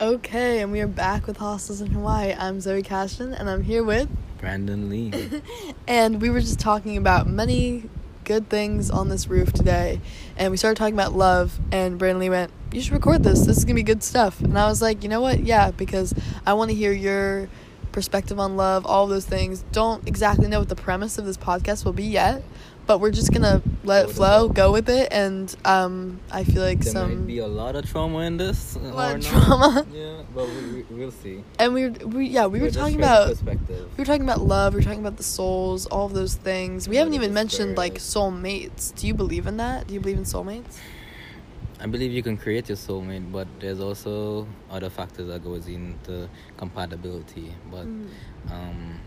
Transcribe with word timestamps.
Okay, 0.00 0.62
and 0.62 0.72
we 0.72 0.80
are 0.80 0.86
back 0.86 1.26
with 1.26 1.36
Hostels 1.36 1.82
in 1.82 1.88
Hawaii. 1.88 2.32
I'm 2.32 2.58
Zoe 2.62 2.80
Cashton, 2.80 3.34
and 3.34 3.50
I'm 3.50 3.62
here 3.62 3.84
with. 3.84 4.08
Brandon 4.38 4.88
Lee. 4.88 5.12
and 5.86 6.22
we 6.22 6.30
were 6.30 6.40
just 6.40 6.58
talking 6.58 6.96
about 6.96 7.26
many 7.26 7.90
good 8.24 8.48
things 8.48 8.90
on 8.90 9.10
this 9.10 9.28
roof 9.28 9.52
today. 9.52 10.00
And 10.38 10.50
we 10.50 10.56
started 10.56 10.78
talking 10.78 10.94
about 10.94 11.12
love, 11.12 11.60
and 11.70 11.98
Brandon 11.98 12.18
Lee 12.18 12.30
went, 12.30 12.50
You 12.72 12.80
should 12.80 12.94
record 12.94 13.24
this. 13.24 13.40
This 13.44 13.58
is 13.58 13.64
going 13.66 13.76
to 13.76 13.80
be 13.80 13.82
good 13.82 14.02
stuff. 14.02 14.40
And 14.40 14.58
I 14.58 14.68
was 14.68 14.80
like, 14.80 15.02
You 15.02 15.10
know 15.10 15.20
what? 15.20 15.40
Yeah, 15.40 15.70
because 15.70 16.14
I 16.46 16.54
want 16.54 16.70
to 16.70 16.74
hear 16.74 16.92
your 16.92 17.50
perspective 17.92 18.40
on 18.40 18.56
love, 18.56 18.86
all 18.86 19.06
those 19.06 19.26
things. 19.26 19.66
Don't 19.70 20.08
exactly 20.08 20.48
know 20.48 20.60
what 20.60 20.70
the 20.70 20.76
premise 20.76 21.18
of 21.18 21.26
this 21.26 21.36
podcast 21.36 21.84
will 21.84 21.92
be 21.92 22.04
yet, 22.04 22.42
but 22.90 22.98
we're 22.98 23.12
just 23.12 23.32
gonna 23.32 23.62
let 23.84 24.06
it 24.08 24.12
flow, 24.12 24.48
go 24.48 24.72
with 24.72 24.88
it, 24.88 25.12
and 25.12 25.54
um, 25.64 26.18
I 26.28 26.42
feel 26.42 26.60
like 26.60 26.82
some 26.82 26.92
there 26.94 27.02
some 27.04 27.18
might 27.20 27.26
be 27.28 27.38
a 27.38 27.46
lot 27.46 27.76
of 27.76 27.88
trauma 27.88 28.18
in 28.22 28.36
this. 28.36 28.74
a 28.74 28.80
lot 28.80 29.12
or 29.12 29.16
of 29.18 29.22
not. 29.22 29.30
trauma. 29.30 29.86
Yeah, 29.94 30.22
but 30.34 30.48
we, 30.48 30.60
we, 30.72 30.82
we'll 30.98 31.12
see. 31.12 31.44
And 31.60 31.72
we 31.72 31.88
were, 31.88 31.90
we 32.08 32.26
yeah, 32.26 32.46
we 32.46 32.58
We're 32.58 32.64
were 32.64 32.70
talking 32.72 32.96
about 32.96 33.28
perspective. 33.28 33.88
we 33.96 34.02
were 34.02 34.04
talking 34.04 34.24
about 34.24 34.40
love. 34.40 34.74
We 34.74 34.78
were 34.80 34.82
talking 34.82 34.98
about 35.06 35.18
the 35.18 35.22
souls, 35.22 35.86
all 35.86 36.06
of 36.06 36.14
those 36.14 36.34
things. 36.34 36.88
We 36.88 36.96
haven't 36.96 37.14
even 37.14 37.30
the 37.30 37.34
mentioned 37.34 37.76
like 37.78 38.00
spirit. 38.00 38.32
soulmates. 38.34 38.92
Do 38.96 39.06
you 39.06 39.14
believe 39.14 39.46
in 39.46 39.56
that? 39.58 39.86
Do 39.86 39.94
you 39.94 40.00
believe 40.00 40.18
in 40.18 40.24
soulmates? 40.24 40.80
I 41.78 41.86
believe 41.86 42.10
you 42.10 42.24
can 42.24 42.36
create 42.36 42.68
your 42.68 42.76
soulmate, 42.76 43.30
but 43.30 43.46
there's 43.60 43.78
also 43.78 44.48
other 44.68 44.90
factors 44.90 45.28
that 45.28 45.44
goes 45.44 45.68
into 45.68 46.28
compatibility. 46.56 47.54
But 47.70 47.86
Mm. 47.86 48.06
um, 48.50 48.98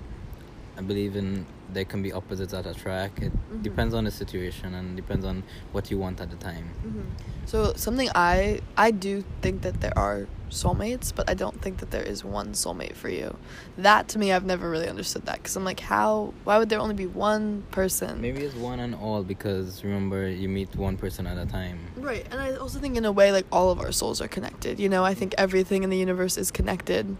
I 0.78 0.82
believe 0.82 1.18
in 1.18 1.46
there 1.74 1.86
can 1.86 2.02
be 2.02 2.12
opposites 2.14 2.52
that 2.52 2.66
attract. 2.66 3.20
It 3.22 3.32
Mhm. 3.34 3.64
depends 3.64 3.94
on 3.94 4.04
the 4.06 4.12
situation 4.12 4.74
and 4.76 4.96
depends 4.96 5.26
on 5.26 5.44
what 5.72 5.90
you 5.92 5.98
want 5.98 6.22
at 6.22 6.30
the 6.30 6.38
time. 6.38 6.70
Mm-hmm. 6.86 7.02
So 7.46 7.74
something 7.76 8.10
I 8.16 8.62
I 8.78 8.92
do 8.92 9.24
think 9.42 9.62
that 9.64 9.82
there 9.82 9.98
are 9.98 10.28
soulmates, 10.50 11.12
but 11.16 11.30
I 11.30 11.34
don't 11.34 11.60
think 11.62 11.80
that 11.80 11.90
there 11.90 12.04
is 12.04 12.24
one 12.24 12.50
soulmate 12.54 12.96
for 12.96 13.10
you. 13.10 13.36
That 13.78 14.08
to 14.10 14.20
me, 14.20 14.32
I've 14.32 14.46
never 14.46 14.70
really 14.70 14.88
understood 14.88 15.26
that 15.26 15.38
because 15.38 15.56
I'm 15.56 15.66
like, 15.66 15.80
how? 15.82 16.34
Why 16.44 16.58
would 16.60 16.70
there 16.70 16.80
only 16.80 16.94
be 16.94 17.08
one 17.08 17.64
person? 17.72 18.22
Maybe 18.22 18.44
it's 18.44 18.56
one 18.56 18.80
and 18.80 18.94
all 18.96 19.24
because 19.24 19.84
remember 19.84 20.30
you 20.30 20.48
meet 20.48 20.76
one 20.76 20.96
person 20.96 21.26
at 21.28 21.38
a 21.38 21.46
time. 21.46 21.80
Right, 21.98 22.26
and 22.32 22.40
I 22.40 22.56
also 22.56 22.80
think 22.80 22.96
in 22.98 23.06
a 23.06 23.12
way 23.12 23.32
like 23.32 23.48
all 23.52 23.72
of 23.72 23.80
our 23.80 23.92
souls 23.92 24.22
are 24.22 24.28
connected. 24.28 24.80
You 24.80 24.90
know, 24.90 25.04
I 25.04 25.14
think 25.16 25.34
everything 25.38 25.84
in 25.84 25.90
the 25.90 25.98
universe 25.98 26.38
is 26.38 26.52
connected, 26.52 27.18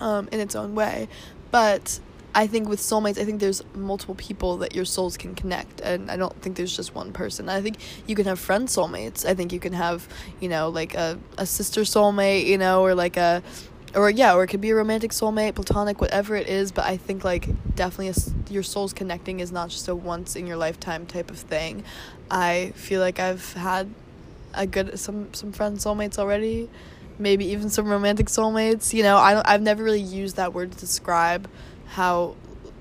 um, 0.00 0.28
in 0.32 0.40
its 0.40 0.54
own 0.54 0.74
way, 0.74 1.08
but. 1.50 2.00
I 2.34 2.46
think 2.46 2.68
with 2.68 2.80
soulmates, 2.80 3.18
I 3.18 3.24
think 3.24 3.40
there's 3.40 3.62
multiple 3.74 4.14
people 4.14 4.56
that 4.58 4.74
your 4.74 4.86
souls 4.86 5.16
can 5.16 5.34
connect, 5.34 5.80
and 5.80 6.10
I 6.10 6.16
don't 6.16 6.34
think 6.40 6.56
there's 6.56 6.74
just 6.74 6.94
one 6.94 7.12
person. 7.12 7.48
I 7.48 7.60
think 7.60 7.76
you 8.06 8.16
can 8.16 8.24
have 8.24 8.38
friend 8.38 8.68
soulmates. 8.68 9.26
I 9.26 9.34
think 9.34 9.52
you 9.52 9.60
can 9.60 9.74
have, 9.74 10.08
you 10.40 10.48
know, 10.48 10.70
like 10.70 10.94
a, 10.94 11.18
a 11.36 11.44
sister 11.44 11.82
soulmate, 11.82 12.46
you 12.46 12.56
know, 12.56 12.82
or 12.82 12.94
like 12.94 13.18
a, 13.18 13.42
or 13.94 14.08
yeah, 14.08 14.34
or 14.34 14.44
it 14.44 14.46
could 14.46 14.62
be 14.62 14.70
a 14.70 14.74
romantic 14.74 15.10
soulmate, 15.10 15.54
platonic, 15.54 16.00
whatever 16.00 16.34
it 16.34 16.48
is. 16.48 16.72
But 16.72 16.86
I 16.86 16.96
think 16.96 17.24
like 17.24 17.48
definitely 17.74 18.08
a 18.08 18.52
your 18.52 18.62
souls 18.62 18.92
connecting 18.92 19.40
is 19.40 19.52
not 19.52 19.68
just 19.68 19.88
a 19.88 19.94
once 19.94 20.36
in 20.36 20.46
your 20.46 20.56
lifetime 20.56 21.06
type 21.06 21.30
of 21.30 21.38
thing. 21.38 21.84
I 22.30 22.72
feel 22.76 23.00
like 23.00 23.18
I've 23.18 23.52
had 23.52 23.90
a 24.54 24.66
good 24.66 24.98
some 24.98 25.32
some 25.34 25.52
friend 25.52 25.76
soulmates 25.76 26.18
already, 26.18 26.70
maybe 27.18 27.46
even 27.46 27.68
some 27.68 27.88
romantic 27.88 28.26
soulmates. 28.26 28.94
You 28.94 29.02
know, 29.02 29.18
I 29.18 29.34
don't, 29.34 29.46
I've 29.46 29.62
never 29.62 29.84
really 29.84 30.00
used 30.00 30.36
that 30.36 30.54
word 30.54 30.72
to 30.72 30.78
describe 30.78 31.48
how 31.92 32.34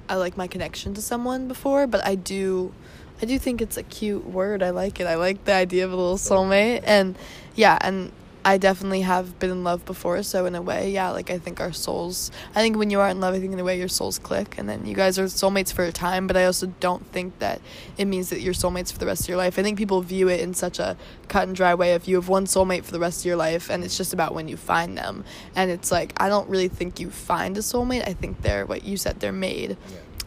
I 0.10 0.16
like 0.16 0.36
my 0.36 0.48
connection 0.48 0.94
to 0.96 1.02
someone 1.02 1.48
before, 1.48 1.88
but 1.88 2.06
I 2.06 2.16
do 2.16 2.74
I 3.22 3.26
do 3.26 3.38
think 3.38 3.62
it's 3.62 3.78
a 3.78 3.84
cute 3.84 4.26
word. 4.26 4.64
I 4.64 4.72
like 4.72 5.00
it. 5.00 5.06
I 5.06 5.16
like 5.16 5.46
the 5.46 5.54
idea 5.54 5.86
of 5.86 5.92
a 5.92 5.96
little 5.96 6.18
soulmate 6.18 6.82
and 6.86 7.16
yeah, 7.56 7.78
and 7.82 8.12
I 8.44 8.58
definitely 8.58 9.02
have 9.02 9.38
been 9.38 9.52
in 9.52 9.64
love 9.64 9.86
before, 9.86 10.24
so 10.24 10.46
in 10.48 10.56
a 10.56 10.62
way, 10.62 10.90
yeah, 10.90 11.12
like 11.12 11.30
I 11.30 11.38
think 11.38 11.60
our 11.60 11.72
souls 11.72 12.32
I 12.56 12.62
think 12.62 12.76
when 12.76 12.90
you 12.90 13.00
are 13.00 13.10
in 13.10 13.20
love, 13.20 13.36
I 13.36 13.40
think 13.40 13.54
in 13.54 13.60
a 13.60 13.64
way 13.64 13.78
your 13.78 13.88
souls 13.88 14.18
click 14.18 14.56
and 14.58 14.68
then 14.68 14.86
you 14.86 14.96
guys 14.96 15.20
are 15.20 15.26
soulmates 15.26 15.72
for 15.72 15.84
a 15.84 15.92
time, 15.92 16.26
but 16.26 16.36
I 16.36 16.46
also 16.46 16.74
don't 16.80 17.06
think 17.12 17.38
that 17.40 17.62
it 17.98 18.06
means 18.06 18.30
that 18.30 18.42
you're 18.42 18.54
soulmates 18.54 18.92
for 18.92 18.98
the 18.98 19.06
rest 19.06 19.24
of 19.24 19.30
your 19.30 19.38
life. 19.38 19.60
I 19.60 19.64
think 19.64 19.78
people 19.78 20.02
view 20.02 20.28
it 20.28 20.40
in 20.40 20.56
such 20.56 20.80
a 20.80 20.98
cut 21.28 21.48
and 21.48 21.56
dry 21.56 21.76
way 21.76 21.94
if 21.94 22.08
you 22.08 22.16
have 22.16 22.30
one 22.30 22.46
soulmate 22.46 22.84
for 22.84 22.92
the 22.92 23.00
rest 23.00 23.22
of 23.22 23.26
your 23.26 23.36
life 23.36 23.70
and 23.70 23.84
it's 23.84 23.96
just 23.96 24.12
about 24.12 24.34
when 24.34 24.48
you 24.48 24.58
find 24.58 24.98
them. 24.98 25.24
And 25.56 25.70
it's 25.70 25.92
like 25.92 26.14
I 26.18 26.28
don't 26.28 26.50
really 26.50 26.68
think 26.68 27.00
you 27.00 27.12
find 27.12 27.58
a 27.58 27.62
soulmate. 27.62 28.08
I 28.08 28.14
think 28.14 28.42
they're 28.42 28.66
what 28.66 28.84
you 28.84 28.98
said, 28.98 29.20
they're 29.20 29.32
made 29.32 29.78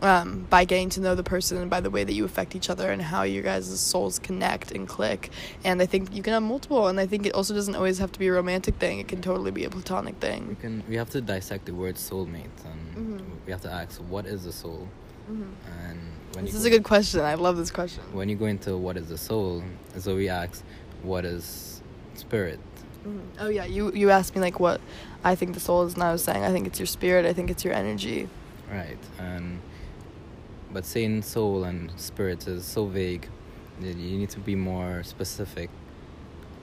um, 0.02 0.46
by 0.50 0.64
getting 0.64 0.88
to 0.90 1.00
know 1.00 1.14
the 1.14 1.22
person 1.22 1.56
and 1.58 1.70
by 1.70 1.80
the 1.80 1.90
way 1.90 2.04
that 2.04 2.12
you 2.12 2.24
affect 2.24 2.54
each 2.54 2.68
other 2.68 2.90
and 2.90 3.00
how 3.00 3.22
your 3.22 3.42
guys' 3.42 3.78
souls 3.80 4.18
connect 4.18 4.72
and 4.72 4.86
click. 4.88 5.30
And 5.64 5.80
I 5.80 5.86
think 5.86 6.14
you 6.14 6.22
can 6.22 6.32
have 6.32 6.42
multiple, 6.42 6.88
and 6.88 6.98
I 7.00 7.06
think 7.06 7.26
it 7.26 7.34
also 7.34 7.54
doesn't 7.54 7.74
always 7.76 7.98
have 7.98 8.12
to 8.12 8.18
be 8.18 8.26
a 8.28 8.32
romantic 8.32 8.74
thing. 8.76 8.98
It 8.98 9.08
can 9.08 9.22
totally 9.22 9.50
be 9.50 9.64
a 9.64 9.70
platonic 9.70 10.14
We 10.16 10.20
thing. 10.20 10.56
can 10.60 10.82
we 10.88 10.96
have 10.96 11.10
to 11.10 11.20
dissect 11.20 11.66
the 11.66 11.74
word 11.74 11.94
soulmate 11.96 12.50
and 12.64 13.20
Mhm. 13.20 13.22
we 13.46 13.52
have 13.52 13.60
to 13.62 13.70
ask 13.70 14.00
what 14.00 14.26
is 14.26 14.44
the 14.44 14.52
soul 14.52 14.88
and 15.28 15.98
when 16.34 16.44
This 16.44 16.54
is 16.54 16.62
go- 16.62 16.66
a 16.66 16.70
good 16.70 16.84
question. 16.84 17.20
I 17.20 17.34
love 17.34 17.56
this 17.56 17.70
question. 17.70 18.02
when 18.12 18.28
you 18.28 18.36
go 18.36 18.46
into 18.46 18.76
what 18.76 18.96
is 18.96 19.08
the 19.08 19.16
soul 19.18 19.62
so 19.98 20.16
we 20.16 20.28
ask 20.28 20.62
what 21.02 21.24
is 21.24 21.80
spirit 22.14 22.58
Mhm. 23.06 23.20
Oh 23.38 23.48
yeah, 23.48 23.64
you 23.66 23.92
you 23.92 24.10
asked 24.10 24.34
me 24.34 24.40
like 24.40 24.58
what 24.60 24.80
I 25.22 25.34
think 25.34 25.54
the 25.54 25.60
soul 25.60 25.82
is, 25.84 25.94
and 25.94 26.02
I 26.02 26.10
was 26.12 26.22
saying 26.24 26.42
I 26.42 26.50
think 26.52 26.66
it's 26.66 26.78
your 26.78 26.86
spirit. 26.86 27.24
I 27.26 27.32
think 27.32 27.50
it's 27.50 27.64
your 27.64 27.74
energy. 27.74 28.28
right 28.70 28.98
and 29.18 29.60
but 30.74 30.84
saying 30.84 31.22
soul 31.22 31.62
and 31.62 31.92
spirit 31.98 32.48
is 32.48 32.64
so 32.64 32.86
vague 32.86 33.28
that 33.80 33.96
you 33.96 34.18
need 34.18 34.28
to 34.30 34.40
be 34.40 34.56
more 34.56 35.04
specific. 35.04 35.70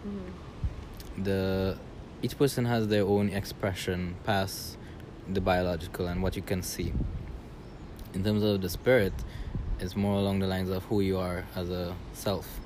Mm-hmm. 0.05 1.23
The 1.23 1.77
each 2.21 2.37
person 2.37 2.65
has 2.65 2.89
their 2.89 3.03
own 3.03 3.29
expression 3.29 4.15
past 4.25 4.77
the 5.27 5.39
biological 5.39 6.07
and 6.07 6.21
what 6.21 6.35
you 6.35 6.41
can 6.41 6.61
see. 6.61 6.91
In 8.13 8.23
terms 8.23 8.43
of 8.43 8.61
the 8.61 8.69
spirit 8.69 9.13
it's 9.79 9.95
more 9.95 10.17
along 10.17 10.39
the 10.39 10.47
lines 10.47 10.69
of 10.69 10.83
who 10.83 10.99
you 10.99 11.17
are 11.17 11.45
as 11.55 11.69
a 11.69 11.95
self. 12.11 12.59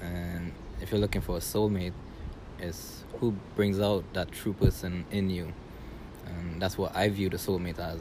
And 0.00 0.52
if 0.80 0.92
you're 0.92 1.00
looking 1.00 1.20
for 1.20 1.36
a 1.36 1.40
soulmate 1.40 1.94
it's 2.60 3.02
who 3.18 3.32
brings 3.56 3.80
out 3.80 4.04
that 4.12 4.30
true 4.30 4.52
person 4.52 5.04
in 5.10 5.30
you. 5.30 5.52
And 6.26 6.62
that's 6.62 6.78
what 6.78 6.94
i 6.94 7.08
view 7.08 7.28
the 7.28 7.38
soulmate 7.38 7.80
as. 7.80 7.98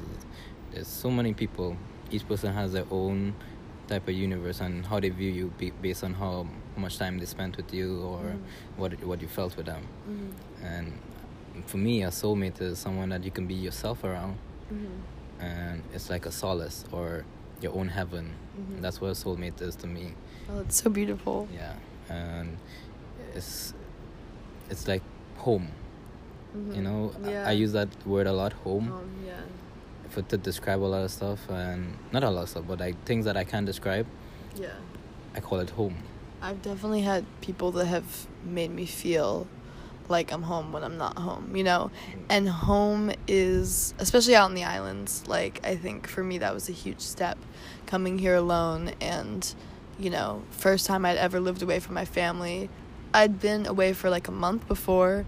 There's 0.72 0.88
so 0.88 1.10
many 1.10 1.34
people 1.34 1.78
each 2.14 2.26
person 2.28 2.54
has 2.54 2.72
their 2.74 2.86
own 2.92 3.34
type 3.88 4.08
of 4.08 4.14
universe 4.14 4.62
and 4.62 4.86
how 4.86 5.00
they 5.00 5.10
view 5.10 5.32
you 5.40 5.46
be, 5.60 5.72
based 5.82 6.04
on 6.04 6.14
how 6.14 6.48
much 6.78 6.98
time 6.98 7.20
they 7.20 7.26
spent 7.26 7.58
with 7.58 7.74
you 7.74 8.00
or 8.02 8.22
Mhm. 8.24 8.40
what 8.78 8.92
what 9.10 9.22
you 9.22 9.28
felt 9.28 9.54
with 9.58 9.66
them 9.66 9.84
Mm-hmm. 10.10 10.66
and 10.66 10.88
for 11.70 11.78
me 11.78 12.04
a 12.04 12.12
soulmate 12.12 12.62
is 12.62 12.80
someone 12.80 13.10
that 13.10 13.24
you 13.24 13.32
can 13.32 13.46
be 13.48 13.54
yourself 13.68 14.04
around 14.04 14.36
Mm-hmm. 14.74 15.44
and 15.52 15.84
it's 15.94 16.10
like 16.10 16.26
a 16.26 16.32
solace 16.32 16.86
or 16.92 17.26
your 17.62 17.74
own 17.80 17.90
heaven 17.90 18.26
Mhm. 18.58 18.82
that's 18.82 19.00
what 19.02 19.10
a 19.12 19.16
soulmate 19.24 19.62
is 19.62 19.76
to 19.84 19.88
me 19.88 20.06
Oh, 20.50 20.60
it's 20.60 20.82
so 20.84 20.90
beautiful. 20.90 21.48
yeah 21.54 21.76
and 22.10 22.58
it's 23.36 23.74
it's 24.70 24.88
like 24.88 25.04
home 25.38 25.68
you 26.76 26.82
know 26.88 27.12
I- 27.26 27.50
I, 27.52 27.52
use 27.64 27.72
that 27.74 27.90
word 28.06 28.28
a 28.28 28.34
lot 28.42 28.54
home 28.66 28.88
Um, 28.92 29.10
yeah. 29.26 29.42
For 30.14 30.22
to 30.22 30.38
describe 30.38 30.82
a 30.82 30.90
lot 30.96 31.04
of 31.04 31.12
stuff 31.12 31.40
and 31.50 31.98
not 32.12 32.24
a 32.24 32.30
lot 32.30 32.44
of 32.44 32.50
stuff 32.50 32.64
but 32.68 32.80
like 32.80 32.96
things 33.06 33.26
that 33.26 33.36
i 33.36 33.44
can't 33.44 33.66
describe 33.66 34.06
Yeah. 34.56 34.68
i 35.36 35.40
call 35.40 35.60
it 35.60 35.72
home 35.72 35.98
I've 36.44 36.62
definitely 36.62 37.04
had 37.04 37.24
people 37.40 37.72
that 37.72 37.86
have 37.86 38.28
made 38.44 38.70
me 38.70 38.86
feel 38.86 39.48
like 40.10 40.34
I'm 40.34 40.42
home 40.44 40.74
when 40.74 40.84
I'm 40.84 40.98
not 40.98 41.18
home, 41.18 41.56
you 41.56 41.64
know? 41.64 41.90
Mm. 42.12 42.20
And 42.30 42.50
home 42.50 43.12
is, 43.30 43.94
especially 43.98 44.36
out 44.36 44.50
in 44.50 44.56
the 44.56 44.66
islands, 44.66 45.24
like, 45.26 45.66
I 45.66 45.78
think 45.78 46.06
for 46.06 46.22
me 46.22 46.40
that 46.40 46.54
was 46.54 46.68
a 46.68 46.74
huge 46.74 47.00
step 47.00 47.38
coming 47.86 48.20
here 48.20 48.36
alone. 48.36 48.92
And, 49.00 49.42
you 49.98 50.10
know, 50.10 50.44
first 50.52 50.86
time 50.86 51.06
I'd 51.06 51.16
ever 51.16 51.40
lived 51.40 51.62
away 51.64 51.80
from 51.80 51.96
my 51.96 52.04
family. 52.04 52.70
I'd 53.14 53.40
been 53.40 53.66
away 53.66 53.94
for 53.94 54.10
like 54.10 54.28
a 54.28 54.32
month 54.34 54.68
before 54.68 55.26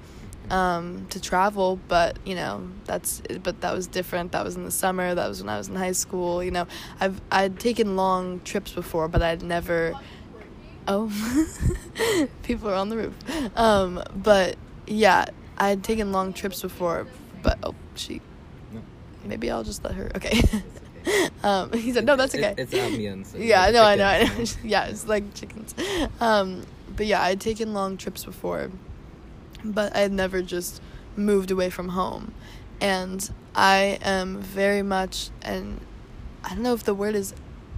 um, 0.52 1.06
to 1.10 1.22
travel, 1.22 1.80
but, 1.88 2.18
you 2.26 2.36
know, 2.36 2.68
that's, 2.86 3.22
but 3.44 3.62
that 3.62 3.74
was 3.74 3.88
different. 3.88 4.32
That 4.34 4.44
was 4.44 4.56
in 4.56 4.66
the 4.66 4.72
summer. 4.72 5.16
That 5.16 5.28
was 5.28 5.42
when 5.42 5.50
I 5.50 5.58
was 5.58 5.68
in 5.70 5.76
high 5.76 5.92
school, 5.94 6.44
you 6.44 6.52
know? 6.52 6.68
I've, 7.00 7.20
I'd 7.32 7.60
taken 7.60 7.96
long 7.96 8.42
trips 8.42 8.72
before, 8.72 9.08
but 9.08 9.22
I'd 9.22 9.42
never 9.44 9.96
Oh, 10.88 12.28
people 12.44 12.70
are 12.70 12.76
on 12.76 12.90
the 12.90 12.98
roof. 12.98 13.58
Um, 13.58 14.04
but 14.16 14.56
yeah, 14.86 15.26
I 15.58 15.70
had 15.70 15.84
taken 15.84 16.12
long 16.12 16.34
trips 16.34 16.62
before, 16.62 17.08
but 17.42 17.58
oh, 17.64 17.74
she. 17.96 18.22
No. 18.72 18.82
Maybe 19.24 19.50
I'll 19.50 19.64
just 19.64 19.84
let 19.84 19.96
her. 19.96 20.12
Okay. 20.16 20.40
um, 21.44 21.72
he 21.74 21.92
said, 21.92 22.06
"No, 22.06 22.16
that's 22.16 22.36
It- 22.36 22.44
okay." 22.44 22.62
it's 22.62 22.74
ambience 22.74 23.34
yeah, 23.38 23.72
no, 23.72 23.84
I 23.84 23.96
know, 23.96 24.06
I 24.06 24.24
know. 24.24 24.46
yeah, 24.64 24.86
it's 24.86 25.08
like 25.08 25.34
chickens. 25.34 25.74
Um, 26.20 26.64
but 26.96 27.08
yeah, 27.08 27.22
I'd 27.22 27.42
taken 27.42 27.74
long 27.74 27.98
trips 27.98 28.24
before, 28.24 28.70
but 29.64 29.96
I 29.96 30.00
had 30.00 30.12
never 30.12 30.42
just 30.42 30.82
moved 31.16 31.52
away 31.52 31.70
from 31.70 31.90
home, 31.90 32.34
and 32.82 33.30
I 33.56 34.00
am 34.02 34.40
very 34.42 34.82
much 34.82 35.30
and 35.42 35.80
I 36.44 36.50
don't 36.50 36.62
know 36.62 36.74
if 36.74 36.84
the 36.84 36.94
word 36.94 37.16
is 37.16 37.34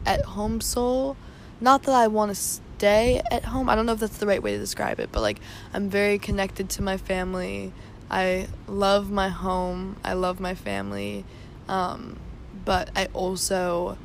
at 0.06 0.24
home 0.26 0.60
soul. 0.60 1.16
Not 1.62 1.84
that 1.84 1.96
I 1.96 2.08
want 2.08 2.30
to 2.32 2.36
stay 2.36 3.22
at 3.32 3.46
home. 3.46 3.70
I 3.70 3.76
don't 3.76 3.86
know 3.86 3.94
if 3.94 4.00
that's 4.00 4.18
the 4.18 4.28
right 4.28 4.42
way 4.42 4.52
to 4.54 4.58
describe 4.60 5.00
it, 5.00 5.10
but 5.12 5.22
like 5.22 5.40
I'm 5.74 5.90
very 5.90 6.20
connected 6.20 6.70
to 6.72 6.82
my 6.82 6.98
family. 6.98 7.72
I 8.10 8.48
love 8.68 9.10
my 9.10 9.30
home. 9.30 9.96
I 10.04 10.14
love 10.14 10.40
my 10.40 10.56
family. 10.56 11.26
Um, 11.68 12.20
but 12.66 12.90
I 12.96 13.06
also 13.14 13.98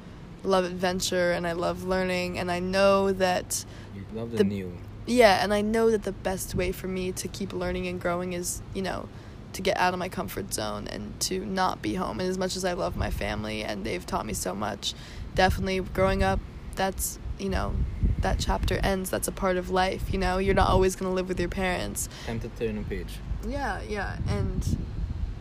love 0.45 0.65
adventure 0.65 1.33
and 1.33 1.47
I 1.47 1.53
love 1.53 1.85
learning 1.85 2.39
and 2.39 2.51
I 2.51 2.59
know 2.59 3.13
that 3.13 3.65
You 3.95 4.05
love 4.15 4.31
the, 4.31 4.39
The- 4.39 4.45
new. 4.45 4.73
Yeah, 5.07 5.43
and 5.43 5.53
I 5.53 5.61
know 5.61 5.91
that 5.91 6.05
the 6.05 6.13
best 6.13 6.55
way 6.55 6.73
for 6.73 6.89
me 6.89 7.13
to 7.13 7.29
keep 7.29 7.53
learning 7.53 7.87
and 7.87 8.01
growing 8.01 8.33
is, 8.33 8.63
you 8.75 8.83
know, 8.83 9.09
to 9.53 9.63
get 9.63 9.77
out 9.77 9.93
of 9.93 9.99
my 9.99 10.09
comfort 10.09 10.55
zone 10.55 10.89
and 10.89 11.19
to 11.21 11.45
not 11.45 11.83
be 11.83 11.95
home. 11.95 12.21
And 12.21 12.29
as 12.29 12.39
much 12.39 12.57
as 12.57 12.65
I 12.65 12.73
love 12.73 12.97
my 12.97 13.11
family 13.11 13.63
and 13.63 13.85
they've 13.85 14.05
taught 14.05 14.25
me 14.25 14.33
so 14.33 14.55
much, 14.55 14.95
definitely 15.35 15.81
growing 15.81 16.23
up, 16.23 16.41
that's, 16.75 17.19
you 17.39 17.49
know, 17.49 17.75
that 18.21 18.39
chapter 18.39 18.79
ends. 18.83 19.11
That's 19.11 19.29
a 19.29 19.33
part 19.33 19.57
of 19.57 19.69
life, 19.69 20.13
you 20.13 20.19
know? 20.19 20.39
You're 20.39 20.55
not 20.55 20.69
always 20.69 20.97
going 20.97 21.11
to 21.11 21.15
live 21.15 21.29
with 21.29 21.39
your 21.39 21.49
parents. 21.49 22.09
Time 22.27 22.41
to 22.41 22.49
turn 22.49 22.79
a 22.79 22.83
page. 22.83 23.19
Yeah, 23.47 23.81
yeah, 23.89 24.17
and 24.29 24.79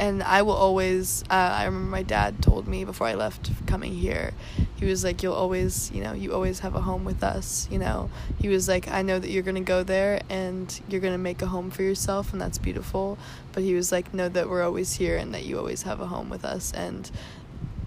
and 0.01 0.23
I 0.23 0.41
will 0.41 0.55
always. 0.55 1.23
Uh, 1.29 1.53
I 1.59 1.65
remember 1.65 1.91
my 1.91 2.01
dad 2.01 2.41
told 2.41 2.67
me 2.67 2.83
before 2.83 3.05
I 3.05 3.13
left 3.13 3.51
coming 3.67 3.93
here. 3.93 4.31
He 4.75 4.85
was 4.87 5.03
like, 5.03 5.21
"You'll 5.21 5.35
always, 5.35 5.91
you 5.93 6.03
know, 6.03 6.13
you 6.13 6.33
always 6.33 6.59
have 6.59 6.73
a 6.75 6.81
home 6.81 7.05
with 7.05 7.23
us." 7.23 7.67
You 7.69 7.77
know, 7.77 8.09
he 8.39 8.47
was 8.47 8.67
like, 8.67 8.87
"I 8.87 9.03
know 9.03 9.19
that 9.19 9.29
you're 9.29 9.43
gonna 9.43 9.61
go 9.61 9.83
there 9.83 10.19
and 10.27 10.81
you're 10.89 11.01
gonna 11.01 11.19
make 11.19 11.43
a 11.43 11.45
home 11.45 11.69
for 11.69 11.83
yourself, 11.83 12.33
and 12.33 12.41
that's 12.41 12.57
beautiful." 12.57 13.19
But 13.53 13.61
he 13.61 13.75
was 13.75 13.91
like, 13.91 14.11
"Know 14.11 14.27
that 14.27 14.49
we're 14.49 14.63
always 14.63 14.93
here 14.93 15.17
and 15.17 15.35
that 15.35 15.45
you 15.45 15.59
always 15.59 15.83
have 15.83 16.01
a 16.01 16.07
home 16.07 16.31
with 16.31 16.43
us." 16.43 16.71
And 16.73 17.09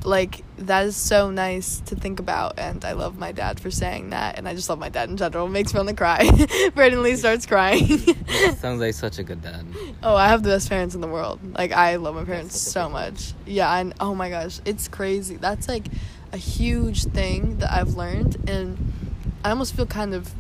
like 0.05 0.45
that 0.59 0.87
is 0.87 0.97
so 0.97 1.31
nice 1.31 1.81
to 1.81 1.97
think 1.97 2.21
about 2.21 2.59
and 2.59 2.85
i 2.85 2.93
love 2.93 3.19
my 3.19 3.33
dad 3.33 3.59
for 3.59 3.71
saying 3.71 4.11
that 4.11 4.37
and 4.37 4.47
i 4.47 4.55
just 4.55 4.69
love 4.69 4.79
my 4.79 4.89
dad 4.89 5.09
in 5.09 5.17
general 5.17 5.47
it 5.47 5.51
makes 5.51 5.73
me 5.73 5.79
want 5.79 5.89
to 5.89 5.95
cry 5.95 6.29
brandon 6.75 7.03
lee 7.03 7.17
starts 7.17 7.47
crying 7.47 8.01
Sounds 8.57 8.81
like 8.81 8.95
such 8.95 9.19
a 9.19 9.23
good 9.23 9.43
dad. 9.43 9.65
Oh, 10.03 10.17
I 10.17 10.29
have 10.29 10.43
the 10.43 10.49
best 10.49 10.69
parents 10.69 10.95
in 10.95 11.01
the 11.01 11.09
world. 11.09 11.41
Like 11.57 11.73
I 11.73 11.97
love 11.97 12.15
my 12.15 12.25
parents 12.25 12.59
so 12.59 12.85
big 12.87 12.93
one. 12.93 13.03
much. 13.13 13.33
Yeah, 13.47 13.77
and 13.77 13.95
oh 14.01 14.15
my 14.15 14.31
gosh, 14.31 14.61
it's 14.65 14.89
crazy. 14.89 15.37
That's 15.37 15.69
like 15.69 15.87
a 16.33 16.37
huge 16.37 17.05
thing 17.05 17.59
that 17.59 17.71
I've 17.73 17.95
learned 17.95 18.49
and 18.49 18.93
I 19.45 19.51
almost 19.51 19.77
feel 19.77 19.87
kind 19.87 20.15
of 20.15 20.35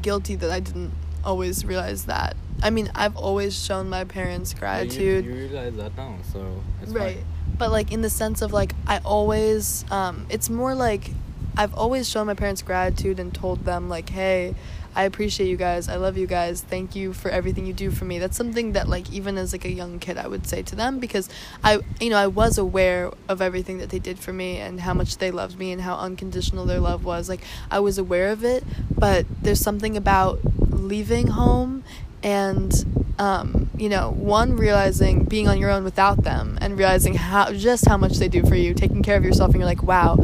guilty 0.00 0.36
that 0.36 0.50
I 0.50 0.60
didn't 0.60 0.92
always 1.24 1.64
realize 1.64 2.04
that. 2.04 2.36
I 2.62 2.70
mean, 2.70 2.90
I've 2.94 3.16
always 3.16 3.60
shown 3.60 3.88
my 3.88 4.04
parents 4.04 4.54
gratitude. 4.54 5.24
You, 5.24 5.32
you 5.32 5.48
realize 5.48 5.74
that 5.76 5.96
now, 5.96 6.16
so 6.32 6.62
it's 6.82 6.92
right. 6.92 7.16
fine. 7.16 7.24
But 7.60 7.70
like 7.70 7.92
in 7.92 8.00
the 8.00 8.08
sense 8.08 8.40
of 8.40 8.54
like 8.54 8.72
I 8.86 9.00
always 9.04 9.84
um 9.90 10.26
it's 10.30 10.48
more 10.48 10.74
like 10.74 11.10
I've 11.58 11.74
always 11.74 12.08
shown 12.08 12.26
my 12.26 12.32
parents 12.32 12.62
gratitude 12.62 13.20
and 13.20 13.34
told 13.34 13.66
them 13.66 13.90
like, 13.90 14.08
"Hey, 14.08 14.54
I 14.96 15.02
appreciate 15.04 15.48
you 15.50 15.58
guys. 15.58 15.86
I 15.86 15.96
love 15.96 16.16
you 16.16 16.26
guys. 16.26 16.62
Thank 16.62 16.96
you 16.96 17.12
for 17.12 17.30
everything 17.30 17.66
you 17.66 17.74
do 17.74 17.90
for 17.90 18.06
me." 18.06 18.18
That's 18.18 18.34
something 18.34 18.72
that 18.72 18.88
like 18.88 19.12
even 19.12 19.36
as 19.36 19.52
like 19.52 19.66
a 19.66 19.70
young 19.70 19.98
kid 19.98 20.16
I 20.16 20.26
would 20.26 20.46
say 20.46 20.62
to 20.62 20.74
them 20.74 21.00
because 21.00 21.28
I 21.62 21.80
you 22.00 22.08
know, 22.08 22.16
I 22.16 22.28
was 22.28 22.56
aware 22.56 23.12
of 23.28 23.42
everything 23.42 23.76
that 23.76 23.90
they 23.90 23.98
did 23.98 24.18
for 24.18 24.32
me 24.32 24.56
and 24.56 24.80
how 24.80 24.94
much 24.94 25.18
they 25.18 25.30
loved 25.30 25.58
me 25.58 25.70
and 25.70 25.82
how 25.82 25.96
unconditional 25.96 26.64
their 26.64 26.80
love 26.80 27.04
was. 27.04 27.28
Like 27.28 27.42
I 27.70 27.80
was 27.80 27.98
aware 27.98 28.28
of 28.30 28.42
it, 28.42 28.64
but 28.98 29.26
there's 29.42 29.60
something 29.60 29.98
about 29.98 30.40
leaving 30.70 31.26
home 31.26 31.84
and 32.22 32.72
um, 33.18 33.70
you 33.76 33.88
know 33.88 34.10
one 34.10 34.56
realizing 34.56 35.24
being 35.24 35.48
on 35.48 35.58
your 35.58 35.70
own 35.70 35.84
without 35.84 36.24
them 36.24 36.58
and 36.60 36.78
realizing 36.78 37.14
how 37.14 37.52
just 37.52 37.86
how 37.86 37.96
much 37.96 38.16
they 38.16 38.28
do 38.28 38.44
for 38.44 38.54
you 38.54 38.74
taking 38.74 39.02
care 39.02 39.16
of 39.16 39.24
yourself 39.24 39.50
and 39.50 39.60
you're 39.60 39.66
like 39.66 39.82
wow 39.82 40.16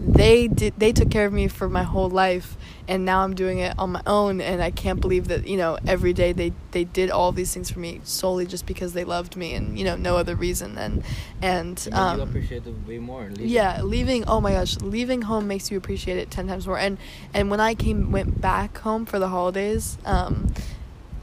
they 0.00 0.46
did 0.48 0.74
they 0.76 0.92
took 0.92 1.10
care 1.10 1.26
of 1.26 1.32
me 1.32 1.48
for 1.48 1.68
my 1.68 1.82
whole 1.82 2.10
life 2.10 2.56
and 2.88 3.04
now 3.04 3.22
I'm 3.22 3.34
doing 3.34 3.58
it 3.58 3.78
on 3.78 3.92
my 3.92 4.02
own 4.06 4.40
and 4.40 4.62
I 4.62 4.70
can't 4.70 5.00
believe 5.00 5.28
that 5.28 5.46
you 5.46 5.56
know 5.56 5.78
every 5.86 6.12
day 6.12 6.32
they 6.32 6.52
they 6.72 6.84
did 6.84 7.10
all 7.10 7.32
these 7.32 7.54
things 7.54 7.70
for 7.70 7.78
me 7.78 8.00
solely 8.04 8.44
just 8.44 8.66
because 8.66 8.92
they 8.92 9.04
loved 9.04 9.36
me 9.36 9.54
and 9.54 9.78
you 9.78 9.84
know 9.84 9.96
no 9.96 10.16
other 10.16 10.34
reason 10.34 10.76
and 10.76 11.02
and 11.40 11.88
you 11.90 11.96
um, 11.96 12.20
appreciate 12.20 12.66
it 12.66 12.74
way 12.86 12.98
more. 12.98 13.22
leaving. 13.30 13.48
yeah 13.48 13.82
leaving 13.82 14.24
oh 14.26 14.40
my 14.40 14.52
gosh 14.52 14.76
leaving 14.78 15.22
home 15.22 15.46
makes 15.46 15.70
you 15.70 15.78
appreciate 15.78 16.18
it 16.18 16.30
10 16.30 16.48
times 16.48 16.66
more 16.66 16.78
and 16.78 16.98
and 17.32 17.50
when 17.50 17.60
i 17.60 17.74
came 17.74 18.10
went 18.10 18.40
back 18.40 18.78
home 18.78 19.06
for 19.06 19.18
the 19.18 19.28
holidays 19.28 19.96
um 20.04 20.52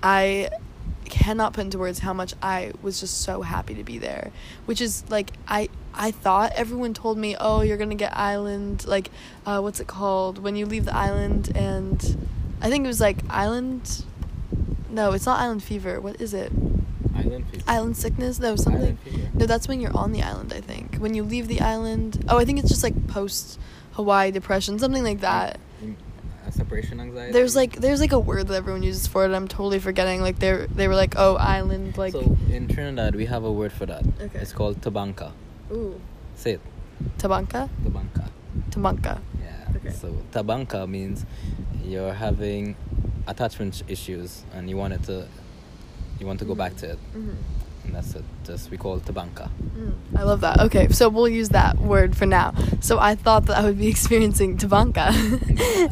i 0.04 0.50
cannot 1.06 1.54
put 1.54 1.62
into 1.62 1.78
words 1.78 2.00
how 2.00 2.14
much 2.14 2.34
i 2.42 2.72
was 2.82 3.00
just 3.00 3.22
so 3.22 3.42
happy 3.42 3.74
to 3.74 3.84
be 3.84 3.98
there 3.98 4.32
which 4.66 4.80
is 4.80 5.04
like 5.10 5.32
i 5.48 5.68
i 5.94 6.12
thought 6.12 6.52
everyone 6.54 6.94
told 6.94 7.18
me 7.18 7.36
oh 7.40 7.62
you're 7.62 7.78
gonna 7.78 7.96
get 7.96 8.16
island 8.16 8.86
like 8.86 9.10
uh 9.46 9.60
what's 9.60 9.80
it 9.80 9.88
called 9.88 10.38
when 10.38 10.56
you 10.56 10.66
leave 10.66 10.86
the 10.86 10.96
island 10.96 11.52
and 11.56 12.18
i 12.62 12.70
think 12.70 12.86
it 12.86 12.88
was 12.88 13.02
like 13.02 13.18
island 13.30 14.06
no 14.90 15.14
it's 15.14 15.26
not 15.26 15.40
island 15.40 15.64
fever 15.64 16.00
what 16.00 16.20
is 16.22 16.34
it 16.34 16.52
Island 17.16 17.48
fever. 17.50 17.64
island 17.68 17.98
sickness 17.98 18.40
no 18.40 18.56
something 18.56 18.98
no, 19.40 19.46
that's 19.46 19.70
when 19.70 19.80
you're 19.80 19.96
on 19.96 20.12
the 20.12 20.22
island, 20.22 20.52
I 20.54 20.60
think. 20.60 20.98
When 20.98 21.14
you 21.14 21.24
leave 21.24 21.48
the 21.48 21.62
island. 21.62 22.26
Oh, 22.28 22.38
I 22.38 22.44
think 22.44 22.60
it's 22.60 22.68
just 22.68 22.84
like 22.84 23.08
post 23.08 23.58
Hawaii 23.94 24.32
depression, 24.32 24.78
something 24.80 25.04
like 25.04 25.22
that. 25.22 25.60
Separation 26.54 27.00
anxiety. 27.00 27.32
There's 27.34 27.56
like 27.56 27.76
there's 27.78 28.00
like 28.00 28.12
a 28.12 28.20
word 28.20 28.48
that 28.48 28.56
everyone 28.56 28.84
uses 28.84 29.08
for 29.08 29.26
it. 29.26 29.32
I'm 29.32 29.48
totally 29.48 29.80
forgetting. 29.80 30.22
Like 30.22 30.40
they 30.40 30.68
they 30.74 30.88
were 30.88 30.96
like, 30.96 31.14
"Oh, 31.18 31.36
island 31.36 31.98
like 31.98 32.14
so 32.14 32.38
in 32.50 32.68
Trinidad 32.68 33.16
we 33.16 33.26
have 33.26 33.44
a 33.44 33.52
word 33.52 33.72
for 33.72 33.86
that. 33.86 34.04
Okay. 34.22 34.40
It's 34.40 34.54
called 34.54 34.82
tabanka. 34.82 35.32
ooh, 35.72 36.00
Say 36.36 36.54
it. 36.54 36.62
tabanka, 37.18 37.70
Tabanka. 37.84 38.30
tabanka." 38.72 39.20
Yeah. 39.42 39.76
Okay. 39.78 39.92
So 39.92 40.14
tabanka 40.32 40.88
means 40.88 41.26
you're 41.86 42.14
having 42.14 42.76
attachment 43.28 43.84
issues 43.88 44.44
and 44.54 44.70
you 44.70 44.78
want 44.78 44.94
it 44.94 45.04
to 45.04 45.28
you 46.20 46.26
want 46.28 46.40
to 46.40 46.46
go 46.46 46.56
back 46.56 46.76
to 46.78 46.92
it. 46.92 47.00
Mhm. 47.16 47.36
And 47.90 47.96
that's 47.96 48.14
it. 48.14 48.24
Just 48.44 48.70
we 48.70 48.78
call 48.78 48.98
it 48.98 49.06
tabanka. 49.06 49.50
Mm, 49.76 49.94
I 50.16 50.22
love 50.22 50.42
that. 50.42 50.60
Okay, 50.60 50.90
so 50.90 51.10
we'll 51.10 51.28
use 51.28 51.50
that 51.50 51.80
word 51.80 52.16
for 52.16 52.28
now. 52.28 52.54
So 52.82 53.00
I 53.00 53.16
thought 53.16 53.48
that 53.48 53.58
I 53.58 53.64
would 53.64 53.80
be 53.80 53.88
experiencing 53.96 54.58
Tabanka, 54.58 55.10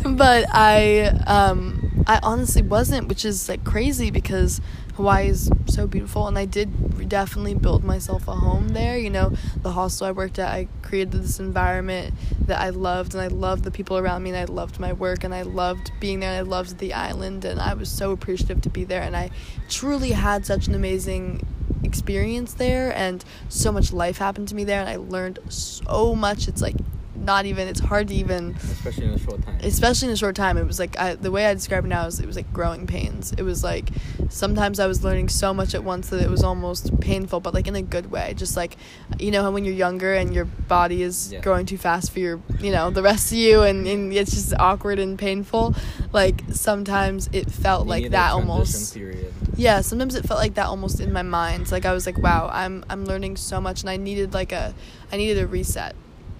but 0.17 0.45
I 0.51 1.07
um 1.25 2.03
I 2.05 2.19
honestly 2.21 2.61
wasn't, 2.61 3.07
which 3.07 3.25
is 3.25 3.49
like 3.49 3.63
crazy 3.63 4.11
because 4.11 4.61
Hawaii 4.93 5.29
is 5.29 5.49
so 5.65 5.87
beautiful, 5.87 6.27
and 6.27 6.37
I 6.37 6.45
did 6.45 7.09
definitely 7.09 7.55
build 7.55 7.83
myself 7.83 8.27
a 8.27 8.33
home 8.33 8.69
there. 8.69 8.95
You 8.95 9.09
know, 9.09 9.33
the 9.61 9.71
hostel 9.71 10.05
I 10.05 10.11
worked 10.11 10.37
at, 10.37 10.49
I 10.49 10.67
created 10.83 11.11
this 11.23 11.39
environment 11.39 12.13
that 12.45 12.59
I 12.61 12.69
loved, 12.69 13.15
and 13.15 13.21
I 13.21 13.27
loved 13.27 13.63
the 13.63 13.71
people 13.71 13.97
around 13.97 14.21
me, 14.21 14.29
and 14.29 14.37
I 14.37 14.45
loved 14.45 14.79
my 14.79 14.93
work, 14.93 15.23
and 15.23 15.33
I 15.33 15.41
loved 15.41 15.91
being 15.99 16.19
there, 16.19 16.29
and 16.29 16.37
I 16.37 16.49
loved 16.49 16.77
the 16.77 16.93
island, 16.93 17.43
and 17.43 17.59
I 17.59 17.73
was 17.73 17.89
so 17.89 18.11
appreciative 18.11 18.61
to 18.61 18.69
be 18.69 18.83
there, 18.83 19.01
and 19.01 19.15
I 19.15 19.31
truly 19.67 20.11
had 20.11 20.45
such 20.45 20.67
an 20.67 20.75
amazing 20.75 21.45
experience 21.83 22.53
there 22.53 22.95
and 22.95 23.23
so 23.49 23.71
much 23.71 23.93
life 23.93 24.17
happened 24.17 24.47
to 24.49 24.55
me 24.55 24.63
there 24.63 24.79
and 24.79 24.89
I 24.89 24.95
learned 24.97 25.39
so 25.49 26.15
much 26.15 26.47
it's 26.47 26.61
like 26.61 26.75
not 27.15 27.45
even 27.45 27.67
it's 27.67 27.79
hard 27.79 28.07
to 28.07 28.13
even 28.13 28.55
Especially 28.55 29.05
in 29.05 29.09
a 29.11 29.17
short 29.19 29.41
time. 29.43 29.57
especially 29.61 30.07
in 30.09 30.13
a 30.13 30.17
short 30.17 30.35
time 30.35 30.55
it 30.57 30.65
was 30.65 30.79
like 30.79 30.97
I, 30.99 31.15
the 31.15 31.31
way 31.31 31.47
i 31.47 31.53
describe 31.53 31.83
it 31.83 31.87
now 31.87 32.05
is 32.05 32.19
it 32.19 32.27
was 32.27 32.35
like 32.35 32.53
growing 32.53 32.85
pains 32.87 33.33
it 33.33 33.41
was 33.41 33.63
like 33.63 33.89
sometimes 34.29 34.79
i 34.79 34.85
was 34.87 35.03
learning 35.03 35.27
so 35.27 35.51
much 35.53 35.73
at 35.73 35.83
once 35.83 36.09
that 36.09 36.21
it 36.21 36.29
was 36.29 36.43
almost 36.43 36.97
painful 37.01 37.39
but 37.39 37.53
like 37.55 37.67
in 37.67 37.75
a 37.75 37.81
good 37.81 38.11
way 38.11 38.33
just 38.37 38.55
like 38.55 38.77
you 39.19 39.31
know 39.31 39.41
how 39.41 39.51
when 39.51 39.65
you're 39.65 39.73
younger 39.73 40.13
and 40.13 40.33
your 40.33 40.45
body 40.45 41.01
is 41.01 41.33
Yeah. 41.33 41.41
growing 41.41 41.65
too 41.65 41.77
fast 41.77 42.11
for 42.11 42.19
your 42.19 42.39
you 42.61 42.71
know 42.71 42.91
the 42.91 43.01
rest 43.01 43.31
of 43.31 43.39
you 43.39 43.63
and, 43.63 43.87
and 43.87 44.13
it's 44.13 44.31
just 44.31 44.53
awkward 44.57 44.99
and 44.99 45.17
painful 45.17 45.73
like 46.13 46.43
sometimes 46.51 47.29
it 47.33 47.49
felt 47.51 47.85
You 47.85 47.89
like 47.89 48.09
that 48.11 48.31
almost 48.33 48.93
Period. 48.93 49.33
Yeah 49.57 49.81
sometimes 49.81 50.15
it 50.15 50.25
felt 50.25 50.39
like 50.39 50.53
that 50.53 50.67
almost 50.67 50.99
in 50.99 51.11
my 51.11 51.23
mind. 51.23 51.71
Like 51.71 51.85
i 51.85 51.93
was 51.93 52.05
like 52.05 52.17
wow 52.17 52.49
i'm 52.51 52.85
i'm 52.89 53.05
learning 53.05 53.35
so 53.35 53.59
much 53.59 53.81
and 53.81 53.89
i 53.89 53.97
needed 53.97 54.33
like 54.33 54.51
a 54.51 54.73
i 55.11 55.17
needed 55.17 55.39
a 55.39 55.47
reset. 55.47 55.95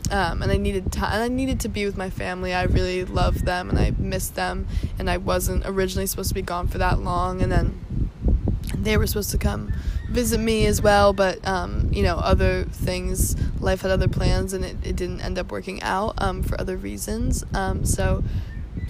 Um, 0.10 0.42
and 0.42 0.52
i 0.52 0.58
needed 0.58 0.92
time 0.92 1.12
and 1.12 1.24
i 1.24 1.28
needed 1.28 1.60
to 1.62 1.70
be 1.70 1.86
with 1.86 1.98
my 1.98 2.10
family. 2.10 2.54
I 2.54 2.64
really 2.64 3.04
loved 3.04 3.46
them 3.46 3.70
and 3.70 3.78
i 3.78 3.92
missed 3.98 4.36
them 4.36 4.68
and 4.98 5.10
i 5.10 5.18
wasn't 5.18 5.66
originally 5.66 6.06
supposed 6.06 6.30
to 6.30 6.36
be 6.36 6.42
gone 6.42 6.68
for 6.68 6.78
that 6.78 7.00
long 7.00 7.42
and 7.42 7.52
then 7.52 7.84
they 8.74 8.96
were 8.96 9.08
supposed 9.08 9.32
to 9.32 9.38
come 9.38 9.74
visit 10.10 10.40
me 10.40 10.66
as 10.66 10.82
well 10.82 11.12
but 11.12 11.46
um, 11.46 11.90
you 11.92 12.04
know 12.04 12.16
other 12.18 12.64
things 12.66 13.36
life 13.60 13.82
had 13.82 13.92
other 13.92 14.08
plans 14.08 14.54
and 14.54 14.64
it, 14.64 14.78
it 14.84 14.96
didn't 14.96 15.22
end 15.22 15.38
up 15.38 15.52
working 15.52 15.82
out 15.84 16.14
um, 16.18 16.44
for 16.44 16.60
other 16.60 16.78
reasons. 16.78 17.44
Um, 17.54 17.86
so 17.86 18.24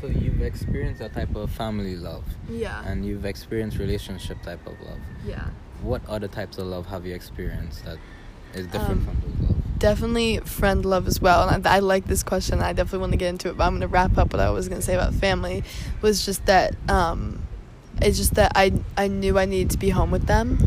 So 0.01 0.07
you've 0.07 0.41
experienced 0.41 0.99
that 0.99 1.13
type 1.13 1.35
of 1.35 1.49
family 1.51 1.95
love, 1.95 2.23
yeah 2.49 2.83
and 2.85 3.05
you've 3.05 3.25
experienced 3.25 3.77
relationship 3.77 4.41
type 4.43 4.65
of 4.67 4.79
love. 4.81 4.99
yeah 5.25 5.49
What 5.81 6.01
other 6.07 6.27
types 6.27 6.57
of 6.57 6.67
love 6.67 6.85
have 6.87 7.05
you 7.05 7.15
experienced 7.15 7.83
that 7.85 7.97
is 8.53 8.65
different 8.67 9.01
Um, 9.01 9.05
from 9.05 9.17
those 9.25 9.49
love? 9.49 9.79
definitely 9.79 10.39
friend 10.39 10.85
love 10.85 11.05
as 11.07 11.19
well 11.21 11.47
and 11.47 11.67
I, 11.67 11.75
I 11.75 11.79
like 11.79 12.05
this 12.07 12.23
question 12.23 12.61
i 12.61 12.73
definitely 12.73 12.99
want 12.99 13.11
to 13.11 13.17
get 13.17 13.29
into 13.29 13.49
it 13.49 13.57
but 13.57 13.65
i'm 13.65 13.73
going 13.73 13.81
to 13.81 13.87
wrap 13.87 14.17
up 14.17 14.33
what 14.33 14.39
i 14.39 14.49
was 14.49 14.67
going 14.69 14.81
to 14.81 14.85
say 14.85 14.95
about 14.95 15.13
family 15.13 15.63
was 16.01 16.25
just 16.25 16.45
that 16.47 16.75
um, 16.89 17.43
it's 18.01 18.17
just 18.17 18.33
that 18.35 18.51
i 18.55 18.73
i 18.97 19.07
knew 19.07 19.37
i 19.37 19.45
needed 19.45 19.69
to 19.71 19.77
be 19.77 19.89
home 19.89 20.09
with 20.09 20.25
them 20.25 20.57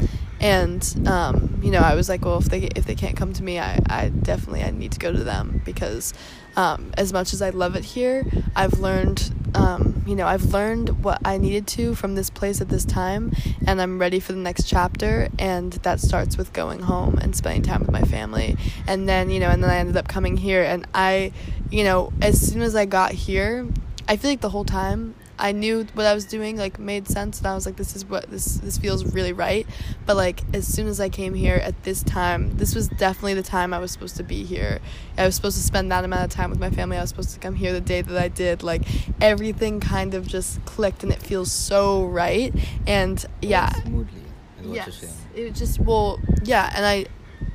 and 0.41 0.97
um, 1.09 1.59
you 1.63 1.71
know 1.73 1.81
i 1.81 1.95
was 1.95 2.09
like 2.09 2.25
well 2.25 2.39
if 2.39 2.45
they 2.47 2.63
if 2.77 2.85
they 2.87 2.95
can't 2.95 3.17
come 3.17 3.33
to 3.33 3.43
me 3.43 3.59
i, 3.59 3.79
I 3.89 4.11
definitely 4.11 4.63
i 4.63 4.71
need 4.71 4.93
to 4.93 4.99
go 5.01 5.11
to 5.13 5.25
them 5.25 5.61
because 5.65 6.15
um, 6.57 6.93
as 6.97 7.13
much 7.13 7.33
as 7.33 7.43
i 7.43 7.51
love 7.51 7.77
it 7.77 7.85
here 7.85 8.25
i've 8.57 8.79
learned 8.79 9.33
um, 9.55 10.03
you 10.07 10.15
know, 10.15 10.27
I've 10.27 10.53
learned 10.53 11.03
what 11.05 11.21
I 11.25 11.39
needed 11.39 11.67
to 11.69 11.95
from 11.95 12.15
this 12.15 12.31
place 12.31 12.61
at 12.61 12.69
this 12.69 12.85
time, 12.85 13.33
and 13.67 13.81
I'm 13.81 13.99
ready 13.99 14.21
for 14.21 14.33
the 14.33 14.39
next 14.39 14.65
chapter. 14.65 15.29
And 15.39 15.73
that 15.73 16.01
starts 16.01 16.37
with 16.37 16.53
going 16.53 16.81
home 16.81 17.19
and 17.19 17.35
spending 17.35 17.63
time 17.63 17.81
with 17.81 17.91
my 17.91 18.03
family. 18.03 18.57
And 18.87 19.09
then, 19.09 19.31
you 19.31 19.41
know, 19.41 19.49
and 19.49 19.63
then 19.63 19.71
I 19.71 19.77
ended 19.79 19.97
up 19.97 20.09
coming 20.09 20.37
here. 20.37 20.63
And 20.63 20.87
I, 20.95 21.33
you 21.71 21.85
know, 21.85 22.13
as 22.23 22.41
soon 22.41 22.63
as 22.63 22.77
I 22.77 22.85
got 22.85 23.13
here, 23.13 23.67
I 24.09 24.17
feel 24.17 24.31
like 24.31 24.41
the 24.41 24.51
whole 24.51 24.65
time 24.65 25.15
I 25.41 25.53
knew 25.53 25.87
what 25.95 26.07
I 26.07 26.15
was 26.15 26.27
doing 26.27 26.57
like 26.57 26.79
made 26.79 27.09
sense 27.09 27.39
and 27.39 27.47
I 27.47 27.55
was 27.55 27.65
like 27.65 27.77
this 27.77 27.97
is 27.97 28.05
what 28.05 28.31
this 28.31 28.57
this 28.57 28.77
feels 28.77 29.15
really 29.15 29.33
right. 29.33 29.67
But 30.07 30.17
like 30.17 30.43
as 30.55 30.67
soon 30.67 30.87
as 30.87 31.01
I 31.01 31.09
came 31.09 31.35
here 31.35 31.57
at 31.57 31.83
this 31.83 32.03
time 32.03 32.57
this 32.59 32.75
was 32.75 32.89
definitely 32.89 33.35
the 33.35 33.43
time 33.43 33.73
I 33.73 33.79
was 33.79 33.91
supposed 33.91 34.17
to 34.19 34.23
be 34.23 34.45
here. 34.45 34.81
I 35.17 35.25
was 35.25 35.35
supposed 35.35 35.57
to 35.57 35.63
spend 35.63 35.91
that 35.93 36.05
amount 36.05 36.25
of 36.25 36.31
time 36.31 36.51
with 36.51 36.61
my 36.61 36.71
family. 36.71 36.99
I 36.99 37.01
was 37.01 37.09
supposed 37.09 37.31
to 37.31 37.41
come 37.41 37.55
here 37.55 37.73
the 37.73 37.81
day 37.81 38.03
that 38.03 38.23
I 38.23 38.29
did. 38.29 38.63
Like 38.63 38.83
everything 39.21 39.81
kind 39.81 40.15
of 40.15 40.27
just 40.27 40.65
clicked 40.67 41.03
and 41.03 41.11
it 41.11 41.23
feels 41.23 41.51
so 41.51 42.05
right. 42.05 42.55
And 42.87 43.25
yeah. 43.41 43.73
Smoothly 43.83 44.21
yes. 44.63 45.25
it 45.35 45.55
just 45.55 45.81
well 45.81 46.21
yeah 46.45 46.71
and 46.75 46.85
I 46.85 47.07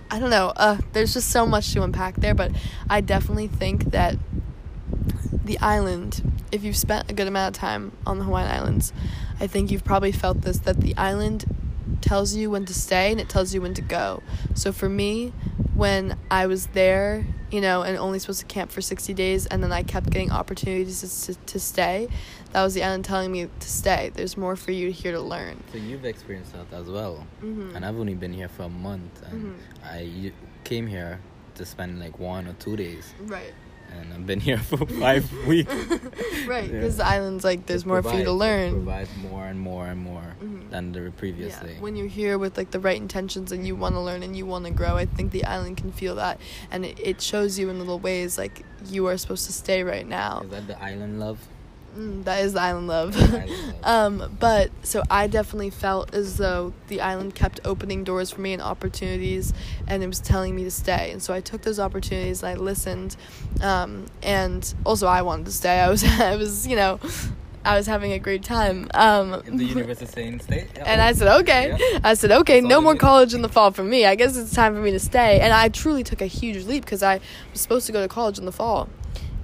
I 0.10 0.20
don't 0.20 0.32
know. 0.32 0.54
Uh 0.56 0.80
there's 0.94 1.14
just 1.14 1.30
so 1.30 1.46
much 1.46 1.72
to 1.74 1.84
unpack 1.84 2.16
there 2.16 2.34
but 2.34 2.52
I 2.90 3.02
definitely 3.02 3.48
think 3.48 3.92
that 3.92 4.16
the 5.46 5.60
island, 5.60 6.34
if 6.52 6.64
you've 6.64 6.76
spent 6.78 7.10
a 7.10 7.14
good 7.14 7.28
amount 7.28 7.56
of 7.56 7.60
time 7.60 7.92
on 8.06 8.18
the 8.20 8.24
Hawaiian 8.26 8.50
Islands, 8.52 8.92
I 9.40 9.48
think 9.48 9.72
you've 9.72 9.84
probably 9.86 10.12
felt 10.12 10.42
this 10.42 10.60
that 10.60 10.82
the 10.82 10.96
island 10.98 11.46
tells 12.02 12.36
you 12.36 12.50
when 12.50 12.66
to 12.66 12.74
stay 12.74 13.12
and 13.12 13.20
it 13.22 13.30
tells 13.30 13.54
you 13.54 13.62
when 13.62 13.74
to 13.76 13.82
go. 13.82 14.22
So 14.56 14.72
for 14.72 14.90
me, 14.90 15.34
when 15.76 16.18
I 16.32 16.48
was 16.48 16.68
there, 16.68 17.26
you 17.52 17.62
know, 17.62 17.84
and 17.84 17.98
only 17.98 18.18
supposed 18.20 18.40
to 18.40 18.46
camp 18.48 18.72
for 18.72 18.82
60 18.82 19.14
days, 19.14 19.46
and 19.46 19.62
then 19.64 19.72
I 19.72 19.84
kept 19.84 20.10
getting 20.10 20.32
opportunities 20.32 21.02
to, 21.28 21.36
to, 21.36 21.60
stay, 21.60 22.08
that 22.52 22.64
was 22.64 22.74
the 22.74 22.84
island 22.84 23.06
telling 23.06 23.32
me 23.32 23.48
to 23.60 23.70
stay. 23.70 24.12
There's 24.14 24.36
more 24.36 24.56
for 24.56 24.72
you 24.72 24.92
here 24.92 25.12
to 25.12 25.22
learn. 25.22 25.64
So 25.72 25.78
you've 25.78 26.06
experienced 26.06 26.54
that 26.54 26.74
as 26.76 26.88
well, 26.90 27.26
Mhm. 27.44 27.76
and 27.76 27.86
I've 27.86 28.00
only 28.00 28.16
been 28.16 28.34
here 28.34 28.50
for 28.50 28.64
a 28.64 28.70
month, 28.70 29.22
and 29.32 29.46
Mhm. 29.46 29.56
I 29.84 30.32
came 30.64 30.88
here 30.88 31.20
to 31.56 31.66
spend 31.66 32.00
like 32.00 32.20
one 32.20 32.48
or 32.48 32.54
two 32.54 32.76
days, 32.76 33.14
Right. 33.22 33.54
And 34.02 34.14
I've 34.14 34.26
been 34.28 34.40
here 34.40 34.58
for 34.72 34.86
five 34.86 35.26
weeks. 35.48 35.74
right, 36.48 36.66
Yeah. 36.66 36.72
because 36.72 36.98
the 36.98 37.06
island's 37.06 37.44
like 37.44 37.66
there's 37.66 37.84
It 37.84 37.88
more 37.88 38.02
for 38.04 38.16
you 38.16 38.24
to 38.26 38.32
learn. 38.32 38.72
provides 38.74 39.10
more 39.18 39.46
and 39.46 39.60
more 39.60 39.88
and 39.88 40.00
more 40.02 40.36
Mhm. 40.44 40.70
than 40.70 40.92
the 40.92 41.12
previous 41.18 41.54
yeah, 41.56 41.64
day. 41.64 41.76
when 41.80 41.96
you're 41.96 42.08
here 42.08 42.38
with 42.38 42.58
like 42.58 42.72
the 42.72 42.80
right 42.80 42.98
intentions 43.00 43.52
and 43.52 43.66
you 43.66 43.76
want 43.76 43.96
to 43.96 44.02
learn 44.02 44.22
and 44.24 44.36
you 44.36 44.46
want 44.46 44.66
to 44.66 44.72
grow, 44.72 44.96
I 44.98 45.06
think 45.06 45.32
the 45.32 45.46
island 45.46 45.78
can 45.78 45.92
feel 45.92 46.16
that, 46.16 46.40
and 46.72 46.86
it, 46.86 47.00
it 47.00 47.22
shows 47.22 47.58
you 47.60 47.70
in 47.70 47.80
little 47.80 48.00
ways 48.00 48.38
like 48.38 48.64
you 48.88 49.08
are 49.08 49.18
supposed 49.18 49.46
to 49.48 49.54
stay 49.54 49.84
right 49.84 50.08
now. 50.08 50.42
Is 50.44 50.50
that 50.52 50.68
the 50.68 50.82
island 50.84 51.20
love? 51.20 51.40
Mm, 51.96 52.24
that 52.26 52.44
is 52.44 52.54
the 52.54 52.62
island 52.62 52.88
love. 52.88 53.16
Island 53.16 53.50
love. 53.84 53.84
um, 53.84 54.38
but 54.40 54.72
so 54.84 55.04
I 55.10 55.28
definitely 55.28 55.70
felt 55.70 56.14
as 56.14 56.38
though 56.38 56.74
the 56.88 57.02
island 57.02 57.36
kept 57.36 57.60
opening 57.64 58.04
doors 58.04 58.32
for 58.32 58.42
me 58.42 58.54
and 58.54 58.62
opportunities, 58.62 59.54
and 59.88 60.04
it 60.04 60.08
was 60.08 60.20
telling 60.20 60.56
me 60.56 60.64
to 60.66 60.72
stay. 60.72 61.12
And 61.12 61.22
so 61.22 61.34
I 61.34 61.42
took 61.42 61.62
those 61.62 61.80
opportunities 61.80 62.44
and 62.44 62.50
I 62.50 62.62
listened, 62.62 63.16
um, 63.62 64.08
and 64.22 64.74
also 64.86 65.08
I 65.08 65.22
wanted 65.22 65.46
to 65.46 65.52
stay. 65.52 65.80
I 65.80 65.90
was, 65.90 66.04
I 66.20 66.36
was, 66.36 66.68
you 66.68 66.76
know, 66.76 67.00
I 67.64 67.78
was 67.78 67.88
having 67.88 68.12
a 68.12 68.20
great 68.20 68.44
time. 68.44 68.90
Um, 68.94 69.42
the 69.46 69.66
universe 69.66 70.02
is 70.02 70.10
saying 70.12 70.42
stay. 70.42 70.68
and 70.86 71.02
I 71.02 71.14
said, 71.14 71.40
okay. 71.42 71.76
Yeah. 71.80 72.00
I 72.04 72.14
said, 72.14 72.32
okay, 72.32 72.60
That's 72.60 72.70
no 72.70 72.80
more 72.80 72.96
college 72.96 73.34
in 73.34 73.42
the 73.42 73.50
fall 73.50 73.72
for 73.72 73.84
me. 73.84 74.06
I 74.06 74.16
guess 74.16 74.38
it's 74.38 74.54
time 74.54 74.76
for 74.76 74.82
me 74.82 74.92
to 74.92 75.00
stay. 75.00 75.40
And 75.40 75.52
I 75.52 75.70
truly 75.70 76.04
took 76.04 76.22
a 76.22 76.28
huge 76.28 76.66
leap 76.66 76.86
because 76.86 77.02
I 77.02 77.20
was 77.52 77.62
supposed 77.62 77.88
to 77.88 77.92
go 77.92 78.02
to 78.02 78.08
college 78.08 78.38
in 78.38 78.46
the 78.46 78.52
fall. 78.52 78.88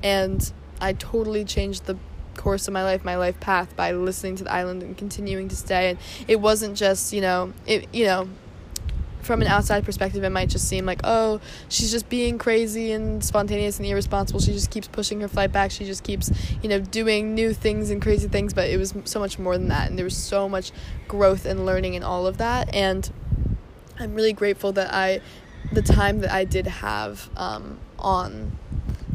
And 0.03 0.51
I 0.79 0.93
totally 0.93 1.43
changed 1.45 1.85
the 1.85 1.97
course 2.41 2.67
of 2.67 2.73
my 2.73 2.83
life, 2.83 3.05
my 3.05 3.15
life 3.15 3.39
path 3.39 3.75
by 3.75 3.91
listening 3.91 4.35
to 4.35 4.43
the 4.43 4.51
island 4.51 4.81
and 4.81 4.97
continuing 4.97 5.47
to 5.47 5.55
stay. 5.55 5.91
And 5.91 5.99
it 6.27 6.41
wasn't 6.41 6.75
just, 6.75 7.13
you 7.13 7.21
know, 7.21 7.53
it, 7.67 7.87
you 7.93 8.05
know, 8.05 8.27
from 9.21 9.43
an 9.43 9.47
outside 9.47 9.85
perspective, 9.85 10.23
it 10.23 10.31
might 10.31 10.49
just 10.49 10.67
seem 10.67 10.83
like, 10.85 11.01
oh, 11.03 11.39
she's 11.69 11.91
just 11.91 12.09
being 12.09 12.39
crazy 12.39 12.91
and 12.91 13.23
spontaneous 13.23 13.77
and 13.77 13.87
irresponsible. 13.87 14.39
She 14.39 14.53
just 14.53 14.71
keeps 14.71 14.87
pushing 14.87 15.21
her 15.21 15.27
flight 15.27 15.51
back. 15.51 15.69
She 15.69 15.85
just 15.85 16.03
keeps, 16.03 16.31
you 16.63 16.69
know, 16.69 16.79
doing 16.79 17.35
new 17.35 17.53
things 17.53 17.91
and 17.91 18.01
crazy 18.01 18.27
things. 18.27 18.55
But 18.55 18.71
it 18.71 18.77
was 18.77 18.95
so 19.05 19.19
much 19.19 19.37
more 19.37 19.55
than 19.55 19.67
that. 19.67 19.89
And 19.89 19.97
there 19.97 20.05
was 20.05 20.17
so 20.17 20.49
much 20.49 20.71
growth 21.07 21.45
and 21.45 21.63
learning 21.63 21.93
in 21.93 22.01
all 22.01 22.25
of 22.25 22.37
that. 22.39 22.73
And 22.73 23.11
I'm 23.99 24.15
really 24.15 24.33
grateful 24.33 24.71
that 24.71 24.91
I, 24.91 25.21
the 25.71 25.83
time 25.83 26.21
that 26.21 26.31
I 26.31 26.43
did 26.43 26.65
have 26.65 27.29
um, 27.37 27.77
on 27.99 28.57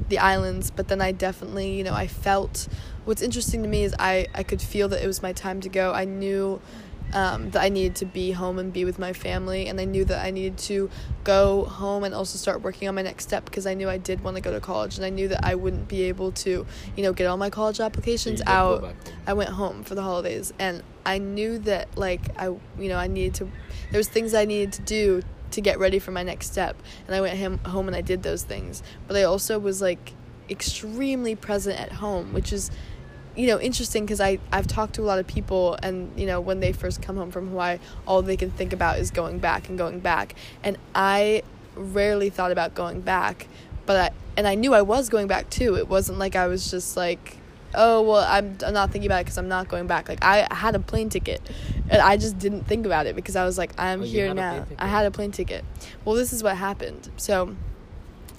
the 0.09 0.18
islands, 0.18 0.71
but 0.71 0.88
then 0.88 1.00
I 1.00 1.12
definitely, 1.12 1.73
you 1.73 1.85
know, 1.85 1.95
I 1.95 2.06
felt 2.06 2.68
what's 3.06 3.22
interesting 3.22 3.62
to 3.62 3.68
me 3.68 3.84
is 3.84 3.94
I, 3.98 4.26
I 4.34 4.42
could 4.42 4.60
feel 4.60 4.88
that 4.88 5.02
it 5.02 5.06
was 5.06 5.22
my 5.22 5.32
time 5.32 5.60
to 5.62 5.68
go. 5.68 5.92
I 5.92 6.04
knew 6.04 6.60
um, 7.12 7.50
that 7.50 7.62
I 7.62 7.68
needed 7.68 7.94
to 7.96 8.04
be 8.04 8.32
home 8.32 8.58
and 8.58 8.72
be 8.72 8.84
with 8.84 8.98
my 8.98 9.12
family, 9.12 9.68
and 9.68 9.80
I 9.80 9.84
knew 9.84 10.04
that 10.06 10.25
I 10.25 10.30
needed 10.30 10.58
to 10.58 10.90
go 11.22 11.64
home 11.64 12.02
and 12.02 12.12
also 12.12 12.36
start 12.36 12.62
working 12.62 12.88
on 12.88 12.96
my 12.96 13.02
next 13.02 13.25
step 13.25 13.44
because 13.44 13.64
I 13.66 13.75
knew 13.75 13.88
I 13.88 13.96
did 13.96 14.25
want 14.25 14.36
to 14.36 14.42
go 14.42 14.52
to 14.52 14.60
college, 14.60 14.96
and 14.96 15.04
I 15.04 15.10
knew 15.10 15.28
that 15.28 15.44
I 15.44 15.54
wouldn't 15.54 15.88
be 15.88 16.02
able 16.02 16.32
to, 16.32 16.66
you 16.96 17.02
know, 17.02 17.12
get 17.12 17.26
all 17.26 17.36
my 17.36 17.48
college 17.48 17.80
applications 17.80 18.42
go 18.42 18.52
out. 18.52 18.94
I 19.26 19.34
went 19.34 19.50
home 19.50 19.84
for 19.84 19.94
the 19.94 20.02
holidays, 20.02 20.52
and 20.58 20.82
I 21.04 21.18
knew 21.18 21.58
that 21.60 21.96
like 21.96 22.22
I, 22.38 22.46
you 22.46 22.88
know, 22.88 22.96
I 22.96 23.06
needed 23.06 23.34
to. 23.34 23.44
There 23.92 23.98
was 23.98 24.08
things 24.08 24.34
I 24.34 24.44
needed 24.44 24.72
to 24.75 24.82
do 24.82 25.22
to 25.52 25.60
get 25.60 25.78
ready 25.78 26.00
for 26.00 26.10
my 26.10 26.25
next 26.25 26.50
step, 26.50 26.76
and 27.06 27.14
I 27.14 27.20
went 27.20 27.36
him, 27.36 27.58
home 27.58 27.86
and 27.86 27.96
I 27.96 28.00
did 28.00 28.25
those 28.25 28.42
things. 28.42 28.82
But 29.06 29.16
I 29.16 29.22
also 29.22 29.60
was 29.60 29.80
like 29.80 30.12
extremely 30.50 31.36
present 31.36 31.80
at 31.80 31.92
home, 31.92 32.32
which 32.32 32.52
is 32.52 32.70
you 33.37 33.47
know 33.47 33.61
interesting 33.61 34.05
because 34.05 34.21
I 34.21 34.38
I've 34.50 34.66
talked 34.66 34.95
to 34.95 35.02
a 35.02 35.05
lot 35.05 35.19
of 35.19 35.26
people 35.26 35.76
and 35.83 36.11
you 36.19 36.26
know 36.26 36.40
when 36.40 36.61
they 36.61 36.73
first 36.73 37.02
come 37.02 37.16
home 37.16 37.31
from 37.31 37.49
Hawaii 37.49 37.78
all 38.07 38.23
they 38.23 38.37
can 38.37 38.50
think 38.50 38.73
about 38.73 38.99
is 38.99 39.11
going 39.11 39.38
back 39.38 39.69
and 39.69 39.76
going 39.78 40.00
back. 40.00 40.35
And 40.64 40.78
I 40.95 41.43
rarely 41.75 42.31
thought 42.31 42.52
about 42.52 42.75
going 42.75 43.02
back 43.02 43.47
but 43.85 43.97
I 43.97 44.11
and 44.37 44.47
I 44.47 44.55
knew 44.55 44.75
I 44.75 44.83
was 44.83 45.09
going 45.09 45.28
back 45.28 45.49
too. 45.50 45.76
It 45.76 45.88
wasn't 45.88 46.19
like 46.19 46.37
I 46.37 46.47
was 46.47 46.71
just 46.71 46.97
like 46.97 47.37
oh 47.75 48.00
well 48.02 48.25
I'm, 48.26 48.57
I'm 48.64 48.73
not 48.73 48.90
thinking 48.90 49.09
about 49.09 49.21
it 49.21 49.25
because 49.25 49.38
I'm 49.38 49.49
not 49.49 49.69
going 49.69 49.87
back. 49.87 50.09
Like 50.09 50.23
I 50.25 50.47
had 50.50 50.75
a 50.75 50.81
plane 50.81 51.11
ticket 51.11 51.40
and 51.90 52.00
I 52.00 52.16
just 52.16 52.38
didn't 52.38 52.64
think 52.64 52.87
about 52.87 53.07
it 53.07 53.14
because 53.14 53.37
I 53.37 53.45
was 53.45 53.59
like 53.59 53.73
I'm 53.78 54.02
Oh, 54.02 54.05
here 54.05 54.28
had 54.28 54.38
a 54.38 54.40
plane 54.40 54.66
now 54.71 54.76
I 54.78 54.87
had 54.88 55.05
a 55.07 55.11
plane 55.11 55.33
ticket. 55.33 55.64
Well 56.05 56.14
this 56.14 56.33
is 56.33 56.43
what 56.43 56.57
happened. 56.57 57.11
So 57.16 57.55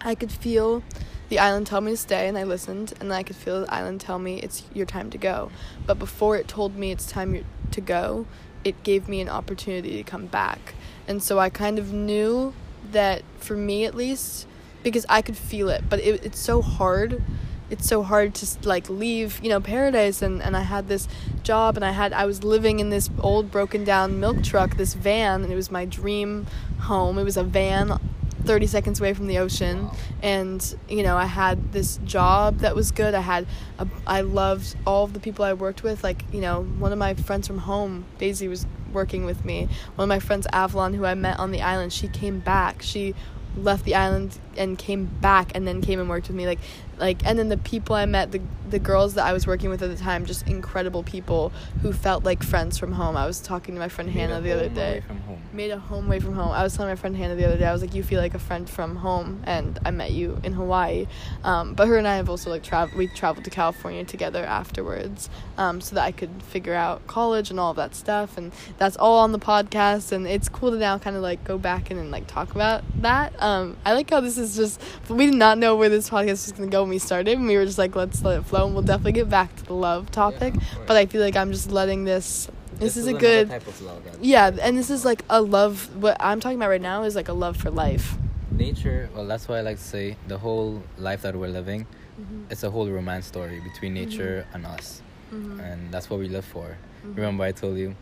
I 0.02 0.16
could 0.16 0.32
feel 0.32 0.84
the 1.30 1.40
island 1.40 1.68
told 1.68 1.84
me 1.84 1.92
to 1.92 1.98
stay, 1.98 2.28
and 2.28 2.38
I 2.38 2.44
listened, 2.44 2.94
and 3.00 3.14
I 3.14 3.24
could 3.24 3.36
feel 3.36 3.62
the 3.62 3.74
island 3.74 4.02
tell 4.02 4.20
me 4.20 4.40
it's 4.40 4.64
your 4.74 4.86
time 4.86 5.10
to 5.10 5.18
go. 5.18 5.52
But 5.86 6.00
before 6.00 6.38
it 6.38 6.48
told 6.48 6.76
me 6.76 6.92
it's 6.92 7.12
time 7.12 7.46
to 7.72 7.82
go, 7.82 8.26
it 8.64 8.84
gave 8.84 9.08
me 9.08 9.22
an 9.22 9.30
opportunity 9.30 9.98
to 9.98 10.04
come 10.04 10.26
back. 10.26 10.76
And 11.08 11.22
so 11.22 11.40
I 11.40 11.50
kind 11.50 11.80
of 11.80 11.94
knew 11.94 12.54
that 12.92 13.24
for 13.38 13.56
me 13.56 13.86
at 13.86 13.96
least, 13.96 14.48
because 14.84 15.06
I 15.10 15.22
could 15.22 15.38
feel 15.38 15.70
it, 15.70 15.84
but 15.90 16.00
it, 16.00 16.24
it's 16.24 16.40
so 16.40 16.62
hard. 16.62 17.24
It's 17.70 17.86
so 17.86 18.02
hard 18.02 18.34
to 18.36 18.48
like 18.68 18.90
leave, 18.90 19.42
you 19.44 19.50
know, 19.50 19.60
paradise 19.60 20.22
and, 20.22 20.42
and 20.42 20.56
I 20.56 20.62
had 20.62 20.88
this 20.88 21.10
job 21.44 21.76
and 21.76 21.84
I 21.84 21.92
had 21.92 22.14
I 22.14 22.26
was 22.26 22.42
living 22.42 22.80
in 22.80 22.90
this 22.90 23.10
old 23.20 23.52
broken 23.52 23.84
down 23.84 24.22
milk 24.22 24.42
truck, 24.42 24.78
this 24.78 24.94
van, 24.94 25.44
and 25.44 25.52
it 25.52 25.56
was 25.58 25.70
my 25.70 25.84
dream 25.84 26.48
home. 26.80 27.18
It 27.18 27.26
was 27.26 27.36
a 27.36 27.44
van 27.44 28.00
30 28.48 28.68
seconds 28.68 29.00
away 29.00 29.14
from 29.14 29.28
the 29.28 29.38
ocean 29.38 29.90
and 30.24 30.76
you 30.88 31.04
know 31.04 31.18
i 31.18 31.26
had 31.26 31.74
this 31.74 31.98
job 32.06 32.60
that 32.60 32.76
was 32.76 32.92
good. 32.92 33.14
I 33.14 33.22
had 33.22 33.46
a, 33.78 33.88
i 34.06 34.22
loved 34.22 34.76
all 34.86 35.04
of 35.04 35.14
the 35.14 35.20
people 35.20 35.44
i 35.46 35.54
worked 35.54 35.84
with. 35.84 36.04
Like 36.04 36.24
you 36.34 36.42
know 36.42 36.64
one 36.64 36.92
of 36.92 36.98
my 36.98 37.14
friends 37.14 37.46
from 37.48 37.60
home 37.60 38.06
daisy 38.18 38.48
was 38.48 38.66
working 38.94 39.26
with 39.26 39.44
me. 39.44 39.68
One 39.96 40.06
of 40.06 40.10
my 40.10 40.20
friends 40.20 40.48
avalon 40.54 40.94
who 40.94 41.06
i 41.06 41.14
met 41.14 41.40
on 41.40 41.52
the 41.52 41.62
island 41.62 41.94
she 41.94 42.08
came 42.08 42.40
back. 42.40 42.82
She 42.82 43.14
left 43.58 43.86
the 43.86 43.96
island 43.96 44.40
and 44.56 44.78
came 44.78 45.06
back 45.06 45.52
and 45.56 45.68
then 45.68 45.82
came 45.82 46.00
and 46.00 46.10
worked 46.10 46.28
with 46.28 46.36
me. 46.36 46.46
Like 46.46 46.60
like 46.98 47.26
and 47.26 47.38
then 47.38 47.50
the 47.50 47.58
people 47.58 47.96
i 47.96 48.06
met 48.06 48.32
the 48.32 48.42
the 48.70 48.80
girls 48.80 49.14
that 49.14 49.26
i 49.26 49.32
was 49.34 49.48
working 49.48 49.70
with 49.70 49.82
at 49.82 49.90
the 49.90 49.96
time 49.96 50.26
just 50.26 50.48
incredible 50.48 51.04
people 51.04 51.52
who 51.82 51.94
felt 51.94 52.24
like 52.26 52.44
friends 52.44 52.78
from 52.78 52.92
home 52.92 53.16
i 53.16 53.26
was 53.26 53.40
talking 53.40 53.74
to 53.76 53.80
my 53.80 53.88
friend 53.88 54.08
Made 54.14 54.20
hannah 54.20 54.42
the 54.42 54.52
other 54.52 54.70
day 54.70 54.92
away 54.98 55.04
From 55.08 55.20
home. 55.22 55.42
made 55.54 55.72
a 55.72 55.78
home 55.80 56.06
away 56.08 56.20
from 56.20 56.34
home. 56.34 56.52
I 56.52 56.64
was 56.64 56.76
telling 56.76 56.92
my 56.92 56.96
friend 56.96 57.16
Hannah 57.16 57.36
the 57.36 57.46
other 57.46 57.58
day. 57.58 57.66
I 57.66 57.72
was 57.74 57.82
like, 57.82 57.96
"You 57.96 58.04
feel 58.04 58.22
like 58.22 58.36
a 58.36 58.40
friend 58.40 58.70
from 58.70 58.98
home," 58.98 59.42
and 59.46 59.80
I 59.86 59.92
met 59.92 60.12
you 60.12 60.40
in 60.44 60.54
Hawaii. 60.54 61.08
Um, 61.44 61.74
but 61.74 61.88
her 61.88 61.98
and 61.98 62.08
I 62.08 62.16
have 62.18 62.30
also 62.30 62.50
like 62.52 62.62
traveled. 62.64 62.96
We 62.98 63.08
traveled 63.08 63.44
to 63.46 63.50
California 63.50 64.04
together 64.04 64.44
afterwards, 64.46 65.30
um, 65.58 65.82
so 65.82 65.96
that 65.96 66.04
I 66.04 66.12
could 66.12 66.44
figure 66.44 66.74
out 66.76 67.08
college 67.08 67.50
and 67.50 67.60
all 67.60 67.72
of 67.72 67.78
that 67.78 67.96
stuff. 67.96 68.38
And 68.38 68.52
that's 68.78 68.98
all 68.98 69.18
on 69.20 69.32
the 69.32 69.40
podcast. 69.40 70.12
And 70.12 70.28
it's 70.28 70.48
cool 70.50 70.72
to 70.72 70.78
now 70.78 70.98
kind 71.00 71.16
of 71.16 71.22
like 71.24 71.44
go 71.44 71.58
back 71.58 71.90
and, 71.90 72.00
and 72.00 72.12
like 72.12 72.28
talk 72.28 72.52
about 72.52 72.84
that. 73.02 73.34
Um, 73.42 73.78
I 73.86 73.94
like 73.94 74.10
how 74.10 74.20
this 74.22 74.38
is 74.38 74.56
just. 74.56 74.82
We 75.10 75.26
did 75.26 75.36
not 75.36 75.58
know 75.58 75.76
where 75.76 75.90
this 75.90 76.10
podcast 76.10 76.46
was 76.46 76.52
gonna 76.52 76.68
go 76.70 76.86
when 76.88 76.96
we 76.96 77.00
started, 77.00 77.38
and 77.38 77.46
we 77.48 77.58
were 77.58 77.66
just 77.66 77.78
like, 77.78 77.96
"Let's 77.96 78.24
let 78.24 78.40
it 78.40 78.46
flow." 78.46 78.66
And 78.66 78.74
we'll 78.74 78.84
definitely 78.84 79.12
get 79.12 79.30
back 79.30 79.54
to 79.58 79.66
the 79.66 79.74
love 79.74 80.10
topic. 80.12 80.54
course. 80.54 80.66
but 80.88 80.96
I 80.96 81.06
feel 81.06 81.22
like 81.22 81.36
I'm 81.36 81.52
just 81.52 81.70
letting 81.72 82.06
this. 82.06 82.48
This, 82.80 82.96
is, 82.96 83.08
a 83.08 83.14
good 83.14 83.50
type 83.50 83.66
of 83.68 83.82
love. 83.82 84.04
yeah, 84.22 84.52
and 84.62 84.78
this 84.78 84.90
is 84.92 85.04
like 85.04 85.24
a 85.30 85.42
love. 85.42 85.90
What 85.96 86.16
I'm 86.20 86.40
talking 86.40 86.58
about 86.58 86.70
right 86.70 86.82
now 86.82 87.04
is 87.04 87.16
like 87.16 87.28
a 87.28 87.34
love 87.34 87.58
for 87.58 87.70
life. 87.72 88.16
nature 88.52 89.08
well 89.14 89.28
that's 89.28 89.46
why 89.48 89.58
i 89.60 89.62
like 89.62 89.78
to 89.78 89.84
say 89.84 90.16
the 90.28 90.38
whole 90.38 90.82
life 90.98 91.22
that 91.22 91.36
we're 91.36 91.52
living 91.60 91.86
Mhm. 92.20 92.50
it's 92.50 92.64
a 92.64 92.72
whole 92.72 92.88
romance 92.90 93.28
story 93.28 93.60
between 93.60 93.92
Mhm. 93.94 94.00
nature 94.02 94.46
and 94.54 94.66
us, 94.66 95.02
Mhm. 95.32 95.60
and 95.68 95.80
that's 95.94 96.10
what 96.10 96.20
we 96.20 96.28
live 96.38 96.46
for. 96.46 96.68
Mhm. 97.06 97.16
Remember, 97.18 97.44
I 97.44 97.52
told 97.52 97.78
you 97.78 97.94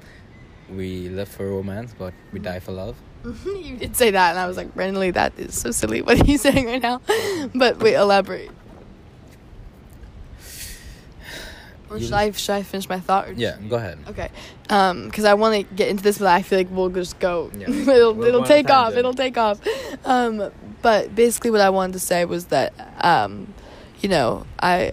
we 0.80 1.10
live 1.10 1.28
for 1.28 1.46
romance, 1.50 1.92
but 1.98 2.14
we 2.32 2.40
die 2.40 2.60
for 2.60 2.72
love. 2.72 2.96
you 3.68 3.76
did 3.76 3.96
say 3.98 4.12
that, 4.12 4.30
and 4.32 4.40
I 4.40 4.48
was 4.48 4.56
like, 4.56 4.70
randomly, 4.76 5.12
that 5.12 5.34
is 5.38 5.54
so 5.60 5.72
silly. 5.72 6.02
What 6.02 6.16
are 6.22 6.26
you 6.32 6.38
saying 6.38 6.66
right 6.68 6.82
now? 6.90 7.02
But 7.54 7.80
wait, 7.84 7.96
elaborate. 7.96 8.52
Or 11.96 11.98
You- 12.00 12.06
should 12.06 12.14
I 12.14 12.32
should 12.32 12.56
I 12.56 12.64
finish 12.64 12.90
my 12.90 13.00
thought? 13.00 13.30
Or 13.30 13.32
Yeah, 13.32 13.58
go 13.70 13.78
ahead. 13.78 14.00
Okay. 14.10 14.30
Um, 14.70 15.06
because 15.06 15.26
I 15.26 15.34
want 15.36 15.56
to 15.56 15.76
get 15.76 15.88
into 15.88 16.04
this, 16.04 16.18
but 16.18 16.28
I 16.28 16.42
feel 16.42 16.60
like 16.60 16.68
we'll 16.70 16.90
just 16.90 17.20
go. 17.20 17.50
Yeah. 17.58 17.70
it'll 17.70 18.14
We'll 18.14 18.28
it'll 18.28 18.32
go 18.32 18.38
on 18.40 18.44
a 18.46 18.48
take 18.48 18.70
off. 18.70 18.96
It'll 18.96 19.14
take 19.14 19.38
off. 19.38 19.60
Um, 20.06 20.52
but 20.82 21.16
basically, 21.16 21.52
what 21.52 21.62
I 21.62 21.70
wanted 21.70 21.94
to 21.94 22.00
say 22.00 22.26
was 22.26 22.46
that, 22.46 22.74
um, 23.02 23.54
you 24.02 24.10
know, 24.10 24.46
I, 24.60 24.92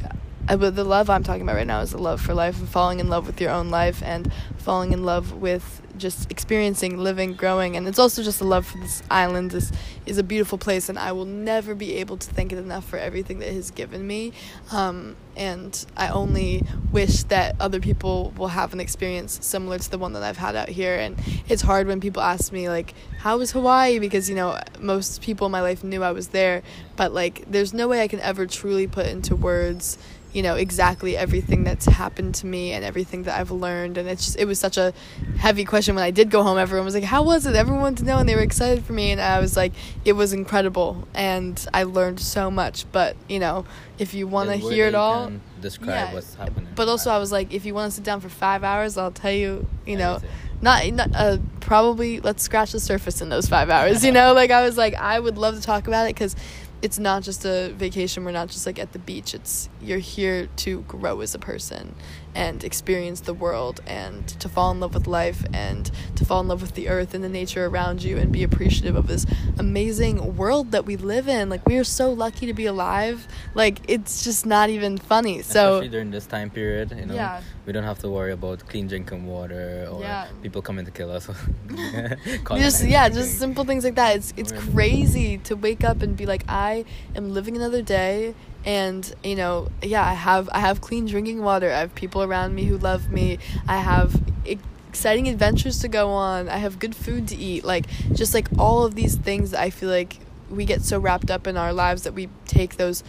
I 0.49 0.57
but 0.57 0.75
the 0.77 0.85
love 0.85 1.11
I'm 1.11 1.23
talking 1.23 1.43
about 1.43 1.57
right 1.57 1.67
now 1.67 1.81
is 1.81 1.91
the 1.91 1.99
love 1.99 2.21
for 2.21 2.35
life 2.35 2.59
and 2.59 2.69
falling 2.69 3.01
in 3.01 3.09
love 3.09 3.27
with 3.27 3.41
your 3.41 3.51
own 3.51 3.69
life 3.71 4.03
and 4.03 4.33
falling 4.59 4.93
in 4.93 5.05
love 5.05 5.33
with 5.35 5.82
just 6.03 6.31
experiencing, 6.31 6.99
living, 6.99 7.33
growing, 7.33 7.77
and 7.77 7.89
it's 7.89 7.99
also 7.99 8.23
just 8.23 8.41
a 8.41 8.45
love 8.45 8.67
for 8.67 8.79
this 8.79 9.03
island. 9.11 9.53
This 9.53 9.73
is 10.05 10.19
a 10.19 10.23
beautiful 10.23 10.59
place, 10.59 10.91
and 10.91 10.99
I 10.99 11.13
will 11.13 11.25
never 11.25 11.75
be 11.75 11.95
able 11.95 12.19
to 12.19 12.31
thank 12.31 12.53
it 12.53 12.59
enough 12.59 12.85
for 12.85 12.99
everything 12.99 13.39
that 13.39 13.49
it 13.49 13.55
has 13.55 13.71
given 13.71 14.07
me. 14.07 14.33
Um, 14.73 15.17
and 15.37 15.87
I 15.97 16.09
only 16.09 16.63
wish 16.91 17.23
that 17.25 17.57
other 17.59 17.81
people 17.81 18.35
will 18.37 18.49
have 18.49 18.75
an 18.75 18.81
experience 18.81 19.39
similar 19.41 19.79
to 19.79 19.91
the 19.91 19.97
one 19.97 20.13
that 20.13 20.23
I've 20.23 20.37
had 20.37 20.57
out 20.57 20.69
here. 20.69 20.97
And 20.97 21.19
it's 21.49 21.63
hard 21.63 21.87
when 21.87 22.01
people 22.01 22.21
ask 22.21 22.53
me 22.53 22.69
like, 22.69 22.93
"How 23.21 23.39
was 23.39 23.53
Hawaii?" 23.53 23.99
Because 23.99 24.29
you 24.29 24.35
know 24.35 24.59
most 24.79 25.23
people 25.23 25.47
in 25.47 25.53
my 25.53 25.63
life 25.63 25.83
knew 25.83 26.03
I 26.03 26.13
was 26.13 26.29
there, 26.29 26.63
but 26.97 27.15
like, 27.15 27.45
there's 27.51 27.73
no 27.73 27.89
way 27.89 28.03
I 28.03 28.09
can 28.09 28.21
ever 28.21 28.47
truly 28.47 28.87
put 28.87 29.07
into 29.07 29.35
words 29.35 29.97
you 30.33 30.43
know 30.43 30.55
exactly 30.55 31.17
everything 31.17 31.65
that's 31.65 31.87
happened 31.87 32.35
to 32.37 32.47
me 32.47 32.73
and 32.73 32.85
everything 32.85 33.25
that 33.25 33.39
I've 33.39 33.51
learned. 33.51 33.99
And 33.99 34.09
it's 34.09 34.25
just 34.27 34.39
it 34.39 34.47
was 34.47 34.59
such 34.59 34.77
a 34.77 34.93
heavy 35.39 35.65
question 35.65 35.95
when 35.95 36.05
I 36.05 36.11
did 36.11 36.31
go 36.31 36.43
home. 36.43 36.59
Everyone 36.59 36.85
was 36.85 36.95
like 36.95 37.05
how 37.05 37.23
was 37.23 37.47
it? 37.47 37.55
Everyone 37.55 37.83
wanted 37.83 37.99
to 37.99 38.05
know 38.05 38.19
and 38.19 38.29
they 38.29 38.35
were 38.35 38.43
excited 38.43 38.85
for 38.85 38.93
me. 38.93 39.11
And 39.11 39.21
I 39.21 39.41
was 39.41 39.57
like 39.57 39.73
it 40.05 40.13
was 40.15 40.33
incredible. 40.33 41.07
And 41.15 41.65
I 41.75 41.83
learned 41.85 42.21
so 42.21 42.51
much. 42.51 42.91
But 42.93 43.17
you 43.29 43.39
know 43.39 43.65
if 43.99 44.15
you 44.15 44.27
want 44.27 44.51
to 44.51 44.57
hear 44.57 44.87
it 44.87 44.95
all 44.95 45.31
Describe 45.61 45.89
yeah. 45.89 46.15
what's 46.15 46.35
happening. 46.35 46.69
but 46.75 46.89
also 46.89 47.11
I 47.11 47.19
was 47.19 47.31
like 47.31 47.53
if 47.53 47.65
you 47.65 47.75
want 47.75 47.91
to 47.91 47.95
sit 47.95 48.05
down 48.05 48.21
for 48.21 48.29
5 48.29 48.65
hours 48.65 48.99
I'll 48.99 49.13
tell 49.13 49.33
you 49.33 49.67
you 49.87 49.97
know 49.97 50.19
not, 50.61 50.87
not 50.93 51.11
uh, 51.15 51.39
probably 51.61 52.21
let's 52.21 52.43
scratch 52.43 52.73
the 52.73 52.81
surface 52.81 53.21
in 53.21 53.29
those 53.29 53.49
five 53.49 53.69
hours 53.69 54.05
you 54.05 54.13
know? 54.13 54.33
Like 54.33 54.51
i 54.51 54.63
was 54.63 54.77
like 54.77 54.95
i 54.95 55.19
would 55.19 55.37
love 55.37 55.57
to 55.57 55.63
talk 55.63 55.87
about 55.87 56.07
it 56.07 56.15
because 56.15 56.35
it's 56.83 56.99
not 56.99 57.23
just 57.23 57.45
a 57.47 57.73
vacation 57.77 58.25
we're 58.25 58.33
not 58.33 58.49
just 58.49 58.67
like 58.67 58.79
at 58.79 58.93
the 58.93 58.99
beach. 58.99 59.35
It's 59.35 59.69
you're 59.81 59.99
here 59.99 60.49
to 60.57 60.81
grow 60.83 61.21
as 61.21 61.35
a 61.35 61.39
person 61.39 61.95
and 62.35 62.65
experience 62.65 63.21
the 63.21 63.35
world 63.35 63.81
and 63.87 64.27
to 64.41 64.49
fall 64.49 64.71
in 64.71 64.81
love 64.81 64.95
with 64.95 65.07
life 65.07 65.45
and 65.53 65.91
to 66.17 66.25
fall 66.25 66.41
in 66.41 66.49
love 66.49 66.63
with 66.63 66.75
the 66.75 66.89
earth 66.89 67.13
and 67.15 67.23
the 67.23 67.29
nature 67.29 67.67
around 67.67 68.03
you 68.03 68.17
and 68.17 68.33
be 68.33 68.43
appreciative 68.43 68.97
of 68.97 69.07
this 69.07 69.27
amazing 69.59 70.37
world 70.37 70.73
that 70.73 70.85
we 70.87 70.97
live 70.97 71.29
in 71.29 71.49
like 71.49 71.65
we 71.67 71.77
are 71.77 71.85
so 71.85 72.11
lucky 72.13 72.47
to 72.47 72.55
be 72.55 72.67
alive 72.67 73.27
like 73.55 73.81
it's 73.89 74.25
just 74.25 74.47
not 74.47 74.71
even 74.71 74.97
funny 74.99 75.43
so 75.43 75.75
Especially 75.77 75.89
during 75.91 76.11
this 76.11 76.27
time 76.27 76.51
period, 76.51 76.93
you 76.99 77.07
know, 77.07 77.15
Yeah. 77.15 77.43
we 77.67 77.73
don't 77.73 77.85
have 77.85 77.99
to 78.01 78.09
worry 78.09 78.33
about 78.33 78.67
clean 78.69 78.87
drinking 78.89 79.27
water 79.27 79.87
or 79.91 80.01
Yeah. 80.01 80.27
people 80.43 80.63
coming 80.63 80.85
to 80.85 80.91
kill 80.91 81.11
us. 81.11 81.29
just 82.57 82.85
yeah 82.85 83.09
just 83.09 83.39
simple 83.39 83.65
things 83.65 83.85
like 83.85 83.95
that 83.95 84.17
it's 84.17 84.33
it's 84.37 84.53
crazy 84.53 85.39
to 85.39 85.55
wake 85.57 85.85
up 85.85 86.03
and 86.03 86.17
be 86.17 86.27
like 86.27 86.45
i 86.49 86.85
am 87.15 87.31
living 87.33 87.57
another 87.57 87.83
day 87.83 88.35
and 88.65 89.15
you 89.25 89.35
know 89.35 89.69
yeah 89.83 90.07
i 90.07 90.15
have 90.15 90.49
i 90.53 90.61
have 90.61 90.81
clean 90.81 91.07
drinking 91.07 91.43
water 91.43 91.71
i 91.71 91.79
have 91.79 91.95
people 91.95 92.23
around 92.23 92.55
me 92.55 92.65
who 92.65 92.79
love 92.79 93.11
me 93.11 93.39
i 93.67 93.79
have 93.79 94.21
exciting 94.45 95.29
adventures 95.29 95.81
to 95.81 95.89
go 95.89 96.11
on 96.11 96.49
i 96.49 96.57
have 96.57 96.79
good 96.79 96.95
food 96.95 97.27
to 97.27 97.37
eat 97.37 97.65
like 97.65 97.87
just 98.13 98.35
like 98.35 98.49
all 98.59 98.85
of 98.85 98.95
these 98.95 99.17
things 99.17 99.51
that 99.51 99.61
i 99.61 99.71
feel 99.71 99.89
like 99.89 100.19
we 100.51 100.65
get 100.65 100.83
so 100.83 100.99
wrapped 100.99 101.31
up 101.31 101.47
in 101.47 101.57
our 101.57 101.73
lives 101.73 102.03
that 102.03 102.13
we 102.13 102.29
take 102.47 102.77
those 102.77 103.03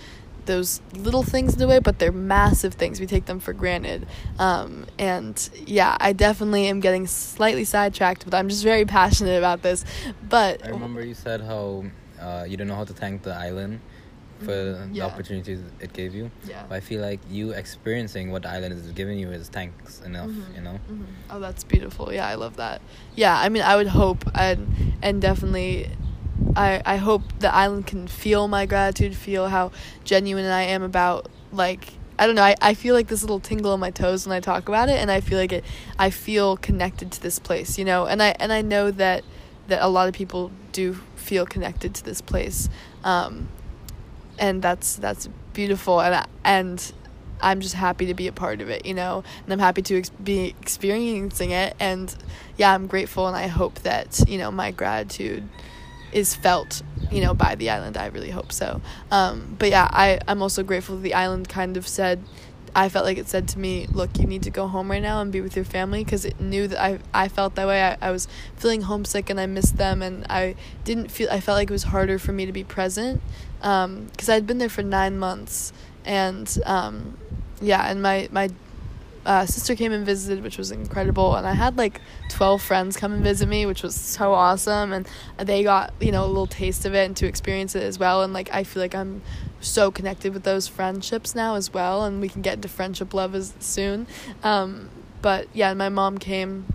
those 0.46 0.82
little 0.94 1.24
things 1.24 1.60
away, 1.62 1.80
but 1.80 2.00
they're 2.00 2.12
massive 2.12 2.74
things. 2.74 3.00
We 3.00 3.06
take 3.06 3.26
them 3.26 3.40
for 3.40 3.54
granted. 3.54 4.06
Um, 4.40 4.86
and 5.00 5.50
yeah, 5.66 5.96
I 6.00 6.14
definitely 6.14 6.68
am 6.68 6.80
getting 6.80 7.08
slightly 7.08 7.64
sidetracked, 7.64 8.26
but 8.26 8.34
I'm 8.34 8.50
just 8.50 8.64
very 8.64 8.86
passionate 9.00 9.38
about 9.38 9.62
this. 9.62 9.86
But 10.28 10.66
I 10.66 10.70
remember 10.70 11.04
you 11.04 11.14
said 11.14 11.42
how 11.42 11.86
uh, 12.20 12.46
you 12.48 12.58
don't 12.58 12.68
know 12.68 12.76
how 12.76 12.84
to 12.84 12.94
thank 12.94 13.24
the 13.24 13.34
island 13.34 13.80
for 14.44 14.52
yeah. 14.54 14.86
the 14.94 15.02
opportunities 15.14 15.60
it 15.80 15.94
gave 15.94 16.14
you. 16.14 16.30
yeah. 16.48 16.64
But 16.68 16.76
I 16.76 16.80
feel 16.80 17.02
like 17.02 17.20
you 17.30 17.52
experiencing 17.52 18.32
what 18.32 18.44
the 18.44 18.50
island 18.50 18.74
is 18.74 18.92
giving 18.92 19.18
you 19.20 19.32
is 19.32 19.50
thanks 19.50 20.02
enough, 20.02 20.30
Mhm, 20.30 20.56
you 20.56 20.62
know? 20.62 20.80
mhm. 20.92 21.06
Oh, 21.30 21.40
that's 21.40 21.64
beautiful. 21.64 22.14
Yeah, 22.14 22.28
I 22.28 22.36
love 22.36 22.56
that. 22.58 22.82
Yeah, 23.16 23.38
I 23.38 23.50
mean, 23.50 23.64
I 23.64 23.76
would 23.76 23.88
hope 23.88 24.24
and 24.36 24.94
and 25.02 25.22
definitely, 25.22 25.90
I 26.56 26.82
I 26.86 26.98
hope 26.98 27.22
the 27.40 27.54
island 27.54 27.88
can 27.88 28.08
feel 28.08 28.48
my 28.48 28.66
gratitude, 28.66 29.16
feel 29.16 29.48
how 29.48 29.72
genuine 30.04 30.46
I 30.46 30.64
am 30.64 30.84
about 30.84 31.28
like 31.52 31.94
I 32.20 32.28
don't 32.28 32.36
know. 32.36 32.44
I, 32.44 32.56
I 32.62 32.74
feel 32.76 32.94
like 32.94 33.08
this 33.08 33.22
little 33.24 33.40
tingle 33.40 33.72
on 33.72 33.80
my 33.80 33.90
toes 33.90 34.28
when 34.28 34.36
I 34.36 34.40
talk 34.40 34.68
about 34.70 34.88
it, 34.88 34.98
and 35.00 35.10
I 35.10 35.20
feel 35.20 35.40
like 35.40 35.52
it. 35.52 35.66
I 35.98 36.10
feel 36.12 36.58
connected 36.58 37.12
to 37.14 37.22
this 37.22 37.40
place, 37.40 37.80
you 37.80 37.86
know, 37.86 38.06
and 38.06 38.22
I 38.22 38.36
and 38.40 38.54
I 38.54 38.62
know 38.62 38.92
that 38.92 39.24
that 39.68 39.82
a 39.82 39.88
lot 39.90 40.08
of 40.08 40.14
people 40.14 40.52
do 40.72 40.94
feel 41.16 41.46
connected 41.46 41.96
to 41.96 42.04
this 42.04 42.22
place, 42.22 42.70
um, 43.04 43.48
and 44.40 44.62
that's 44.62 44.96
that's 44.96 45.30
beautiful, 45.54 46.02
and 46.02 46.16
I, 46.16 46.26
and 46.44 46.94
I'm 47.42 47.62
just 47.62 47.76
happy 47.76 48.06
to 48.08 48.14
be 48.14 48.28
a 48.28 48.32
part 48.32 48.62
of 48.62 48.70
it, 48.70 48.86
you 48.86 48.94
know, 48.94 49.24
and 49.44 49.54
I'm 49.54 49.60
happy 49.60 49.82
to 49.84 49.98
ex- 49.98 50.10
be 50.10 50.56
experiencing 50.62 51.52
it, 51.52 51.76
and 51.80 52.16
yeah, 52.58 52.74
I'm 52.74 52.88
grateful, 52.88 53.28
and 53.28 53.36
I 53.36 53.48
hope 53.48 53.80
that 53.80 54.24
you 54.28 54.38
know 54.38 54.52
my 54.52 54.72
gratitude 54.72 55.48
is 56.12 56.36
felt, 56.36 56.84
you 57.12 57.22
know, 57.22 57.34
by 57.34 57.56
the 57.56 57.70
island. 57.70 57.98
I 57.98 58.08
really 58.08 58.30
hope 58.30 58.52
so. 58.52 58.82
Um, 59.12 59.56
but 59.58 59.70
yeah, 59.70 59.88
I 59.92 60.20
I'm 60.28 60.42
also 60.42 60.64
grateful 60.64 60.96
that 60.96 61.02
the 61.02 61.14
island 61.14 61.50
kind 61.50 61.78
of 61.78 61.88
said. 61.88 62.24
I 62.76 62.90
felt 62.90 63.06
like 63.06 63.18
it 63.18 63.28
said 63.28 63.48
to 63.50 63.60
me, 63.60 63.88
"Look, 63.92 64.18
you 64.18 64.26
need 64.26 64.44
to 64.44 64.50
go 64.50 64.68
home 64.68 64.90
right 64.90 65.02
now 65.02 65.22
and 65.22 65.32
be 65.32 65.42
with 65.42 65.56
your 65.56 65.66
family," 65.66 66.04
because 66.04 66.26
it 66.26 66.40
knew 66.40 66.68
that 66.68 66.82
I 66.82 67.00
I 67.14 67.28
felt 67.28 67.56
that 67.56 67.68
way. 67.68 67.84
I, 67.84 67.98
I 68.02 68.12
was 68.12 68.28
feeling 68.58 68.82
homesick 68.82 69.30
and 69.30 69.40
I 69.40 69.46
missed 69.46 69.78
them, 69.78 70.02
and 70.02 70.26
I 70.30 70.56
didn't 70.84 71.10
feel. 71.12 71.30
I 71.30 71.40
felt 71.40 71.58
like 71.58 71.70
it 71.70 71.74
was 71.74 71.84
harder 71.84 72.18
for 72.18 72.32
me 72.32 72.46
to 72.46 72.52
be 72.52 72.64
present, 72.64 73.22
because 73.60 74.30
I'd 74.30 74.48
been 74.48 74.58
there 74.58 74.70
for 74.70 74.82
nine 74.84 75.20
months, 75.20 75.72
and 76.04 76.50
um, 76.66 77.18
yeah, 77.62 77.90
and 77.90 78.02
my 78.02 78.28
my 78.32 78.50
uh, 79.26 79.46
sister 79.46 79.76
came 79.76 79.92
and 79.92 80.06
visited, 80.06 80.44
which 80.44 80.58
was 80.58 80.72
incredible, 80.72 81.36
and 81.36 81.46
I 81.46 81.54
had 81.54 81.78
like 81.78 82.02
twelve 82.30 82.62
friends 82.62 82.98
come 82.98 83.14
and 83.14 83.24
visit 83.24 83.48
me, 83.48 83.66
which 83.68 83.84
was 83.84 83.96
so 83.96 84.34
awesome, 84.34 84.92
and 84.94 85.08
they 85.38 85.64
got 85.64 85.94
you 86.02 86.12
know 86.12 86.26
a 86.26 86.28
little 86.28 86.48
taste 86.48 86.86
of 86.86 86.96
it 86.96 87.06
and 87.06 87.16
to 87.18 87.28
experience 87.28 87.76
it 87.76 87.84
as 87.84 88.00
well, 88.00 88.24
and 88.24 88.34
like 88.34 88.54
I 88.54 88.64
feel 88.64 88.82
like 88.82 88.96
I'm 88.96 89.22
so 89.64 89.92
connected 89.92 90.34
with 90.34 90.44
those 90.44 90.68
friendships 90.68 91.36
now 91.36 91.56
as 91.56 91.74
well, 91.74 92.04
and 92.04 92.22
we 92.22 92.30
can 92.30 92.42
get 92.42 92.56
into 92.56 92.68
friendship 92.68 93.14
love 93.14 93.34
as 93.36 93.54
soon. 93.60 94.08
Um, 94.44 94.90
but 95.22 95.48
yeah, 95.54 95.74
my 95.74 95.90
mom 95.90 96.18
came 96.18 96.66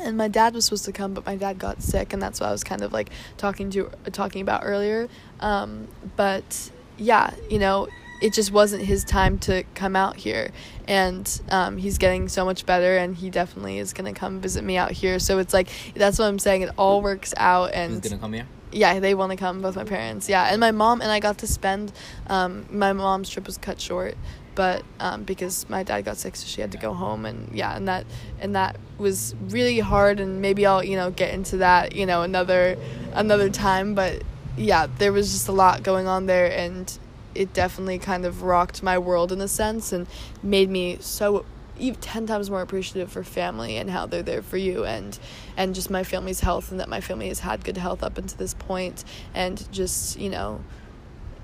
and 0.00 0.16
my 0.16 0.28
dad 0.28 0.54
was 0.54 0.66
supposed 0.66 0.84
to 0.84 0.92
come 0.92 1.14
but 1.14 1.24
my 1.26 1.36
dad 1.36 1.58
got 1.58 1.82
sick 1.82 2.12
and 2.12 2.22
that's 2.22 2.40
what 2.40 2.48
i 2.48 2.52
was 2.52 2.64
kind 2.64 2.82
of 2.82 2.92
like 2.92 3.10
talking 3.36 3.70
to 3.70 3.90
talking 4.10 4.40
about 4.40 4.62
earlier 4.64 5.08
um, 5.40 5.88
but 6.16 6.70
yeah 6.96 7.32
you 7.50 7.58
know 7.58 7.88
it 8.20 8.32
just 8.32 8.52
wasn't 8.52 8.82
his 8.82 9.04
time 9.04 9.38
to 9.38 9.64
come 9.74 9.96
out 9.96 10.16
here 10.16 10.50
and 10.86 11.42
um, 11.50 11.76
he's 11.76 11.98
getting 11.98 12.28
so 12.28 12.44
much 12.44 12.64
better 12.64 12.96
and 12.96 13.16
he 13.16 13.30
definitely 13.30 13.78
is 13.78 13.92
going 13.92 14.12
to 14.12 14.18
come 14.18 14.40
visit 14.40 14.62
me 14.62 14.76
out 14.76 14.92
here 14.92 15.18
so 15.18 15.38
it's 15.38 15.52
like 15.52 15.68
that's 15.94 16.18
what 16.18 16.26
i'm 16.26 16.38
saying 16.38 16.62
it 16.62 16.70
all 16.76 17.02
works 17.02 17.34
out 17.36 17.72
and 17.72 17.92
he's 17.92 18.00
gonna 18.00 18.20
come 18.20 18.32
here? 18.32 18.46
Yeah, 18.72 18.98
they 19.00 19.14
want 19.14 19.30
to 19.30 19.36
come, 19.36 19.62
both 19.62 19.76
my 19.76 19.84
parents. 19.84 20.28
Yeah, 20.28 20.44
and 20.44 20.60
my 20.60 20.70
mom 20.70 21.00
and 21.00 21.10
I 21.10 21.20
got 21.20 21.38
to 21.38 21.46
spend. 21.46 21.92
Um, 22.26 22.66
my 22.70 22.92
mom's 22.92 23.28
trip 23.28 23.46
was 23.46 23.58
cut 23.58 23.80
short, 23.80 24.16
but 24.54 24.82
um, 25.00 25.24
because 25.24 25.68
my 25.68 25.82
dad 25.82 26.04
got 26.04 26.16
sick, 26.16 26.36
so 26.36 26.46
she 26.46 26.60
had 26.60 26.72
to 26.72 26.78
go 26.78 26.94
home, 26.94 27.24
and 27.26 27.54
yeah, 27.54 27.76
and 27.76 27.86
that 27.88 28.06
and 28.40 28.54
that 28.54 28.76
was 28.98 29.34
really 29.48 29.78
hard. 29.78 30.20
And 30.20 30.40
maybe 30.40 30.66
I'll 30.66 30.84
you 30.84 30.96
know 30.96 31.10
get 31.10 31.34
into 31.34 31.58
that 31.58 31.94
you 31.94 32.06
know 32.06 32.22
another 32.22 32.76
another 33.14 33.50
time. 33.50 33.94
But 33.94 34.22
yeah, 34.56 34.86
there 34.98 35.12
was 35.12 35.32
just 35.32 35.48
a 35.48 35.52
lot 35.52 35.82
going 35.82 36.06
on 36.06 36.26
there, 36.26 36.50
and 36.50 36.98
it 37.34 37.52
definitely 37.52 37.98
kind 37.98 38.24
of 38.24 38.42
rocked 38.42 38.82
my 38.82 38.98
world 38.98 39.32
in 39.32 39.40
a 39.40 39.48
sense, 39.48 39.92
and 39.92 40.06
made 40.42 40.68
me 40.70 40.98
so 41.00 41.44
even 41.82 42.00
10 42.00 42.26
times 42.26 42.48
more 42.48 42.62
appreciative 42.62 43.10
for 43.10 43.24
family 43.24 43.76
and 43.76 43.90
how 43.90 44.06
they're 44.06 44.22
there 44.22 44.42
for 44.42 44.56
you 44.56 44.84
and 44.84 45.18
and 45.56 45.74
just 45.74 45.90
my 45.90 46.04
family's 46.04 46.40
health 46.40 46.70
and 46.70 46.80
that 46.80 46.88
my 46.88 47.00
family 47.00 47.28
has 47.28 47.40
had 47.40 47.64
good 47.64 47.76
health 47.76 48.02
up 48.02 48.16
until 48.16 48.38
this 48.38 48.54
point 48.54 49.04
and 49.34 49.70
just 49.72 50.18
you 50.18 50.30
know 50.30 50.60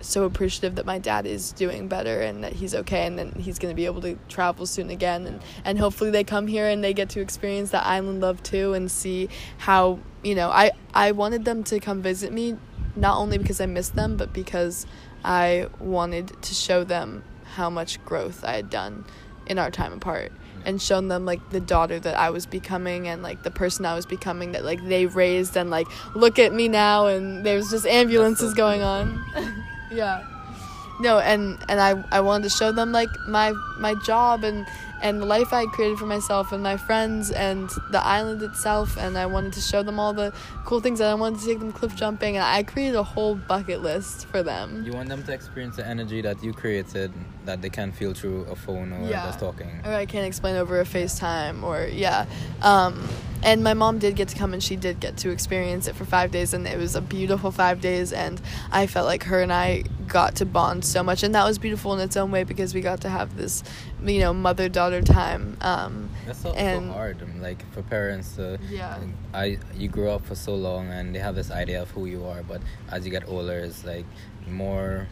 so 0.01 0.23
appreciative 0.23 0.77
that 0.77 0.87
my 0.87 0.97
dad 0.97 1.27
is 1.27 1.51
doing 1.53 1.89
better 1.89 2.21
and 2.21 2.45
that 2.45 2.53
he's 2.53 2.73
okay 2.73 3.05
and 3.05 3.19
then 3.19 3.33
he's 3.33 3.59
going 3.59 3.73
to 3.73 3.75
be 3.75 3.85
able 3.85 4.01
to 4.01 4.17
travel 4.29 4.65
soon 4.65 4.91
again 4.91 5.27
and 5.27 5.43
and 5.65 5.77
hopefully 5.77 6.11
they 6.11 6.23
come 6.23 6.47
here 6.47 6.69
and 6.69 6.85
they 6.85 6.95
get 6.95 7.09
to 7.09 7.21
experience 7.21 7.71
that 7.71 7.85
island 7.85 8.21
love 8.21 8.41
too 8.45 8.75
and 8.75 8.91
see 8.93 9.29
how 9.59 9.99
you 10.23 10.37
know 10.37 10.51
I 10.51 10.71
I 10.95 11.11
wanted 11.11 11.45
them 11.45 11.65
to 11.65 11.81
come 11.81 12.01
visit 12.01 12.33
me 12.33 12.57
not 12.95 13.19
only 13.19 13.39
because 13.39 13.61
I 13.61 13.67
miss 13.67 13.89
them 13.89 14.17
but 14.17 14.33
because 14.33 14.87
I 15.25 15.67
wanted 15.81 16.41
to 16.43 16.55
show 16.55 16.85
them 16.85 17.25
how 17.55 17.69
much 17.69 18.03
growth 18.05 18.45
I 18.45 18.53
had 18.53 18.71
done 18.71 19.05
in 19.49 19.59
our 19.59 19.71
time 19.71 19.93
apart 19.93 20.33
and 20.65 20.83
shown 20.83 21.09
them 21.09 21.25
like 21.25 21.51
the 21.51 21.61
daughter 21.61 21.99
that 21.99 22.17
I 22.17 22.31
was 22.31 22.47
becoming 22.47 23.09
and 23.09 23.23
like 23.23 23.43
the 23.43 23.51
person 23.51 23.87
I 23.87 23.95
was 23.95 24.07
becoming 24.07 24.53
that 24.53 24.65
like 24.65 24.85
they 24.87 25.07
raised 25.07 25.57
and 25.57 25.71
like 25.71 25.87
look 26.15 26.39
at 26.39 26.53
me 26.53 26.69
now 26.69 27.07
and 27.07 27.45
there's 27.45 27.71
just 27.71 27.87
ambulances 27.87 28.51
so 28.51 28.57
going 28.57 28.83
on. 28.83 29.25
yeah. 29.91 30.27
No, 31.01 31.21
and 31.21 31.59
and 31.69 31.81
I 31.81 32.05
I 32.11 32.21
wanted 32.21 32.45
to 32.45 32.51
show 32.51 32.73
them 32.73 32.93
like 32.93 33.09
my 33.29 33.53
my 33.79 33.95
job 34.05 34.43
and 34.43 34.67
and 35.01 35.21
the 35.23 35.27
life 35.27 35.53
I 35.53 35.61
had 35.61 35.69
created 35.69 35.97
for 35.97 36.07
myself 36.07 36.51
and 36.53 36.63
my 36.63 36.77
friends 36.77 37.31
and 37.31 37.71
the 37.93 38.05
island 38.05 38.43
itself 38.43 38.97
and 38.99 39.17
I 39.17 39.27
wanted 39.27 39.53
to 39.53 39.61
show 39.61 39.85
them 39.85 40.01
all 40.01 40.13
the 40.13 40.33
cool 40.65 40.81
things 40.81 41.01
and 41.01 41.09
I 41.09 41.15
wanted 41.15 41.39
to 41.41 41.47
take 41.47 41.61
them 41.61 41.73
cliff 41.73 41.95
jumping 41.95 42.37
and 42.37 42.45
I 42.45 42.65
created 42.65 42.97
a 42.97 43.05
whole 43.05 43.37
bucket 43.37 43.81
list 43.81 44.27
for 44.27 44.43
them. 44.43 44.85
You 44.85 44.93
want 44.93 45.09
them 45.09 45.23
to 45.23 45.33
experience 45.33 45.77
the 45.77 45.87
energy 45.87 46.21
that 46.23 46.43
you 46.43 46.53
created 46.53 47.13
that 47.49 47.63
they 47.63 47.71
can't 47.71 47.95
feel 47.95 48.13
through 48.13 48.43
a 48.45 48.55
phone 48.55 48.93
or 48.93 49.09
Yeah. 49.09 49.25
just 49.27 49.41
talking. 49.41 49.71
or 49.85 49.93
I 49.93 50.05
can't 50.05 50.27
explain 50.27 50.55
over 50.57 50.81
a 50.81 50.85
FaceTime 50.85 51.63
or 51.63 51.87
yeah. 51.91 52.27
Um, 52.61 53.09
and 53.43 53.65
my 53.65 53.73
mom 53.73 53.99
did 53.99 54.17
get 54.17 54.29
to 54.29 54.37
come 54.37 54.53
and 54.53 54.63
she 54.63 54.77
did 54.77 55.01
get 55.01 55.17
to 55.19 55.31
experience 55.31 55.87
it 55.89 55.95
for 55.97 56.05
five 56.05 56.31
days 56.31 56.53
and 56.53 56.67
it 56.67 56.77
was 56.77 56.95
a 56.95 57.01
beautiful 57.01 57.51
five 57.51 57.81
days 57.81 58.13
and 58.13 58.41
I 58.71 58.87
felt 58.87 59.07
like 59.07 59.23
her 59.25 59.41
and 59.41 59.53
I 59.53 59.85
got 60.09 60.35
to 60.37 60.45
bond 60.45 60.85
so 60.85 61.03
much 61.03 61.23
and 61.23 61.35
that 61.35 61.45
was 61.47 61.57
beautiful 61.59 61.95
in 61.95 62.01
its 62.01 62.17
own 62.17 62.31
way 62.31 62.45
because 62.45 62.75
we 62.75 62.81
got 62.83 63.01
to 63.03 63.09
have 63.09 63.37
this 63.37 63.63
you 64.05 64.21
know 64.21 64.35
mother 64.35 64.69
daughter 64.69 65.01
time. 65.01 65.57
Um, 65.63 66.11
That's 66.27 66.41
so, 66.43 66.51
so 66.53 66.59
and 66.59 66.91
hard, 66.93 67.23
um, 67.23 67.41
like 67.41 67.61
for 67.73 67.83
parents 67.83 68.37
to. 68.37 68.59
Yeah. 68.69 68.99
I 69.33 69.59
you 69.75 69.89
grew 69.89 70.11
up 70.11 70.23
for 70.27 70.35
so 70.35 70.55
long 70.55 70.89
and 70.91 71.15
they 71.15 71.21
have 71.21 71.35
this 71.35 71.51
idea 71.51 71.81
of 71.81 71.91
who 71.93 72.05
you 72.07 72.27
are, 72.27 72.43
but 72.43 72.61
as 72.91 73.05
you 73.07 73.11
get 73.11 73.27
older, 73.27 73.59
it's 73.59 73.85
like 73.85 74.05
more 74.47 75.07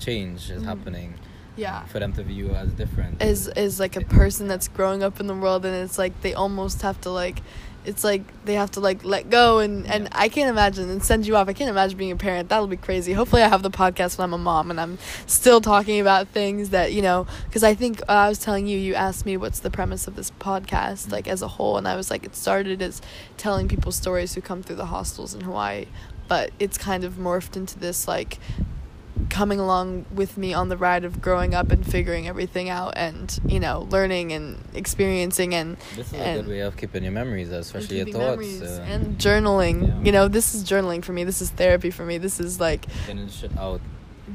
change 0.00 0.50
is 0.50 0.62
Mhm. 0.62 0.66
happening. 0.66 1.14
Yeah. 1.58 1.84
For 1.86 1.98
them 1.98 2.12
to 2.14 2.22
view 2.22 2.50
as 2.54 2.72
different. 2.72 3.20
is 3.20 3.48
is 3.48 3.80
like 3.80 3.96
a 3.96 4.02
person 4.02 4.46
that's 4.46 4.68
growing 4.68 5.02
up 5.02 5.20
in 5.20 5.26
the 5.26 5.34
world 5.34 5.64
and 5.66 5.74
it's 5.74 5.98
like 5.98 6.20
they 6.22 6.32
almost 6.32 6.82
have 6.82 7.00
to 7.02 7.10
like 7.10 7.42
it's 7.84 8.04
like 8.04 8.22
they 8.44 8.54
have 8.54 8.70
to 8.72 8.80
like 8.80 9.02
let 9.04 9.30
go 9.30 9.58
and 9.58 9.86
and 9.86 10.08
I 10.12 10.28
can't 10.28 10.50
imagine 10.50 10.88
and 10.88 11.02
send 11.02 11.26
you 11.26 11.36
off. 11.36 11.48
I 11.48 11.52
can't 11.52 11.70
imagine 11.70 11.98
being 11.98 12.12
a 12.12 12.16
parent. 12.16 12.48
That'll 12.48 12.66
be 12.66 12.76
crazy. 12.76 13.12
Hopefully 13.12 13.42
I 13.42 13.48
have 13.48 13.62
the 13.62 13.70
podcast 13.70 14.18
when 14.18 14.24
I'm 14.24 14.34
a 14.34 14.38
mom 14.38 14.70
and 14.70 14.80
I'm 14.80 14.98
still 15.26 15.60
talking 15.60 16.00
about 16.00 16.28
things 16.28 16.70
that, 16.70 16.92
you 16.92 17.02
know, 17.02 17.26
cuz 17.50 17.64
I 17.64 17.74
think 17.74 18.02
uh, 18.02 18.12
I 18.12 18.28
was 18.28 18.38
telling 18.38 18.66
you 18.66 18.78
you 18.78 18.94
asked 18.94 19.26
me 19.26 19.36
what's 19.36 19.60
the 19.60 19.70
premise 19.70 20.06
of 20.06 20.16
this 20.16 20.30
podcast 20.38 21.10
like 21.10 21.26
as 21.26 21.42
a 21.42 21.48
whole 21.48 21.76
and 21.76 21.88
I 21.88 21.96
was 21.96 22.10
like 22.10 22.24
it 22.24 22.36
started 22.36 22.82
as 22.82 23.00
telling 23.36 23.68
people 23.68 23.90
stories 23.90 24.34
who 24.34 24.40
come 24.40 24.62
through 24.62 24.76
the 24.76 24.86
hostels 24.86 25.34
in 25.34 25.40
Hawaii, 25.40 25.86
but 26.28 26.50
it's 26.58 26.78
kind 26.78 27.04
of 27.04 27.14
morphed 27.14 27.56
into 27.56 27.78
this 27.78 28.06
like 28.06 28.38
coming 29.30 29.60
along 29.60 30.06
with 30.14 30.36
me 30.38 30.54
on 30.54 30.68
the 30.68 30.76
ride 30.76 31.04
of 31.04 31.20
growing 31.20 31.54
up 31.54 31.70
and 31.72 31.84
figuring 31.86 32.26
everything 32.28 32.68
out 32.68 32.94
and 32.96 33.38
you 33.46 33.60
know 33.60 33.86
learning 33.90 34.32
and 34.32 34.58
experiencing 34.74 35.54
and 35.54 35.76
this 35.96 36.08
is 36.08 36.12
a 36.14 36.16
and- 36.18 36.40
good 36.44 36.50
way 36.50 36.60
of 36.60 36.76
keeping 36.76 37.02
your 37.02 37.12
memories, 37.12 37.50
especially 37.50 37.96
your 37.98 38.06
thoughts. 38.06 38.60
uh, 38.62 38.84
and 38.88 39.18
journaling 39.18 39.88
Yeah. 39.88 40.02
you 40.04 40.12
know 40.12 40.28
this 40.28 40.54
is 40.54 40.64
journaling 40.64 41.04
for 41.04 41.12
me 41.12 41.24
this 41.24 41.40
is 41.42 41.50
therapy 41.50 41.90
for 41.90 42.04
me 42.04 42.18
this 42.18 42.40
is 42.40 42.58
like 42.60 42.86
getting 43.06 43.28
shit 43.28 43.56
out. 43.58 43.80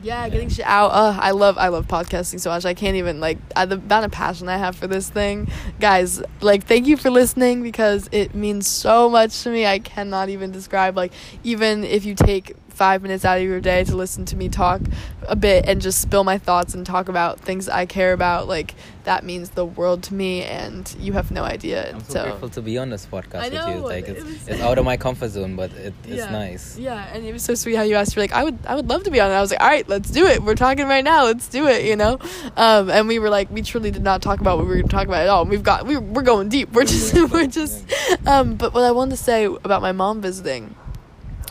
yeah, 0.02 0.24
Yeah. 0.24 0.30
getting 0.30 0.50
shit 0.50 0.66
out. 0.66 0.88
Uh, 0.92 1.18
I 1.22 1.32
love 1.32 1.58
I 1.60 1.68
love 1.68 1.88
podcasting 1.88 2.40
so 2.40 2.50
much. 2.50 2.66
I 2.66 2.74
can't 2.74 2.96
even 2.96 3.20
like 3.20 3.38
I, 3.56 3.66
the 3.66 3.76
amount 3.76 4.06
of 4.06 4.12
passion 4.12 4.50
I 4.50 4.58
have 4.58 4.76
for 4.76 4.88
this 4.88 5.08
thing, 5.10 5.48
guys. 5.80 6.20
Like, 6.42 6.66
thank 6.66 6.88
you 6.88 6.98
for 6.98 7.12
listening 7.12 7.62
because 7.62 8.10
it 8.12 8.34
means 8.34 8.66
so 8.68 9.08
much 9.08 9.44
to 9.44 9.50
me. 9.52 9.68
I 9.68 9.78
cannot 9.78 10.30
even 10.30 10.52
describe. 10.52 10.98
Like, 10.98 11.14
even 11.44 11.84
if 11.84 12.06
you 12.06 12.16
take 12.16 12.56
five 12.74 13.02
minutes 13.02 13.24
out 13.26 13.38
of 13.38 13.44
your 13.44 13.62
day 13.62 13.84
to 13.86 13.96
listen 13.96 14.26
to 14.26 14.36
me 14.36 14.50
talk 14.50 14.82
a 15.28 15.36
bit 15.36 15.66
and 15.68 15.82
just 15.82 16.02
spill 16.02 16.24
my 16.24 16.38
thoughts 16.38 16.74
and 16.74 16.86
talk 16.86 17.08
about 17.10 17.40
things 17.40 17.70
I 17.70 17.86
care 17.86 18.14
about, 18.14 18.48
like 18.48 18.76
that 19.06 19.24
means 19.26 19.52
the 19.52 19.66
world 19.66 20.04
to 20.04 20.14
me. 20.14 20.44
And 20.44 20.94
you 21.00 21.14
have 21.14 21.30
no 21.32 21.44
idea. 21.44 21.92
I'm 21.94 22.04
so, 22.04 22.14
so 22.14 22.24
grateful 22.24 22.50
to 22.50 22.62
be 22.62 22.78
on 22.78 22.90
this 22.90 23.06
podcast 23.06 23.36
I 23.36 23.44
with 23.50 23.54
you. 23.54 23.60
know, 23.60 23.84
Like 23.84 24.08
it 24.08 24.18
it's 24.18 24.24
was- 24.24 24.48
it's 24.48 24.62
out 24.62 24.78
of 24.78 24.86
my 24.86 24.98
comfort 24.98 25.30
zone, 25.30 25.56
but 25.56 25.72
it, 25.74 25.94
it's 26.06 26.18
Yeah. 26.18 26.32
nice. 26.32 26.78
Yeah, 26.78 27.08
and 27.14 27.26
it 27.26 27.32
was 27.34 27.44
so 27.44 27.54
sweet 27.56 27.76
how 27.76 27.84
you 27.84 27.96
asked. 27.96 28.16
You're 28.16 28.24
like, 28.24 28.32
I 28.34 28.44
would, 28.44 28.58
I 28.66 28.76
would 28.76 28.90
love 28.90 29.04
to 29.04 29.12
be 29.12 29.20
on 29.20 29.30
it. 29.30 29.34
I 29.36 29.42
was 29.42 29.52
like, 29.52 29.62
all 29.62 29.68
right, 29.68 29.88
let's 29.88 30.10
do 30.10 30.26
it. 30.26 30.42
We're 30.44 30.56
talking 30.56 30.88
right 30.88 31.04
now. 31.04 31.26
Let's 31.26 31.48
do 31.48 31.68
it. 31.68 31.86
You 31.86 31.96
know, 31.96 32.18
um, 32.58 32.90
and 32.90 33.08
we 33.08 33.20
were 33.20 33.30
like, 33.30 33.50
we 33.52 33.62
truly 33.62 33.92
did 33.92 34.04
not 34.04 34.22
talk 34.22 34.40
about 34.40 34.58
what 34.58 34.64
we 34.66 34.70
were 34.70 34.76
going 34.78 34.88
to 34.88 34.96
talk 34.96 35.08
about 35.08 35.22
at 35.24 35.30
all. 35.30 35.46
We've 35.46 35.64
got, 35.64 35.86
we, 35.86 35.98
we're 35.98 36.22
going 36.24 36.50
deep. 36.50 36.72
We're 36.72 36.86
just, 36.86 37.14
we're 37.32 37.48
just. 37.48 37.86
Um, 38.26 38.56
but 38.56 38.74
what 38.74 38.84
I 38.84 38.92
wanted 38.92 39.12
to 39.12 39.18
say 39.24 39.46
about 39.46 39.82
my 39.82 39.92
mom 39.92 40.22
visiting, 40.22 40.76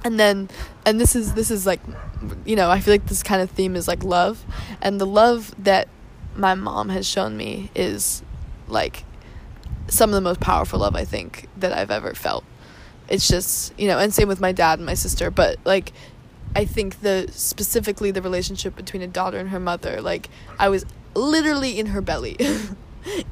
and 0.04 0.18
then, 0.18 0.48
and 0.84 1.00
this 1.00 1.14
is 1.14 1.34
this 1.34 1.50
is 1.50 1.66
like, 1.66 1.80
you 2.44 2.56
know, 2.56 2.70
I 2.70 2.80
feel 2.80 2.94
like 2.94 3.06
this 3.06 3.22
kind 3.22 3.42
of 3.42 3.50
theme 3.50 3.76
is 3.76 3.88
like 3.88 4.02
love, 4.04 4.44
and 4.80 5.00
the 5.00 5.06
love 5.06 5.54
that 5.62 5.88
my 6.34 6.54
mom 6.54 6.88
has 6.88 7.06
shown 7.06 7.36
me 7.36 7.70
is 7.74 8.22
like 8.68 9.04
some 9.88 10.10
of 10.10 10.14
the 10.14 10.20
most 10.20 10.40
powerful 10.40 10.80
love 10.80 10.96
I 10.96 11.04
think 11.04 11.48
that 11.56 11.72
I've 11.72 11.90
ever 11.90 12.14
felt. 12.14 12.44
It's 13.08 13.28
just, 13.28 13.78
you 13.78 13.88
know, 13.88 13.98
and 13.98 14.14
same 14.14 14.28
with 14.28 14.40
my 14.40 14.52
dad 14.52 14.78
and 14.78 14.86
my 14.86 14.94
sister, 14.94 15.30
but 15.30 15.58
like 15.64 15.92
I 16.56 16.64
think 16.64 17.00
the 17.00 17.28
specifically 17.32 18.10
the 18.10 18.22
relationship 18.22 18.76
between 18.76 19.02
a 19.02 19.06
daughter 19.06 19.38
and 19.38 19.50
her 19.50 19.60
mother, 19.60 20.00
like 20.00 20.28
I 20.58 20.68
was 20.68 20.86
literally 21.14 21.78
in 21.78 21.86
her 21.86 22.00
belly. 22.00 22.36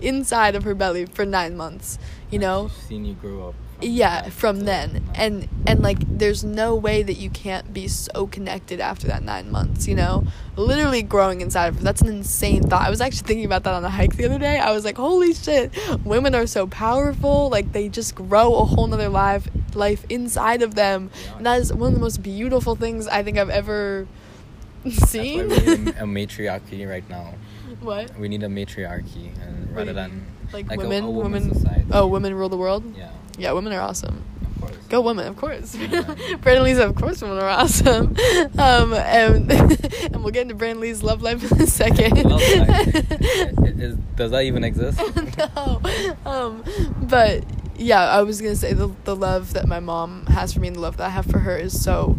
inside 0.00 0.54
of 0.54 0.64
her 0.64 0.74
belly 0.74 1.06
for 1.06 1.24
9 1.24 1.56
months, 1.56 1.98
you 2.30 2.38
know? 2.38 2.68
She's 2.68 2.86
seen 2.88 3.04
you 3.04 3.14
grow 3.14 3.48
up. 3.48 3.54
Yeah 3.82 4.28
from 4.28 4.60
then. 4.60 5.04
And 5.14 5.48
and 5.66 5.80
like 5.80 5.98
there's 6.18 6.44
no 6.44 6.74
way 6.74 7.02
that 7.02 7.14
you 7.14 7.30
can't 7.30 7.72
be 7.72 7.88
so 7.88 8.26
connected 8.26 8.80
after 8.80 9.06
that 9.08 9.22
nine 9.22 9.50
months 9.50 9.86
you 9.86 9.94
know? 9.94 10.24
Literally 10.56 11.02
growing 11.02 11.40
inside 11.40 11.66
of 11.66 11.76
her. 11.76 11.82
That's 11.82 12.02
an 12.02 12.08
insane 12.08 12.62
thought. 12.62 12.82
I 12.82 12.90
was 12.90 13.00
actually 13.00 13.26
thinking 13.26 13.44
about 13.44 13.64
that 13.64 13.74
on 13.74 13.84
a 13.84 13.90
hike 13.90 14.16
the 14.16 14.26
other 14.26 14.38
day. 14.38 14.58
I 14.58 14.72
was 14.72 14.84
like 14.84 14.96
holy 14.96 15.34
shit 15.34 15.76
women 16.04 16.34
are 16.34 16.46
so 16.46 16.66
powerful. 16.66 17.48
Like 17.48 17.72
they 17.72 17.88
just 17.88 18.14
grow 18.14 18.54
a 18.56 18.64
whole 18.64 18.86
nother 18.86 19.08
life 19.08 19.48
life 19.74 20.04
inside 20.08 20.62
of 20.62 20.74
them. 20.74 21.10
And 21.36 21.46
that 21.46 21.60
is 21.60 21.72
one 21.72 21.88
of 21.88 21.94
the 21.94 22.00
most 22.00 22.22
beautiful 22.22 22.74
things 22.74 23.06
i 23.06 23.22
think 23.22 23.38
i've 23.38 23.50
ever 23.50 24.06
seen. 24.88 25.40
a 25.50 26.06
matriarchy 26.06 26.88
right 26.88 27.08
now. 27.08 27.34
what? 27.80 28.16
We 28.18 28.28
need 28.28 28.42
a 28.42 28.48
matriarchy, 28.48 29.32
and 29.42 29.74
rather 29.74 29.92
than 29.92 30.26
like, 30.52 30.68
like 30.68 30.78
a- 30.78 30.82
women 30.82 31.04
a 31.04 31.10
woman 31.10 31.32
women 31.32 31.50
oh, 31.50 31.58
society. 31.58 31.86
oh 31.92 32.06
women 32.06 32.34
rule 32.34 32.48
the 32.48 32.56
world? 32.56 32.84
Yeah, 32.96 33.10
yeah 33.40 33.52
women 33.52 33.72
are 33.72 33.80
awesome. 33.80 34.24
Go 34.90 35.00
women, 35.02 35.28
of 35.28 35.36
course. 35.36 35.76
Yeah. 35.76 36.02
Brandon 36.40 36.64
Lee's, 36.64 36.78
of 36.78 36.96
course, 36.96 37.22
women 37.22 37.38
are 37.38 37.48
awesome. 37.48 38.16
Um, 38.58 38.92
and, 38.92 39.50
and 40.12 40.22
we'll 40.22 40.32
get 40.32 40.42
into 40.42 40.54
Brandon 40.54 40.80
Lee's 40.80 41.02
love 41.02 41.22
life 41.22 41.50
in 41.50 41.62
a 41.62 41.66
second. 41.66 42.24
Love 42.24 42.40
life. 42.40 44.16
Does 44.16 44.32
that 44.32 44.42
even 44.42 44.64
exist? 44.64 45.00
no. 45.38 45.80
Um, 46.26 46.64
but 47.02 47.44
yeah, 47.78 48.02
I 48.02 48.22
was 48.22 48.40
gonna 48.40 48.56
say 48.56 48.72
the 48.72 48.92
the 49.04 49.16
love 49.16 49.52
that 49.54 49.66
my 49.66 49.80
mom 49.80 50.26
has 50.26 50.52
for 50.52 50.60
me 50.60 50.68
and 50.68 50.76
the 50.76 50.80
love 50.80 50.96
that 50.98 51.06
I 51.06 51.10
have 51.10 51.26
for 51.26 51.38
her 51.38 51.56
is 51.56 51.80
so 51.80 52.18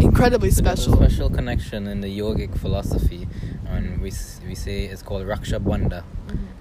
incredibly 0.00 0.50
special. 0.50 0.94
a 0.94 0.96
special 0.96 1.30
connection 1.30 1.86
in 1.86 2.00
the 2.00 2.18
yogic 2.18 2.56
philosophy, 2.58 3.28
and 3.66 4.00
we 4.00 4.10
we 4.46 4.54
say 4.54 4.84
it's 4.84 5.02
called 5.02 5.26
Raksha 5.26 5.60
Bandha. 5.60 6.02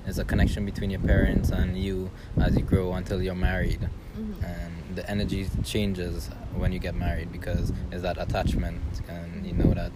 It's 0.08 0.18
a 0.20 0.24
connection 0.24 0.66
between 0.66 0.90
your 0.90 1.02
parents 1.02 1.50
and 1.50 1.78
you 1.78 2.10
as 2.40 2.56
you 2.56 2.64
grow 2.64 2.94
until 2.94 3.22
you're 3.22 3.36
married, 3.36 3.90
Mhm. 4.18 4.44
and 4.44 4.96
the 4.96 5.08
energy 5.10 5.48
changes 5.64 6.30
when 6.56 6.72
you 6.72 6.80
get 6.80 6.96
married 6.96 7.32
because 7.32 7.72
there's 7.90 8.04
that 8.04 8.18
attachment, 8.18 8.82
and 9.10 9.46
you 9.46 9.54
know 9.54 9.74
that 9.74 9.92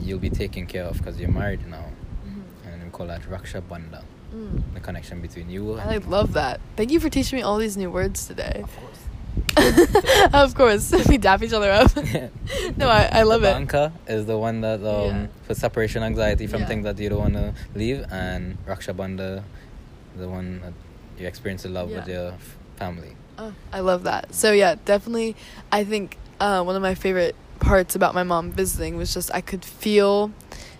you'll 0.00 0.18
be 0.18 0.30
taken 0.30 0.66
care 0.66 0.84
of 0.84 0.96
because 0.98 1.20
you're 1.20 1.30
married 1.30 1.66
now, 1.68 1.84
Mhm. 2.26 2.72
and 2.72 2.82
we 2.84 2.90
call 2.90 3.06
that 3.08 3.22
Raksha 3.22 3.60
Bandha, 3.60 4.02
Mm. 4.34 4.62
the 4.74 4.80
connection 4.80 5.20
between 5.20 5.50
you. 5.50 5.74
And 5.78 5.90
I 5.90 5.98
love 5.98 6.32
that. 6.32 6.60
Thank 6.76 6.90
you 6.90 6.98
for 6.98 7.10
teaching 7.10 7.36
me 7.38 7.42
all 7.42 7.58
these 7.58 7.76
new 7.76 7.90
words 7.90 8.26
today. 8.26 8.60
Of 8.64 8.74
course. 8.76 8.98
of 10.32 10.54
course, 10.54 10.92
we 11.08 11.18
dap 11.18 11.42
each 11.42 11.52
other 11.52 11.70
up. 11.70 11.94
no, 12.76 12.88
I, 12.88 13.08
I 13.12 13.22
love 13.22 13.42
it. 13.42 13.52
Banka 13.52 13.92
is 14.06 14.26
the 14.26 14.38
one 14.38 14.60
that 14.62 14.80
um, 14.80 14.86
Yeah. 14.86 15.26
for 15.42 15.54
separation 15.54 16.02
anxiety 16.02 16.46
from 16.46 16.60
Yeah. 16.62 16.66
things 16.66 16.84
that 16.84 16.98
you 16.98 17.08
don't 17.08 17.18
want 17.18 17.34
to 17.34 17.54
leave, 17.74 18.04
and 18.10 18.56
Raksha 18.66 18.94
Bandha, 18.94 19.42
the 20.16 20.28
one 20.28 20.60
that 20.60 20.72
you 21.18 21.26
experience 21.26 21.62
the 21.64 21.68
love 21.68 21.90
with 21.90 22.08
your 22.08 22.32
f- 22.32 22.56
family. 22.76 23.16
Oh, 23.38 23.52
I 23.72 23.80
love 23.80 24.04
that. 24.04 24.34
So 24.34 24.52
yeah, 24.52 24.76
definitely. 24.84 25.36
I 25.72 25.84
think 25.84 26.16
uh, 26.40 26.62
one 26.62 26.76
of 26.76 26.82
my 26.82 26.94
favorite 26.94 27.34
parts 27.58 27.94
about 27.94 28.14
my 28.14 28.22
mom 28.22 28.52
visiting 28.52 28.96
was 28.96 29.12
just 29.12 29.32
I 29.34 29.40
could 29.40 29.64
feel, 29.64 30.32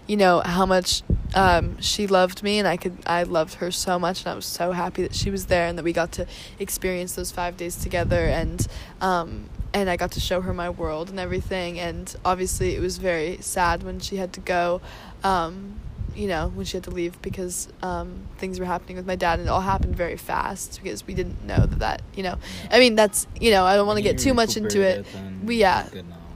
you 0.06 0.16
know, 0.16 0.40
how 0.44 0.64
much 0.66 1.02
um, 1.34 1.80
she 1.80 2.06
loved 2.06 2.42
me, 2.42 2.58
and 2.58 2.66
I 2.66 2.76
could 2.76 2.98
I 3.06 3.22
loved 3.22 3.54
her 3.54 3.70
so 3.70 3.98
much, 3.98 4.20
and 4.20 4.28
I 4.28 4.34
was 4.34 4.46
so 4.46 4.72
happy 4.72 5.02
that 5.02 5.14
she 5.14 5.30
was 5.30 5.46
there 5.46 5.66
and 5.66 5.78
that 5.78 5.84
we 5.84 5.92
got 5.92 6.12
to 6.12 6.26
experience 6.58 7.14
those 7.14 7.30
five 7.30 7.56
days 7.56 7.76
together, 7.76 8.26
and 8.26 8.66
um, 9.00 9.48
and 9.72 9.88
I 9.88 9.96
got 9.96 10.12
to 10.12 10.20
show 10.20 10.40
her 10.40 10.52
my 10.52 10.70
world 10.70 11.10
and 11.10 11.20
everything. 11.20 11.78
And 11.78 12.14
obviously, 12.24 12.74
it 12.74 12.80
was 12.80 12.98
very 12.98 13.38
sad 13.40 13.82
when 13.82 14.00
she 14.00 14.16
had 14.16 14.32
to 14.34 14.40
go. 14.40 14.80
Um, 15.22 15.80
you 16.12 16.26
know, 16.26 16.48
when 16.48 16.66
she 16.66 16.76
had 16.76 16.82
to 16.84 16.90
leave 16.90 17.22
because 17.22 17.68
um, 17.82 18.22
things 18.36 18.58
were 18.58 18.66
happening 18.66 18.96
with 18.96 19.06
my 19.06 19.14
dad, 19.14 19.38
and 19.38 19.46
it 19.46 19.50
all 19.50 19.60
happened 19.60 19.94
very 19.94 20.16
fast 20.16 20.80
because 20.82 21.06
we 21.06 21.14
didn't 21.14 21.44
know 21.44 21.64
that 21.66 21.78
that, 21.78 22.02
you 22.16 22.24
know, 22.24 22.36
I 22.70 22.80
mean, 22.80 22.96
that's, 22.96 23.28
you 23.40 23.52
know, 23.52 23.64
I 23.64 23.76
don't 23.76 23.86
want 23.86 23.98
to 23.98 24.02
get 24.02 24.18
too 24.18 24.34
much 24.34 24.56
into 24.56 24.80
it. 24.82 25.06
We, 25.44 25.56
yeah. 25.60 25.86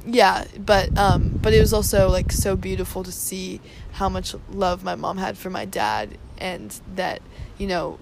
Yeah 0.07 0.45
but 0.59 0.97
um 0.99 1.39
but 1.43 1.53
it 1.55 1.61
was 1.61 1.73
also 1.73 2.09
like 2.09 2.31
so 2.31 2.57
beautiful 2.57 3.03
to 3.03 3.13
see 3.13 3.61
how 3.93 4.09
much 4.09 4.35
love 4.51 4.85
my 4.85 4.95
mom 4.95 5.17
had 5.19 5.37
for 5.39 5.51
my 5.51 5.65
dad 5.65 6.19
and 6.39 6.81
that 6.95 7.23
you 7.59 7.67
know 7.67 7.99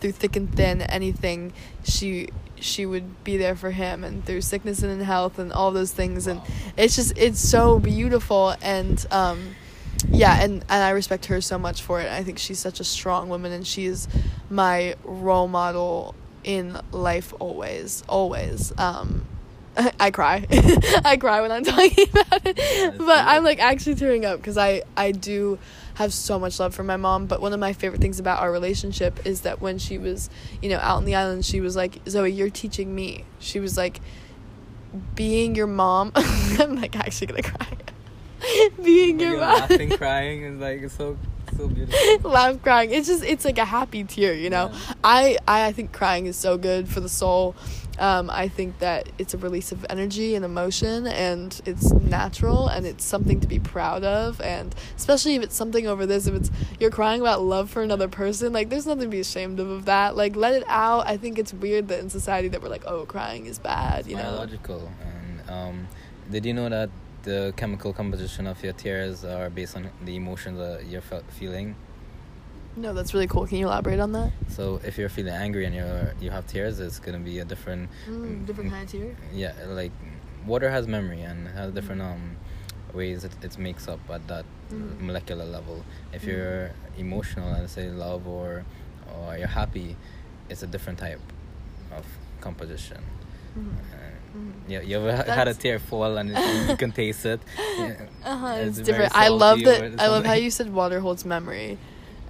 through 0.00 0.12
thick 0.12 0.36
and 0.36 0.54
thin 0.54 0.82
anything 0.82 1.52
she 1.84 2.28
she 2.64 2.86
would 2.86 3.22
be 3.24 3.36
there 3.36 3.54
for 3.54 3.70
him 3.70 4.02
and 4.02 4.24
through 4.24 4.40
sickness 4.40 4.82
and 4.82 4.90
in 4.90 5.00
health 5.00 5.38
and 5.38 5.52
all 5.52 5.70
those 5.70 5.92
things. 5.92 6.26
And 6.26 6.40
it's 6.76 6.96
just 6.96 7.16
it's 7.16 7.40
so 7.40 7.78
beautiful 7.78 8.54
and 8.62 9.04
um 9.10 9.54
yeah 10.08 10.42
and 10.42 10.64
and 10.68 10.82
I 10.82 10.90
respect 10.90 11.26
her 11.26 11.40
so 11.40 11.58
much 11.58 11.82
for 11.82 12.00
it. 12.00 12.10
I 12.10 12.24
think 12.24 12.38
she's 12.38 12.58
such 12.58 12.80
a 12.80 12.84
strong 12.84 13.28
woman 13.28 13.52
and 13.52 13.66
she's 13.66 14.08
my 14.50 14.94
role 15.04 15.48
model 15.48 16.14
in 16.42 16.80
life 16.90 17.32
always 17.38 18.02
always. 18.08 18.72
Um 18.78 19.26
I 20.00 20.10
cry. 20.10 20.46
I 21.04 21.16
cry 21.16 21.40
when 21.40 21.52
I'm 21.52 21.64
talking 21.64 22.06
about 22.10 22.42
it. 22.44 22.98
but 22.98 23.26
I'm 23.26 23.44
like 23.44 23.58
actually 23.58 23.94
tearing 23.96 24.24
up 24.24 24.38
because 24.38 24.58
I 24.58 24.82
I 24.96 25.12
do 25.12 25.58
have 25.94 26.12
so 26.12 26.38
much 26.38 26.58
love 26.58 26.74
for 26.74 26.84
my 26.84 26.96
mom. 26.96 27.26
But 27.26 27.40
one 27.40 27.52
of 27.52 27.60
my 27.60 27.72
favorite 27.72 28.00
things 28.00 28.18
about 28.18 28.40
our 28.40 28.50
relationship 28.50 29.26
is 29.26 29.42
that 29.42 29.60
when 29.60 29.78
she 29.78 29.98
was, 29.98 30.30
you 30.60 30.68
know, 30.68 30.78
out 30.78 30.98
in 30.98 31.04
the 31.04 31.14
island, 31.14 31.44
she 31.44 31.60
was 31.60 31.76
like, 31.76 32.00
Zoe, 32.08 32.30
you're 32.30 32.50
teaching 32.50 32.94
me. 32.94 33.24
She 33.38 33.60
was 33.60 33.76
like, 33.76 34.00
being 35.14 35.54
your 35.54 35.66
mom. 35.66 36.12
I'm 36.14 36.76
like 36.80 36.96
actually 36.96 37.28
gonna 37.28 37.42
cry. 37.42 37.76
being 38.82 39.18
your 39.20 39.38
mom. 39.38 39.40
laughing, 39.40 39.90
crying 39.90 40.42
is 40.42 40.60
like 40.60 40.82
it's 40.82 40.96
so 40.96 41.16
so 41.56 41.68
beautiful. 41.68 42.30
Laugh, 42.30 42.62
crying. 42.62 42.90
It's 42.90 43.06
just 43.06 43.24
it's 43.24 43.44
like 43.44 43.58
a 43.58 43.64
happy 43.64 44.04
tear, 44.04 44.34
you 44.34 44.50
know. 44.50 44.70
Yeah. 44.72 44.94
I, 45.02 45.38
I 45.46 45.66
I 45.66 45.72
think 45.72 45.92
crying 45.92 46.26
is 46.26 46.36
so 46.36 46.56
good 46.58 46.88
for 46.88 47.00
the 47.00 47.08
soul. 47.08 47.54
Um, 47.98 48.30
I 48.30 48.48
think 48.48 48.78
that 48.78 49.08
it's 49.18 49.34
a 49.34 49.38
release 49.38 49.72
of 49.72 49.84
energy 49.88 50.34
and 50.34 50.44
emotion, 50.44 51.06
and 51.06 51.60
it's 51.64 51.92
natural, 51.92 52.68
and 52.68 52.86
it's 52.86 53.04
something 53.04 53.40
to 53.40 53.46
be 53.46 53.58
proud 53.58 54.04
of. 54.04 54.40
And 54.40 54.74
especially 54.96 55.34
if 55.34 55.42
it's 55.42 55.54
something 55.54 55.86
over 55.86 56.06
this, 56.06 56.26
if 56.26 56.34
it's 56.34 56.50
you're 56.80 56.90
crying 56.90 57.20
about 57.20 57.42
love 57.42 57.70
for 57.70 57.82
another 57.82 58.08
person, 58.08 58.52
like 58.52 58.68
there's 58.68 58.86
nothing 58.86 59.04
to 59.04 59.08
be 59.08 59.20
ashamed 59.20 59.60
of 59.60 59.70
of 59.70 59.84
that. 59.86 60.16
Like 60.16 60.36
let 60.36 60.54
it 60.54 60.64
out. 60.68 61.06
I 61.06 61.16
think 61.16 61.38
it's 61.38 61.52
weird 61.52 61.88
that 61.88 62.00
in 62.00 62.10
society 62.10 62.48
that 62.48 62.62
we're 62.62 62.68
like, 62.68 62.84
oh, 62.86 63.06
crying 63.06 63.46
is 63.46 63.58
bad, 63.58 64.06
you 64.06 64.16
know. 64.16 64.22
biological. 64.22 64.90
And 65.02 65.50
um, 65.50 65.88
did 66.30 66.44
you 66.46 66.54
know 66.54 66.68
that 66.68 66.90
the 67.22 67.54
chemical 67.56 67.92
composition 67.92 68.46
of 68.46 68.62
your 68.62 68.72
tears 68.74 69.24
are 69.24 69.50
based 69.50 69.76
on 69.76 69.90
the 70.04 70.16
emotions 70.16 70.58
that 70.58 70.86
you're 70.86 71.02
feeling? 71.28 71.76
No, 72.76 72.92
that's 72.92 73.14
really 73.14 73.26
cool. 73.28 73.46
Can 73.46 73.58
you 73.58 73.66
elaborate 73.66 74.00
on 74.00 74.12
that? 74.12 74.32
So 74.48 74.80
if 74.84 74.98
you're 74.98 75.08
feeling 75.08 75.32
angry 75.32 75.64
and 75.64 75.74
you're 75.74 76.12
you 76.20 76.30
have 76.30 76.46
tears, 76.46 76.80
it's 76.80 76.98
gonna 76.98 77.18
be 77.20 77.38
a 77.38 77.44
different. 77.44 77.88
Mm, 78.08 78.46
different 78.46 78.70
kind 78.70 78.84
of 78.84 78.90
tear. 78.90 79.16
Yeah, 79.32 79.52
like 79.68 79.92
water 80.46 80.70
has 80.70 80.86
memory 80.88 81.22
and 81.22 81.46
has 81.48 81.72
different 81.72 82.00
Mm. 82.02 82.12
um 82.14 82.36
ways 82.92 83.24
it, 83.24 83.32
it 83.42 83.58
makes 83.58 83.88
up 83.88 84.00
at 84.10 84.26
that 84.28 84.44
Mm. 84.72 85.00
molecular 85.00 85.44
level. 85.44 85.84
If 86.12 86.22
Mm. 86.22 86.26
you're 86.28 86.70
emotional, 86.98 87.50
let's 87.52 87.72
say 87.72 87.90
love 87.90 88.26
or 88.26 88.64
or 89.14 89.36
you're 89.38 89.46
happy, 89.62 89.96
it's 90.48 90.62
a 90.62 90.66
different 90.66 90.98
type 90.98 91.20
of 91.96 92.04
composition. 92.40 93.02
Mhm. 93.56 94.52
yeah, 94.66 94.80
you 94.80 94.96
ever 94.96 95.14
ha- 95.16 95.32
had 95.40 95.46
a 95.48 95.54
tear 95.54 95.78
fall 95.78 96.16
and 96.18 96.30
it, 96.32 96.36
you 96.70 96.76
can 96.76 96.90
taste 96.90 97.24
it? 97.24 97.40
Yeah. 97.78 98.06
Uh-huh, 98.24 98.46
It's 98.58 98.78
it's, 98.78 98.86
different. 98.86 99.12
I 99.14 99.28
love 99.28 99.62
that. 99.62 100.00
I 100.00 100.08
love 100.08 100.24
how 100.26 100.32
you 100.34 100.50
said 100.50 100.72
water 100.72 100.98
holds 101.00 101.24
memory, 101.24 101.78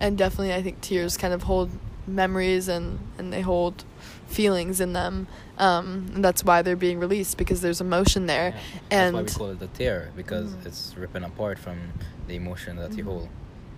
and 0.05 0.19
definitely 0.19 0.53
I 0.55 0.63
think 0.63 0.81
tears 0.81 1.17
kind 1.17 1.33
of 1.33 1.43
hold 1.45 1.71
memories 2.07 2.69
and 2.69 2.99
and 3.19 3.33
they 3.33 3.41
hold 3.41 3.85
feelings 4.29 4.81
in 4.81 4.93
them. 4.93 5.27
Um, 5.59 6.11
and 6.15 6.25
that's 6.25 6.43
why 6.45 6.63
they're 6.63 6.77
being 6.77 6.99
released 6.99 7.37
because 7.39 7.61
there's 7.61 7.81
emotion 7.81 8.27
there, 8.27 8.49
Yeah. 8.51 8.61
and 8.91 9.17
That's 9.17 9.39
why 9.39 9.47
we 9.51 9.55
call 9.57 9.63
it 9.63 9.71
a 9.71 9.79
tear 9.79 10.11
because 10.17 10.51
Mhm. 10.51 10.67
it's 10.67 10.95
ripping 10.97 11.23
apart 11.25 11.59
from 11.59 11.79
the 12.27 12.35
emotion 12.35 12.77
that 12.77 12.93
you 12.97 13.05
Mhm. 13.05 13.07
hold. 13.13 13.29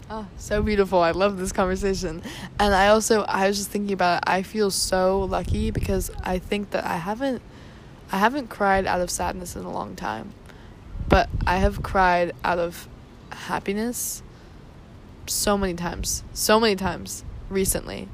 Oh, 0.09 0.27
so 0.39 0.62
beautiful. 0.62 1.01
I 1.01 1.11
love 1.11 1.37
this 1.39 1.53
conversation. 1.53 2.23
And 2.59 2.75
I 2.75 2.89
also 2.89 3.23
I 3.29 3.47
was 3.49 3.57
just 3.59 3.71
thinking 3.71 3.93
about 3.93 4.19
it. 4.19 4.25
I 4.27 4.43
feel 4.43 4.71
so 4.71 5.21
lucky 5.25 5.71
because 5.71 6.11
I 6.23 6.39
think 6.39 6.71
that 6.71 6.85
I 6.85 6.97
haven't 6.97 7.43
I 8.12 8.19
haven't 8.19 8.49
cried 8.49 8.87
out 8.87 9.01
of 9.01 9.11
sadness 9.11 9.57
in 9.57 9.65
a 9.65 9.71
long 9.71 9.97
time. 9.97 10.33
But 11.09 11.29
I 11.47 11.57
have 11.59 11.83
cried 11.83 12.33
out 12.45 12.59
of 12.59 12.89
happiness 13.31 14.23
so 15.31 15.57
many 15.57 15.75
times. 15.75 16.23
So 16.33 16.61
many 16.61 16.77
times 16.77 17.25
recently. 17.49 18.09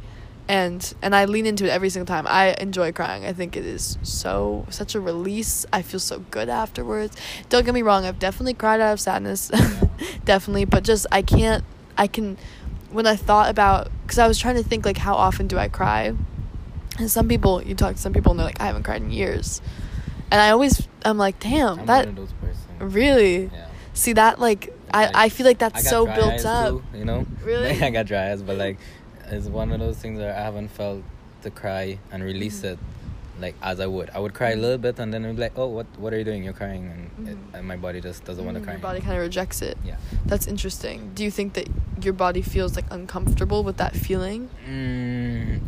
And 0.48 0.92
and 1.01 1.14
I 1.14 1.25
lean 1.25 1.46
into 1.46 1.64
it 1.64 1.70
every 1.70 1.88
single 1.88 2.07
time. 2.07 2.27
I 2.27 2.55
enjoy 2.61 2.92
crying. 2.92 3.25
I 3.25 3.33
think 3.33 3.57
it 3.57 3.64
is 3.64 3.96
so 4.03 4.66
such 4.70 4.94
a 4.94 5.01
release. 5.01 5.64
I 5.72 5.83
feel 5.83 6.01
so 6.01 6.18
good 6.31 6.48
afterwards. 6.48 7.16
Don't 7.48 7.64
get 7.64 7.72
me 7.72 7.83
wrong, 7.83 8.05
I've 8.05 8.18
definitely 8.18 8.55
cried 8.55 8.81
out 8.81 8.92
of 8.92 9.01
sadness. 9.01 9.51
definitely, 10.25 10.64
but 10.64 10.83
just 10.83 11.07
I 11.12 11.22
can't 11.22 11.64
I 11.96 12.09
can 12.09 12.37
when 12.90 13.07
I 13.07 13.16
thought 13.16 13.51
about 13.51 13.90
cuz 14.09 14.18
I 14.18 14.27
was 14.27 14.38
trying 14.38 14.57
to 14.57 14.62
think 14.62 14.85
like 14.85 14.98
how 14.98 15.14
often 15.14 15.46
do 15.46 15.59
I 15.59 15.68
cry? 15.68 16.12
And 16.98 17.11
some 17.11 17.29
people 17.29 17.62
you 17.62 17.75
talk 17.75 17.94
to 17.94 18.01
some 18.01 18.12
people 18.12 18.33
and 18.33 18.40
they're 18.40 18.46
like 18.46 18.61
I 18.61 18.66
haven't 18.66 18.83
cried 18.83 19.01
in 19.01 19.11
years. 19.12 19.62
And 20.31 20.40
I 20.40 20.51
always 20.51 20.88
I'm 21.05 21.18
like, 21.18 21.38
"Damn, 21.38 21.81
I'm 21.81 21.87
that 21.87 22.07
one 22.07 22.09
of 22.09 22.16
those 22.16 22.33
really 22.81 23.51
Yeah. 23.53 23.66
See 23.94 24.14
that 24.14 24.38
like 24.38 24.72
I, 24.92 25.11
I 25.24 25.28
feel 25.28 25.46
like 25.46 25.59
that's 25.59 25.88
so 25.88 26.07
built 26.07 26.44
up. 26.44 26.68
Too, 26.70 26.83
you 26.98 27.05
know. 27.05 27.26
Really? 27.44 27.83
I 27.83 27.90
got 27.90 28.07
dry 28.07 28.31
eyes, 28.31 28.42
but 28.42 28.57
like, 28.57 28.78
it's 29.26 29.46
one 29.46 29.72
of 29.72 29.81
those 29.81 29.96
things 29.98 30.18
where 30.18 30.35
I 30.35 30.40
haven't 30.40 30.68
felt 30.68 31.02
to 31.42 31.50
cry 31.50 31.98
and 32.11 32.22
release 32.22 32.61
Mhm. 32.61 32.72
it, 32.72 32.78
like 33.40 33.55
as 33.62 33.81
I 33.81 33.87
would. 33.87 34.11
I 34.11 34.18
would 34.20 34.35
cry 34.35 34.50
a 34.50 34.57
little 34.57 34.78
bit 34.78 34.98
and 34.98 35.12
then 35.12 35.24
I'd 35.24 35.35
be 35.37 35.42
like, 35.42 35.57
"Oh, 35.59 35.66
what? 35.66 35.87
What 35.98 36.12
are 36.12 36.18
you 36.18 36.24
doing? 36.24 36.44
You're 36.44 36.52
crying," 36.52 36.85
and, 37.16 37.28
it, 37.28 37.37
Mhm. 37.37 37.55
and 37.59 37.66
my 37.68 37.76
body 37.76 38.00
just 38.00 38.24
doesn't 38.24 38.44
want 38.44 38.57
to 38.59 38.62
cry. 38.62 38.74
Your 38.74 38.81
body 38.83 39.00
kind 39.00 39.14
of 39.14 39.22
rejects 39.22 39.62
it. 39.62 39.76
Yeah. 39.85 39.96
That's 40.26 40.46
interesting. 40.46 41.11
Do 41.14 41.24
you 41.24 41.31
think 41.31 41.55
that 41.55 41.68
your 42.00 42.12
body 42.14 42.42
feels 42.42 42.76
like 42.76 42.85
uncomfortable 42.90 43.64
with 43.64 43.76
that 43.78 43.94
feeling? 43.96 44.50
Mm, 44.68 45.61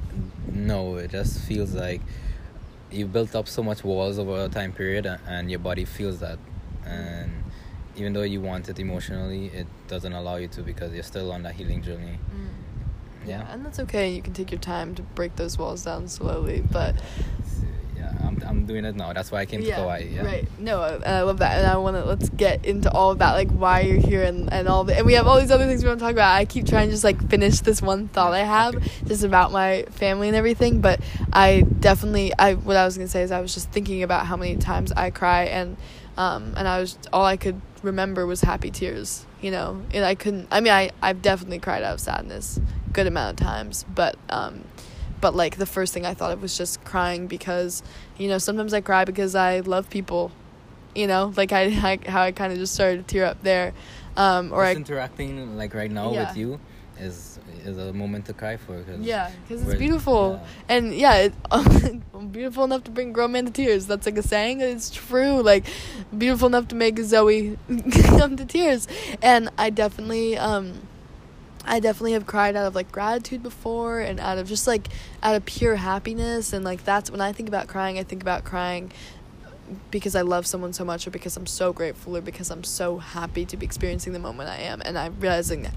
no, 0.52 0.96
it 0.96 1.10
just 1.10 1.40
feels 1.40 1.74
like 1.74 2.00
you 2.92 3.06
built 3.06 3.34
up 3.34 3.48
so 3.48 3.62
much 3.62 3.82
walls 3.82 4.18
over 4.18 4.44
a 4.44 4.48
time 4.48 4.72
period, 4.72 5.06
a- 5.06 5.18
and 5.26 5.50
your 5.50 5.58
body 5.60 5.84
feels 5.84 6.20
that, 6.20 6.38
and 6.87 7.32
even 7.96 8.12
though 8.12 8.22
you 8.22 8.40
want 8.40 8.68
it 8.68 8.78
emotionally, 8.78 9.46
it 9.48 9.66
doesn't 9.88 10.12
allow 10.12 10.37
you 10.37 10.48
to 10.48 10.62
because 10.62 10.92
you're 10.92 11.02
still 11.02 11.30
on 11.33 11.42
that 11.44 11.54
healing 11.54 11.83
journey. 11.83 12.18
Yeah. 13.26 13.50
and 13.50 13.64
that's 13.64 13.78
okay. 13.80 14.11
You 14.12 14.20
can 14.20 14.35
take 14.35 14.50
your 14.50 14.61
time 14.61 14.94
to 14.96 15.02
break 15.02 15.37
those 15.37 15.57
walls 15.57 15.85
down 15.85 16.09
slowly, 16.09 16.61
but 16.70 16.94
yeah, 17.96 18.12
I'm, 18.22 18.42
I'm 18.46 18.66
doing 18.66 18.85
it 18.85 18.96
now. 18.96 19.14
That's 19.14 19.33
why 19.33 19.40
I 19.40 19.46
came 19.46 19.62
to 19.62 19.72
Hawaii. 19.72 20.11
Yeah. 20.14 20.24
right. 20.26 20.46
No, 20.59 20.83
and 20.83 21.02
I 21.07 21.22
love 21.22 21.38
that, 21.38 21.57
and 21.57 21.66
I 21.66 21.78
want 21.78 21.96
to 21.96 22.04
let's 22.04 22.28
get 22.28 22.66
into 22.66 22.90
all 22.92 23.12
of 23.12 23.20
that, 23.20 23.33
like 23.33 23.50
why 23.50 23.80
you're 23.80 23.96
here 24.00 24.24
and 24.24 24.52
and 24.52 24.68
all 24.68 24.85
the, 24.85 24.94
and 24.94 25.07
we 25.07 25.14
have 25.14 25.26
all 25.26 25.40
these 25.40 25.50
other 25.50 25.64
things 25.66 25.83
we 25.83 25.88
want 25.88 26.00
to 26.00 26.04
talk 26.04 26.12
about. 26.12 26.35
I 26.35 26.44
keep 26.44 26.66
trying 26.66 26.88
to 26.88 26.92
just 26.92 27.04
like 27.04 27.30
finish 27.30 27.61
this 27.61 27.80
one 27.80 28.09
thought 28.09 28.35
I 28.35 28.40
have 28.40 28.74
Okay. 28.76 28.90
just 29.07 29.24
about 29.24 29.52
my 29.52 29.85
family 29.92 30.28
and 30.28 30.37
everything, 30.37 30.83
but 30.83 31.00
I 31.33 31.62
definitely 31.80 32.33
I 32.38 32.54
what 32.54 32.76
I 32.76 32.85
was 32.85 32.98
gonna 32.98 33.09
say 33.09 33.22
is 33.22 33.30
I 33.33 33.40
was 33.40 33.54
just 33.54 33.70
thinking 33.70 34.02
about 34.02 34.26
how 34.26 34.37
many 34.37 34.57
times 34.57 34.92
I 34.92 35.09
cry 35.09 35.44
and 35.44 35.78
um 36.18 36.52
and 36.59 36.68
I 36.68 36.80
was 36.80 36.98
all 37.11 37.24
I 37.24 37.38
could 37.38 37.59
remember 37.84 38.26
was 38.26 38.40
happy 38.40 38.70
tears, 38.70 39.24
you 39.40 39.50
know, 39.50 39.80
and 39.92 40.04
I 40.04 40.14
couldn't. 40.14 40.48
I 40.50 40.60
mean, 40.60 40.72
I 40.72 40.90
I've 41.02 41.22
definitely 41.22 41.58
cried 41.60 41.82
out 41.82 41.94
of 41.94 42.00
sadness, 42.00 42.58
good 42.92 43.06
amount 43.06 43.38
of 43.40 43.46
times, 43.46 43.84
but 43.94 44.16
um 44.30 44.64
but 45.20 45.34
like 45.34 45.56
the 45.56 45.66
first 45.66 45.94
thing 45.94 46.04
I 46.04 46.14
thought 46.14 46.32
of 46.32 46.42
was 46.42 46.56
just 46.56 46.82
crying 46.84 47.26
because 47.28 47.82
you 48.18 48.28
know 48.28 48.38
sometimes 48.38 48.74
I 48.74 48.80
cry 48.80 49.04
because 49.04 49.34
I 49.34 49.60
love 49.60 49.88
people, 49.90 50.32
you 50.94 51.06
know, 51.06 51.32
like 51.36 51.52
I, 51.52 51.62
I 52.04 52.10
how 52.10 52.22
I 52.22 52.32
kind 52.32 52.52
of 52.52 52.58
just 52.58 52.74
started 52.74 53.06
to 53.06 53.14
tear 53.14 53.24
up 53.26 53.42
there, 53.42 53.72
um, 54.16 54.52
or 54.52 54.64
Just 54.64 54.76
I 54.76 54.80
interacting 54.80 55.56
like 55.56 55.74
right 55.74 55.90
now 55.90 56.12
Yeah. 56.12 56.26
with 56.28 56.36
you 56.36 56.60
is 56.98 57.38
is 57.64 57.79
a 57.79 57.92
moment 57.92 58.27
to 58.27 58.33
cry 58.33 58.57
for. 58.57 58.83
Cause 58.83 59.00
yeah 59.00 59.31
because 59.46 59.66
it's 59.66 59.79
beautiful. 59.79 60.40
yeah. 60.42 60.77
and 60.77 60.94
yeah 60.94 61.14
it, 61.29 61.33
beautiful 62.33 62.64
enough 62.64 62.85
to 62.85 62.90
bring 62.90 63.12
grown 63.12 63.33
men 63.33 63.46
to 63.46 63.53
tears. 63.53 63.87
That's 63.87 64.07
like 64.07 64.18
a 64.18 64.22
saying 64.22 64.61
it's 64.61 64.90
true. 64.90 65.42
Like 65.42 65.66
beautiful 66.16 66.46
enough 66.48 66.68
to 66.68 66.74
make 66.74 66.98
Zoe 66.98 67.59
come 68.18 68.37
to 68.37 68.44
tears. 68.44 68.87
And 69.22 69.50
I 69.59 69.70
definitely 69.70 70.37
um 70.37 70.74
I 71.66 71.81
definitely 71.81 72.12
have 72.12 72.27
cried 72.27 72.57
out 72.57 72.66
of 72.66 72.74
like 72.74 72.92
gratitude 72.92 73.42
before 73.42 74.00
and 74.00 74.20
out 74.20 74.37
of 74.38 74.46
just 74.46 74.66
like 74.66 74.88
out 75.22 75.35
of 75.35 75.44
pure 75.44 75.77
happiness. 75.77 76.53
And 76.53 76.64
like 76.64 76.85
that's 76.85 77.11
when 77.11 77.20
I 77.20 77.33
think 77.33 77.48
about 77.48 77.68
crying 77.68 77.98
I 77.98 78.03
think 78.03 78.22
about 78.22 78.44
crying 78.44 78.92
because 79.90 80.14
I 80.14 80.20
love 80.20 80.46
someone 80.46 80.72
so 80.72 80.85
much 80.85 81.07
or 81.07 81.11
because 81.11 81.37
I'm 81.37 81.46
so 81.46 81.72
grateful 81.72 82.16
or 82.16 82.20
because 82.20 82.50
I'm 82.50 82.64
so 82.64 82.98
happy 82.98 83.46
to 83.46 83.57
be 83.57 83.64
experiencing 83.64 84.12
the 84.12 84.18
moment 84.18 84.50
I 84.50 84.59
am. 84.59 84.83
And 84.85 84.98
I'm 84.98 85.18
realizing 85.20 85.70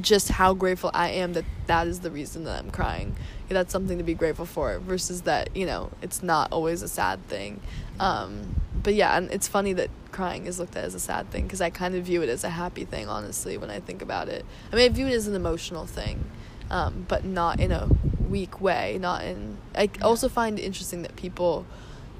just 0.00 0.28
how 0.28 0.54
grateful 0.54 0.90
I 0.94 1.10
am 1.10 1.32
that 1.34 1.44
that 1.66 1.86
is 1.86 2.00
the 2.00 2.10
reason 2.10 2.44
that 2.44 2.58
I'm 2.58 2.70
crying. 2.70 3.16
That's 3.48 3.72
something 3.72 3.98
to 3.98 4.04
be 4.04 4.14
grateful 4.14 4.46
for 4.46 4.78
versus 4.78 5.22
that, 5.22 5.56
you 5.56 5.66
know, 5.66 5.90
it's 6.02 6.22
not 6.22 6.52
always 6.52 6.82
a 6.82 6.88
sad 6.88 7.26
thing. 7.26 7.60
Um, 7.98 8.54
but 8.80 8.94
yeah, 8.94 9.16
and 9.16 9.28
it's 9.32 9.48
funny 9.48 9.72
that 9.72 9.90
crying 10.12 10.46
is 10.46 10.60
looked 10.60 10.76
at 10.76 10.84
as 10.84 10.94
a 10.94 11.00
sad 11.00 11.30
thing 11.30 11.44
because 11.44 11.60
I 11.60 11.70
kind 11.70 11.96
of 11.96 12.04
view 12.04 12.22
it 12.22 12.28
as 12.28 12.44
a 12.44 12.50
happy 12.50 12.84
thing, 12.84 13.08
honestly, 13.08 13.58
when 13.58 13.68
I 13.68 13.80
think 13.80 14.02
about 14.02 14.28
it. 14.28 14.44
I 14.72 14.76
mean, 14.76 14.84
I 14.84 14.94
view 14.94 15.08
it 15.08 15.12
as 15.14 15.26
an 15.26 15.34
emotional 15.34 15.84
thing, 15.84 16.30
um, 16.70 17.06
but 17.08 17.24
not 17.24 17.58
in 17.58 17.72
a 17.72 17.88
weak 18.28 18.60
way. 18.60 18.98
Not 19.00 19.24
in. 19.24 19.58
I 19.74 19.90
also 20.00 20.28
find 20.28 20.58
it 20.58 20.62
interesting 20.62 21.02
that 21.02 21.16
people 21.16 21.66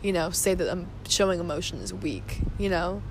you 0.03 0.13
know, 0.13 0.31
say 0.31 0.55
that 0.55 0.71
um, 0.71 0.87
showing 1.09 1.41
emotion 1.41 1.79
is 1.79 1.93
weak. 1.93 2.41
You 2.59 2.71
know, 2.71 3.03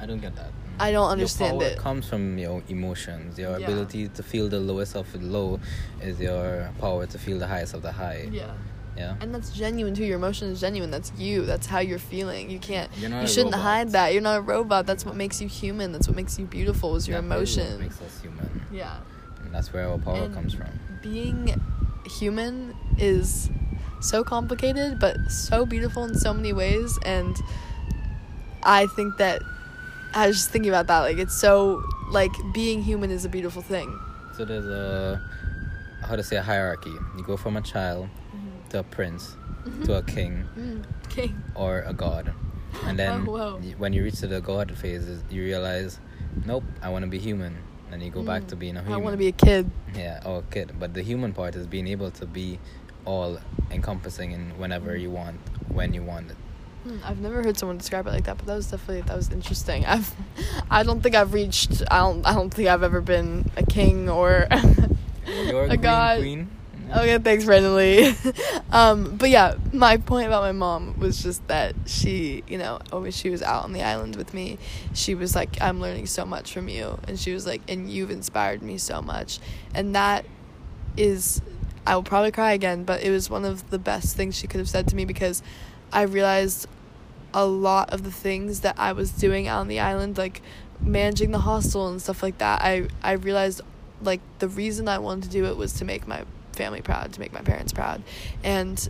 I 0.00 0.06
don't 0.06 0.20
get 0.20 0.36
that. 0.36 0.52
I 0.80 0.92
don't 0.92 1.10
understand 1.10 1.60
your 1.60 1.70
power 1.70 1.72
it. 1.72 1.78
comes 1.78 2.06
from 2.08 2.38
your 2.38 2.62
emotions. 2.68 3.38
Your 3.38 3.58
Yeah. 3.58 3.66
ability 3.66 4.08
to 4.08 4.22
feel 4.22 4.48
the 4.48 4.60
lowest 4.60 4.96
of 4.96 5.10
the 5.12 5.18
low 5.18 5.60
is 6.02 6.18
your 6.20 6.70
power 6.80 7.06
to 7.06 7.18
feel 7.18 7.38
the 7.38 7.46
highest 7.46 7.74
of 7.74 7.82
the 7.82 7.92
high. 7.92 8.28
yeah. 8.32 8.52
Yeah. 8.96 9.14
And 9.20 9.32
that's 9.32 9.50
genuine 9.50 9.94
too. 9.94 10.04
Your 10.04 10.16
emotion 10.16 10.48
is 10.48 10.60
genuine. 10.60 10.90
That's 10.90 11.12
you. 11.16 11.46
That's 11.46 11.68
how 11.68 11.78
you're 11.78 12.00
feeling. 12.00 12.50
You 12.50 12.58
can't. 12.58 12.90
You're 12.98 13.10
not 13.10 13.22
you 13.22 13.28
shouldn't 13.28 13.54
robot. 13.54 13.60
hide 13.72 13.88
that. 13.92 14.12
You're 14.12 14.22
not 14.22 14.38
a 14.38 14.40
robot. 14.40 14.86
That's 14.86 15.04
what 15.06 15.14
makes 15.14 15.40
you 15.40 15.46
human. 15.46 15.92
That's 15.92 16.08
what 16.08 16.16
makes 16.16 16.36
you 16.36 16.46
beautiful. 16.46 16.96
Is 16.96 17.06
your 17.06 17.20
That 17.20 17.26
emotion. 17.26 17.78
makes 17.78 18.00
us 18.02 18.20
human. 18.20 18.62
Yeah. 18.72 18.96
And 19.44 19.54
that's 19.54 19.72
where 19.72 19.86
our 19.88 19.98
power 19.98 20.24
And 20.24 20.34
comes 20.34 20.52
from. 20.54 20.66
Being 21.00 21.60
human 22.18 22.74
is 22.98 23.48
so 24.00 24.24
complicated, 24.24 24.98
but 24.98 25.16
so 25.30 25.64
beautiful 25.64 26.02
in 26.04 26.18
so 26.18 26.34
many 26.34 26.52
ways. 26.52 26.98
And 27.04 27.36
I 28.64 28.86
think 28.96 29.16
that 29.18 29.42
I 30.14 30.26
was 30.26 30.36
just 30.36 30.50
thinking 30.50 30.70
about 30.70 30.86
that. 30.88 31.00
Like 31.00 31.18
it's 31.18 31.38
so 31.38 31.82
like 32.10 32.32
being 32.54 32.82
human 32.82 33.10
is 33.10 33.24
a 33.24 33.28
beautiful 33.28 33.62
thing. 33.62 33.98
So 34.36 34.44
there's 34.44 34.66
a 34.66 35.20
how 36.06 36.16
to 36.16 36.22
say 36.22 36.36
a 36.36 36.42
hierarchy. 36.42 36.90
You 37.16 37.22
go 37.24 37.36
from 37.36 37.56
a 37.56 37.60
child 37.62 38.08
to 38.70 38.80
a 38.80 38.82
prince 38.82 39.36
to 39.84 39.94
a 39.98 40.02
king 40.02 40.44
Mm, 40.56 40.84
okay. 41.06 41.30
or 41.54 41.80
a 41.82 41.92
god, 41.92 42.32
and 42.86 42.98
then 42.98 43.26
Oh, 43.28 43.58
when 43.76 43.92
you 43.92 44.02
reach 44.02 44.20
to 44.20 44.26
the 44.26 44.40
god 44.40 44.76
phase, 44.78 45.04
you 45.30 45.42
realize, 45.42 45.98
nope, 46.46 46.64
I 46.82 46.88
want 46.90 47.04
to 47.04 47.10
be 47.10 47.18
human. 47.18 47.56
and 47.90 48.02
you 48.02 48.10
go 48.10 48.22
back 48.22 48.46
to 48.48 48.54
Mm. 48.54 48.58
being 48.58 48.76
a 48.76 48.80
human. 48.80 48.94
I 48.94 48.98
want 48.98 49.14
to 49.14 49.18
be 49.18 49.28
a 49.28 49.32
kid. 49.32 49.70
Yeah, 49.96 50.20
or 50.26 50.38
a 50.40 50.42
kid. 50.54 50.72
But 50.78 50.92
the 50.92 51.02
human 51.02 51.32
part 51.32 51.54
is 51.56 51.66
being 51.66 51.86
able 51.88 52.10
to 52.20 52.26
be 52.26 52.58
all 53.06 53.38
encompassing 53.70 54.34
and 54.34 54.58
whenever 54.58 54.94
you 54.94 55.08
want, 55.10 55.40
when 55.72 55.94
you 55.94 56.02
want 56.02 56.30
it. 56.30 56.36
Hmm, 56.84 56.98
I've 57.04 57.18
never 57.18 57.42
heard 57.42 57.58
someone 57.58 57.76
describe 57.78 58.06
it 58.06 58.10
like 58.10 58.24
that, 58.24 58.38
but 58.38 58.46
that 58.46 58.54
was 58.54 58.70
definitely 58.70 59.02
that 59.02 59.16
was 59.16 59.30
interesting. 59.30 59.84
I've, 59.84 60.14
I 60.70 60.82
don't 60.82 61.00
think 61.00 61.14
I've 61.14 61.32
reached. 61.32 61.82
I 61.90 61.98
don't. 61.98 62.24
I 62.26 62.34
don't 62.34 62.50
think 62.50 62.68
I've 62.68 62.82
ever 62.82 63.00
been 63.00 63.50
a 63.56 63.64
king 63.64 64.08
or 64.08 64.46
You're 65.26 65.64
a, 65.64 65.70
a 65.70 65.76
god. 65.76 66.20
queen. 66.20 66.50
Okay, 66.90 67.18
thanks, 67.18 67.44
Brandonley. 67.44 68.14
um, 68.72 69.16
but 69.16 69.28
yeah, 69.28 69.56
my 69.74 69.98
point 69.98 70.26
about 70.26 70.42
my 70.42 70.52
mom 70.52 70.98
was 70.98 71.22
just 71.22 71.46
that 71.48 71.74
she, 71.84 72.42
you 72.48 72.56
know, 72.56 72.78
when 72.90 73.10
she 73.10 73.28
was 73.28 73.42
out 73.42 73.64
on 73.64 73.72
the 73.74 73.82
island 73.82 74.16
with 74.16 74.32
me, 74.32 74.56
she 74.94 75.14
was 75.14 75.34
like, 75.34 75.60
"I'm 75.60 75.80
learning 75.80 76.06
so 76.06 76.24
much 76.24 76.52
from 76.52 76.68
you," 76.68 76.98
and 77.06 77.18
she 77.18 77.34
was 77.34 77.46
like, 77.46 77.60
"And 77.68 77.90
you've 77.90 78.10
inspired 78.10 78.62
me 78.62 78.78
so 78.78 79.02
much," 79.02 79.38
and 79.74 79.94
that 79.94 80.24
is, 80.96 81.42
I 81.86 81.94
will 81.94 82.02
probably 82.02 82.30
cry 82.30 82.52
again, 82.52 82.84
but 82.84 83.02
it 83.02 83.10
was 83.10 83.28
one 83.28 83.44
of 83.44 83.68
the 83.68 83.78
best 83.78 84.16
things 84.16 84.36
she 84.36 84.46
could 84.46 84.58
have 84.58 84.68
said 84.68 84.88
to 84.88 84.96
me 84.96 85.04
because 85.04 85.42
I 85.92 86.02
realized 86.02 86.66
a 87.34 87.44
lot 87.44 87.92
of 87.92 88.04
the 88.04 88.10
things 88.10 88.60
that 88.60 88.78
I 88.78 88.92
was 88.92 89.10
doing 89.10 89.48
out 89.48 89.60
on 89.60 89.68
the 89.68 89.80
island, 89.80 90.18
like 90.18 90.42
managing 90.80 91.30
the 91.30 91.40
hostel 91.40 91.88
and 91.88 92.00
stuff 92.00 92.22
like 92.22 92.38
that. 92.38 92.62
I 92.62 92.88
I 93.02 93.12
realized 93.12 93.60
like 94.02 94.20
the 94.38 94.48
reason 94.48 94.88
I 94.88 94.98
wanted 94.98 95.24
to 95.24 95.30
do 95.30 95.44
it 95.46 95.56
was 95.56 95.72
to 95.74 95.84
make 95.84 96.06
my 96.06 96.24
family 96.52 96.80
proud, 96.80 97.12
to 97.12 97.20
make 97.20 97.32
my 97.32 97.42
parents 97.42 97.72
proud, 97.72 98.02
and 98.42 98.88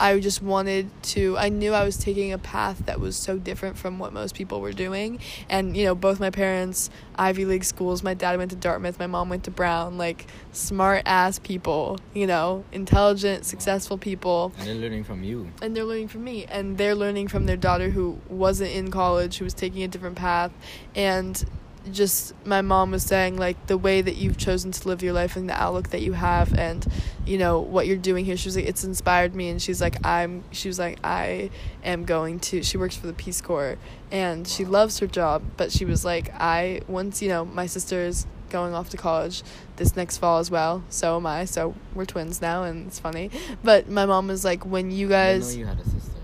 I 0.00 0.18
just 0.18 0.42
wanted 0.42 0.90
to. 1.14 1.36
I 1.38 1.48
knew 1.48 1.72
I 1.72 1.84
was 1.84 1.96
taking 1.96 2.32
a 2.32 2.38
path 2.38 2.86
that 2.86 3.00
was 3.00 3.16
so 3.16 3.38
different 3.38 3.78
from 3.78 3.98
what 3.98 4.12
most 4.12 4.34
people 4.34 4.60
were 4.60 4.72
doing, 4.72 5.20
and 5.48 5.76
you 5.76 5.84
know, 5.84 5.94
both 5.94 6.18
my 6.20 6.30
parents 6.30 6.90
Ivy 7.16 7.44
League 7.44 7.64
schools. 7.64 8.02
My 8.02 8.14
dad 8.14 8.36
went 8.38 8.50
to 8.50 8.56
Dartmouth. 8.56 8.98
My 8.98 9.06
mom 9.06 9.28
went 9.28 9.44
to 9.44 9.50
Brown. 9.50 9.96
Like 9.98 10.26
smart 10.52 11.02
ass 11.06 11.38
people, 11.38 11.98
you 12.12 12.26
know, 12.26 12.64
intelligent, 12.72 13.44
successful 13.44 13.98
people 13.98 14.52
And 14.58 14.66
they're 14.68 14.74
learning 14.74 15.04
from 15.04 15.22
you. 15.24 15.50
and 15.62 15.76
they're 15.76 15.84
learning 15.84 16.08
from 16.08 16.24
me 16.24 16.44
and 16.46 16.78
they're 16.78 16.94
learning 16.94 17.28
from 17.28 17.46
their 17.46 17.56
daughter 17.56 17.90
who 17.90 18.18
wasn't 18.28 18.70
in 18.70 18.90
college 18.90 19.38
who 19.38 19.44
was 19.44 19.54
taking 19.54 19.82
a 19.82 19.88
different 19.88 20.16
path 20.16 20.52
and 20.94 21.44
just 21.90 22.34
my 22.46 22.62
mom 22.62 22.92
was 22.92 23.02
saying 23.02 23.36
like 23.36 23.66
the 23.66 23.76
way 23.76 24.00
that 24.00 24.16
you've 24.16 24.36
chosen 24.36 24.72
to 24.72 24.88
live 24.88 25.02
your 25.02 25.12
life 25.12 25.36
and 25.36 25.48
the 25.48 25.60
outlook 25.60 25.90
that 25.90 26.00
you 26.02 26.12
have 26.12 26.52
and 26.58 26.86
you 27.26 27.38
know 27.38 27.60
what 27.60 27.86
you're 27.86 27.96
doing 27.96 28.24
here. 28.24 28.36
She 28.36 28.48
was 28.48 28.56
like 28.56 28.66
it's 28.66 28.84
inspired 28.84 29.34
me. 29.34 29.48
And 29.48 29.60
she's 29.60 29.80
like 29.80 30.04
i'm 30.04 30.44
she 30.50 30.68
was 30.68 30.78
like 30.78 30.98
i 31.02 31.50
am 31.82 32.04
going 32.04 32.38
to 32.40 32.62
she 32.62 32.76
works 32.76 32.96
for 32.96 33.06
the 33.06 33.12
peace 33.12 33.40
corps 33.40 33.78
and 34.10 34.46
she 34.46 34.64
loves 34.64 34.98
her 34.98 35.06
job 35.06 35.42
but 35.56 35.72
she 35.72 35.84
was 35.84 36.04
like 36.04 36.32
i 36.40 36.80
once 36.88 37.22
you 37.22 37.28
know 37.28 37.44
my 37.44 37.66
sister 37.66 38.00
is 38.00 38.26
going 38.50 38.74
off 38.74 38.90
to 38.90 38.96
college 38.96 39.42
this 39.76 39.96
next 39.96 40.18
fall 40.18 40.38
as 40.38 40.50
well 40.50 40.84
so 40.88 41.16
am 41.16 41.26
i 41.26 41.44
so 41.44 41.74
we're 41.94 42.04
twins 42.04 42.40
now 42.40 42.62
and 42.62 42.86
it's 42.86 42.98
funny 42.98 43.30
but 43.62 43.88
my 43.88 44.06
mom 44.06 44.28
was 44.28 44.44
like 44.44 44.64
when 44.64 44.90
you 44.90 45.06
I 45.08 45.10
guys 45.10 45.54
know 45.54 45.60
you 45.60 45.66
had 45.66 45.80
a 45.80 45.84
sister. 45.84 46.20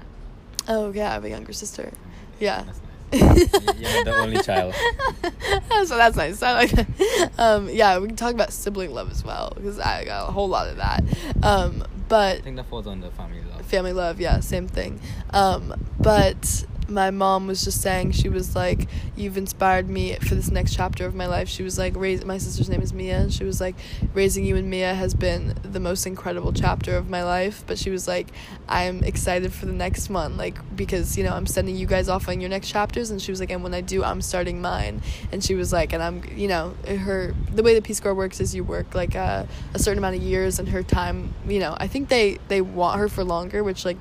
oh 0.68 0.92
yeah 0.92 1.10
i 1.10 1.14
have 1.14 1.24
a 1.24 1.30
younger 1.30 1.52
sister. 1.52 1.84
Mm-hmm. 1.84 2.44
Yeah. 2.44 2.62
That's 2.62 2.78
nice. 2.78 2.89
You're 3.12 4.04
the 4.04 4.14
only 4.20 4.42
child. 4.42 4.74
so 5.86 5.96
that's 5.96 6.16
nice. 6.16 6.42
I 6.42 6.52
like 6.52 6.70
that. 6.70 7.30
Um, 7.38 7.68
yeah, 7.68 7.98
we 7.98 8.06
can 8.06 8.16
talk 8.16 8.34
about 8.34 8.52
sibling 8.52 8.92
love 8.92 9.10
as 9.10 9.24
well 9.24 9.52
because 9.54 9.78
I 9.78 10.04
got 10.04 10.28
a 10.28 10.32
whole 10.32 10.48
lot 10.48 10.68
of 10.68 10.76
that. 10.76 11.02
Um, 11.42 11.84
but 12.08 12.38
I 12.38 12.40
think 12.40 12.56
that 12.56 12.66
falls 12.66 12.86
under 12.86 13.10
family 13.10 13.40
love. 13.42 13.64
family 13.66 13.92
love, 13.92 14.20
yeah, 14.20 14.40
same 14.40 14.66
thing. 14.68 15.00
Um, 15.30 15.86
but 15.98 16.64
my 16.90 17.10
mom 17.10 17.46
was 17.46 17.64
just 17.64 17.80
saying 17.80 18.12
she 18.12 18.28
was 18.28 18.54
like, 18.56 18.88
"You've 19.16 19.36
inspired 19.36 19.88
me 19.88 20.16
for 20.16 20.34
this 20.34 20.50
next 20.50 20.74
chapter 20.74 21.06
of 21.06 21.14
my 21.14 21.26
life." 21.26 21.48
She 21.48 21.62
was 21.62 21.78
like, 21.78 21.96
"Raise." 21.96 22.24
My 22.24 22.38
sister's 22.38 22.68
name 22.68 22.82
is 22.82 22.92
Mia, 22.92 23.18
and 23.18 23.32
she 23.32 23.44
was 23.44 23.60
like, 23.60 23.76
"Raising 24.12 24.44
you 24.44 24.56
and 24.56 24.68
Mia 24.68 24.94
has 24.94 25.14
been 25.14 25.54
the 25.62 25.80
most 25.80 26.06
incredible 26.06 26.52
chapter 26.52 26.96
of 26.96 27.08
my 27.08 27.22
life." 27.22 27.64
But 27.66 27.78
she 27.78 27.90
was 27.90 28.08
like, 28.08 28.28
"I'm 28.68 29.02
excited 29.04 29.52
for 29.52 29.66
the 29.66 29.72
next 29.72 30.10
one, 30.10 30.36
like 30.36 30.58
because 30.76 31.16
you 31.16 31.24
know 31.24 31.32
I'm 31.32 31.46
sending 31.46 31.76
you 31.76 31.86
guys 31.86 32.08
off 32.08 32.28
on 32.28 32.40
your 32.40 32.50
next 32.50 32.68
chapters." 32.68 33.10
And 33.10 33.22
she 33.22 33.30
was 33.30 33.40
like, 33.40 33.50
"And 33.50 33.62
when 33.62 33.74
I 33.74 33.80
do, 33.80 34.02
I'm 34.04 34.20
starting 34.20 34.60
mine." 34.60 35.02
And 35.32 35.42
she 35.42 35.54
was 35.54 35.72
like, 35.72 35.92
"And 35.92 36.02
I'm, 36.02 36.22
you 36.34 36.48
know, 36.48 36.74
her 36.86 37.34
the 37.54 37.62
way 37.62 37.74
the 37.74 37.82
Peace 37.82 38.00
Corps 38.00 38.14
works 38.14 38.40
is 38.40 38.54
you 38.54 38.64
work 38.64 38.94
like 38.94 39.14
a, 39.14 39.46
a 39.74 39.78
certain 39.78 39.98
amount 39.98 40.16
of 40.16 40.22
years, 40.22 40.58
and 40.58 40.68
her 40.70 40.82
time, 40.82 41.34
you 41.46 41.60
know, 41.60 41.76
I 41.78 41.86
think 41.86 42.08
they 42.08 42.38
they 42.48 42.60
want 42.60 42.98
her 42.98 43.08
for 43.08 43.24
longer, 43.24 43.62
which 43.62 43.84
like." 43.84 43.98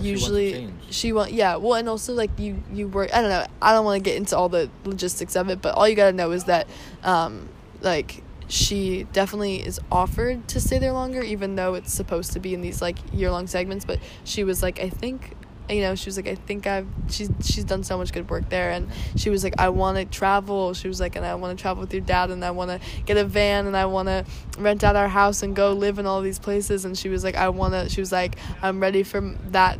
She 0.00 0.10
wants 0.10 0.26
to 0.26 0.32
usually 0.32 0.72
she 0.90 1.12
want 1.12 1.32
yeah 1.32 1.56
well 1.56 1.74
and 1.74 1.88
also 1.88 2.12
like 2.12 2.38
you 2.38 2.62
you 2.72 2.88
work 2.88 3.10
i 3.14 3.20
don't 3.20 3.30
know 3.30 3.46
i 3.62 3.72
don't 3.72 3.84
want 3.84 4.02
to 4.02 4.10
get 4.10 4.16
into 4.16 4.36
all 4.36 4.48
the 4.48 4.70
logistics 4.84 5.36
of 5.36 5.48
it 5.48 5.62
but 5.62 5.74
all 5.74 5.88
you 5.88 5.94
gotta 5.94 6.12
know 6.12 6.30
is 6.32 6.44
that 6.44 6.68
um 7.02 7.48
like 7.80 8.22
she 8.48 9.04
definitely 9.12 9.56
is 9.56 9.80
offered 9.90 10.46
to 10.48 10.60
stay 10.60 10.78
there 10.78 10.92
longer 10.92 11.22
even 11.22 11.56
though 11.56 11.74
it's 11.74 11.92
supposed 11.92 12.32
to 12.32 12.40
be 12.40 12.54
in 12.54 12.60
these 12.60 12.80
like 12.80 12.98
year 13.12 13.30
long 13.30 13.46
segments 13.46 13.84
but 13.84 13.98
she 14.24 14.44
was 14.44 14.62
like 14.62 14.80
i 14.80 14.88
think 14.88 15.35
you 15.68 15.80
know 15.80 15.94
she 15.94 16.06
was 16.06 16.16
like 16.16 16.28
i 16.28 16.34
think 16.34 16.66
i've 16.66 16.86
she's 17.10 17.30
she's 17.42 17.64
done 17.64 17.82
so 17.82 17.98
much 17.98 18.12
good 18.12 18.28
work 18.30 18.48
there. 18.48 18.70
And 18.70 18.88
she 19.16 19.30
was 19.30 19.42
like 19.44 19.54
i 19.58 19.68
want 19.68 19.98
to 19.98 20.04
travel. 20.04 20.74
She 20.74 20.88
was 20.88 21.00
like 21.00 21.16
and 21.16 21.26
i 21.26 21.34
want 21.34 21.58
to 21.58 21.60
travel 21.62 21.80
with 21.80 21.92
your 21.92 22.02
dad 22.02 22.30
and 22.30 22.44
i 22.44 22.50
want 22.50 22.70
to 22.70 22.80
get 23.04 23.16
a 23.16 23.24
van 23.24 23.66
and 23.66 23.76
i 23.76 23.86
want 23.86 24.08
to 24.08 24.24
rent 24.58 24.84
out 24.84 24.96
our 24.96 25.08
house 25.08 25.42
and 25.42 25.56
go 25.56 25.72
live 25.72 25.98
in 25.98 26.06
all 26.06 26.20
these 26.22 26.38
places. 26.38 26.84
And 26.84 26.96
she 26.96 27.08
was 27.08 27.24
like 27.24 27.34
i 27.36 27.48
want 27.48 27.74
to 27.74 27.88
she 27.88 28.00
was 28.00 28.12
like 28.12 28.36
i'm 28.62 28.80
ready 28.80 29.02
for 29.02 29.20
that 29.48 29.78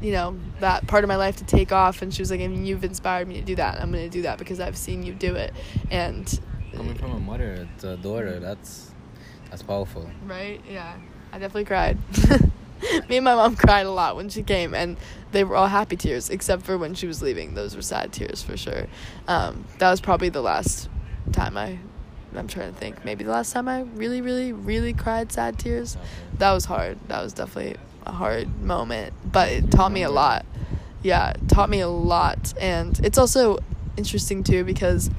you 0.00 0.12
know 0.12 0.38
that 0.60 0.86
part 0.86 1.04
of 1.04 1.08
my 1.08 1.16
life 1.16 1.36
to 1.36 1.44
take 1.44 1.72
off. 1.72 2.02
And 2.02 2.12
she 2.14 2.22
was 2.22 2.30
like 2.30 2.40
I 2.40 2.46
mean, 2.48 2.64
you've 2.66 2.84
inspired 2.84 3.28
me 3.28 3.34
to 3.40 3.42
do 3.42 3.56
that 3.56 3.80
i'm 3.80 3.90
going 3.92 4.04
to 4.04 4.10
do 4.10 4.22
that 4.22 4.38
because 4.38 4.60
i've 4.60 4.76
seen 4.76 5.02
you 5.02 5.12
do 5.12 5.34
it. 5.34 5.52
And 5.90 6.40
Coming 6.74 6.94
from 6.94 7.12
a 7.12 7.18
mother 7.20 7.66
to 7.78 7.92
a 7.92 7.96
daughter, 7.96 8.38
that's 8.38 8.90
that's 9.50 9.62
powerful. 9.62 10.10
right? 10.26 10.60
Yeah. 10.68 10.94
I 11.32 11.38
definitely 11.38 11.64
cried 11.64 11.98
me 13.08 13.16
and 13.16 13.24
my 13.24 13.34
mom 13.34 13.56
cried 13.56 13.86
a 13.86 13.90
lot 13.90 14.16
when 14.16 14.28
she 14.28 14.42
came 14.42 14.74
and 14.74 14.96
they 15.32 15.44
were 15.44 15.56
all 15.56 15.66
happy 15.68 15.96
tears 15.96 16.30
except 16.30 16.62
for 16.62 16.78
when 16.78 16.94
she 16.94 17.06
was 17.06 17.22
leaving. 17.22 17.54
Those 17.54 17.76
were 17.76 17.82
sad 17.82 18.12
tears 18.12 18.42
for 18.42 18.56
sure. 18.56 18.86
Um, 19.28 19.64
that 19.78 19.90
was 19.90 20.00
probably 20.00 20.28
the 20.28 20.42
last 20.42 20.88
time 21.32 21.56
i 21.56 21.76
i'm 22.36 22.46
trying 22.46 22.72
to 22.72 22.78
think 22.78 23.04
maybe 23.04 23.24
the 23.24 23.30
last 23.32 23.52
time 23.52 23.66
i 23.66 23.80
really 23.80 24.20
really 24.20 24.52
really 24.52 24.92
cried 24.92 25.32
sad 25.32 25.58
tears. 25.58 25.96
That 26.38 26.52
was 26.52 26.66
hard. 26.66 26.98
That 27.08 27.22
was 27.22 27.32
definitely 27.32 27.76
a 28.04 28.12
hard 28.12 28.62
moment 28.62 29.14
but 29.24 29.50
it 29.50 29.70
taught 29.70 29.92
me 29.92 30.02
a 30.02 30.10
lot. 30.10 30.44
Yeah 31.02 31.32
taught 31.48 31.70
me 31.70 31.80
a 31.80 31.88
lot 31.88 32.54
and 32.60 32.98
it's 33.04 33.18
also 33.18 33.58
interesting 33.96 34.44
too 34.44 34.64
because 34.64 35.10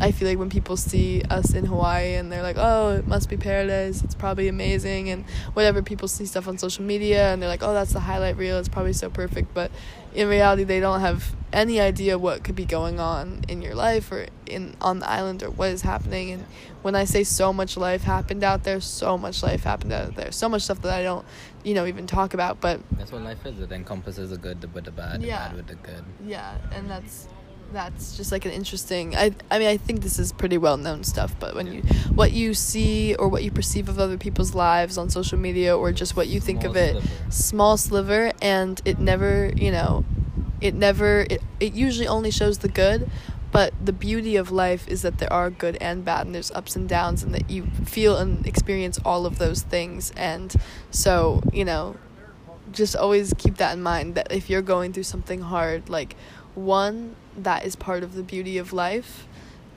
i 0.00 0.10
feel 0.10 0.28
like 0.28 0.38
when 0.38 0.50
people 0.50 0.76
see 0.76 1.22
us 1.30 1.54
in 1.54 1.64
hawaii 1.66 2.14
and 2.14 2.30
they're 2.32 2.42
like 2.42 2.56
oh 2.58 2.96
it 2.96 3.06
must 3.06 3.28
be 3.28 3.36
paradise. 3.36 4.02
It's 4.02 4.14
probably 4.14 4.48
amazing. 4.48 5.08
And 5.10 5.24
whatever 5.54 5.82
people 5.82 6.08
see 6.08 6.26
stuff 6.26 6.48
on 6.48 6.58
social 6.58 6.84
media 6.84 7.32
and 7.32 7.40
they're 7.40 7.48
like 7.48 7.62
oh 7.62 7.72
that's 7.74 7.92
the 7.92 8.00
highlight 8.00 8.36
reel. 8.36 8.58
It's 8.58 8.68
probably 8.68 8.92
so 8.92 9.08
perfect. 9.10 9.54
But 9.54 9.70
in 10.14 10.28
reality 10.28 10.64
they 10.64 10.80
don't 10.80 11.00
have 11.00 11.34
any 11.52 11.80
idea 11.80 12.18
what 12.18 12.42
could 12.44 12.54
be 12.56 12.64
going 12.64 12.98
on 13.00 13.44
in 13.48 13.62
your 13.62 13.74
life 13.74 14.10
or 14.10 14.26
in 14.46 14.76
on 14.80 14.98
the 15.00 15.08
island 15.08 15.42
or 15.42 15.50
what 15.50 15.70
is 15.70 15.82
happening. 15.82 16.30
And 16.32 16.44
when 16.82 16.94
i 16.94 17.04
say 17.04 17.22
so 17.24 17.52
much 17.52 17.76
life 17.76 18.02
happened 18.02 18.44
out 18.44 18.64
there 18.64 18.80
so 18.80 19.16
much 19.16 19.42
life 19.42 19.64
happened 19.64 19.92
out 19.92 20.14
there. 20.16 20.32
So 20.32 20.48
much 20.48 20.62
stuff 20.62 20.82
that 20.82 20.92
i 20.92 21.02
don't 21.02 21.24
you 21.62 21.74
know 21.74 21.86
even 21.86 22.06
talk 22.06 22.34
about 22.34 22.60
but 22.60 22.80
That's 22.98 23.12
what 23.12 23.22
life 23.22 23.44
is. 23.46 23.58
It 23.60 23.70
encompasses 23.72 24.30
the 24.30 24.38
good 24.38 24.72
with 24.74 24.84
the 24.84 24.90
bad, 24.90 25.22
the 25.22 25.26
Yeah. 25.28 25.48
bad 25.48 25.56
with 25.56 25.66
the 25.68 25.76
good. 25.76 26.04
yeah. 26.26 26.56
And 26.72 26.90
that's 26.90 27.28
that's 27.74 28.16
just 28.16 28.32
like 28.32 28.44
an 28.44 28.50
interesting 28.50 29.14
i 29.16 29.30
i 29.50 29.58
mean 29.58 29.68
i 29.68 29.76
think 29.76 30.02
this 30.02 30.18
is 30.18 30.32
pretty 30.32 30.56
well 30.56 30.76
known 30.76 31.02
stuff 31.04 31.34
but 31.38 31.54
when 31.54 31.66
you 31.66 31.82
what 32.14 32.32
you 32.32 32.54
see 32.54 33.14
or 33.16 33.28
what 33.28 33.42
you 33.42 33.50
perceive 33.50 33.88
of 33.88 33.98
other 33.98 34.16
people's 34.16 34.54
lives 34.54 34.96
on 34.96 35.10
social 35.10 35.38
media 35.38 35.76
or 35.76 35.92
just 35.92 36.16
what 36.16 36.28
you 36.28 36.40
think 36.40 36.64
of 36.64 36.76
it 36.76 36.92
sliver. 36.92 37.30
small 37.30 37.76
sliver 37.76 38.32
and 38.40 38.80
it 38.84 38.98
never 38.98 39.52
you 39.56 39.70
know 39.70 40.04
it 40.60 40.74
never 40.74 41.26
it, 41.28 41.42
it 41.60 41.74
usually 41.74 42.06
only 42.06 42.30
shows 42.30 42.58
the 42.58 42.68
good 42.68 43.10
but 43.52 43.72
the 43.84 43.92
beauty 43.92 44.34
of 44.34 44.50
life 44.50 44.88
is 44.88 45.02
that 45.02 45.18
there 45.18 45.32
are 45.32 45.48
good 45.48 45.76
and 45.80 46.04
bad 46.04 46.26
and 46.26 46.34
there's 46.34 46.50
ups 46.52 46.74
and 46.74 46.88
downs 46.88 47.22
and 47.22 47.34
that 47.34 47.48
you 47.48 47.66
feel 47.84 48.16
and 48.16 48.46
experience 48.46 48.98
all 49.04 49.26
of 49.26 49.38
those 49.38 49.62
things 49.62 50.12
and 50.16 50.54
so 50.90 51.42
you 51.52 51.64
know 51.64 51.96
just 52.72 52.96
always 52.96 53.32
keep 53.38 53.56
that 53.56 53.72
in 53.72 53.82
mind 53.82 54.14
that 54.14 54.32
if 54.32 54.50
you're 54.50 54.62
going 54.62 54.92
through 54.92 55.02
something 55.02 55.40
hard 55.40 55.88
like 55.88 56.16
one 56.54 57.14
that 57.36 57.64
is 57.64 57.76
part 57.76 58.02
of 58.02 58.14
the 58.14 58.22
beauty 58.22 58.58
of 58.58 58.72
life 58.72 59.26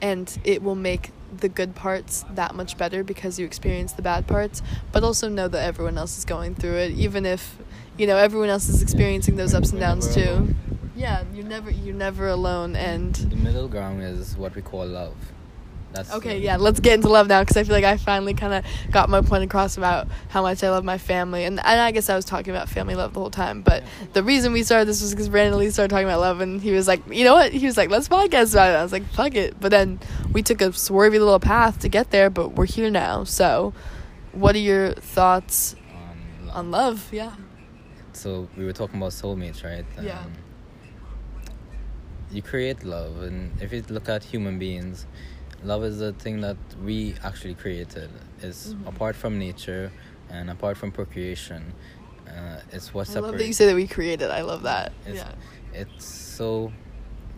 and 0.00 0.38
it 0.44 0.62
will 0.62 0.74
make 0.76 1.10
the 1.36 1.48
good 1.48 1.74
parts 1.74 2.24
that 2.34 2.54
much 2.54 2.78
better 2.78 3.04
because 3.04 3.38
you 3.38 3.44
experience 3.44 3.92
the 3.92 4.02
bad 4.02 4.26
parts 4.26 4.62
but 4.92 5.02
also 5.02 5.28
know 5.28 5.48
that 5.48 5.62
everyone 5.62 5.98
else 5.98 6.16
is 6.16 6.24
going 6.24 6.54
through 6.54 6.76
it 6.76 6.90
even 6.92 7.26
if 7.26 7.58
you 7.98 8.06
know 8.06 8.16
everyone 8.16 8.48
else 8.48 8.68
is 8.68 8.80
experiencing 8.80 9.36
those 9.36 9.54
ups 9.54 9.70
and 9.70 9.80
downs 9.80 10.14
too 10.14 10.54
yeah 10.96 11.24
you're 11.34 11.44
never 11.44 11.70
you're 11.70 11.94
never 11.94 12.28
alone 12.28 12.74
and 12.76 13.14
The 13.14 13.36
middle 13.36 13.68
ground 13.68 14.02
is 14.02 14.36
what 14.36 14.54
we 14.54 14.62
call 14.62 14.86
love. 14.86 15.16
That's 15.98 16.12
okay 16.16 16.38
yeah 16.38 16.56
let's 16.56 16.80
get 16.80 16.94
into 16.94 17.08
love 17.08 17.28
now 17.28 17.42
because 17.42 17.56
i 17.56 17.64
feel 17.64 17.74
like 17.74 17.84
i 17.84 17.96
finally 17.96 18.34
kind 18.34 18.54
of 18.54 18.64
got 18.90 19.08
my 19.08 19.20
point 19.20 19.44
across 19.44 19.76
about 19.76 20.08
how 20.28 20.42
much 20.42 20.62
i 20.62 20.70
love 20.70 20.84
my 20.84 20.98
family 20.98 21.44
and, 21.44 21.58
and 21.58 21.80
i 21.80 21.90
guess 21.90 22.08
i 22.08 22.16
was 22.16 22.24
talking 22.24 22.54
about 22.54 22.68
family 22.68 22.94
love 22.94 23.12
the 23.14 23.20
whole 23.20 23.30
time 23.30 23.62
but 23.62 23.82
the 24.12 24.22
reason 24.22 24.52
we 24.52 24.62
started 24.62 24.86
this 24.88 25.02
was 25.02 25.10
because 25.10 25.28
Brandonley 25.28 25.70
started 25.70 25.90
talking 25.90 26.06
about 26.06 26.20
love 26.20 26.40
and 26.40 26.60
he 26.60 26.72
was 26.72 26.88
like 26.88 27.02
you 27.08 27.24
know 27.24 27.34
what? 27.34 27.52
He 27.52 27.66
was 27.66 27.76
like 27.76 27.90
let's 27.90 28.08
podcast 28.08 28.54
about 28.54 28.70
it. 28.70 28.76
I 28.76 28.82
was 28.82 28.92
like 28.92 29.04
fuck 29.10 29.34
it. 29.34 29.58
But 29.60 29.70
then 29.70 30.00
we 30.32 30.42
took 30.42 30.60
a 30.60 30.68
swervy 30.68 31.12
little 31.12 31.40
path 31.40 31.80
to 31.80 31.88
get 31.88 32.10
there 32.10 32.30
but 32.30 32.54
we're 32.54 32.66
here 32.66 32.90
now. 32.90 33.24
So 33.24 33.72
what 34.32 34.54
are 34.54 34.60
your 34.60 34.92
thoughts 34.94 35.74
on 35.74 36.46
love. 36.46 36.56
on 36.56 36.70
love? 36.70 37.08
Yeah. 37.12 37.32
So 38.12 38.48
we 38.56 38.64
were 38.64 38.72
talking 38.72 38.96
about 38.96 39.12
soulmates, 39.12 39.64
right? 39.64 39.84
Yeah. 40.00 40.20
Um, 40.20 40.32
you 42.30 42.42
create 42.42 42.84
love, 42.84 43.22
and 43.22 43.58
if 43.62 43.72
you 43.72 43.82
look 43.88 44.08
at 44.08 44.22
human 44.22 44.58
beings, 44.58 45.06
love 45.64 45.84
is 45.84 45.98
the 45.98 46.12
thing 46.12 46.40
that 46.42 46.56
we 46.84 47.14
actually 47.24 47.54
created. 47.54 48.10
It's 48.42 48.68
Mhm. 48.74 48.86
apart 48.88 49.16
from 49.16 49.38
nature 49.38 49.90
and 50.30 50.50
apart 50.50 50.76
from 50.76 50.92
procreation. 50.92 51.72
Uh, 52.28 52.60
it's 52.72 52.92
what 52.92 53.08
i 53.08 53.12
separates. 53.12 53.30
love 53.32 53.38
that 53.38 53.46
you 53.46 53.52
say 53.54 53.66
that 53.66 53.74
we 53.74 53.86
created 53.86 54.30
i 54.30 54.42
love 54.42 54.62
that 54.64 54.92
It's, 55.06 55.16
yeah 55.16 55.32
it's 55.72 56.04
so. 56.04 56.70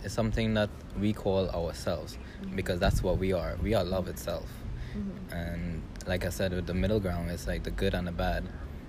It's 0.03 0.14
something 0.14 0.55
that 0.55 0.71
we 0.99 1.12
call 1.12 1.49
ourselves 1.51 2.16
Mhm. 2.43 2.57
because 2.57 2.81
that's 2.81 3.03
what 3.03 3.18
we 3.18 3.33
are. 3.35 3.57
We 3.62 3.75
are 3.75 3.85
love 3.85 4.09
itself. 4.09 4.49
Mhm. 4.97 5.33
And 5.33 5.83
like 6.07 6.25
I 6.25 6.31
said, 6.31 6.53
with 6.53 6.66
the 6.66 6.73
middle 6.75 6.99
ground, 7.01 7.31
it's 7.31 7.47
like 7.47 7.64
the 7.64 7.71
good 7.71 7.93
and 7.95 8.07
the 8.09 8.12
bad, 8.12 8.45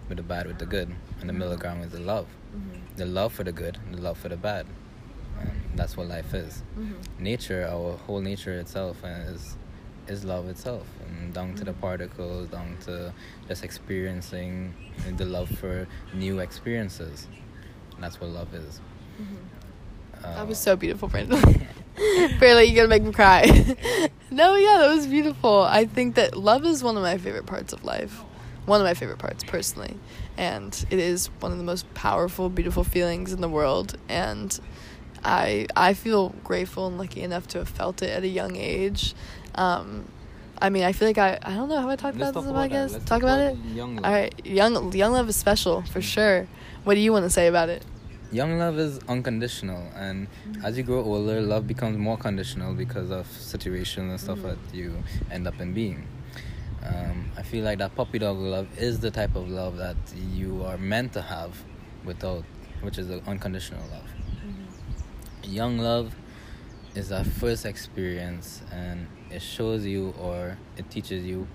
with 0.07 0.17
the 0.17 0.23
bad 0.23 0.47
with 0.47 0.57
the 0.57 0.65
good, 0.65 0.89
and 1.19 1.27
the 1.29 1.33
middle 1.33 1.57
ground 1.57 1.83
is 1.83 1.91
the 1.91 1.99
love, 1.99 2.27
Mhm. 2.55 2.95
the 2.95 3.05
love 3.05 3.33
for 3.33 3.43
the 3.43 3.51
good, 3.51 3.77
and 3.85 3.95
the 3.97 4.01
love 4.01 4.17
for 4.17 4.29
the 4.29 4.37
bad. 4.37 4.65
And 5.41 5.79
that's 5.79 5.95
what 5.97 6.07
life 6.07 6.33
is. 6.33 6.61
Mhm. 6.77 6.93
Nature, 7.19 7.67
our 7.71 7.97
whole 7.97 8.21
nature 8.21 8.53
itself, 8.53 9.03
is 9.03 9.57
is 10.07 10.25
love 10.25 10.47
itself, 10.49 10.85
and 11.07 11.33
down 11.33 11.53
to 11.55 11.63
the 11.63 11.71
Mhm. 11.71 11.79
particles, 11.79 12.49
down 12.49 12.75
to 12.85 13.13
just 13.47 13.63
experiencing 13.63 14.73
the 15.17 15.25
love 15.25 15.47
for 15.49 15.87
new 16.13 16.39
experiences. 16.39 17.27
And 17.95 18.03
that's 18.03 18.19
what 18.19 18.29
love 18.31 18.53
is. 18.53 18.81
Mhm. 19.21 20.23
Uh, 20.25 20.35
That 20.35 20.47
was 20.47 20.57
so 20.59 20.75
beautiful, 20.75 21.07
Brandon. 21.07 21.39
Barely, 22.39 22.65
you're 22.65 22.75
gonna 22.75 22.87
make 22.87 23.03
me 23.03 23.11
cry. 23.13 23.43
no, 24.31 24.55
yeah, 24.55 24.77
that 24.79 24.89
was 24.95 25.07
beautiful. 25.07 25.61
I 25.63 25.85
think 25.85 26.15
that 26.15 26.35
love 26.35 26.65
is 26.65 26.83
one 26.83 26.97
of 26.97 27.03
my 27.03 27.17
favorite 27.17 27.45
parts 27.45 27.71
of 27.73 27.83
life. 27.85 28.23
One 28.65 28.81
of 28.81 28.85
my 28.85 28.93
favorite 28.93 29.19
parts, 29.19 29.43
personally. 29.43 29.97
And 30.37 30.73
it 30.89 30.99
is 30.99 31.27
one 31.39 31.51
of 31.51 31.57
the 31.57 31.63
most 31.63 31.91
powerful, 31.93 32.49
beautiful 32.49 32.83
feelings 32.83 33.31
in 33.33 33.41
the 33.41 33.49
world. 33.49 33.97
And 34.09 34.59
I 35.23 35.67
I 35.75 35.93
feel 35.93 36.29
grateful 36.43 36.87
and 36.87 36.97
lucky 36.97 37.21
enough 37.21 37.47
to 37.49 37.59
have 37.59 37.69
felt 37.69 38.01
it 38.01 38.09
at 38.09 38.23
a 38.23 38.27
young 38.27 38.55
age. 38.55 39.13
Um, 39.55 40.05
I 40.61 40.69
mean, 40.69 40.83
I 40.83 40.91
feel 40.91 41.07
like 41.07 41.17
I 41.17 41.37
I 41.41 41.53
don't 41.55 41.69
know 41.69 41.79
how 41.79 41.89
I 41.89 41.95
talked 41.95 42.15
about 42.17 42.33
talk 42.33 42.43
this. 42.43 42.51
about 42.51 42.61
I 42.61 42.67
guess 42.67 42.91
Let's 42.91 43.05
talk 43.05 43.21
talk 43.21 43.23
about 43.23 43.39
about 43.41 43.53
it. 43.65 43.75
young 43.75 43.95
love. 43.97 44.05
All 44.05 44.11
right, 44.11 44.45
young 44.45 44.91
young 44.93 45.13
love 45.13 45.29
is 45.29 45.35
special 45.35 45.81
for 45.83 46.01
sure. 46.01 46.47
What 46.83 46.95
do 46.95 46.99
you 46.99 47.11
want 47.11 47.25
to 47.25 47.29
say 47.29 47.47
about 47.47 47.69
it? 47.69 47.83
Young 48.31 48.57
love 48.57 48.79
is 48.79 48.99
unconditional, 49.09 49.83
and 49.95 50.27
as 50.63 50.77
you 50.77 50.83
grow 50.83 51.03
older, 51.03 51.41
love 51.41 51.67
becomes 51.67 51.97
more 51.97 52.17
conditional 52.17 52.73
because 52.73 53.11
of 53.11 53.27
situations 53.27 54.09
and 54.09 54.19
stuff 54.19 54.39
Mhm. 54.39 54.43
that 54.49 54.59
you 54.73 55.03
end 55.29 55.47
up 55.47 55.59
in 55.59 55.73
being. 55.73 56.07
Um, 56.83 57.29
I 57.37 57.41
feel 57.43 57.63
like 57.65 57.77
that 57.79 57.93
puppy 57.95 58.19
dog 58.19 58.37
love 58.37 58.67
is 58.77 59.01
the 59.01 59.11
type 59.11 59.35
of 59.35 59.49
love 59.49 59.77
that 59.77 59.97
you 60.33 60.63
are 60.63 60.77
meant 60.77 61.11
to 61.13 61.21
have, 61.21 61.61
without, 62.05 62.43
which 62.81 62.97
is 62.97 63.11
unconditional 63.27 63.83
love. 63.91 64.09
Young 65.43 65.77
love 65.79 66.15
is 66.95 67.09
that 67.09 67.25
first 67.25 67.65
experience, 67.65 68.61
and 68.71 69.07
it 69.29 69.41
shows 69.41 69.85
you 69.85 70.13
or 70.19 70.57
it 70.77 70.89
teaches 70.89 71.25
you 71.25 71.47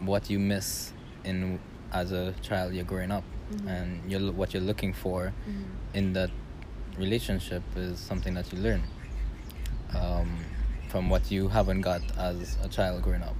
what 0.00 0.30
you 0.30 0.38
miss 0.38 0.92
in 1.24 1.58
as 1.92 2.12
a 2.12 2.32
child 2.42 2.72
you're 2.74 2.84
growing 2.84 3.10
up, 3.10 3.24
Mhm. 3.52 3.66
and 3.68 4.10
you're 4.10 4.32
what 4.32 4.54
you're 4.54 4.62
looking 4.62 4.92
for 4.92 5.32
in 5.94 6.12
that 6.12 6.30
relationship 6.96 7.62
is 7.76 7.98
something 7.98 8.34
that 8.34 8.52
you 8.52 8.58
learn 8.58 8.82
um, 9.94 10.38
from 10.88 11.08
what 11.10 11.30
you 11.30 11.48
haven't 11.48 11.80
got 11.80 12.00
as 12.16 12.56
a 12.62 12.68
child 12.68 13.02
growing 13.02 13.22
up. 13.22 13.34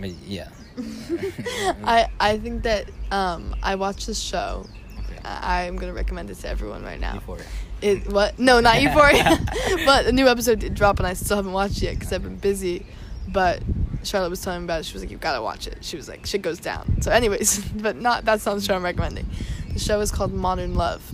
But 0.00 0.10
yeah. 0.26 0.48
I 1.84 2.08
I 2.18 2.38
think 2.38 2.62
that 2.64 2.90
um 3.10 3.54
I 3.62 3.74
watched 3.76 4.06
this 4.06 4.18
show. 4.20 4.66
Okay. 5.00 5.18
I, 5.24 5.66
I'm 5.66 5.76
gonna 5.76 5.92
recommend 5.92 6.30
it 6.30 6.36
to 6.36 6.48
everyone 6.48 6.82
right 6.82 6.98
now. 7.00 7.14
Euphoria. 7.14 7.44
It 7.82 8.10
what? 8.10 8.38
No, 8.38 8.60
not 8.60 8.80
Euphoria. 8.82 9.38
but 9.84 10.06
a 10.06 10.12
new 10.12 10.28
episode 10.28 10.60
did 10.60 10.74
drop, 10.74 10.98
and 10.98 11.06
I 11.06 11.14
still 11.14 11.36
haven't 11.36 11.52
watched 11.52 11.78
it 11.78 11.82
yet 11.84 11.94
because 11.94 12.12
I've 12.12 12.22
been 12.22 12.36
busy. 12.36 12.86
But 13.28 13.62
Charlotte 14.04 14.30
was 14.30 14.40
telling 14.40 14.60
me 14.60 14.64
about 14.64 14.80
it. 14.80 14.86
She 14.86 14.94
was 14.94 15.02
like, 15.02 15.10
"You've 15.10 15.20
gotta 15.20 15.42
watch 15.42 15.66
it." 15.66 15.78
She 15.84 15.96
was 15.96 16.08
like, 16.08 16.26
"Shit 16.26 16.42
goes 16.42 16.58
down." 16.58 17.02
So, 17.02 17.10
anyways, 17.10 17.60
but 17.74 17.96
not 17.96 18.24
that's 18.24 18.46
not 18.46 18.54
the 18.54 18.60
show 18.60 18.74
I'm 18.74 18.84
recommending. 18.84 19.28
The 19.72 19.78
show 19.78 20.00
is 20.00 20.10
called 20.10 20.32
Modern 20.32 20.74
Love, 20.74 21.12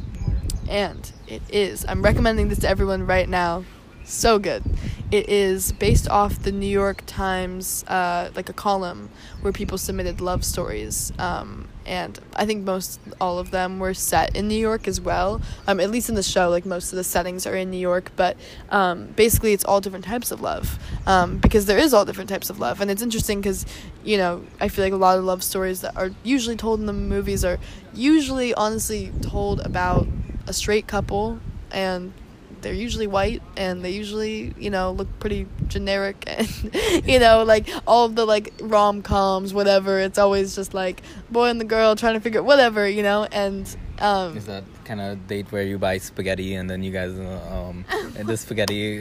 and 0.68 1.10
it 1.26 1.42
is. 1.48 1.84
I'm 1.88 2.02
recommending 2.02 2.48
this 2.48 2.60
to 2.60 2.68
everyone 2.68 3.06
right 3.06 3.28
now. 3.28 3.64
So 4.04 4.38
good. 4.38 4.64
It 5.10 5.28
is 5.28 5.72
based 5.72 6.08
off 6.08 6.42
the 6.42 6.52
New 6.52 6.66
York 6.66 7.02
Times, 7.06 7.84
uh, 7.88 8.30
like 8.34 8.48
a 8.48 8.54
column 8.54 9.10
where 9.42 9.52
people 9.52 9.76
submitted 9.76 10.20
love 10.22 10.44
stories. 10.44 11.12
Um, 11.18 11.68
and 11.89 12.20
I 12.36 12.45
think 12.45 12.64
most 12.64 13.01
all 13.20 13.39
of 13.39 13.51
them 13.51 13.78
were 13.78 13.95
set 13.95 14.36
in 14.36 14.47
New 14.47 14.59
York 14.59 14.86
as 14.86 15.01
well. 15.01 15.41
Um, 15.66 15.80
at 15.80 15.91
least 15.91 16.09
in 16.09 16.14
the 16.14 16.22
show, 16.22 16.51
like 16.51 16.66
most 16.66 16.93
of 16.93 16.97
the 16.97 17.05
settings 17.05 17.47
are 17.47 17.57
in 17.57 17.70
New 17.70 17.78
York. 17.78 18.12
But 18.14 18.36
um, 18.70 19.07
basically, 19.16 19.55
it's 19.55 19.64
all 19.64 19.80
different 19.80 20.05
types 20.05 20.30
of 20.30 20.41
love 20.41 20.78
um, 21.07 21.39
because 21.39 21.66
there 21.66 21.78
is 21.78 21.95
all 21.95 22.05
different 22.05 22.28
types 22.28 22.51
of 22.51 22.61
love, 22.61 22.80
and 22.80 22.91
it's 22.91 23.03
interesting 23.03 23.41
because 23.41 23.64
you 24.05 24.18
know 24.18 24.45
I 24.61 24.68
feel 24.68 24.84
like 24.84 24.93
a 24.93 24.97
lot 24.97 25.18
of 25.18 25.24
love 25.24 25.43
stories 25.43 25.80
that 25.80 25.97
are 25.97 26.11
usually 26.22 26.57
told 26.57 26.80
in 26.80 26.86
the 26.86 26.93
movies 26.93 27.45
are 27.45 27.59
usually 27.95 28.53
honestly 28.55 29.11
told 29.22 29.61
about 29.61 30.07
a 30.47 30.53
straight 30.53 30.86
couple 30.86 31.41
and 31.70 32.12
they're 32.61 32.72
usually 32.72 33.07
white 33.07 33.43
and 33.57 33.84
they 33.84 33.91
usually 33.91 34.55
you 34.59 34.70
know 34.70 34.93
look 34.93 35.09
pretty 35.20 35.47
generic 35.68 36.24
and 36.26 36.48
you 37.06 37.18
know 37.18 37.44
like 37.44 37.68
all 37.86 38.06
of 38.06 38.14
the 38.14 38.24
like 38.24 38.52
rom-coms 38.60 39.52
whatever. 39.54 39.98
It's 39.98 40.18
always 40.18 40.54
just 40.54 40.74
like 40.74 41.02
boy 41.30 41.46
and 41.48 41.60
the 41.60 41.64
girl 41.64 41.96
trying 41.96 42.14
to 42.14 42.20
figure 42.20 42.42
whatever 42.42 42.88
you 42.88 43.02
know? 43.02 43.24
And 43.30 43.76
um 44.00 44.36
Is 44.36 44.46
that 44.46 44.64
kind 44.84 45.00
of 45.00 45.26
date 45.26 45.50
where 45.52 45.62
you 45.62 45.78
buy 45.78 45.98
spaghetti 45.98 46.54
and 46.54 46.70
then 46.70 46.82
you 46.82 46.90
guys, 46.92 47.12
uh, 47.18 47.68
um, 47.68 47.84
and 48.16 48.26
the 48.26 48.36
spaghetti 48.36 48.98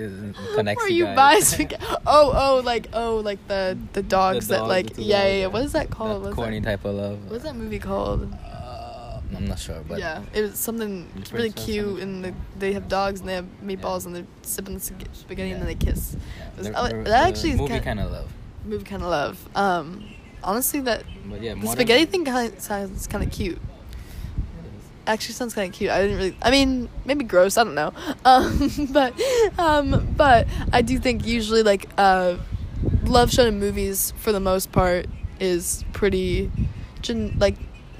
connects 0.55 0.84
where 0.84 0.89
you 0.89 0.97
you 0.97 1.05
guys? 1.05 1.15
buy 1.15 1.39
spaghetti 1.39 1.86
oh 2.05 2.34
oh 2.36 2.61
like 2.63 2.88
oh 2.93 3.18
like 3.18 3.39
the 3.47 3.78
the 3.93 4.03
dogs 4.03 4.47
that 4.49 4.57
dogs, 4.57 4.70
like 4.70 4.93
the 4.95 5.03
yeah, 5.03 5.26
yeah 5.26 5.34
yeah. 5.41 5.47
what 5.47 5.63
is 5.63 5.72
that 5.74 5.89
called? 5.89 6.26
That 6.26 6.34
corny 6.34 6.59
that, 6.59 6.65
type 6.70 6.86
of 6.86 6.95
love. 6.95 7.32
what's 7.32 7.43
that 7.43 7.55
movie 7.55 7.80
called 7.80 8.34
I'm 9.36 9.45
not 9.45 9.59
sure, 9.59 9.82
but 9.88 9.99
yeah, 9.99 10.21
it 10.34 10.41
was 10.41 10.57
something 10.59 11.07
The 11.30 11.36
really 11.36 11.51
cute, 11.51 12.01
and- 12.01 12.23
the, 12.23 12.34
they 12.57 12.73
have 12.73 12.88
dogs 12.88 13.19
and 13.19 13.28
they 13.28 13.34
have 13.34 13.45
meatballs 13.63 14.01
Yeah. 14.01 14.07
and 14.07 14.15
they're 14.15 14.25
sipping 14.41 14.75
the 14.75 14.80
spag- 14.80 15.13
spaghetti 15.13 15.51
and 15.51 15.61
then 15.61 15.67
they 15.67 15.75
kiss. 15.75 16.15
yeah, 16.39 16.49
was- 16.57 16.67
the- 16.67 16.73
that 16.73 17.03
the 17.05 17.15
actually 17.15 17.51
is 17.51 17.57
movie 17.59 17.73
kind 17.73 17.84
kind 17.84 17.99
of 17.99 18.11
love. 18.11 18.32
movie 18.65 18.84
kind 18.86 19.01
of 19.03 19.09
love. 19.09 19.49
Um, 19.55 20.05
honestly, 20.43 20.80
that 20.82 21.03
But 21.30 21.41
yeah, 21.41 21.55
the 21.55 21.67
spaghetti 21.67 22.05
thing 22.05 22.23
kind 22.25 22.53
of 22.53 22.59
sounds 22.61 23.05
kind 23.07 23.23
of 23.23 23.32
cute. 23.32 23.59
Actually, 25.05 25.36
sounds 25.36 25.53
kind 25.53 25.69
of 25.71 25.78
cute. 25.78 25.89
I 25.89 26.01
didn't 26.01 26.17
really. 26.17 26.38
I 26.41 26.51
mean, 26.51 26.89
maybe 27.05 27.23
gross. 27.23 27.57
I 27.57 27.63
don't 27.63 27.75
know. 27.75 27.93
Um, 28.25 28.69
but 28.91 29.13
um, 29.57 30.13
but 30.17 30.47
I 30.73 30.82
do 30.82 30.99
think 30.99 31.25
usually 31.25 31.63
like 31.63 31.88
uh, 31.97 32.36
love 33.03 33.32
shown 33.32 33.47
in 33.47 33.59
movies 33.59 34.11
for 34.17 34.32
the 34.34 34.41
most 34.41 34.71
part 34.73 35.05
is 35.39 35.86
pretty, 35.93 36.51
gen- 37.01 37.38
like 37.39 37.55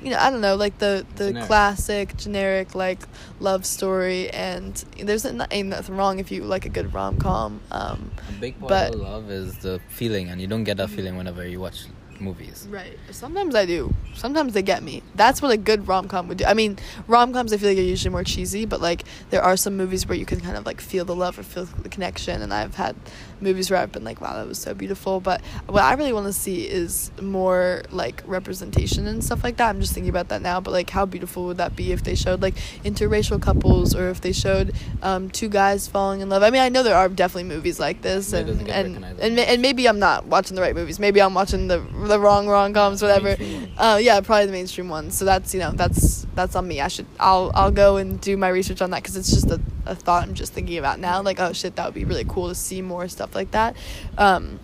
you 0.08 0.14
know 0.14 0.20
I 0.20 0.30
don't 0.32 0.40
know 0.40 0.56
like 0.56 0.78
the 0.80 1.06
the 1.16 1.28
Generic. 1.28 1.48
classic 1.48 2.18
generic 2.18 2.74
like 2.76 3.02
love 3.42 3.66
story 3.66 4.30
and 4.30 4.74
there's 5.04 5.26
not, 5.26 5.50
ain't 5.52 5.68
nothing 5.70 5.96
wrong 5.98 6.20
if 6.20 6.32
you 6.32 6.44
like 6.46 6.66
a 6.66 6.70
good 6.70 6.94
rom 6.94 7.18
com. 7.18 7.60
Um, 7.72 8.12
A 8.30 8.40
big 8.40 8.58
part 8.60 8.70
But- 8.70 8.94
of 8.96 9.02
love 9.02 9.30
is 9.30 9.58
the 9.58 9.82
feeling, 9.90 10.30
and 10.30 10.40
you 10.42 10.48
don't 10.48 10.64
get 10.64 10.78
that 10.78 10.90
feeling 10.90 11.18
whenever 11.18 11.46
you 11.46 11.60
watch 11.60 11.80
movies. 12.20 12.66
Right. 12.72 12.98
Sometimes 13.12 13.54
I 13.54 13.66
do. 13.68 13.94
Sometimes 14.16 14.54
they 14.54 14.64
get 14.64 14.82
me. 14.82 15.04
That's 15.14 15.40
what 15.42 15.52
a 15.52 15.58
good 15.58 15.88
rom 15.88 16.08
com 16.08 16.28
would 16.30 16.40
do. 16.40 16.46
I 16.46 16.54
mean, 16.56 16.80
rom 17.08 17.32
coms 17.34 17.52
I 17.54 17.58
feel 17.58 17.70
like 17.70 17.78
are 17.78 17.82
usually 17.82 18.12
more 18.12 18.24
cheesy, 18.24 18.66
but 18.66 18.80
like 18.82 19.04
there 19.30 19.44
are 19.44 19.58
some 19.58 19.78
movies 19.78 20.08
where 20.08 20.18
you 20.18 20.26
can 20.26 20.40
kind 20.40 20.58
of 20.58 20.66
like 20.66 20.80
feel 20.82 21.06
the 21.06 21.16
love 21.16 21.38
or 21.38 21.44
feel 21.44 21.66
the 21.66 21.90
connection. 21.90 22.42
And 22.42 22.52
I've 22.54 22.76
had 22.76 22.96
movies 23.42 23.70
where 23.70 23.80
I've 23.80 23.92
been 23.92 24.04
like, 24.04 24.22
wow, 24.22 24.36
that 24.36 24.48
was 24.48 24.58
so 24.58 24.74
beautiful. 24.74 25.20
But 25.20 25.42
what 25.68 25.84
I 25.84 25.94
really 25.94 26.14
want 26.14 26.28
to 26.28 26.34
see 26.34 26.68
is 26.68 27.12
more 27.22 27.84
like 27.92 28.24
representation 28.26 29.08
and 29.08 29.24
stuff 29.24 29.44
like 29.44 29.58
that. 29.58 29.70
I'm 29.70 29.82
just 29.82 29.94
thinking 29.94 30.10
about 30.10 30.30
that 30.30 30.42
now. 30.42 30.60
But 30.60 30.72
like, 30.72 30.90
how 30.90 31.06
beautiful 31.06 31.46
would 31.46 31.58
that 31.58 31.76
be 31.76 31.92
if 31.92 32.04
they 32.04 32.16
showed 32.16 32.42
like 32.42 32.56
interracial 32.84 33.42
couples 33.42 33.96
or 33.96 34.10
if 34.10 34.22
they 34.22 34.32
showed 34.32 34.74
um, 35.02 35.30
two 35.30 35.50
guys 35.50 35.88
falling 35.88 36.22
in 36.22 36.30
love? 36.30 36.44
I 36.44 36.50
mean, 36.50 36.62
I 36.62 36.70
know 36.70 36.84
there 36.84 36.96
are 36.96 37.10
definitely 37.10 37.46
movies 37.46 37.80
like 37.80 38.02
this, 38.02 38.34
and 38.34 38.70
and 38.70 39.04
and, 39.20 39.40
and 39.40 39.62
maybe 39.62 39.88
I'm 39.88 40.00
not 40.00 40.26
watching 40.26 40.56
the 40.56 40.62
right 40.62 40.76
movies. 40.76 41.00
Maybe 41.00 41.22
I'm 41.22 41.34
watching 41.34 41.68
the 41.68 41.80
the 41.80 42.20
wrong 42.20 42.48
rom 42.48 42.74
coms, 42.74 43.02
whatever. 43.02 43.36
Uh, 43.78 44.00
yeah, 44.02 44.20
probably 44.22 44.46
the 44.46 44.52
mainstream 44.52 44.90
ones. 44.90 45.18
So 45.18 45.26
that's 45.26 45.54
you 45.54 45.60
know 45.60 45.72
that's 45.72 46.26
that's 46.36 46.56
on 46.56 46.68
me. 46.68 46.82
I 46.82 46.88
should 46.88 47.06
I'll 47.20 47.52
I'll 47.54 47.72
go 47.72 47.98
and 47.98 48.20
do 48.20 48.38
my 48.38 48.50
research 48.50 48.82
on 48.82 48.92
that 48.92 49.04
because 49.04 49.16
it's 49.16 49.30
just 49.30 49.50
a, 49.50 49.60
a 49.86 49.96
thought 49.96 50.24
I'm 50.24 50.34
just 50.34 50.54
thinking 50.54 50.78
about 50.78 51.00
now. 51.00 51.22
Like 51.22 51.40
oh 51.40 51.54
shit, 51.54 51.76
that 51.76 51.86
would 51.86 51.94
be 51.94 52.06
really 52.06 52.26
cool 52.26 52.50
to 52.50 52.56
see 52.56 52.82
more 52.82 53.08
stuff 53.08 53.27
like 53.36 53.52
that. 53.52 53.76
Um, 54.18 54.60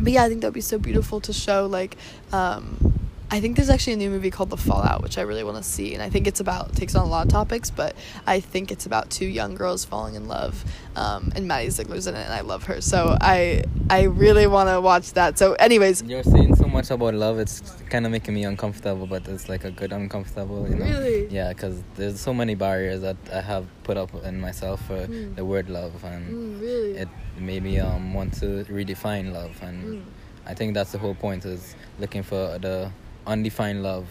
but 0.00 0.12
yeah, 0.12 0.24
I 0.24 0.28
think 0.28 0.42
that 0.42 0.48
would 0.48 0.54
be 0.54 0.60
so 0.60 0.78
beautiful 0.78 1.20
to 1.20 1.32
show 1.32 1.66
like. 1.66 1.96
Um, 2.32 2.94
I 3.30 3.40
think 3.40 3.56
there's 3.56 3.68
actually 3.68 3.92
a 3.92 3.96
new 3.96 4.08
movie 4.08 4.30
called 4.30 4.48
The 4.48 4.56
Fallout, 4.56 5.02
which 5.02 5.18
I 5.18 5.20
really 5.20 5.44
want 5.44 5.58
to 5.58 5.62
see, 5.62 5.92
and 5.92 6.02
I 6.02 6.08
think 6.08 6.26
it's 6.26 6.40
about 6.40 6.74
takes 6.74 6.94
on 6.94 7.04
a 7.04 7.08
lot 7.10 7.26
of 7.26 7.30
topics, 7.30 7.68
but 7.68 7.94
I 8.26 8.40
think 8.40 8.72
it's 8.72 8.86
about 8.86 9.10
two 9.10 9.26
young 9.26 9.54
girls 9.54 9.84
falling 9.84 10.14
in 10.14 10.28
love, 10.28 10.64
um, 10.96 11.30
and 11.36 11.46
Maddie 11.46 11.68
Ziegler's 11.68 12.06
in 12.06 12.14
it, 12.14 12.24
and 12.24 12.32
I 12.32 12.40
love 12.40 12.64
her, 12.64 12.80
so 12.80 13.18
I 13.20 13.64
I 13.90 14.04
really 14.04 14.46
want 14.46 14.70
to 14.70 14.80
watch 14.80 15.12
that. 15.12 15.38
So, 15.38 15.52
anyways, 15.54 16.02
You're 16.04 16.22
saying 16.22 16.56
so 16.56 16.57
much 16.78 16.90
about 16.92 17.12
love. 17.14 17.40
It's 17.40 17.60
kind 17.90 18.06
of 18.06 18.12
making 18.12 18.34
me 18.34 18.44
uncomfortable, 18.44 19.06
but 19.06 19.26
it's 19.26 19.48
like 19.48 19.64
a 19.64 19.70
good 19.72 19.92
uncomfortable. 19.92 20.68
You 20.68 20.76
know? 20.76 20.84
Really? 20.84 21.26
Yeah, 21.26 21.52
because 21.52 21.82
there's 21.96 22.20
so 22.20 22.32
many 22.32 22.54
barriers 22.54 23.00
that 23.00 23.16
I 23.32 23.40
have 23.40 23.66
put 23.82 23.96
up 23.96 24.10
in 24.24 24.40
myself 24.40 24.86
for 24.86 24.98
Mm. 25.08 25.34
the 25.36 25.44
word 25.44 25.68
love, 25.70 26.04
and 26.04 26.22
mm, 26.34 26.60
really, 26.60 26.92
it 27.02 27.08
made 27.50 27.62
me 27.62 27.80
um 27.80 28.14
want 28.14 28.32
to 28.40 28.64
redefine 28.78 29.32
love, 29.32 29.54
and 29.62 29.78
Mm. 29.84 30.02
I 30.46 30.54
think 30.54 30.74
that's 30.74 30.92
the 30.92 30.98
whole 30.98 31.14
point 31.26 31.44
is 31.44 31.74
looking 31.98 32.22
for 32.22 32.42
the 32.66 32.90
undefined 33.26 33.82
love 33.82 34.06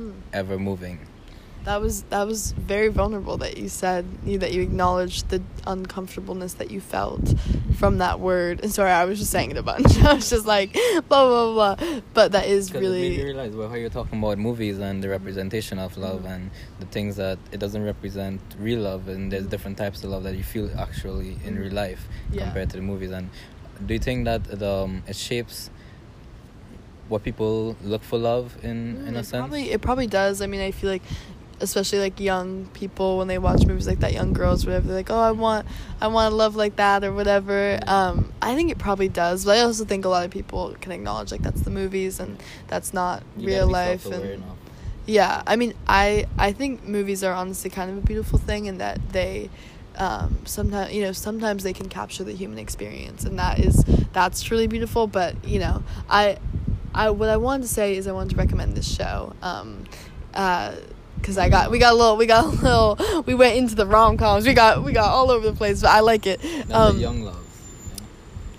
Mm. 0.00 0.12
ever 0.32 0.58
moving. 0.58 0.98
That 1.64 1.80
was 1.80 2.02
that 2.10 2.26
was 2.26 2.50
very 2.52 2.88
vulnerable 2.88 3.36
that 3.36 3.56
you 3.56 3.68
said 3.68 4.04
you, 4.24 4.36
that 4.38 4.52
you 4.52 4.62
acknowledged 4.62 5.28
the 5.28 5.40
uncomfortableness 5.64 6.54
that 6.54 6.72
you 6.72 6.80
felt 6.80 7.34
from 7.78 7.98
that 7.98 8.18
word. 8.18 8.60
And 8.62 8.72
sorry, 8.72 8.90
I 8.90 9.04
was 9.04 9.20
just 9.20 9.30
saying 9.30 9.52
it 9.52 9.56
a 9.56 9.62
bunch. 9.62 9.96
I 10.02 10.14
was 10.14 10.28
just 10.28 10.44
like 10.44 10.72
blah 11.08 11.26
blah 11.28 11.76
blah. 11.76 12.00
But 12.14 12.32
that 12.32 12.46
is 12.46 12.70
it 12.70 12.74
made 12.74 12.82
me 12.82 12.88
really 12.88 13.24
realize 13.24 13.52
well, 13.54 13.68
how 13.68 13.76
you're 13.76 13.90
talking 13.90 14.18
about 14.18 14.38
movies 14.38 14.78
and 14.80 15.04
the 15.04 15.08
representation 15.08 15.78
of 15.78 15.96
love 15.96 16.22
Mhm. 16.22 16.34
and 16.34 16.50
the 16.80 16.86
things 16.86 17.14
that 17.16 17.38
it 17.52 17.58
doesn't 17.60 17.84
represent 17.84 18.40
real 18.58 18.80
love 18.80 19.06
and 19.08 19.30
there's 19.30 19.46
different 19.46 19.78
types 19.78 20.02
of 20.02 20.10
love 20.10 20.24
that 20.24 20.34
you 20.36 20.42
feel 20.42 20.68
actually 20.78 21.38
in 21.44 21.56
real 21.58 21.72
life 21.72 22.08
Yeah. 22.32 22.44
compared 22.46 22.70
to 22.70 22.76
the 22.78 22.82
movies 22.82 23.12
and 23.12 23.30
do 23.86 23.94
you 23.94 24.00
think 24.00 24.24
that 24.24 24.48
it, 24.50 24.62
um, 24.64 25.02
it 25.06 25.14
shapes 25.16 25.70
what 27.08 27.22
people 27.24 27.76
look 27.82 28.02
for 28.02 28.18
love 28.18 28.56
in 28.62 28.96
Mm, 28.96 29.08
in 29.08 29.16
a 29.16 29.18
it 29.20 29.24
sense 29.24 29.40
Probably 29.42 29.70
it 29.70 29.80
probably 29.82 30.06
does. 30.06 30.40
I 30.40 30.46
mean, 30.46 30.60
I 30.60 30.70
feel 30.70 30.88
like 30.90 31.02
especially 31.62 32.00
like 32.00 32.20
young 32.20 32.66
people 32.74 33.18
when 33.18 33.28
they 33.28 33.38
watch 33.38 33.64
movies 33.66 33.86
like 33.86 34.00
that, 34.00 34.12
young 34.12 34.32
girls, 34.34 34.66
whatever, 34.66 34.88
they're 34.88 34.96
like, 34.96 35.10
oh, 35.10 35.20
I 35.20 35.30
want, 35.32 35.66
I 36.00 36.08
want 36.08 36.32
a 36.32 36.36
love 36.36 36.56
like 36.56 36.76
that 36.76 37.04
or 37.04 37.12
whatever. 37.12 37.78
Um, 37.86 38.32
I 38.42 38.54
think 38.54 38.70
it 38.70 38.78
probably 38.78 39.08
does, 39.08 39.44
but 39.44 39.56
I 39.58 39.60
also 39.62 39.84
think 39.84 40.04
a 40.04 40.08
lot 40.08 40.24
of 40.24 40.30
people 40.30 40.76
can 40.80 40.92
acknowledge 40.92 41.32
like 41.32 41.42
that's 41.42 41.62
the 41.62 41.70
movies 41.70 42.20
and 42.20 42.42
that's 42.68 42.92
not 42.92 43.22
You 43.36 43.46
real 43.46 43.66
life 43.68 44.04
and 44.06 44.24
enough. 44.24 44.58
yeah. 45.06 45.42
I 45.46 45.56
mean, 45.56 45.74
I 45.86 46.26
I 46.38 46.52
think 46.52 46.84
movies 46.84 47.24
are 47.24 47.32
honestly 47.32 47.70
kind 47.70 47.90
of 47.90 47.96
a 47.98 48.00
beautiful 48.02 48.38
thing 48.38 48.66
in 48.66 48.78
that 48.78 48.98
they. 49.12 49.48
Um, 49.94 50.38
sometimes 50.46 50.94
you 50.94 51.02
know 51.02 51.12
sometimes 51.12 51.64
they 51.64 51.74
can 51.74 51.90
capture 51.90 52.24
the 52.24 52.32
human 52.32 52.58
experience 52.58 53.24
and 53.24 53.38
that 53.38 53.58
is 53.58 53.84
that's 54.14 54.40
truly 54.42 54.66
beautiful 54.66 55.06
but 55.06 55.44
you 55.44 55.58
know 55.58 55.82
i 56.08 56.38
I 56.94 57.10
what 57.10 57.28
I 57.28 57.36
wanted 57.36 57.64
to 57.64 57.68
say 57.68 57.96
is 57.96 58.06
I 58.06 58.12
wanted 58.12 58.30
to 58.30 58.36
recommend 58.36 58.74
this 58.74 58.90
show. 58.90 59.34
Um, 59.42 59.84
uh, 60.34 60.76
because 61.22 61.38
I 61.38 61.48
got 61.48 61.70
we 61.70 61.78
got 61.78 61.92
a 61.94 61.96
little 61.96 62.16
we 62.18 62.26
got 62.26 62.44
a 62.44 62.48
little 62.48 63.22
we 63.22 63.34
went 63.34 63.56
into 63.56 63.74
the 63.74 63.86
rom 63.86 64.16
coms 64.18 64.44
we 64.46 64.52
got 64.52 64.82
we 64.84 64.92
got 64.92 65.08
all 65.08 65.30
over 65.30 65.46
the 65.50 65.56
place 65.56 65.80
but 65.80 65.90
I 65.90 66.00
like 66.00 66.26
it. 66.26 66.40
Um, 66.70 66.98
young 66.98 67.22
love 67.22 67.38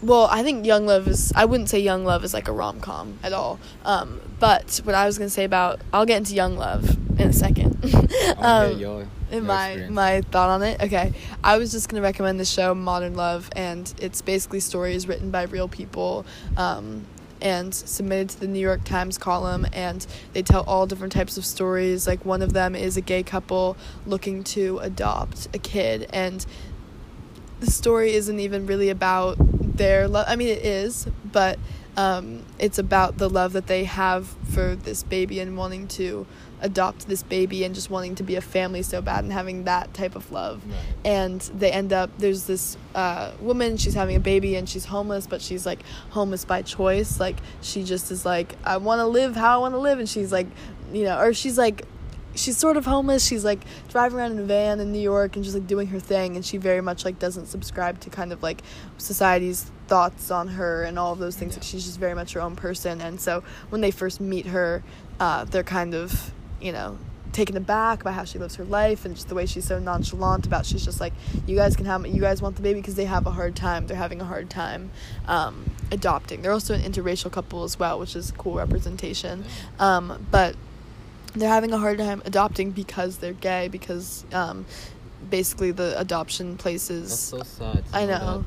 well, 0.01 0.27
I 0.29 0.43
think 0.43 0.65
Young 0.65 0.85
Love 0.85 1.07
is. 1.07 1.31
I 1.33 1.45
wouldn't 1.45 1.69
say 1.69 1.79
Young 1.79 2.03
Love 2.03 2.25
is 2.25 2.33
like 2.33 2.49
a 2.49 2.51
rom 2.51 2.81
com 2.81 3.17
at 3.23 3.31
all. 3.31 3.57
Um, 3.85 4.19
but 4.37 4.81
what 4.83 4.95
I 4.95 5.05
was 5.05 5.17
gonna 5.17 5.29
say 5.29 5.45
about 5.45 5.79
I'll 5.93 6.05
get 6.05 6.17
into 6.17 6.35
Young 6.35 6.57
Love 6.57 6.89
in 7.17 7.29
a 7.29 7.31
second. 7.33 7.77
I 7.85 7.87
wanna 7.87 8.65
hear 8.67 8.73
um, 8.73 8.79
your- 8.79 9.07
in 9.31 9.37
your 9.37 9.41
my 9.43 9.67
experience. 9.69 9.93
my 9.95 10.21
thought 10.29 10.49
on 10.49 10.61
it. 10.61 10.81
Okay, 10.83 11.13
I 11.41 11.57
was 11.57 11.71
just 11.71 11.87
gonna 11.87 12.03
recommend 12.03 12.37
the 12.37 12.43
show 12.43 12.75
Modern 12.75 13.15
Love, 13.15 13.49
and 13.55 13.93
it's 13.97 14.21
basically 14.21 14.59
stories 14.59 15.07
written 15.07 15.31
by 15.31 15.43
real 15.43 15.69
people. 15.69 16.25
Um, 16.57 17.05
and 17.43 17.75
submitted 17.75 18.29
to 18.29 18.39
the 18.39 18.47
New 18.47 18.59
York 18.59 18.83
Times 18.85 19.17
column, 19.19 19.67
and 19.73 20.07
they 20.31 20.41
tell 20.41 20.63
all 20.63 20.87
different 20.87 21.13
types 21.13 21.37
of 21.37 21.45
stories. 21.45 22.07
Like 22.07 22.25
one 22.25 22.41
of 22.41 22.53
them 22.53 22.75
is 22.75 22.97
a 22.97 23.01
gay 23.01 23.21
couple 23.21 23.77
looking 24.07 24.43
to 24.45 24.79
adopt 24.79 25.49
a 25.53 25.59
kid, 25.59 26.09
and 26.11 26.43
the 27.59 27.69
story 27.69 28.13
isn't 28.13 28.39
even 28.39 28.65
really 28.65 28.89
about 28.89 29.35
their 29.39 30.07
love. 30.07 30.25
I 30.27 30.35
mean, 30.35 30.47
it 30.47 30.65
is, 30.65 31.07
but 31.31 31.59
um, 31.95 32.43
it's 32.59 32.79
about 32.79 33.17
the 33.17 33.29
love 33.29 33.53
that 33.53 33.67
they 33.67 33.83
have 33.83 34.27
for 34.51 34.75
this 34.75 35.03
baby 35.03 35.39
and 35.39 35.55
wanting 35.57 35.87
to 35.89 36.25
adopt 36.61 37.07
this 37.07 37.21
baby 37.21 37.63
and 37.65 37.75
just 37.75 37.89
wanting 37.89 38.15
to 38.15 38.23
be 38.23 38.35
a 38.35 38.41
family 38.41 38.81
so 38.81 39.01
bad 39.01 39.23
and 39.23 39.33
having 39.33 39.65
that 39.65 39.93
type 39.93 40.15
of 40.15 40.31
love. 40.31 40.63
Right. 40.65 40.77
And 41.03 41.41
they 41.41 41.71
end 41.71 41.91
up, 41.91 42.09
there's 42.17 42.45
this 42.45 42.77
uh, 42.95 43.33
woman, 43.39 43.77
she's 43.77 43.93
having 43.93 44.15
a 44.15 44.19
baby 44.19 44.55
and 44.55 44.67
she's 44.67 44.85
homeless, 44.85 45.27
but 45.27 45.41
she's 45.41 45.65
like 45.65 45.81
homeless 46.11 46.45
by 46.45 46.61
choice. 46.61 47.19
Like, 47.19 47.35
she 47.61 47.83
just 47.83 48.11
is 48.11 48.25
like, 48.25 48.55
I 48.63 48.77
want 48.77 48.99
to 48.99 49.05
live 49.05 49.35
how 49.35 49.55
I 49.55 49.57
want 49.57 49.73
to 49.75 49.79
live. 49.79 49.99
And 49.99 50.07
she's 50.07 50.31
like, 50.31 50.47
you 50.91 51.03
know, 51.03 51.19
or 51.19 51.33
she's 51.33 51.57
like, 51.57 51.85
she's 52.35 52.57
sort 52.57 52.77
of 52.77 52.85
homeless. 52.85 53.25
She's 53.25 53.45
like 53.45 53.61
driving 53.89 54.19
around 54.19 54.33
in 54.33 54.39
a 54.39 54.43
van 54.43 54.79
in 54.79 54.91
New 54.91 54.99
York 54.99 55.35
and 55.35 55.43
just 55.43 55.55
like 55.55 55.67
doing 55.67 55.87
her 55.87 55.99
thing. 55.99 56.35
And 56.35 56.45
she 56.45 56.57
very 56.57 56.81
much 56.81 57.05
like 57.05 57.19
doesn't 57.19 57.47
subscribe 57.47 57.99
to 58.01 58.09
kind 58.09 58.31
of 58.31 58.43
like 58.43 58.61
society's 58.97 59.71
thoughts 59.87 60.31
on 60.31 60.49
her 60.49 60.83
and 60.83 60.97
all 60.97 61.13
of 61.13 61.19
those 61.19 61.35
things. 61.35 61.55
Like 61.55 61.63
she's 61.63 61.85
just 61.85 61.99
very 61.99 62.15
much 62.15 62.33
her 62.33 62.41
own 62.41 62.55
person. 62.55 63.01
And 63.01 63.19
so 63.19 63.43
when 63.69 63.81
they 63.81 63.91
first 63.91 64.19
meet 64.21 64.47
her, 64.47 64.83
uh, 65.19 65.45
they're 65.45 65.63
kind 65.63 65.93
of, 65.93 66.33
you 66.61 66.71
know, 66.71 66.97
taken 67.33 67.57
aback 67.57 68.03
by 68.03 68.11
how 68.11 68.23
she 68.23 68.37
lives 68.37 68.55
her 68.55 68.63
life 68.63 69.05
and 69.05 69.15
just 69.15 69.27
the 69.27 69.35
way 69.35 69.45
she's 69.45 69.65
so 69.65 69.79
nonchalant 69.79 70.45
about 70.45 70.67
she's 70.67 70.85
just 70.85 71.01
like 71.01 71.13
you 71.47 71.55
guys 71.55 71.75
can 71.75 71.85
have 71.85 72.05
you 72.05 72.21
guys 72.21 72.43
want 72.43 72.55
the 72.55 72.61
baby 72.61 72.79
because 72.79 72.93
they 72.93 73.05
have 73.05 73.25
a 73.25 73.31
hard 73.31 73.55
time 73.55 73.87
they're 73.87 73.97
having 73.97 74.21
a 74.21 74.25
hard 74.25 74.51
time 74.51 74.91
um, 75.27 75.65
adopting 75.91 76.43
they're 76.43 76.51
also 76.51 76.75
an 76.75 76.81
interracial 76.81 77.31
couple 77.31 77.63
as 77.63 77.79
well 77.79 77.97
which 77.97 78.15
is 78.15 78.31
cool 78.37 78.53
representation 78.53 79.43
um, 79.79 80.27
but 80.29 80.55
they're 81.35 81.49
having 81.49 81.71
a 81.73 81.77
hard 81.77 81.97
time 81.97 82.21
adopting 82.25 82.71
because 82.71 83.17
they're 83.17 83.33
gay 83.33 83.67
because 83.67 84.25
um, 84.33 84.65
basically 85.29 85.71
the 85.71 85.99
adoption 85.99 86.51
That's 86.51 86.63
places 86.63 87.19
so 87.19 87.43
sad. 87.43 87.83
I 87.93 88.05
know 88.05 88.17
know. 88.17 88.45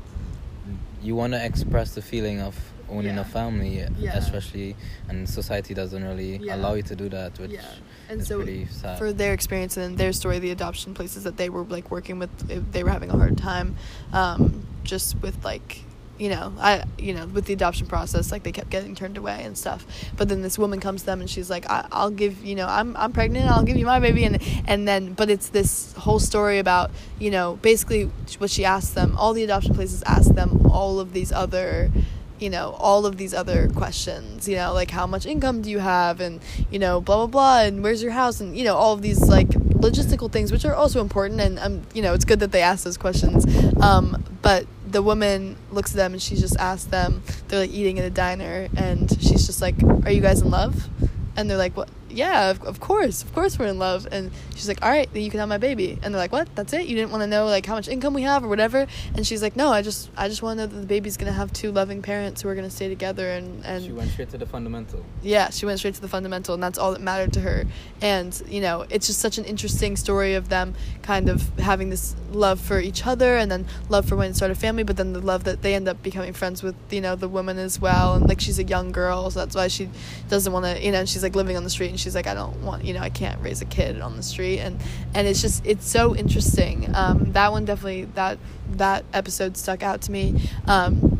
You 1.01 1.15
want 1.15 1.33
to 1.33 1.45
express 1.45 1.93
the 1.95 2.01
feeling 2.01 2.41
of 2.41 2.55
owning 2.89 3.15
Yeah. 3.15 3.21
a 3.21 3.25
family, 3.25 3.85
Yeah. 3.99 4.17
especially, 4.17 4.75
and 5.09 5.29
society 5.29 5.73
doesn't 5.73 6.03
really 6.03 6.37
Yeah. 6.37 6.55
allow 6.55 6.73
you 6.73 6.83
to 6.83 6.95
do 6.95 7.09
that, 7.09 7.37
which 7.39 7.51
Yeah. 7.51 7.61
and 8.09 8.21
is 8.21 8.27
so 8.27 8.37
pretty 8.37 8.65
sad. 8.71 8.97
for 8.97 9.11
their 9.13 9.33
experience 9.33 9.75
and 9.77 9.97
their 9.97 10.13
story 10.13 10.39
the 10.39 10.51
adoption 10.51 10.93
places 10.93 11.23
that 11.23 11.35
they 11.37 11.49
were 11.49 11.63
like 11.63 11.91
working 11.91 12.17
with 12.19 12.29
they 12.71 12.83
were 12.83 12.89
having 12.89 13.09
a 13.09 13.17
hard 13.17 13.37
time 13.37 13.75
um, 14.13 14.65
just 14.83 15.21
with 15.21 15.43
like 15.43 15.83
you 16.17 16.29
know 16.29 16.53
i 16.59 16.83
you 16.97 17.13
know 17.13 17.25
with 17.27 17.45
the 17.45 17.53
adoption 17.53 17.85
process 17.85 18.31
like 18.31 18.43
they 18.43 18.51
kept 18.51 18.69
getting 18.69 18.95
turned 18.95 19.17
away 19.17 19.43
and 19.43 19.57
stuff. 19.57 19.85
But 20.15 20.29
then 20.29 20.41
this 20.41 20.57
woman 20.57 20.79
comes 20.79 21.01
to 21.01 21.05
them 21.05 21.21
and 21.21 21.29
she's 21.29 21.49
like 21.49 21.69
I, 21.69 21.87
i'll 21.91 22.11
give 22.11 22.43
you 22.43 22.55
know 22.55 22.67
i'm 22.67 22.95
i'm 22.97 23.11
pregnant 23.11 23.49
i'll 23.49 23.63
give 23.63 23.77
you 23.77 23.85
my 23.85 23.99
baby 23.99 24.23
and 24.23 24.41
and 24.67 24.87
then 24.87 25.13
but 25.13 25.29
it's 25.29 25.49
this 25.49 25.93
whole 25.93 26.19
story 26.19 26.59
about 26.59 26.91
you 27.19 27.31
know 27.31 27.57
basically 27.61 28.05
what 28.37 28.49
she 28.49 28.65
asked 28.65 28.95
them 28.95 29.15
all 29.17 29.33
the 29.33 29.43
adoption 29.43 29.73
places 29.75 30.03
asked 30.03 30.35
them 30.35 30.65
all 30.67 30.99
of 30.99 31.13
these 31.13 31.31
other 31.31 31.91
you 32.39 32.49
know 32.49 32.75
all 32.79 33.05
of 33.05 33.17
these 33.17 33.33
other 33.33 33.67
questions 33.69 34.47
you 34.47 34.55
know 34.55 34.73
like 34.73 34.91
how 34.91 35.07
much 35.07 35.25
income 35.25 35.61
do 35.61 35.69
you 35.69 35.79
have? 35.79 36.19
and 36.19 36.39
you 36.69 36.79
know 36.79 37.01
blah 37.01 37.17
blah 37.17 37.27
blah 37.27 37.61
and 37.61 37.83
where's 37.83 38.01
your 38.01 38.11
house? 38.11 38.39
and 38.39 38.57
you 38.57 38.63
know 38.63 38.75
all 38.75 38.93
of 38.93 39.01
these 39.01 39.21
like 39.27 39.47
logistical 39.47 40.31
things 40.31 40.51
which 40.51 40.65
are 40.65 40.73
also 40.73 41.01
important 41.01 41.39
and 41.39 41.59
um 41.59 41.81
you 41.93 42.01
know 42.01 42.13
it's 42.13 42.25
good 42.25 42.39
that 42.39 42.51
they 42.51 42.61
ask 42.61 42.83
those 42.83 42.97
questions. 42.97 43.45
Um 43.81 44.23
but 44.41 44.65
the 44.87 45.01
woman 45.01 45.57
looks 45.71 45.91
at 45.91 45.97
them 45.97 46.13
and 46.13 46.21
she 46.21 46.35
just 46.35 46.57
asks 46.57 46.85
them 46.85 47.21
they're 47.47 47.59
like 47.59 47.71
eating 47.71 47.97
in 47.97 48.05
a 48.05 48.09
diner 48.09 48.69
and 48.77 49.11
she's 49.21 49.45
just 49.45 49.61
like 49.61 49.75
are 50.03 50.11
you 50.11 50.21
guys 50.21 50.41
in 50.41 50.49
love? 50.49 50.87
And 51.35 51.49
they're 51.49 51.57
like 51.57 51.75
what 51.75 51.89
yeah, 52.17 52.49
of, 52.49 52.63
of 52.63 52.79
course, 52.79 53.21
of 53.21 53.33
course 53.33 53.59
we're 53.59 53.67
in 53.67 53.77
love. 53.77 54.07
And 54.11 54.31
she's 54.55 54.67
like, 54.67 54.83
all 54.83 54.89
right, 54.89 55.07
then 55.13 55.21
you 55.21 55.29
can 55.29 55.39
have 55.39 55.49
my 55.49 55.59
baby. 55.59 55.99
And 56.01 56.13
they're 56.13 56.21
like, 56.21 56.31
what? 56.31 56.53
That's 56.55 56.73
it? 56.73 56.87
You 56.87 56.95
didn't 56.95 57.11
want 57.11 57.21
to 57.21 57.27
know 57.27 57.45
like 57.45 57.65
how 57.65 57.75
much 57.75 57.87
income 57.87 58.13
we 58.13 58.23
have 58.23 58.43
or 58.43 58.47
whatever? 58.47 58.87
And 59.15 59.25
she's 59.25 59.43
like, 59.43 59.55
no, 59.55 59.69
I 59.69 59.81
just 59.83 60.09
I 60.17 60.27
just 60.27 60.41
want 60.41 60.57
to 60.57 60.65
know 60.65 60.73
that 60.73 60.79
the 60.81 60.87
baby's 60.87 61.15
gonna 61.15 61.31
have 61.31 61.53
two 61.53 61.71
loving 61.71 62.01
parents 62.01 62.41
who 62.41 62.49
are 62.49 62.55
gonna 62.55 62.69
stay 62.69 62.89
together. 62.89 63.29
And 63.29 63.63
and 63.65 63.83
she 63.83 63.91
went 63.91 64.09
straight 64.11 64.29
to 64.31 64.37
the 64.37 64.45
fundamental. 64.45 65.05
yeah, 65.21 65.49
she 65.51 65.65
went 65.67 65.77
straight 65.79 65.93
to 65.95 66.01
the 66.01 66.07
fundamental, 66.07 66.55
and 66.55 66.63
that's 66.63 66.79
all 66.79 66.91
that 66.91 67.01
mattered 67.01 67.33
to 67.33 67.41
her. 67.41 67.65
And 68.01 68.41
you 68.47 68.61
know, 68.61 68.85
it's 68.89 69.07
just 69.07 69.19
such 69.19 69.37
an 69.37 69.45
interesting 69.45 69.95
story 69.95 70.33
of 70.33 70.49
them 70.49 70.73
kind 71.03 71.29
of 71.29 71.47
having 71.59 71.89
this 71.89 72.15
love 72.31 72.59
for 72.59 72.79
each 72.79 73.05
other, 73.05 73.37
and 73.37 73.51
then 73.51 73.67
love 73.89 74.07
for 74.07 74.15
when 74.15 74.31
to 74.31 74.35
start 74.35 74.51
a 74.51 74.55
family, 74.55 74.83
but 74.83 74.97
then 74.97 75.13
the 75.13 75.21
love 75.21 75.43
that 75.43 75.61
they 75.61 75.75
end 75.75 75.87
up 75.87 76.01
becoming 76.01 76.33
friends 76.33 76.63
with, 76.63 76.75
you 76.89 77.01
know, 77.01 77.15
the 77.15 77.29
woman 77.29 77.57
as 77.57 77.79
well. 77.79 78.15
And 78.15 78.27
like 78.27 78.41
she's 78.41 78.59
a 78.59 78.63
young 78.63 78.91
girl, 78.91 79.29
so 79.29 79.39
that's 79.39 79.55
why 79.55 79.67
she 79.67 79.89
doesn't 80.29 80.51
want 80.51 80.65
to, 80.65 80.83
you 80.83 80.91
know, 80.91 80.99
and 80.99 81.09
she's 81.09 81.23
like 81.23 81.35
living 81.35 81.55
on 81.57 81.63
the 81.63 81.69
street, 81.69 81.89
and 81.89 81.99
she's 81.99 82.06
like, 82.15 82.27
I 82.27 82.33
don't 82.33 82.61
want, 82.63 82.83
you 82.85 82.93
know, 82.93 83.01
I 83.01 83.09
can't 83.09 83.41
raise 83.41 83.61
a 83.61 83.65
kid 83.65 84.01
on 84.01 84.15
the 84.15 84.23
street, 84.23 84.59
and 84.59 84.79
and 85.13 85.27
it's 85.27 85.41
just 85.41 85.65
it's 85.65 85.87
so 85.87 86.15
interesting. 86.15 86.93
Um, 86.95 87.31
that 87.33 87.51
one 87.51 87.65
definitely 87.65 88.05
that 88.15 88.37
that 88.71 89.05
episode 89.13 89.57
stuck 89.57 89.83
out 89.83 90.01
to 90.03 90.11
me. 90.11 90.49
Um, 90.65 91.17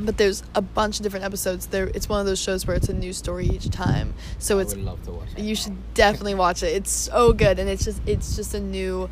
but 0.00 0.16
there's 0.16 0.42
a 0.54 0.62
bunch 0.62 0.98
of 0.98 1.02
different 1.02 1.24
episodes 1.24 1.66
there 1.66 1.88
it's 1.88 2.08
one 2.08 2.20
of 2.20 2.26
those 2.26 2.40
shows 2.40 2.66
where 2.66 2.76
it's 2.76 2.88
a 2.88 2.94
new 2.94 3.12
story 3.12 3.46
each 3.46 3.68
time 3.68 4.14
so 4.38 4.58
it's 4.58 4.74
would 4.74 4.84
love 4.84 5.02
to 5.04 5.10
watch 5.10 5.28
that. 5.34 5.42
you 5.42 5.54
should 5.54 5.76
definitely 5.94 6.34
watch 6.34 6.62
it 6.62 6.68
it's 6.68 6.90
so 6.90 7.32
good 7.32 7.58
and 7.58 7.68
it's 7.68 7.84
just 7.84 8.00
it's 8.06 8.36
just 8.36 8.54
a 8.54 8.60
new 8.60 9.08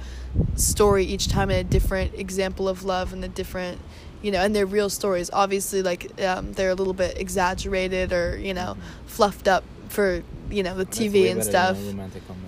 story 0.57 1.05
each 1.05 1.29
time 1.29 1.51
and 1.51 1.59
a 1.59 1.65
different 1.65 2.15
example 2.15 2.69
of 2.69 2.85
love 2.85 3.13
and 3.13 3.25
a 3.25 3.29
different 3.29 3.81
you 4.23 4.31
know 4.31 4.41
and 4.41 4.55
they're 4.55 4.67
real 4.67 4.89
stories 4.89 5.31
obviously 5.33 5.83
like 5.83 6.21
um, 6.23 6.53
they're 6.55 6.71
a 6.71 6.75
little 6.75 6.95
bit 6.95 7.19
exaggerated 7.19 8.13
or 8.13 8.39
you 8.39 8.55
know 8.55 8.77
fluffed 9.07 9.49
up 9.49 9.65
for 9.89 10.23
you 10.51 10.63
know 10.63 10.75
the 10.75 10.87
tv 10.87 11.31
and 11.31 11.45
stuff 11.45 11.77
than 11.77 11.85
a 11.85 11.91
romantic 11.91 12.27
comedy. 12.27 12.45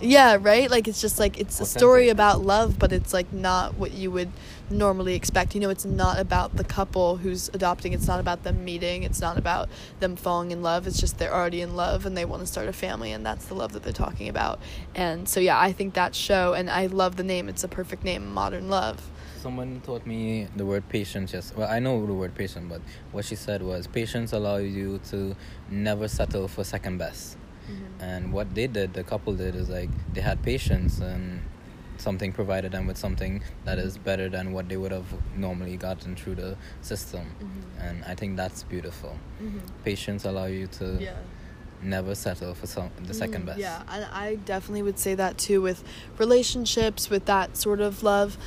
yeah, 0.00 0.36
right? 0.40 0.70
Like 0.70 0.86
it's 0.88 1.00
just 1.00 1.18
like 1.18 1.38
it's 1.40 1.58
a 1.60 1.66
story 1.66 2.08
about 2.08 2.40
love, 2.42 2.78
but 2.78 2.92
it's 2.92 3.12
like 3.12 3.32
not 3.32 3.74
what 3.74 3.92
you 3.92 4.10
would 4.12 4.30
normally 4.70 5.14
expect. 5.14 5.54
You 5.54 5.60
know, 5.60 5.70
it's 5.70 5.84
not 5.84 6.18
about 6.20 6.56
the 6.56 6.62
couple 6.64 7.16
who's 7.16 7.48
adopting. 7.54 7.92
It's 7.92 8.06
not 8.06 8.20
about 8.20 8.44
them 8.44 8.64
meeting. 8.64 9.02
It's 9.02 9.20
not 9.20 9.36
about 9.38 9.68
them 10.00 10.14
falling 10.14 10.50
in 10.52 10.62
love. 10.62 10.86
It's 10.86 11.00
just 11.00 11.18
they're 11.18 11.34
already 11.34 11.62
in 11.62 11.74
love 11.74 12.06
and 12.06 12.16
they 12.16 12.24
want 12.24 12.42
to 12.42 12.46
start 12.46 12.68
a 12.68 12.72
family 12.72 13.10
and 13.12 13.24
that's 13.26 13.46
the 13.46 13.54
love 13.54 13.72
that 13.72 13.82
they're 13.82 13.92
talking 13.92 14.28
about. 14.28 14.60
And 14.94 15.28
so 15.28 15.40
yeah, 15.40 15.58
I 15.58 15.72
think 15.72 15.94
that 15.94 16.14
show 16.14 16.52
and 16.52 16.70
I 16.70 16.86
love 16.86 17.16
the 17.16 17.24
name. 17.24 17.48
It's 17.48 17.64
a 17.64 17.68
perfect 17.68 18.04
name, 18.04 18.32
Modern 18.32 18.68
Love. 18.68 19.10
Someone 19.42 19.80
taught 19.86 20.04
me 20.04 20.48
the 20.56 20.66
word 20.66 20.88
patience. 20.88 21.32
Yes, 21.32 21.52
well, 21.56 21.68
I 21.70 21.78
know 21.78 22.04
the 22.04 22.12
word 22.12 22.34
patient, 22.34 22.68
but 22.68 22.80
what 23.12 23.24
she 23.24 23.36
said 23.36 23.62
was 23.62 23.86
patience 23.86 24.32
allows 24.32 24.64
you 24.64 24.98
to 25.10 25.36
never 25.70 26.08
settle 26.08 26.48
for 26.48 26.64
second 26.64 26.98
best. 26.98 27.36
And 28.00 28.32
what 28.32 28.54
they 28.54 28.66
did, 28.66 28.94
the 28.94 29.04
couple 29.04 29.34
did, 29.34 29.54
is 29.54 29.68
like 29.68 29.90
they 30.14 30.20
had 30.22 30.42
patience 30.42 31.00
and 31.00 31.42
something 31.98 32.32
provided 32.32 32.72
them 32.72 32.86
with 32.86 32.96
something 32.96 33.42
that 33.64 33.78
is 33.78 33.98
better 33.98 34.28
than 34.28 34.52
what 34.52 34.68
they 34.68 34.76
would 34.76 34.92
have 34.92 35.06
normally 35.36 35.76
gotten 35.76 36.16
through 36.16 36.36
the 36.36 36.56
system. 36.80 37.26
Mhm. 37.40 37.88
And 37.88 38.04
I 38.06 38.14
think 38.14 38.36
that's 38.36 38.62
beautiful. 38.62 39.18
Mhm. 39.42 39.60
Patience 39.84 40.24
allow 40.24 40.46
you 40.46 40.66
to 40.78 40.96
Yeah. 41.00 41.16
never 41.82 42.14
settle 42.14 42.54
for 42.54 42.66
some 42.66 42.90
the 43.04 43.14
second 43.14 43.42
Mm, 43.42 43.46
best. 43.46 43.58
Yeah, 43.58 43.82
and 43.88 44.04
I 44.12 44.36
definitely 44.36 44.82
would 44.82 44.98
say 44.98 45.14
that 45.14 45.36
too 45.38 45.60
with 45.60 45.84
relationships, 46.18 47.10
with 47.10 47.24
that 47.26 47.56
sort 47.56 47.80
of 47.80 48.02
love. 48.02 48.38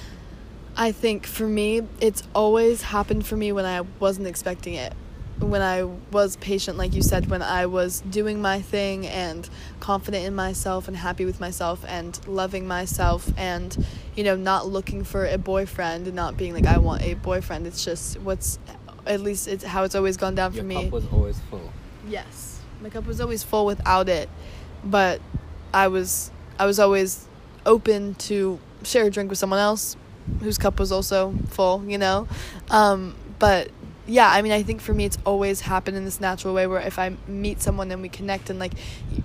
I 0.76 0.92
think 0.92 1.26
for 1.26 1.48
me, 1.48 1.82
it's 2.00 2.24
always 2.34 2.82
happened 2.82 3.26
for 3.26 3.36
me 3.36 3.52
when 3.52 3.66
I 3.66 3.82
wasn't 4.00 4.28
expecting 4.28 4.76
it. 4.76 4.94
When 5.40 5.62
I 5.62 5.84
was 6.12 6.36
patient, 6.38 6.78
like 6.78 6.94
you 6.94 7.02
said, 7.02 7.30
when 7.30 7.42
I 7.42 7.66
was 7.66 8.02
doing 8.02 8.42
my 8.42 8.62
thing 8.62 9.08
and 9.08 9.50
confident 9.80 10.26
in 10.26 10.36
myself 10.36 10.88
and 10.88 10.96
happy 10.96 11.26
with 11.26 11.40
myself 11.40 11.84
and 11.88 12.20
loving 12.28 12.68
myself 12.68 13.32
and, 13.38 13.86
you 14.16 14.24
know, 14.24 14.36
not 14.36 14.68
looking 14.68 15.04
for 15.04 15.26
a 15.26 15.40
boyfriend 15.40 16.06
and 16.06 16.16
not 16.16 16.38
being 16.38 16.54
like, 16.54 16.68
I 16.68 16.78
want 16.78 17.02
a 17.02 17.16
boyfriend. 17.16 17.66
It's 17.66 17.84
just 17.84 18.20
what's, 18.20 18.60
at 19.08 19.20
least 19.22 19.48
it's 19.48 19.64
how 19.64 19.84
it's 19.84 19.96
always 19.96 20.16
gone 20.16 20.36
down 20.36 20.54
Your 20.54 20.62
for 20.62 20.68
me. 20.68 20.84
cup 20.84 20.92
was 20.92 21.08
always 21.12 21.40
full. 21.50 21.72
Yes. 22.08 22.60
My 22.82 22.90
cup 22.90 23.08
was 23.08 23.20
always 23.20 23.44
full 23.44 23.66
without 23.66 24.10
it, 24.10 24.30
but 24.84 25.22
I 25.74 25.88
was 25.88 26.32
I 26.60 26.66
was 26.66 26.80
always 26.80 27.28
open 27.66 28.16
to 28.16 28.60
share 28.84 29.06
a 29.06 29.10
drink 29.12 29.30
with 29.30 29.40
someone 29.40 29.60
else 29.60 29.96
whose 30.40 30.58
cup 30.58 30.80
was 30.80 30.92
also 30.92 31.34
full, 31.48 31.84
you 31.86 31.98
know. 31.98 32.28
Um, 32.70 33.16
but 33.40 33.72
yeah, 34.08 34.30
I 34.30 34.42
mean, 34.42 34.52
I 34.52 34.64
think 34.64 34.82
for 34.82 34.94
me, 34.94 35.06
it's 35.06 35.18
always 35.26 35.62
happened 35.62 35.96
in 35.96 36.06
this 36.06 36.20
natural 36.20 36.54
way 36.54 36.68
where 36.68 36.82
if 36.82 37.00
I 37.00 37.16
meet 37.28 37.62
someone 37.62 37.92
and 37.92 38.02
we 38.02 38.10
connect 38.10 38.50
and 38.50 38.60
like 38.60 38.74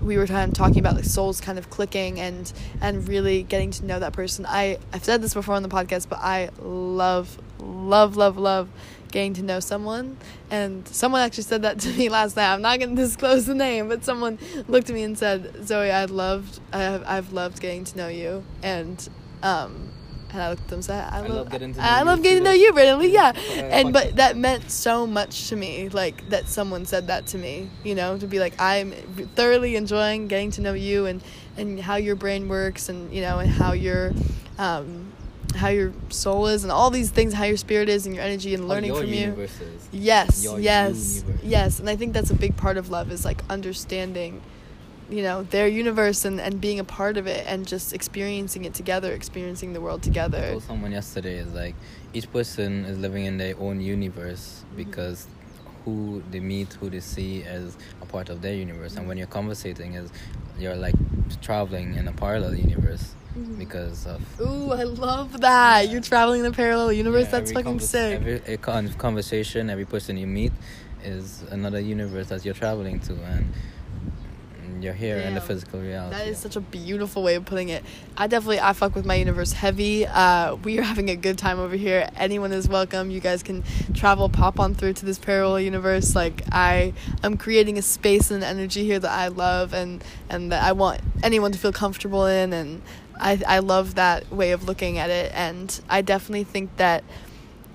we 0.01 0.17
were 0.17 0.27
kind 0.27 0.49
of 0.49 0.57
talking 0.57 0.79
about 0.79 0.95
like 0.95 1.03
souls 1.03 1.41
kind 1.41 1.57
of 1.57 1.69
clicking 1.69 2.19
and 2.19 2.51
and 2.79 3.07
really 3.07 3.43
getting 3.43 3.71
to 3.71 3.85
know 3.85 3.99
that 3.99 4.13
person. 4.13 4.45
I 4.47 4.77
I've 4.93 5.03
said 5.03 5.21
this 5.21 5.33
before 5.33 5.55
on 5.55 5.63
the 5.63 5.69
podcast, 5.69 6.07
but 6.09 6.19
I 6.19 6.49
love 6.59 7.37
love 7.59 8.15
love 8.15 8.37
love 8.37 8.69
getting 9.11 9.33
to 9.33 9.41
know 9.41 9.59
someone 9.59 10.17
and 10.51 10.87
someone 10.87 11.21
actually 11.21 11.43
said 11.43 11.61
that 11.61 11.79
to 11.81 11.89
me 11.93 12.09
last 12.09 12.35
night 12.35 12.53
i'm 12.53 12.61
not 12.61 12.77
going 12.77 12.95
to 12.95 13.01
disclose 13.01 13.45
the 13.45 13.55
name 13.55 13.87
but 13.87 14.03
someone 14.03 14.37
looked 14.67 14.89
at 14.89 14.93
me 14.93 15.01
and 15.03 15.17
said 15.17 15.65
zoe 15.65 15.89
i 15.89 16.05
loved 16.05 16.59
i 16.73 16.79
have 16.79 17.03
i've 17.07 17.31
loved 17.31 17.59
getting 17.59 17.83
to 17.83 17.97
know 17.97 18.09
you 18.09 18.43
and 18.61 19.09
um 19.43 19.89
and 20.37 20.43
I 20.45 20.49
looked 20.49 20.61
at 20.63 20.67
them 20.69 20.77
and 20.77 20.85
said, 20.85 21.09
"I, 21.11 21.17
I 21.17 21.21
love, 21.21 21.29
love 21.31 21.49
getting 21.49 21.73
to 21.73 21.81
I 21.81 21.99
know 21.99 22.05
love 22.11 22.17
you 22.19 22.23
getting 22.23 22.43
to 22.43 22.49
know 22.49 23.01
you, 23.01 23.09
Yeah, 23.11 23.31
and 23.71 23.91
but 23.91 24.15
that 24.17 24.37
meant 24.37 24.69
so 24.69 25.07
much 25.07 25.49
to 25.49 25.55
me, 25.55 25.89
like 25.89 26.29
that 26.29 26.47
someone 26.47 26.85
said 26.85 27.07
that 27.07 27.25
to 27.27 27.37
me. 27.37 27.69
You 27.83 27.95
know, 27.95 28.17
to 28.17 28.27
be 28.27 28.39
like, 28.39 28.53
I'm 28.59 28.91
thoroughly 29.35 29.75
enjoying 29.75 30.27
getting 30.27 30.51
to 30.51 30.61
know 30.61 30.73
you 30.73 31.05
and 31.07 31.23
and 31.57 31.79
how 31.79 31.95
your 31.95 32.15
brain 32.15 32.47
works, 32.47 32.87
and 32.89 33.11
you 33.11 33.21
know, 33.21 33.39
and 33.39 33.49
how 33.49 33.71
your 33.71 34.13
um, 34.59 35.11
how 35.55 35.69
your 35.69 35.93
soul 36.09 36.47
is, 36.47 36.63
and 36.63 36.71
all 36.71 36.91
these 36.91 37.09
things, 37.09 37.33
how 37.33 37.45
your 37.45 37.57
spirit 37.57 37.89
is, 37.89 38.05
and 38.05 38.13
your 38.13 38.23
energy, 38.23 38.53
and 38.53 38.63
How 38.63 38.69
learning 38.69 38.93
from 38.93 39.07
you. 39.07 39.47
Yes, 39.91 40.43
Your 40.43 40.59
yes, 40.59 41.23
universe. 41.23 41.43
yes. 41.43 41.79
And 41.79 41.89
I 41.89 41.95
think 41.95 42.13
that's 42.13 42.29
a 42.29 42.35
big 42.35 42.55
part 42.57 42.77
of 42.77 42.89
love 42.89 43.11
is 43.11 43.25
like 43.25 43.41
understanding, 43.49 44.41
you 45.09 45.21
know, 45.23 45.43
their 45.43 45.67
universe 45.67 46.25
and, 46.25 46.39
and 46.41 46.59
being 46.59 46.79
a 46.79 46.83
part 46.83 47.17
of 47.17 47.27
it 47.27 47.45
and 47.47 47.65
just 47.67 47.93
experiencing 47.93 48.65
it 48.65 48.73
together, 48.73 49.11
experiencing 49.13 49.73
the 49.73 49.81
world 49.81 50.01
I 50.01 50.03
together. 50.03 50.49
told 50.51 50.63
someone 50.63 50.91
yesterday 50.91 51.35
is 51.37 51.53
like 51.53 51.75
each 52.13 52.31
person 52.31 52.85
is 52.85 52.97
living 52.97 53.25
in 53.25 53.37
their 53.37 53.55
own 53.59 53.79
universe 53.81 54.63
Mm-hmm. 54.67 54.77
because 54.83 55.27
who 55.85 56.21
they 56.31 56.41
meet, 56.41 56.73
who 56.73 56.89
they 56.89 56.99
see 56.99 57.39
is 57.39 57.77
a 58.01 58.05
part 58.05 58.27
of 58.29 58.41
their 58.41 58.53
universe. 58.53 58.97
And 58.97 59.07
when 59.07 59.17
you're 59.17 59.27
conversating, 59.27 59.93
is 59.93 60.09
you're 60.59 60.75
like 60.75 60.95
traveling 61.41 61.95
in 61.95 62.07
a 62.09 62.11
parallel 62.11 62.55
universe 62.55 63.13
Mhm. 63.37 63.57
because 63.59 64.05
of 64.07 64.21
Ooh, 64.41 64.71
I 64.73 64.83
love 64.83 65.39
that. 65.39 65.85
Yeah. 65.85 65.91
You're 65.91 66.01
traveling 66.01 66.41
in 66.41 66.45
a 66.47 66.51
parallel 66.51 66.91
universe. 66.91 67.25
Yeah, 67.25 67.31
That's 67.31 67.51
fucking 67.53 67.79
sick. 67.79 68.21
Every 68.21 68.57
conversation, 68.97 69.69
every 69.69 69.85
person 69.85 70.17
you 70.17 70.27
meet 70.27 70.51
is 71.03 71.43
another 71.51 71.79
universe 71.79 72.27
that 72.29 72.43
you're 72.43 72.53
traveling 72.55 72.99
to, 73.01 73.13
and 73.13 73.45
you're 74.81 74.93
here 74.93 75.17
in 75.17 75.33
the 75.33 75.41
physical 75.41 75.79
reality. 75.79 76.15
That 76.15 76.27
is 76.27 76.37
such 76.37 76.55
a 76.55 76.61
beautiful 76.61 77.23
way 77.23 77.35
of 77.35 77.45
putting 77.45 77.69
it. 77.69 77.83
I 78.17 78.27
definitely 78.27 78.59
I 78.59 78.73
fuck 78.73 78.95
with 78.95 79.05
my 79.05 79.15
universe 79.15 79.53
heavy. 79.53 80.05
Uh, 80.05 80.55
we 80.55 80.77
are 80.79 80.83
having 80.83 81.09
a 81.09 81.15
good 81.15 81.37
time 81.37 81.59
over 81.59 81.75
here. 81.75 82.09
Anyone 82.15 82.51
is 82.51 82.67
welcome. 82.67 83.11
You 83.11 83.19
guys 83.19 83.43
can 83.43 83.63
travel, 83.93 84.29
pop 84.29 84.59
on 84.59 84.75
through 84.75 84.93
to 84.93 85.05
this 85.05 85.19
parallel 85.19 85.59
universe. 85.59 86.15
Like 86.15 86.43
I, 86.51 86.93
I'm 87.23 87.37
creating 87.37 87.77
a 87.77 87.81
space 87.81 88.31
and 88.31 88.43
energy 88.43 88.83
here 88.85 88.99
that 88.99 89.11
I 89.11 89.27
love 89.27 89.73
and 89.73 90.03
and 90.29 90.51
that 90.51 90.63
I 90.63 90.71
want 90.71 91.01
anyone 91.23 91.51
to 91.51 91.59
feel 91.59 91.73
comfortable 91.73 92.25
in. 92.25 92.53
And 92.53 92.81
I 93.19 93.41
I 93.47 93.59
love 93.59 93.95
that 93.95 94.31
way 94.31 94.51
of 94.51 94.63
looking 94.63 94.97
at 94.97 95.09
it. 95.09 95.31
And 95.33 95.79
I 95.89 96.01
definitely 96.01 96.43
think 96.43 96.77
that 96.77 97.03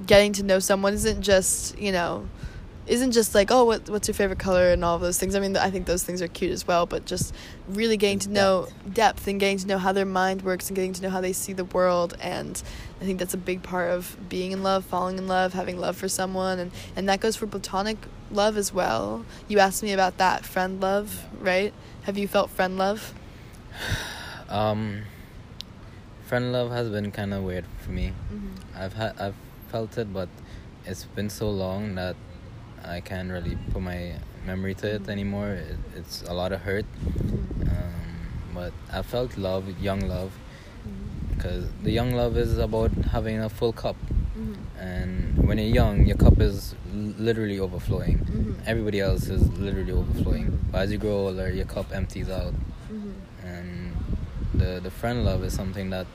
getting 0.07 0.33
to 0.33 0.43
know 0.43 0.59
someone 0.59 0.95
isn't 0.95 1.23
just 1.23 1.79
you 1.79 1.93
know 1.93 2.29
isn't 2.87 3.13
just 3.13 3.35
like 3.35 3.51
oh 3.51 3.65
what 3.65 3.89
what's 3.89 4.09
your 4.09 4.15
favorite 4.15 4.39
color 4.39 4.71
and 4.71 4.85
all 4.85 4.97
of 4.97 5.01
those 5.01 5.19
things. 5.19 5.35
I 5.35 5.41
mean 5.41 5.57
I 5.57 5.71
think 5.71 5.87
those 5.87 6.03
things 6.03 6.21
are 6.21 6.29
cute 6.29 6.51
as 6.51 6.67
well, 6.67 6.87
but 6.87 7.05
just 7.05 7.35
really 7.69 7.97
getting 7.97 8.19
to 8.21 8.31
know 8.31 8.69
depth 8.93 9.27
and 9.27 9.39
getting 9.39 9.59
to 9.59 9.67
know 9.67 9.79
how 9.79 9.93
their 9.93 10.07
mind 10.07 10.43
works 10.43 10.69
and 10.69 10.77
getting 10.77 10.93
to 10.95 11.03
know 11.03 11.11
how 11.11 11.21
they 11.21 11.33
see 11.33 11.53
the 11.53 11.65
world 11.65 12.17
and 12.21 12.63
I 13.01 13.05
think 13.05 13.19
that's 13.19 13.35
a 13.35 13.39
big 13.39 13.63
part 13.63 13.91
of 13.91 14.17
being 14.29 14.53
in 14.53 14.63
love, 14.63 14.85
falling 14.85 15.19
in 15.19 15.27
love, 15.27 15.53
having 15.53 15.79
love 15.79 15.97
for 15.97 16.09
someone 16.09 16.59
and 16.59 16.73
and 16.97 17.09
that 17.09 17.21
goes 17.21 17.37
for 17.37 17.47
platonic 17.47 17.99
love 18.31 18.57
as 18.57 18.73
well. 18.73 19.25
You 19.49 19.59
asked 19.59 19.83
me 19.83 19.93
about 19.93 20.19
that 20.19 20.45
friend 20.45 20.81
love, 20.81 21.27
right? 21.39 21.73
Have 22.03 22.19
you 22.19 22.27
felt 22.27 22.51
friend 22.51 22.79
love? 22.79 23.15
Um, 24.49 25.05
friend 26.27 26.53
love 26.53 26.71
has 26.73 26.91
been 26.91 27.11
kind 27.11 27.33
of 27.33 27.43
weird 27.43 27.65
for 27.81 27.91
me. 27.91 28.13
Mm-hmm. 28.31 28.77
I've 28.77 28.93
had 28.93 29.19
I've 29.19 29.35
felt 29.69 29.97
it, 29.97 30.13
but 30.13 30.29
it's 30.85 31.05
been 31.05 31.31
so 31.31 31.51
long 31.51 31.95
that 31.95 32.17
I 32.85 33.01
can't 33.01 33.31
really 33.31 33.57
put 33.73 33.83
my 33.83 34.15
memory 34.45 34.75
to 34.75 34.95
it 34.97 35.09
anymore. 35.09 35.51
It, 35.51 35.77
it's 35.97 36.23
a 36.23 36.35
lot 36.35 36.53
of 36.53 36.61
hurt. 36.63 36.85
Um, 37.67 37.93
but 38.55 38.73
I 38.93 39.03
felt 39.03 39.37
love, 39.39 39.65
young 39.81 40.01
love, 40.09 40.33
because 41.31 41.69
the 41.83 41.91
young 41.91 42.13
love 42.13 42.37
is 42.37 42.59
about 42.59 42.91
having 43.13 43.39
a 43.41 43.49
full 43.49 43.73
cup. 43.73 43.97
Mhm. 44.35 44.57
and 44.81 45.47
when 45.47 45.59
you're 45.59 45.75
young, 45.83 46.07
your 46.07 46.17
cup 46.17 46.41
is 46.41 46.75
literally 46.95 47.61
overflowing. 47.61 48.19
Mhm. 48.19 48.55
Everybody 48.67 48.99
else 49.01 49.29
is 49.29 49.43
literally 49.59 49.93
overflowing. 49.93 50.59
But 50.73 50.79
as 50.85 50.93
you 50.93 50.97
grow 50.99 51.27
older, 51.27 51.51
your 51.53 51.67
cup 51.67 51.93
empties 51.95 52.31
out, 52.31 52.55
Mhm. 52.91 53.13
and 53.45 53.93
the 54.55 54.81
the 54.83 54.91
friend 54.91 55.23
love 55.27 55.45
is 55.45 55.53
something 55.53 55.91
that 55.91 56.07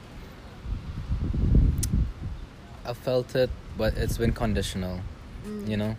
I 2.86 2.93
felt 2.93 3.36
it, 3.36 3.49
but 3.78 3.95
it's 3.97 4.18
been 4.18 4.32
conditional, 4.32 5.01
Mm. 5.45 5.68
you 5.70 5.78
know. 5.78 5.95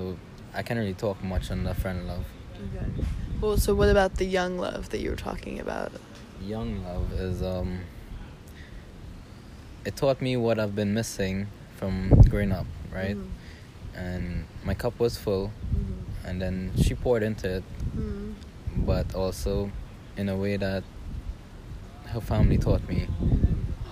So 0.00 0.16
I 0.54 0.62
can't 0.62 0.78
really 0.80 0.94
talk 0.94 1.22
much 1.22 1.50
on 1.50 1.64
the 1.64 1.74
friend 1.74 2.08
love. 2.08 2.24
Okay. 2.56 2.86
Well, 3.38 3.58
so 3.58 3.74
what 3.74 3.90
about 3.90 4.14
the 4.16 4.24
young 4.24 4.56
love 4.56 4.88
that 4.90 5.00
you 5.00 5.10
were 5.10 5.22
talking 5.30 5.60
about? 5.60 5.92
Young 6.40 6.82
love 6.84 7.12
is 7.12 7.42
um. 7.42 7.80
It 9.84 9.96
taught 9.96 10.22
me 10.22 10.38
what 10.38 10.58
I've 10.58 10.74
been 10.74 10.94
missing 10.94 11.48
from 11.76 12.08
growing 12.30 12.50
up, 12.50 12.66
right? 12.90 13.14
Mhm. 13.16 13.28
And 13.94 14.44
my 14.64 14.72
cup 14.72 14.98
was 14.98 15.18
full, 15.18 15.52
Mhm. 15.74 16.28
and 16.28 16.40
then 16.40 16.72
she 16.82 16.94
poured 16.94 17.22
into 17.22 17.56
it, 17.56 17.64
Mhm. 17.94 18.34
but 18.86 19.14
also 19.14 19.70
in 20.16 20.30
a 20.30 20.36
way 20.36 20.56
that 20.56 20.82
her 22.12 22.20
family 22.22 22.56
taught 22.56 22.88
me 22.88 23.06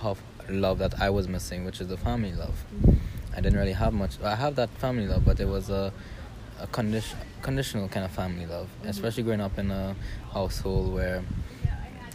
how 0.01 0.17
love 0.49 0.79
that 0.79 0.99
I 0.99 1.09
was 1.11 1.27
missing, 1.27 1.65
which 1.65 1.79
is 1.81 1.87
the 1.87 1.97
family 1.97 2.33
love. 2.33 2.65
I 3.39 3.41
didn't 3.41 3.57
really 3.57 3.71
have 3.71 3.93
much. 3.93 4.21
I 4.21 4.35
have 4.35 4.55
that 4.55 4.69
family 4.83 5.07
love, 5.07 5.23
but 5.23 5.39
it 5.39 5.47
was 5.47 5.69
a 5.69 5.93
a 6.59 6.67
condition 6.67 7.17
conditional 7.41 7.87
kind 7.87 8.05
of 8.05 8.11
family 8.11 8.45
love, 8.45 8.67
Mhm. 8.83 8.89
especially 8.89 9.23
growing 9.23 9.39
up 9.39 9.57
in 9.57 9.71
a 9.71 9.95
household 10.33 10.93
where 10.93 11.23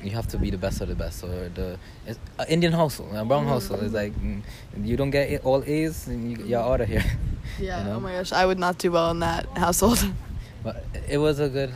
you 0.03 0.11
have 0.11 0.27
to 0.29 0.37
be 0.39 0.51
the 0.51 0.59
best 0.59 0.83
of 0.83 0.89
the 0.89 0.95
best, 0.95 1.25
or 1.25 1.49
the 1.49 1.79
it's, 2.07 2.19
a 2.39 2.45
Indian 2.53 2.75
household, 2.75 3.15
a 3.15 3.25
brown 3.25 3.45
Mhm, 3.47 3.49
household 3.55 3.81
is 3.85 3.95
like 3.95 4.13
mm, 4.21 4.43
you 4.83 4.99
don't 4.99 5.09
get 5.09 5.43
all 5.47 5.65
A's, 5.67 6.07
and 6.09 6.31
you, 6.31 6.45
you're 6.45 6.61
out 6.61 6.83
of 6.83 6.89
here. 6.89 7.05
Yeah. 7.59 7.79
you 7.79 7.85
know? 7.89 7.97
Oh 7.97 8.01
my 8.01 8.13
gosh, 8.17 8.33
I 8.33 8.45
would 8.45 8.59
not 8.59 8.77
do 8.77 8.91
well 8.93 9.11
in 9.11 9.21
that 9.21 9.47
household. 9.57 10.01
But 10.63 10.85
it 11.09 11.19
was 11.19 11.41
a 11.41 11.49
good, 11.49 11.73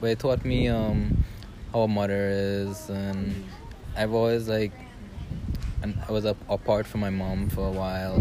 but 0.00 0.08
it 0.10 0.18
taught 0.18 0.44
me 0.46 0.68
um, 0.68 1.24
how 1.72 1.80
a 1.80 1.88
mother 1.88 2.22
is, 2.30 2.88
and 2.88 3.44
I've 3.96 4.14
always 4.14 4.48
like, 4.48 4.72
and 5.82 5.92
I 6.08 6.12
was 6.12 6.24
up 6.24 6.38
apart 6.48 6.86
from 6.86 7.00
my 7.00 7.10
mom 7.10 7.48
for 7.50 7.66
a 7.68 7.74
while, 7.82 8.16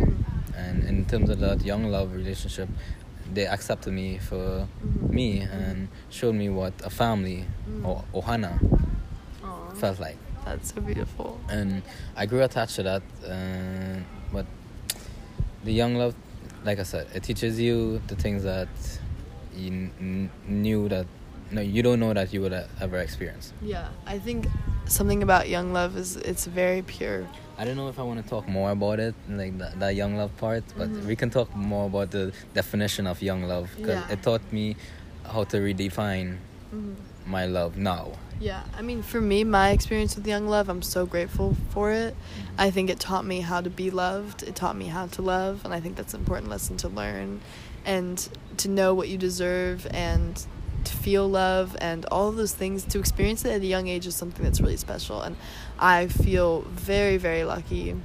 and 0.57 0.83
in 0.83 1.05
terms 1.05 1.29
of 1.29 1.39
that 1.39 1.63
young 1.63 1.83
love 1.91 2.13
relationship, 2.13 2.67
they 3.33 3.45
accepted 3.45 3.91
me 3.93 4.17
for 4.17 4.67
Mhm. 4.67 5.09
me 5.11 5.39
and 5.41 5.87
showed 6.09 6.35
me 6.35 6.49
what 6.49 6.73
a 6.83 6.89
family 6.89 7.45
Mhm. 7.69 7.85
or 7.87 8.03
ohana 8.13 8.53
Aw. 9.43 9.71
felt 9.75 9.99
like, 9.99 10.17
That's 10.45 10.73
so 10.73 10.81
beautiful. 10.81 11.39
and 11.49 11.81
I 12.15 12.25
grew 12.25 12.41
attached 12.43 12.75
to 12.77 12.83
that. 12.83 13.01
Uh, 13.23 13.99
but 14.31 14.45
the 15.63 15.73
young 15.73 15.95
love, 15.95 16.13
like 16.63 16.79
I 16.79 16.83
said, 16.83 17.07
it 17.13 17.23
teaches 17.23 17.59
you 17.59 18.01
the 18.07 18.15
things 18.15 18.43
that 18.43 18.69
you 19.55 19.91
n- 19.99 20.29
knew 20.47 20.87
that 20.89 21.05
no, 21.51 21.61
you 21.61 21.81
don't 21.81 21.99
know 21.99 22.13
that 22.13 22.33
you 22.33 22.41
would 22.41 22.53
ever 22.81 22.97
experience. 22.97 23.53
Yeah, 23.61 23.87
I 24.05 24.19
think 24.19 24.47
something 24.85 25.23
about 25.23 25.47
young 25.47 25.71
love 25.71 25.95
is 25.97 26.17
it's 26.17 26.45
very 26.45 26.81
pure. 26.81 27.25
I 27.59 27.65
don't 27.65 27.75
know 27.75 27.87
if 27.89 27.97
I 27.99 28.03
want 28.03 28.21
to 28.23 28.29
talk 28.29 28.47
more 28.47 28.69
about 28.71 28.99
it, 28.99 29.15
like 29.27 29.57
that, 29.79 29.95
young 29.95 30.15
love 30.15 30.35
part, 30.37 30.63
but 30.77 30.89
Mhm. 30.89 31.05
we 31.07 31.15
can 31.15 31.29
talk 31.31 31.55
more 31.55 31.87
about 31.87 32.11
the 32.11 32.31
definition 32.53 33.07
of 33.07 33.21
young 33.21 33.43
love 33.43 33.69
because 33.75 34.01
Yeah. 34.01 34.13
it 34.13 34.21
taught 34.21 34.45
me 34.51 34.75
how 35.25 35.43
to 35.45 35.57
redefine 35.57 36.37
Mm-hmm. 36.71 36.93
my 37.25 37.45
love 37.47 37.75
now. 37.77 38.11
Yeah, 38.39 38.61
I 38.77 38.83
mean, 38.83 39.01
for 39.01 39.19
me, 39.19 39.43
my 39.43 39.71
experience 39.71 40.15
with 40.15 40.27
Young 40.27 40.47
Love, 40.47 40.69
I'm 40.69 40.83
so 40.83 41.07
grateful 41.07 41.55
for 41.73 41.91
it. 41.91 42.15
I 42.59 42.69
think 42.69 42.91
it 42.91 42.99
taught 42.99 43.25
me 43.25 43.41
how 43.41 43.61
to 43.61 43.69
be 43.71 43.89
loved. 43.89 44.43
It 44.43 44.53
taught 44.55 44.75
me 44.75 44.87
how 44.87 45.07
to 45.07 45.21
love, 45.23 45.65
and 45.65 45.73
I 45.73 45.79
think 45.79 45.95
that's 45.95 46.13
an 46.13 46.19
important 46.19 46.47
lesson 46.49 46.77
to 46.77 46.87
learn, 46.89 47.41
and 47.83 48.29
to 48.57 48.67
know 48.69 48.93
what 48.93 49.07
you 49.09 49.17
deserve, 49.17 49.87
and 49.89 50.45
to 50.87 50.95
feel 50.97 51.27
love, 51.29 51.75
and 51.81 52.05
all 52.05 52.29
of 52.29 52.35
those 52.35 52.53
things. 52.53 52.83
To 52.85 52.99
experience 52.99 53.45
it 53.45 53.51
at 53.51 53.61
a 53.61 53.65
young 53.65 53.87
age 53.87 54.05
is 54.07 54.15
something 54.15 54.43
that's 54.43 54.59
really 54.61 54.77
special, 54.77 55.21
and 55.21 55.35
I 55.79 56.07
feel 56.07 56.61
very, 56.61 57.17
very 57.17 57.43
lucky 57.43 57.95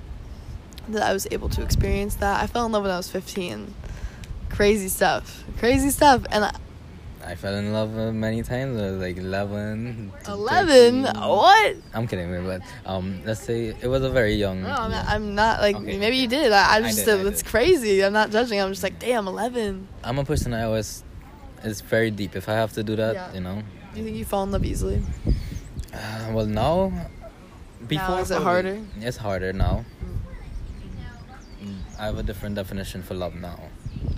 that 0.88 1.02
I 1.02 1.12
was 1.12 1.26
able 1.30 1.48
to 1.50 1.62
experience 1.62 2.16
that. 2.16 2.42
I 2.42 2.46
fell 2.46 2.66
in 2.66 2.72
love 2.72 2.82
when 2.82 2.90
I 2.92 2.96
was 2.96 3.08
15. 3.10 3.74
Crazy 4.50 4.88
stuff, 4.88 5.44
crazy 5.58 5.88
stuff, 5.90 6.24
and 6.30 6.44
I, 6.44 6.54
I 7.24 7.36
fell 7.36 7.54
in 7.54 7.72
love 7.72 7.96
uh, 7.96 8.12
many 8.12 8.42
times. 8.42 8.78
I 8.78 8.90
was 8.90 9.00
like 9.00 9.16
11. 9.16 10.12
11. 10.28 11.04
13. 11.04 11.22
What? 11.22 11.76
I'm 11.94 12.06
kidding, 12.06 12.44
but 12.44 12.60
um, 12.84 13.22
let's 13.24 13.40
say 13.40 13.66
it 13.80 13.86
was 13.86 14.02
a 14.02 14.10
very 14.10 14.34
young. 14.34 14.62
No, 14.62 14.68
I'm 14.70 14.90
not. 14.90 15.06
I'm 15.08 15.34
not 15.34 15.60
like 15.60 15.76
Okay, 15.76 15.96
maybe 15.96 16.16
you 16.16 16.28
did. 16.28 16.52
I, 16.52 16.74
I 16.74 16.76
I 16.76 16.82
just 16.82 17.04
did, 17.06 17.24
I 17.24 17.28
it's 17.28 17.42
did. 17.42 17.48
crazy. 17.48 18.04
I'm 18.04 18.12
not 18.12 18.30
judging. 18.30 18.60
I'm 18.60 18.70
just 18.70 18.82
like, 18.82 18.98
damn, 18.98 19.26
11. 19.26 19.88
I'm 20.04 20.18
a 20.18 20.24
person 20.24 20.52
I 20.52 20.64
always. 20.64 21.02
It's 21.64 21.80
very 21.80 22.10
deep. 22.10 22.34
If 22.36 22.48
I 22.48 22.52
have 22.54 22.72
to 22.74 22.82
do 22.82 22.96
that, 22.96 23.14
Yeah. 23.14 23.32
you 23.34 23.40
know. 23.40 23.62
Do 23.92 23.98
you 24.00 24.04
think 24.04 24.16
you 24.16 24.24
fall 24.24 24.42
in 24.44 24.50
love 24.52 24.64
easily? 24.64 25.02
Uh, 25.92 26.30
well, 26.32 26.46
now. 26.46 26.92
Before 27.86 28.20
is 28.20 28.30
it 28.30 28.34
probably- 28.40 28.44
harder? 28.44 28.78
It's 29.00 29.16
harder 29.18 29.52
now. 29.52 29.84
Mm, 31.62 31.78
I 31.98 32.04
have 32.06 32.18
a 32.18 32.22
different 32.22 32.54
definition 32.56 33.02
for 33.02 33.14
love 33.14 33.34
now. 33.34 33.58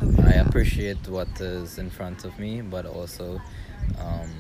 Okay. 0.03 0.23
I 0.23 0.35
yeah. 0.37 0.47
appreciate 0.47 1.09
what 1.09 1.29
is 1.41 1.79
in 1.79 1.91
front 1.91 2.25
of 2.25 2.39
me, 2.39 2.61
but 2.63 2.87
also, 2.87 3.41
um, 3.99 4.31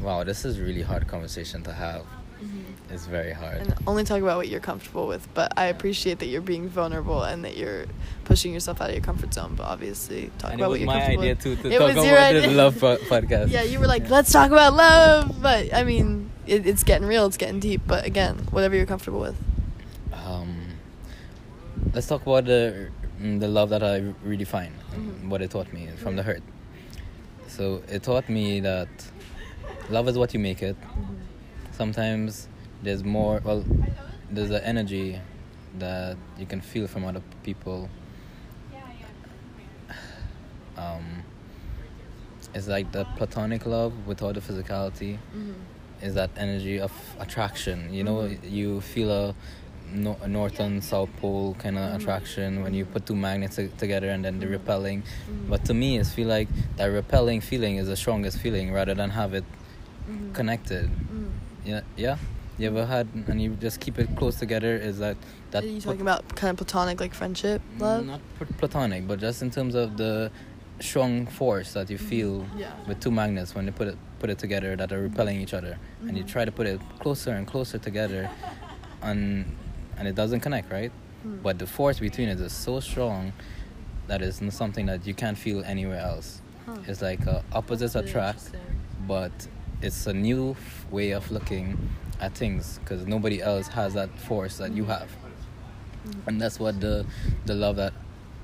wow, 0.00 0.24
this 0.24 0.44
is 0.44 0.58
really 0.58 0.82
hard 0.82 1.06
conversation 1.06 1.62
to 1.64 1.72
have. 1.72 2.02
Mhm. 2.40 2.64
It's 2.88 3.06
very 3.06 3.32
hard. 3.32 3.58
And 3.58 3.74
only 3.86 4.04
talk 4.04 4.22
about 4.22 4.36
what 4.36 4.48
you're 4.48 4.60
comfortable 4.60 5.08
with. 5.08 5.26
But 5.34 5.52
I 5.56 5.66
appreciate 5.66 6.20
that 6.20 6.26
you're 6.26 6.40
being 6.40 6.68
vulnerable 6.68 7.22
and 7.24 7.44
that 7.44 7.56
you're 7.56 7.86
pushing 8.24 8.54
yourself 8.54 8.80
out 8.80 8.90
of 8.90 8.94
your 8.94 9.02
comfort 9.04 9.34
zone. 9.34 9.54
But 9.56 9.64
obviously, 9.64 10.30
talk 10.38 10.52
and 10.52 10.60
about 10.60 10.72
it 10.76 10.86
was 10.86 10.86
what 10.86 10.94
you're 10.94 11.00
comfortable 11.02 11.18
with. 11.18 11.18
my 11.18 11.22
idea 11.22 11.34
too 11.34 11.56
to 11.56 11.68
It 11.74 11.78
talk 11.78 11.90
about 11.90 12.02
this 12.02 12.44
idea. 12.46 12.56
love 12.56 12.74
podcast. 13.10 13.50
Yeah, 13.50 13.62
you 13.62 13.80
were 13.80 13.88
like, 13.88 14.04
Yeah. 14.04 14.10
let's 14.10 14.30
talk 14.30 14.50
about 14.52 14.74
love. 14.74 15.42
But 15.42 15.74
I 15.74 15.82
mean, 15.82 16.30
it, 16.46 16.64
it's 16.66 16.84
getting 16.84 17.08
real. 17.08 17.26
It's 17.26 17.36
getting 17.36 17.58
deep. 17.58 17.82
But 17.86 18.06
again, 18.06 18.46
whatever 18.52 18.76
you're 18.76 18.86
comfortable 18.86 19.20
with. 19.20 19.36
Um, 20.12 20.66
let's 21.92 22.06
talk 22.06 22.22
about 22.22 22.44
the 22.44 22.88
mm, 23.20 23.40
the 23.40 23.48
love 23.48 23.70
that 23.70 23.82
I 23.82 24.00
redefine, 24.24 24.70
Mhm. 24.94 25.28
what 25.28 25.42
it 25.42 25.50
taught 25.50 25.72
me 25.72 25.88
from 25.96 26.14
the 26.14 26.22
hurt. 26.22 26.42
So 27.48 27.82
it 27.88 28.04
taught 28.04 28.28
me 28.28 28.60
that 28.60 28.88
love 29.90 30.06
is 30.08 30.16
what 30.16 30.32
you 30.34 30.38
make 30.40 30.62
it. 30.62 30.76
Sometimes 31.72 32.48
there's 32.82 33.04
more. 33.04 33.40
Well, 33.44 33.64
there's 34.30 34.50
an 34.50 34.62
energy 34.62 35.20
that 35.78 36.16
you 36.38 36.46
can 36.46 36.60
feel 36.60 36.86
from 36.86 37.04
other 37.04 37.22
people. 37.42 37.88
Um, 40.76 41.22
it's 42.54 42.68
like 42.68 42.92
the 42.92 43.04
platonic 43.16 43.66
love 43.66 43.92
without 44.06 44.34
the 44.34 44.40
physicality 44.40 45.18
is 46.02 46.14
that 46.14 46.30
energy 46.36 46.78
of 46.80 46.92
attraction. 47.18 47.92
You 47.92 48.04
know, 48.04 48.16
Mhm. 48.28 48.50
you 48.50 48.80
feel 48.82 49.10
a, 49.10 49.34
no, 49.92 50.16
a 50.22 50.28
north 50.28 50.60
and 50.60 50.82
south 50.84 51.08
pole 51.20 51.54
kind 51.58 51.78
of 51.78 51.90
Mhm. 51.92 51.96
attraction 51.96 52.62
when 52.62 52.74
you 52.74 52.84
put 52.84 53.06
two 53.06 53.16
magnets 53.16 53.56
to- 53.56 53.68
together 53.78 54.10
and 54.10 54.22
then 54.24 54.38
they're 54.38 54.48
Mhm. 54.48 54.52
repelling. 54.60 55.02
Mhm. 55.02 55.48
But 55.48 55.64
to 55.66 55.74
me, 55.74 55.98
it's 55.98 56.10
feel 56.10 56.28
like 56.28 56.48
that 56.76 56.86
repelling 56.86 57.40
feeling 57.40 57.76
is 57.76 57.86
the 57.86 57.96
strongest 57.96 58.38
feeling 58.38 58.72
rather 58.72 58.94
than 58.94 59.10
have 59.10 59.32
it 59.32 59.44
Mhm. 60.08 60.34
connected. 60.34 60.90
Yeah, 61.64 61.80
yeah. 61.96 62.16
You 62.58 62.68
ever 62.68 62.86
had 62.86 63.06
and 63.28 63.40
you 63.40 63.50
just 63.56 63.80
keep 63.80 63.98
it 63.98 64.08
close 64.16 64.36
together? 64.36 64.76
Is 64.76 64.98
that 64.98 65.16
that? 65.50 65.62
Are 65.64 65.66
you 65.66 65.80
talking 65.80 66.00
about 66.00 66.26
kind 66.36 66.50
of 66.50 66.56
platonic, 66.56 67.00
like 67.00 67.12
friendship, 67.14 67.60
love? 67.78 68.06
Not 68.06 68.20
pl- 68.38 68.46
platonic, 68.58 69.06
but 69.06 69.20
just 69.20 69.42
in 69.42 69.50
terms 69.50 69.74
of 69.74 69.96
the 69.98 70.30
strong 70.80 71.26
force 71.26 71.72
that 71.74 71.88
you 71.90 71.98
feel 71.98 72.46
Yeah. 72.56 72.70
with 72.86 73.00
two 73.00 73.10
magnets 73.10 73.54
when 73.54 73.66
they 73.66 73.72
put 73.72 73.88
it 73.88 73.98
put 74.18 74.30
it 74.30 74.38
together 74.38 74.74
that 74.76 74.90
are 74.92 75.02
repelling 75.02 75.38
each 75.42 75.52
other, 75.52 75.78
and 76.08 76.16
you 76.16 76.24
Mhm. 76.24 76.28
try 76.28 76.44
to 76.46 76.52
put 76.52 76.66
it 76.66 76.80
closer 77.00 77.32
and 77.32 77.46
closer 77.46 77.76
together, 77.78 78.30
and 79.02 79.44
and 79.98 80.08
it 80.08 80.14
doesn't 80.14 80.40
connect, 80.40 80.72
right? 80.72 80.92
Mm. 81.26 81.42
But 81.42 81.58
the 81.58 81.66
force 81.66 81.98
between 82.00 82.28
it 82.30 82.40
is 82.40 82.52
so 82.52 82.80
strong 82.80 83.32
that 84.08 84.22
it's 84.22 84.40
something 84.54 84.86
that 84.86 85.06
you 85.06 85.12
can't 85.14 85.36
feel 85.36 85.62
anywhere 85.64 86.00
else. 86.00 86.40
Huh. 86.66 86.76
It's 86.86 87.02
like 87.02 87.26
uh, 87.26 87.40
opposites 87.52 87.94
attract, 87.94 88.50
but 89.06 89.32
it's 89.82 90.06
a 90.06 90.12
new 90.14 90.52
f- 90.52 90.86
way 90.90 91.10
of 91.12 91.30
looking 91.30 91.76
at 92.20 92.34
things 92.34 92.78
because 92.78 93.06
nobody 93.06 93.40
else 93.42 93.68
has 93.68 93.94
that 93.94 94.10
force 94.18 94.58
that 94.58 94.72
you 94.72 94.84
have, 94.86 95.08
Mhm. 96.06 96.26
and 96.26 96.40
that's 96.40 96.58
what 96.58 96.80
the 96.80 97.04
the 97.46 97.54
love 97.54 97.76
that 97.76 97.92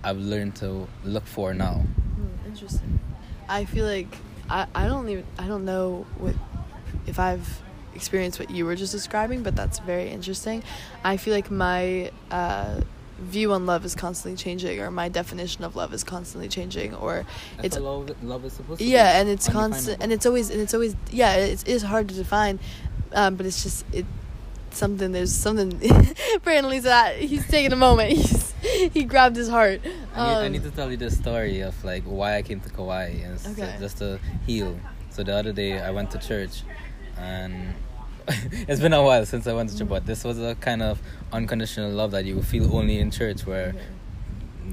I've 0.05 0.18
learned 0.18 0.57
to 0.57 0.89
look 1.05 1.27
for 1.27 1.55
now. 1.55 1.75
Hmm, 2.16 2.47
interesting. 2.49 3.01
I 3.49 3.64
feel 3.64 3.87
like 3.87 4.16
I, 4.51 4.66
I 4.75 4.87
don't 4.89 5.09
even 5.09 5.25
I 5.39 5.47
don't 5.47 5.64
know 5.64 6.07
what 6.18 6.35
if 7.07 7.18
I've 7.18 7.62
experienced 7.95 8.39
what 8.39 8.51
you 8.51 8.64
were 8.64 8.75
just 8.77 8.93
describing, 8.93 9.43
but 9.43 9.55
that's 9.55 9.79
very 9.81 10.09
interesting. 10.11 10.62
I 11.05 11.16
feel 11.18 11.35
like 11.35 11.51
my 11.51 12.11
uh, 12.31 12.81
view 13.18 13.53
on 13.53 13.66
love 13.66 13.85
is 13.85 13.95
constantly 13.95 14.37
changing, 14.37 14.81
or 14.81 14.91
my 14.91 15.09
definition 15.09 15.62
of 15.64 15.77
love 15.77 15.93
is 15.95 16.03
constantly 16.03 16.49
changing, 16.49 16.95
or 16.95 17.25
it's 17.62 17.79
love, 17.79 18.11
love 18.23 18.45
is 18.45 18.55
supposed 18.55 18.81
to 18.81 18.85
yeah, 18.87 19.20
and 19.20 19.29
it's 19.29 19.49
constant, 19.49 20.03
and 20.03 20.12
it's 20.12 20.27
always 20.27 20.51
and 20.51 20.61
it's 20.61 20.75
always 20.75 20.97
yeah, 21.11 21.35
it 21.37 21.68
is 21.68 21.83
hard 21.83 22.09
to 22.09 22.14
define, 22.14 22.59
um, 23.15 23.37
but 23.37 23.47
it's 23.47 23.63
just 23.63 23.85
it. 23.93 24.07
something. 24.71 25.13
There's 25.13 25.33
something. 25.33 25.73
Apparently, 26.37 26.81
that 26.81 27.17
he's 27.17 27.47
taking 27.49 27.73
a 27.73 27.77
moment. 27.77 28.13
He's 28.17 28.53
he 28.93 29.05
grabbed 29.05 29.35
his 29.37 29.49
heart. 29.49 29.81
I, 29.85 29.89
need, 29.89 29.93
I 30.17 30.47
Um, 30.47 30.53
need 30.53 30.63
to 30.63 30.71
tell 30.71 30.91
you 30.91 30.97
the 30.97 31.11
story 31.11 31.61
of 31.63 31.75
like 31.85 32.05
why 32.05 32.37
I 32.37 32.43
came 32.43 32.61
to 32.61 32.71
Kauai 32.71 33.07
and 33.25 33.39
Okay. 33.53 33.75
just 33.81 33.99
to 33.99 34.19
heal. 34.47 34.79
So 35.11 35.23
the 35.25 35.35
other 35.35 35.53
day 35.53 35.81
I 35.81 35.91
went 35.91 36.11
to 36.13 36.19
church, 36.19 36.63
and 37.19 37.75
it's 38.69 38.81
been 38.81 38.93
a 38.93 39.03
while 39.03 39.27
since 39.27 39.47
I 39.47 39.53
went 39.53 39.71
to 39.71 39.79
church. 39.79 39.89
But 39.89 40.07
this 40.07 40.23
was 40.25 40.39
a 40.39 40.55
kind 40.55 40.81
of 40.83 41.01
unconditional 41.33 41.91
love 41.91 42.13
that 42.13 42.25
you 42.25 42.41
feel 42.43 42.75
only 42.75 42.99
in 42.99 43.11
church, 43.11 43.45
where 43.47 43.75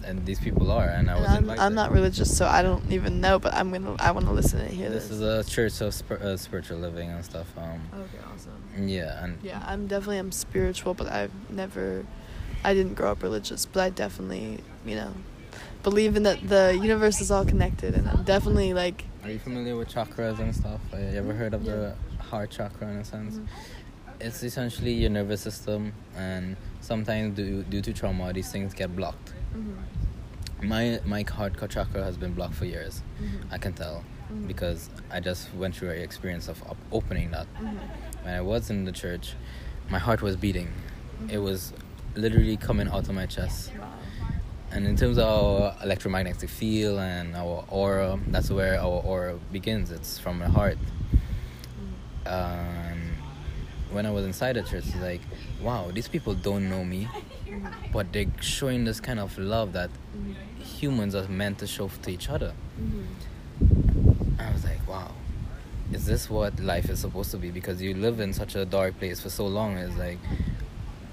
and 0.06 0.26
these 0.26 0.40
people 0.40 0.72
are, 0.72 0.88
and 0.88 1.10
I 1.10 1.16
was 1.20 1.28
I'm. 1.30 1.50
I'm 1.50 1.74
not 1.74 1.92
religious, 1.92 2.36
so 2.36 2.46
I 2.48 2.62
don't 2.62 2.92
even 2.92 3.22
know. 3.22 3.40
But 3.40 3.54
I'm 3.54 3.72
gonna. 3.72 3.96
I 4.00 4.12
want 4.12 4.26
to 4.28 4.32
listen 4.32 4.60
and 4.60 4.70
hear 4.70 4.90
This 4.90 5.08
this. 5.10 5.18
is 5.18 5.22
a 5.22 5.44
church 5.50 5.82
of 5.82 5.94
spir- 5.94 6.20
uh, 6.22 6.38
spiritual 6.38 6.78
living 6.80 7.10
and 7.10 7.24
stuff. 7.24 7.48
Um, 7.58 7.82
okay, 7.94 8.18
awesome. 8.34 8.88
yeah, 8.90 9.24
and 9.24 9.38
Yeah, 9.44 9.64
I'm 9.66 9.88
definitely 9.88 10.18
I'm 10.18 10.32
spiritual, 10.32 10.94
but 10.94 11.08
I've 11.12 11.32
never, 11.50 12.06
I 12.64 12.74
didn't 12.74 12.94
grow 12.96 13.12
up 13.12 13.24
religious, 13.24 13.66
but 13.66 13.82
I 13.82 13.90
definitely, 13.90 14.60
you 14.86 14.96
know, 14.96 15.14
believe 15.84 16.16
in 16.16 16.24
that 16.24 16.48
the 16.48 16.78
universe 16.82 17.22
is 17.22 17.32
all 17.32 17.46
connected, 17.46 17.96
and 17.96 18.08
I'm 18.10 18.24
definitely 18.24 18.74
like, 18.74 19.06
Are 19.24 19.32
you 19.32 19.40
familiar 19.40 19.76
with 19.76 19.90
chakras 19.90 20.40
and 20.40 20.56
stuff? 20.56 20.82
Uh, 20.94 20.98
you 20.98 21.18
ever 21.18 21.34
heard 21.34 21.54
of 21.54 21.64
Yeah. 21.64 21.76
the 21.76 22.24
heart 22.24 22.50
chakra 22.52 22.88
in 22.90 22.98
a 22.98 23.06
sense? 23.06 23.36
Mhm. 23.38 23.48
It's 24.22 24.44
essentially 24.44 24.92
your 24.94 25.10
nervous 25.10 25.40
system, 25.42 25.94
and 26.18 26.58
sometimes 26.82 27.38
due, 27.38 27.64
due 27.64 27.82
to 27.82 27.94
trauma, 27.94 28.34
these 28.34 28.52
things 28.52 28.74
get 28.74 28.94
blocked. 28.94 29.32
My 30.62 31.00
my 31.06 31.24
heart 31.24 31.54
chakra 31.70 32.04
has 32.04 32.18
been 32.18 32.34
blocked 32.34 32.56
for 32.56 32.66
years. 32.66 33.02
I 33.52 33.58
can 33.58 33.74
tell 33.74 34.04
Mhm. 34.32 34.48
because 34.48 34.90
I 35.10 35.20
just 35.22 35.54
went 35.56 35.76
through 35.76 35.92
an 35.92 36.02
experience 36.02 36.48
of 36.50 36.62
op- 36.64 36.78
opening 36.92 37.32
that. 37.32 37.48
Mhm. 37.56 37.78
When 38.24 38.34
I 38.34 38.42
was 38.42 38.70
in 38.70 38.86
the 38.86 38.92
church, 38.92 39.36
my 39.90 40.00
heart 40.00 40.22
was 40.22 40.36
beating. 40.36 40.70
It 41.30 41.40
was 41.40 41.74
literally 42.16 42.58
coming 42.58 42.88
out 42.90 43.08
of 43.10 43.16
my 43.16 43.26
chest. 43.26 43.72
Wow. 43.80 43.88
And 44.72 44.86
in 44.86 44.96
terms 44.98 45.18
of 45.18 45.26
our 45.28 45.76
electromagnetic 45.84 46.50
field 46.50 47.00
and 47.00 47.36
our 47.36 47.66
aura, 47.70 48.20
that's 48.28 48.52
where 48.52 48.76
our 48.80 49.02
aura 49.12 49.40
begins. 49.52 49.90
It's 49.92 50.20
from 50.20 50.40
the 50.40 50.50
heart. 50.50 50.78
Um, 52.26 52.89
when 53.92 54.06
I 54.06 54.12
was 54.12 54.26
inside 54.26 54.56
the 54.56 54.62
church, 54.62 54.86
it's 54.88 54.96
like, 54.98 55.22
wow, 55.62 55.90
these 55.92 56.08
people 56.08 56.34
don't 56.34 56.70
know 56.70 56.84
me, 56.84 57.08
but 57.92 58.14
they're 58.14 58.32
showing 58.40 58.86
this 58.86 59.00
kind 59.00 59.20
of 59.20 59.38
love 59.38 59.74
that 59.74 59.90
humans 60.60 61.16
are 61.16 61.28
meant 61.28 61.60
to 61.60 61.68
show 61.68 61.90
to 62.04 62.12
each 62.12 62.30
other. 62.30 62.54
Mm-hmm. 62.80 64.42
I 64.42 64.52
was 64.52 64.64
like, 64.64 64.88
wow, 64.88 65.12
is 65.92 66.06
this 66.06 66.30
what 66.30 66.60
life 66.60 66.90
is 66.90 67.00
supposed 67.00 67.32
to 67.32 67.38
be? 67.38 67.50
Because 67.50 67.82
you 67.82 67.94
live 67.94 68.20
in 68.20 68.34
such 68.34 68.56
a 68.56 68.64
dark 68.64 69.00
place 69.00 69.20
for 69.20 69.30
so 69.30 69.48
long. 69.48 69.78
It's 69.78 69.98
like 69.98 70.20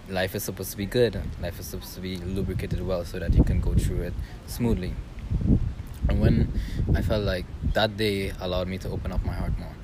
life 0.09 0.35
is 0.35 0.45
supposed 0.45 0.70
to 0.72 0.77
be 0.77 0.87
good. 0.87 1.20
Life 1.41 1.59
is 1.59 1.66
supposed 1.66 1.95
to 1.95 2.01
be 2.01 2.16
lubricated 2.16 2.87
well 2.87 3.05
so 3.05 3.18
that 3.18 3.35
you 3.35 3.43
can 3.43 3.61
go 3.61 3.74
through 3.74 4.03
it 4.03 4.14
smoothly. 4.47 4.95
And 6.09 6.20
when 6.20 6.61
I 6.95 7.03
felt 7.03 7.24
like 7.24 7.47
that 7.72 7.97
day 7.97 8.33
allowed 8.41 8.68
me 8.68 8.79
to 8.79 8.89
open 8.91 9.12
up 9.12 9.24
my 9.24 9.33
heart 9.33 9.59
more. 9.59 9.76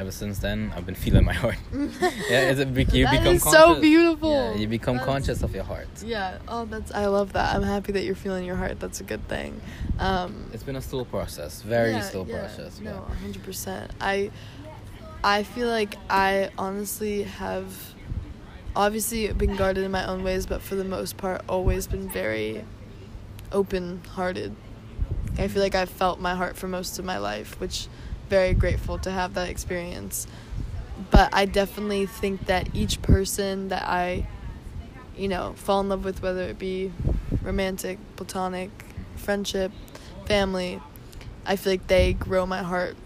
Ever 0.00 0.10
since 0.10 0.38
then, 0.38 0.72
I've 0.74 0.86
been 0.86 0.94
feeling 0.94 1.26
my 1.26 1.34
heart. 1.34 1.58
yeah, 1.74 2.48
it's 2.50 2.58
a, 2.58 2.64
you 2.64 3.04
That 3.04 3.18
become 3.18 3.34
is 3.34 3.42
so 3.42 3.78
beautiful. 3.78 4.32
Yeah, 4.32 4.54
you 4.54 4.66
become 4.66 4.96
That's- 4.96 5.12
conscious 5.12 5.42
of 5.42 5.54
your 5.54 5.64
heart. 5.64 5.88
Yeah. 6.02 6.38
Oh, 6.48 6.64
that's. 6.64 6.90
I 6.90 7.04
love 7.04 7.34
that. 7.34 7.54
I'm 7.54 7.62
happy 7.62 7.92
that 7.92 8.04
you're 8.04 8.14
feeling 8.14 8.46
your 8.46 8.56
heart. 8.56 8.80
That's 8.80 9.02
a 9.02 9.04
good 9.04 9.28
thing. 9.28 9.60
Um, 9.98 10.48
It's 10.54 10.62
been 10.62 10.76
a 10.76 10.80
slow 10.80 11.04
process, 11.04 11.60
very 11.60 11.90
yeah, 11.90 12.00
slow 12.00 12.24
yeah, 12.24 12.38
process. 12.38 12.80
No, 12.80 13.02
hundred 13.20 13.42
percent. 13.42 13.90
I, 14.00 14.30
I 15.22 15.42
feel 15.42 15.68
like 15.68 15.96
I 16.08 16.48
honestly 16.56 17.24
have, 17.24 17.94
obviously 18.74 19.30
been 19.34 19.54
guarded 19.54 19.84
in 19.84 19.90
my 19.90 20.06
own 20.06 20.24
ways, 20.24 20.46
but 20.46 20.62
for 20.62 20.76
the 20.76 20.84
most 20.84 21.18
part, 21.18 21.42
always 21.46 21.86
been 21.86 22.08
very, 22.08 22.64
open-hearted. 23.52 24.56
I 25.38 25.48
feel 25.48 25.60
like 25.62 25.74
I've 25.74 25.90
felt 25.90 26.20
my 26.20 26.34
heart 26.34 26.56
for 26.56 26.68
most 26.68 26.98
of 26.98 27.04
my 27.04 27.18
life, 27.18 27.60
which, 27.60 27.86
very 28.30 28.54
grateful 28.54 28.96
to 29.00 29.10
have 29.10 29.34
that 29.34 29.48
experience. 29.50 30.26
But 31.10 31.30
I 31.32 31.44
definitely 31.44 32.06
think 32.06 32.46
that 32.46 32.68
each 32.74 33.02
person 33.02 33.68
that 33.68 33.82
I, 33.86 34.26
you 35.16 35.28
know, 35.28 35.52
fall 35.56 35.80
in 35.80 35.88
love 35.88 36.04
with, 36.04 36.22
whether 36.22 36.42
it 36.42 36.58
be 36.58 36.92
romantic, 37.42 37.98
platonic, 38.16 38.70
friendship, 39.16 39.72
family, 40.26 40.80
I 41.44 41.56
feel 41.56 41.72
like 41.74 41.88
they 41.88 42.12
grow 42.12 42.46
my 42.46 42.62
heart 42.62 42.96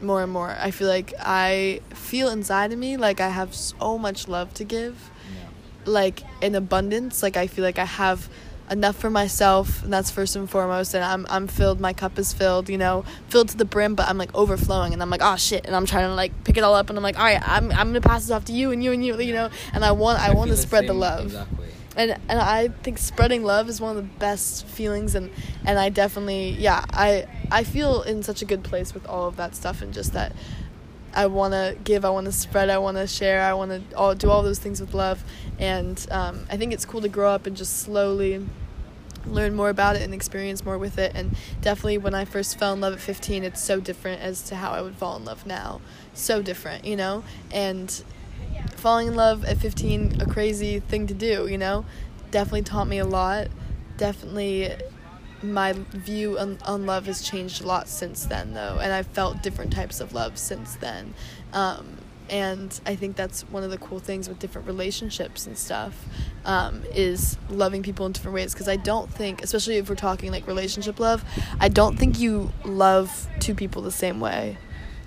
more 0.00 0.22
and 0.22 0.32
more. 0.32 0.56
I 0.58 0.70
feel 0.70 0.88
like 0.88 1.12
I 1.20 1.80
feel 1.90 2.28
inside 2.30 2.72
of 2.72 2.78
me 2.78 2.96
like 2.96 3.20
I 3.20 3.28
have 3.28 3.54
so 3.54 3.98
much 3.98 4.28
love 4.28 4.54
to 4.54 4.64
give, 4.64 5.10
Yeah. 5.28 5.90
like 5.92 6.22
in 6.40 6.54
abundance. 6.54 7.22
Like 7.22 7.36
I 7.36 7.48
feel 7.48 7.64
like 7.64 7.78
I 7.78 7.84
have 7.84 8.28
enough 8.70 8.96
for 8.96 9.10
myself, 9.10 9.82
and 9.82 9.92
that's 9.92 10.10
first 10.10 10.36
and 10.36 10.48
foremost. 10.48 10.94
And 10.94 11.04
I'm 11.04 11.26
I'm 11.28 11.46
filled. 11.46 11.80
My 11.80 11.92
cup 11.92 12.18
is 12.18 12.32
filled. 12.32 12.68
You 12.68 12.78
know, 12.78 13.04
filled 13.28 13.48
to 13.50 13.56
the 13.56 13.64
brim. 13.64 13.94
But 13.94 14.08
I'm 14.08 14.18
like 14.18 14.34
overflowing, 14.34 14.92
and 14.92 15.02
I'm 15.02 15.10
like, 15.10 15.20
oh 15.22 15.36
shit, 15.36 15.66
and 15.66 15.74
I'm 15.74 15.86
trying 15.86 16.08
to 16.08 16.14
like 16.14 16.44
pick 16.44 16.56
it 16.56 16.64
all 16.64 16.74
up, 16.74 16.88
and 16.88 16.98
I'm 16.98 17.02
like, 17.02 17.18
all 17.18 17.24
right, 17.24 17.42
I'm 17.46 17.70
I'm 17.72 17.88
gonna 17.88 18.00
pass 18.00 18.22
this 18.22 18.30
off 18.30 18.44
to 18.46 18.52
you 18.52 18.70
and 18.70 18.82
you 18.82 18.92
and 18.92 19.04
you. 19.04 19.20
You 19.20 19.34
know, 19.34 19.50
and 19.72 19.84
I 19.84 19.92
want 19.92 20.20
I, 20.20 20.32
want 20.34 20.50
to 20.50 20.56
the 20.56 20.62
spread 20.62 20.86
the 20.86 20.94
love 20.94 21.26
exact 21.26 21.58
way. 21.58 21.68
and 21.96 22.10
and 22.28 22.40
I 22.40 22.68
think 22.68 22.98
spreading 22.98 23.44
love 23.44 23.68
is 23.68 23.80
one 23.80 23.96
of 23.96 24.02
the 24.02 24.18
best 24.18 24.66
feelings 24.66 25.14
and 25.14 25.30
and 25.64 25.78
I 25.78 25.88
definitely 25.88 26.50
yeah 26.50 26.84
I 26.90 27.26
I 27.50 27.64
feel 27.64 28.02
in 28.02 28.22
such 28.22 28.42
a 28.42 28.44
good 28.44 28.64
place 28.64 28.92
with 28.94 29.06
all 29.06 29.28
of 29.28 29.36
that 29.36 29.54
stuff 29.54 29.80
and 29.82 29.94
just 29.94 30.12
that 30.12 30.32
I 31.14 31.26
want 31.26 31.52
to 31.52 31.76
give 31.84 32.04
I 32.04 32.10
want 32.10 32.26
to 32.26 32.32
spread 32.32 32.70
I 32.70 32.78
want 32.78 32.96
to 32.96 33.06
share 33.06 33.42
I 33.42 33.54
want 33.54 33.70
to 33.70 34.14
do 34.18 34.30
all 34.30 34.42
those 34.42 34.58
things 34.58 34.80
with 34.80 34.94
love. 34.94 35.22
And 35.58 36.04
um, 36.10 36.46
I 36.50 36.56
think 36.56 36.72
it's 36.72 36.84
cool 36.84 37.00
to 37.00 37.08
grow 37.08 37.30
up 37.30 37.46
and 37.46 37.56
just 37.56 37.78
slowly 37.78 38.44
learn 39.26 39.54
more 39.54 39.70
about 39.70 39.96
it 39.96 40.02
and 40.02 40.12
experience 40.12 40.64
more 40.64 40.76
with 40.76 40.98
it. 40.98 41.12
And 41.14 41.36
definitely 41.60 41.98
when 41.98 42.14
I 42.14 42.24
first 42.24 42.58
fell 42.58 42.72
in 42.72 42.80
love 42.80 42.94
at 42.94 43.00
15 43.00 43.44
it's 43.44 43.62
so 43.62 43.80
different 43.80 44.20
as 44.20 44.42
to 44.42 44.56
how 44.56 44.72
I 44.72 44.82
would 44.82 44.96
fall 44.96 45.16
in 45.16 45.24
love 45.24 45.46
now. 45.46 45.80
So 46.12 46.42
different 46.42 46.84
you 46.84 46.96
know? 46.96 47.24
And 47.50 48.02
falling 48.76 49.08
in 49.08 49.14
love 49.14 49.44
at 49.44 49.58
15 49.58 50.20
a 50.20 50.26
crazy 50.26 50.80
thing 50.80 51.06
to 51.06 51.14
do 51.14 51.46
you 51.46 51.58
know? 51.58 51.84
Definitely 52.30 52.62
taught 52.62 52.88
me 52.88 52.98
a 52.98 53.06
lot. 53.06 53.48
Definitely 53.96 54.74
my 55.52 55.72
view 55.72 56.38
on, 56.38 56.58
on 56.64 56.86
love 56.86 57.06
has 57.06 57.22
changed 57.22 57.62
a 57.62 57.66
lot 57.66 57.88
since 57.88 58.24
then 58.26 58.54
though 58.54 58.78
and 58.80 58.92
i've 58.92 59.06
felt 59.08 59.42
different 59.42 59.72
types 59.72 60.00
of 60.00 60.12
love 60.12 60.38
since 60.38 60.76
then 60.76 61.14
um, 61.52 61.98
and 62.30 62.80
i 62.86 62.94
think 62.94 63.16
that's 63.16 63.42
one 63.50 63.62
of 63.62 63.70
the 63.70 63.78
cool 63.78 63.98
things 63.98 64.28
with 64.28 64.38
different 64.38 64.66
relationships 64.66 65.46
and 65.46 65.58
stuff 65.58 66.06
um, 66.44 66.82
is 66.94 67.36
loving 67.50 67.82
people 67.82 68.06
in 68.06 68.12
different 68.12 68.34
ways 68.34 68.54
because 68.54 68.68
i 68.68 68.76
don't 68.76 69.12
think 69.12 69.42
especially 69.42 69.76
if 69.76 69.88
we're 69.88 69.94
talking 69.94 70.30
like 70.30 70.46
relationship 70.46 70.98
love 70.98 71.24
i 71.60 71.68
don't 71.68 71.98
think 71.98 72.18
you 72.18 72.50
love 72.64 73.28
two 73.40 73.54
people 73.54 73.82
the 73.82 73.90
same 73.90 74.20
way 74.20 74.56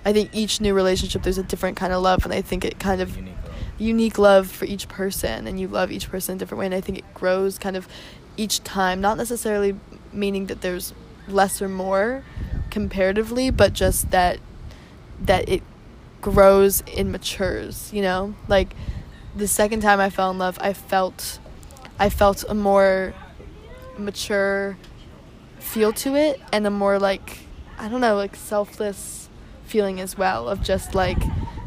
i 0.04 0.12
think 0.12 0.30
each 0.32 0.60
new 0.60 0.74
relationship 0.74 1.22
there's 1.22 1.38
a 1.38 1.42
different 1.42 1.76
kind 1.76 1.92
of 1.92 2.00
love 2.02 2.24
and 2.24 2.32
i 2.32 2.40
think 2.40 2.64
it 2.64 2.78
kind 2.78 3.00
of 3.00 3.16
Unique 3.16 3.34
love. 3.44 3.60
unique 3.78 4.18
love 4.18 4.50
for 4.50 4.64
each 4.66 4.88
person 4.88 5.46
and 5.46 5.58
you 5.58 5.66
love 5.66 5.90
each 5.90 6.08
person 6.08 6.32
in 6.32 6.36
a 6.36 6.38
different 6.38 6.60
way 6.60 6.66
and 6.66 6.74
i 6.74 6.80
think 6.80 6.98
it 6.98 7.14
grows 7.14 7.58
kind 7.58 7.76
of 7.76 7.88
each 8.36 8.62
time 8.62 9.00
not 9.00 9.18
necessarily 9.18 9.74
meaning 10.12 10.46
that 10.46 10.60
there's 10.60 10.92
less 11.26 11.60
or 11.60 11.68
more 11.68 12.24
comparatively 12.70 13.50
but 13.50 13.72
just 13.72 14.10
that 14.10 14.38
that 15.20 15.48
it 15.48 15.62
grows 16.20 16.82
and 16.96 17.12
matures 17.12 17.92
you 17.92 18.02
know? 18.02 18.34
Like 18.48 18.74
the 19.38 19.46
second 19.46 19.80
time 19.80 20.00
i 20.00 20.10
fell 20.10 20.30
in 20.32 20.38
love 20.38 20.58
i 20.60 20.72
felt 20.72 21.38
i 21.98 22.08
felt 22.08 22.44
a 22.48 22.54
more 22.54 23.14
mature 23.96 24.76
feel 25.60 25.92
to 25.92 26.16
it 26.16 26.40
and 26.52 26.66
a 26.66 26.70
more 26.70 26.98
like 26.98 27.40
i 27.78 27.88
don't 27.88 28.00
know 28.00 28.16
like 28.16 28.34
selfless 28.34 29.28
feeling 29.64 30.00
as 30.00 30.18
well 30.18 30.48
of 30.48 30.62
just 30.62 30.94
like 30.94 31.18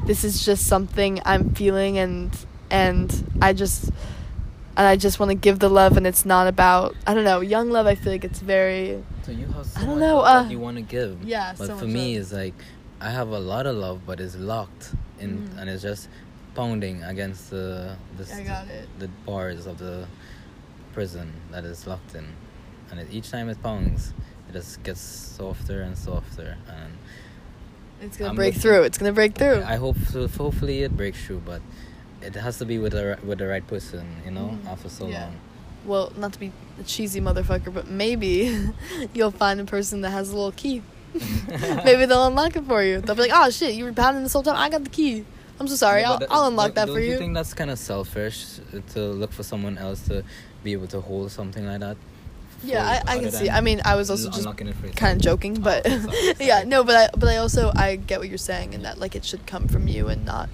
this 0.06 0.24
is 0.24 0.44
just 0.44 0.68
something 0.68 1.22
i'm 1.24 1.54
feeling 1.54 1.98
and 1.98 2.46
and 2.70 3.32
i 3.42 3.54
just 3.54 3.92
and 4.78 4.88
i 4.88 4.96
just 4.96 5.20
want 5.20 5.30
to 5.30 5.36
give 5.36 5.60
the 5.60 5.70
love 5.70 5.98
and 5.98 6.06
it's 6.08 6.26
not 6.26 6.48
about 6.48 6.96
i 7.08 7.14
don't 7.14 7.24
know 7.24 7.42
young 7.42 7.70
love 7.70 7.86
i 7.88 7.96
feel 7.96 8.12
like 8.14 8.24
it's 8.24 8.40
very 8.40 9.04
So 9.26 9.32
you 9.32 9.46
have 9.48 9.66
so 9.66 9.82
I 9.82 9.86
don't 9.86 10.00
know, 10.00 10.20
uh, 10.22 10.48
you 10.50 10.60
want 10.60 10.78
to 10.78 10.82
give. 10.84 11.24
yeah, 11.24 11.54
But 11.58 11.68
so 11.68 11.78
for 11.78 11.86
me, 11.86 12.14
love. 12.16 12.22
it's 12.24 12.34
like 12.34 12.54
I 13.00 13.10
have 13.10 13.30
a 13.30 13.40
lot 13.40 13.66
of 13.68 13.76
love, 13.76 14.02
but 14.06 14.20
it's 14.20 14.36
locked 14.36 14.94
in, 15.20 15.30
Mhm. 15.38 15.58
and 15.60 15.70
it's 15.70 15.82
just 15.84 16.10
pounding 16.56 17.04
against 17.04 17.50
the 17.50 17.96
the, 18.18 18.24
I 18.34 18.44
got 18.44 18.68
it. 18.68 18.88
the 19.00 19.08
bars 19.26 19.66
of 19.68 19.78
the 19.78 20.06
prison 20.94 21.28
that 21.52 21.64
is 21.66 21.86
locked 21.88 22.16
in, 22.16 22.26
and 22.90 23.00
it, 23.00 23.08
each 23.12 23.30
time 23.32 23.48
it 23.50 23.62
pounds, 23.62 24.14
it 24.50 24.54
just 24.54 24.82
gets 24.84 25.02
softer 25.02 25.82
and 25.82 25.96
softer, 25.98 26.58
and 26.68 26.92
it's 28.02 28.18
gonna 28.18 28.30
I'm 28.32 28.36
break 28.36 28.56
looking- 28.56 28.62
through 28.62 28.82
it's 28.84 28.98
gonna 28.98 29.14
break 29.14 29.34
through 29.36 29.62
I 29.64 29.78
hope 29.78 29.98
so, 30.12 30.28
hopefully 30.28 30.82
it 30.84 30.96
breaks 30.98 31.20
through, 31.26 31.42
but 31.46 31.62
it 32.24 32.36
has 32.36 32.58
to 32.60 32.66
be 32.66 32.78
with 32.78 32.94
the 32.94 33.18
with 33.26 33.40
the 33.40 33.48
right 33.48 33.66
person, 33.66 34.06
you 34.26 34.32
know, 34.32 34.58
Mhm. 34.64 34.68
after 34.72 34.90
so 34.90 35.08
Yeah. 35.08 35.26
long. 35.26 35.36
well 35.86 36.12
not 36.16 36.32
to 36.34 36.40
be 36.40 36.52
a 36.80 36.84
cheesy 36.84 37.20
motherfucker 37.20 37.74
but 37.74 37.88
maybe 37.90 38.32
you'll 39.16 39.32
find 39.32 39.60
a 39.60 39.66
person 39.66 40.02
that 40.02 40.12
has 40.12 40.30
a 40.30 40.36
little 40.36 40.52
key 40.52 40.84
maybe 41.84 42.06
they'll 42.06 42.28
unlock 42.28 42.56
it 42.56 42.64
for 42.66 42.84
you 42.84 43.02
they'll 43.02 43.16
be 43.16 43.24
like 43.24 43.32
oh 43.34 43.50
shit 43.50 43.74
you 43.74 43.84
were 43.84 43.92
pounding 43.92 44.22
this 44.22 44.34
whole 44.34 44.44
time 44.44 44.56
i 44.58 44.70
got 44.70 44.84
the 44.84 44.90
key 44.92 45.26
I'm 45.60 45.68
so 45.68 45.76
sorry. 45.76 46.02
No, 46.02 46.14
I'll, 46.14 46.20
but 46.20 46.28
I'll 46.32 46.48
unlock 46.48 46.74
that 46.74 46.88
for 46.88 47.00
you. 47.00 47.12
you 47.12 47.18
think 47.20 47.36
that's 47.36 47.54
kind 47.54 47.70
of 47.70 47.78
selfish 47.78 48.60
to 48.94 49.00
look 49.22 49.32
for 49.32 49.44
someone 49.44 49.78
else 49.78 50.02
to 50.08 50.24
be 50.64 50.72
able 50.74 50.88
to 50.88 51.00
hold 51.02 51.30
something 51.32 51.66
like 51.68 51.82
that? 51.82 51.98
yeah, 52.64 52.82
I, 53.06 53.14
I 53.14 53.20
can 53.20 53.32
see. 53.32 53.48
I 53.50 53.62
mean, 53.62 53.80
I 53.86 53.94
was 53.96 54.10
also 54.10 54.26
just 54.30 54.40
unlocking 54.40 54.68
it 54.70 54.76
for 54.76 54.88
kind 54.90 55.18
of 55.18 55.22
joking, 55.22 55.58
Oh, 55.60 55.62
but 55.62 55.86
okay, 55.86 56.00
sorry, 56.00 56.34
yeah, 56.52 56.64
no, 56.66 56.84
but 56.84 56.96
I 56.96 57.10
but 57.16 57.30
I 57.30 57.38
also 57.38 57.72
I 57.76 57.96
get 57.96 58.18
what 58.20 58.28
you're 58.30 58.38
saying 58.40 58.74
and 58.74 58.86
that 58.86 58.98
like 58.98 59.16
it 59.16 59.24
should 59.24 59.46
come 59.46 59.68
from 59.68 59.88
you 59.88 60.08
and 60.10 60.26
not 60.26 60.50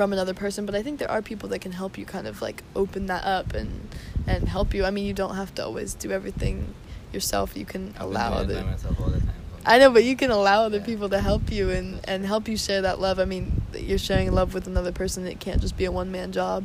from 0.00 0.14
another 0.14 0.32
person. 0.32 0.64
But 0.64 0.74
I 0.74 0.82
think 0.82 0.98
there 0.98 1.10
are 1.10 1.20
people 1.20 1.50
that 1.50 1.58
can 1.58 1.72
help 1.72 1.98
you 1.98 2.06
kind 2.06 2.26
of 2.26 2.40
like 2.40 2.62
open 2.74 3.04
that 3.12 3.22
up 3.22 3.52
and 3.52 3.86
and 4.26 4.48
help 4.48 4.72
you. 4.72 4.86
I 4.86 4.90
mean, 4.90 5.04
you 5.04 5.12
don't 5.12 5.34
have 5.36 5.54
to 5.56 5.62
always 5.62 5.92
do 5.92 6.10
everything 6.10 6.72
yourself. 7.12 7.54
You 7.54 7.66
can 7.66 7.92
I've 7.96 8.06
allow 8.06 8.32
other. 8.32 8.62
by 8.62 8.70
myself 8.70 8.98
all 8.98 9.10
the 9.10 9.20
time. 9.20 9.34
I 9.66 9.76
know, 9.78 9.90
but 9.90 10.04
you 10.04 10.16
can 10.16 10.30
allow 10.30 10.62
other 10.62 10.78
Yeah. 10.78 10.84
people 10.86 11.10
to 11.10 11.20
help 11.20 11.52
you 11.52 11.68
and 11.68 12.00
and 12.04 12.24
help 12.24 12.48
you 12.48 12.56
share 12.56 12.80
that 12.80 12.98
love. 12.98 13.18
I 13.18 13.26
mean, 13.26 13.60
you're 13.74 13.98
sharing 13.98 14.32
love 14.32 14.54
with 14.54 14.66
another 14.66 14.90
person. 14.90 15.26
It 15.26 15.38
can't 15.38 15.60
just 15.60 15.76
be 15.76 15.84
a 15.84 15.92
one 15.92 16.10
man 16.10 16.32
job. 16.32 16.64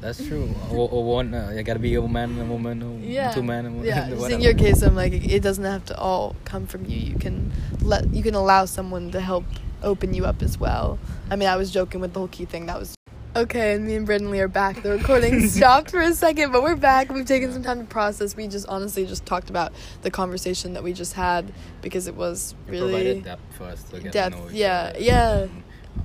That's 0.00 0.24
true. 0.24 0.54
or, 0.70 0.88
or 0.92 1.02
one, 1.02 1.34
uh, 1.34 1.50
you 1.56 1.64
gotta 1.64 1.80
be 1.80 1.96
a 1.96 2.02
man 2.06 2.30
and 2.30 2.42
a 2.42 2.44
woman, 2.44 2.80
or 2.80 2.94
Yeah. 3.00 3.32
two 3.32 3.42
men 3.42 3.66
and 3.66 3.84
Yeah, 3.84 4.02
whatever. 4.04 4.20
just 4.20 4.30
in 4.30 4.40
your 4.40 4.54
case, 4.54 4.82
I'm 4.82 4.94
like, 4.94 5.14
it 5.14 5.42
doesn't 5.42 5.64
have 5.64 5.84
to 5.86 5.98
all 5.98 6.36
come 6.44 6.66
from 6.66 6.84
you. 6.84 6.96
You 7.10 7.16
can 7.18 7.50
let 7.82 8.14
you 8.14 8.22
can 8.22 8.36
allow 8.36 8.66
someone 8.66 9.10
to 9.10 9.20
help 9.20 9.46
open 9.84 10.14
you 10.14 10.24
up 10.24 10.42
as 10.42 10.58
well. 10.58 10.98
I 11.30 11.36
mean, 11.36 11.48
I 11.48 11.56
was 11.56 11.70
joking 11.70 12.00
with 12.00 12.12
the 12.12 12.20
whole 12.20 12.28
key 12.28 12.44
thing. 12.44 12.66
That 12.66 12.78
was 12.78 12.94
okay. 13.36 13.74
And 13.74 13.86
me 13.86 13.94
and 13.94 14.06
Brandonley 14.06 14.40
are 14.40 14.48
back. 14.48 14.82
The 14.82 14.90
recording 14.90 15.48
stopped 15.48 15.90
for 15.90 16.00
a 16.00 16.12
second, 16.12 16.52
but 16.52 16.62
we're 16.62 16.76
back. 16.76 17.12
We've 17.12 17.26
taken 17.26 17.52
some 17.52 17.62
time 17.62 17.80
to 17.80 17.84
process. 17.84 18.36
We 18.36 18.48
just 18.48 18.66
honestly 18.68 19.06
just 19.06 19.26
talked 19.26 19.50
about 19.50 19.72
the 20.02 20.10
conversation 20.10 20.74
that 20.74 20.82
we 20.82 20.92
just 20.92 21.12
had 21.14 21.52
because 21.82 22.06
it 22.06 22.14
was 22.14 22.54
You 22.66 22.72
really 22.72 22.92
provided 22.92 23.24
depth 23.24 23.56
for 23.56 23.64
us 23.64 23.82
to 23.84 24.00
get 24.00 24.12
Depth, 24.12 24.36
to 24.36 24.42
know 24.42 24.48
each 24.48 24.56
yeah, 24.56 24.92
yeah. 24.98 25.36
Mm-hmm. 25.42 25.60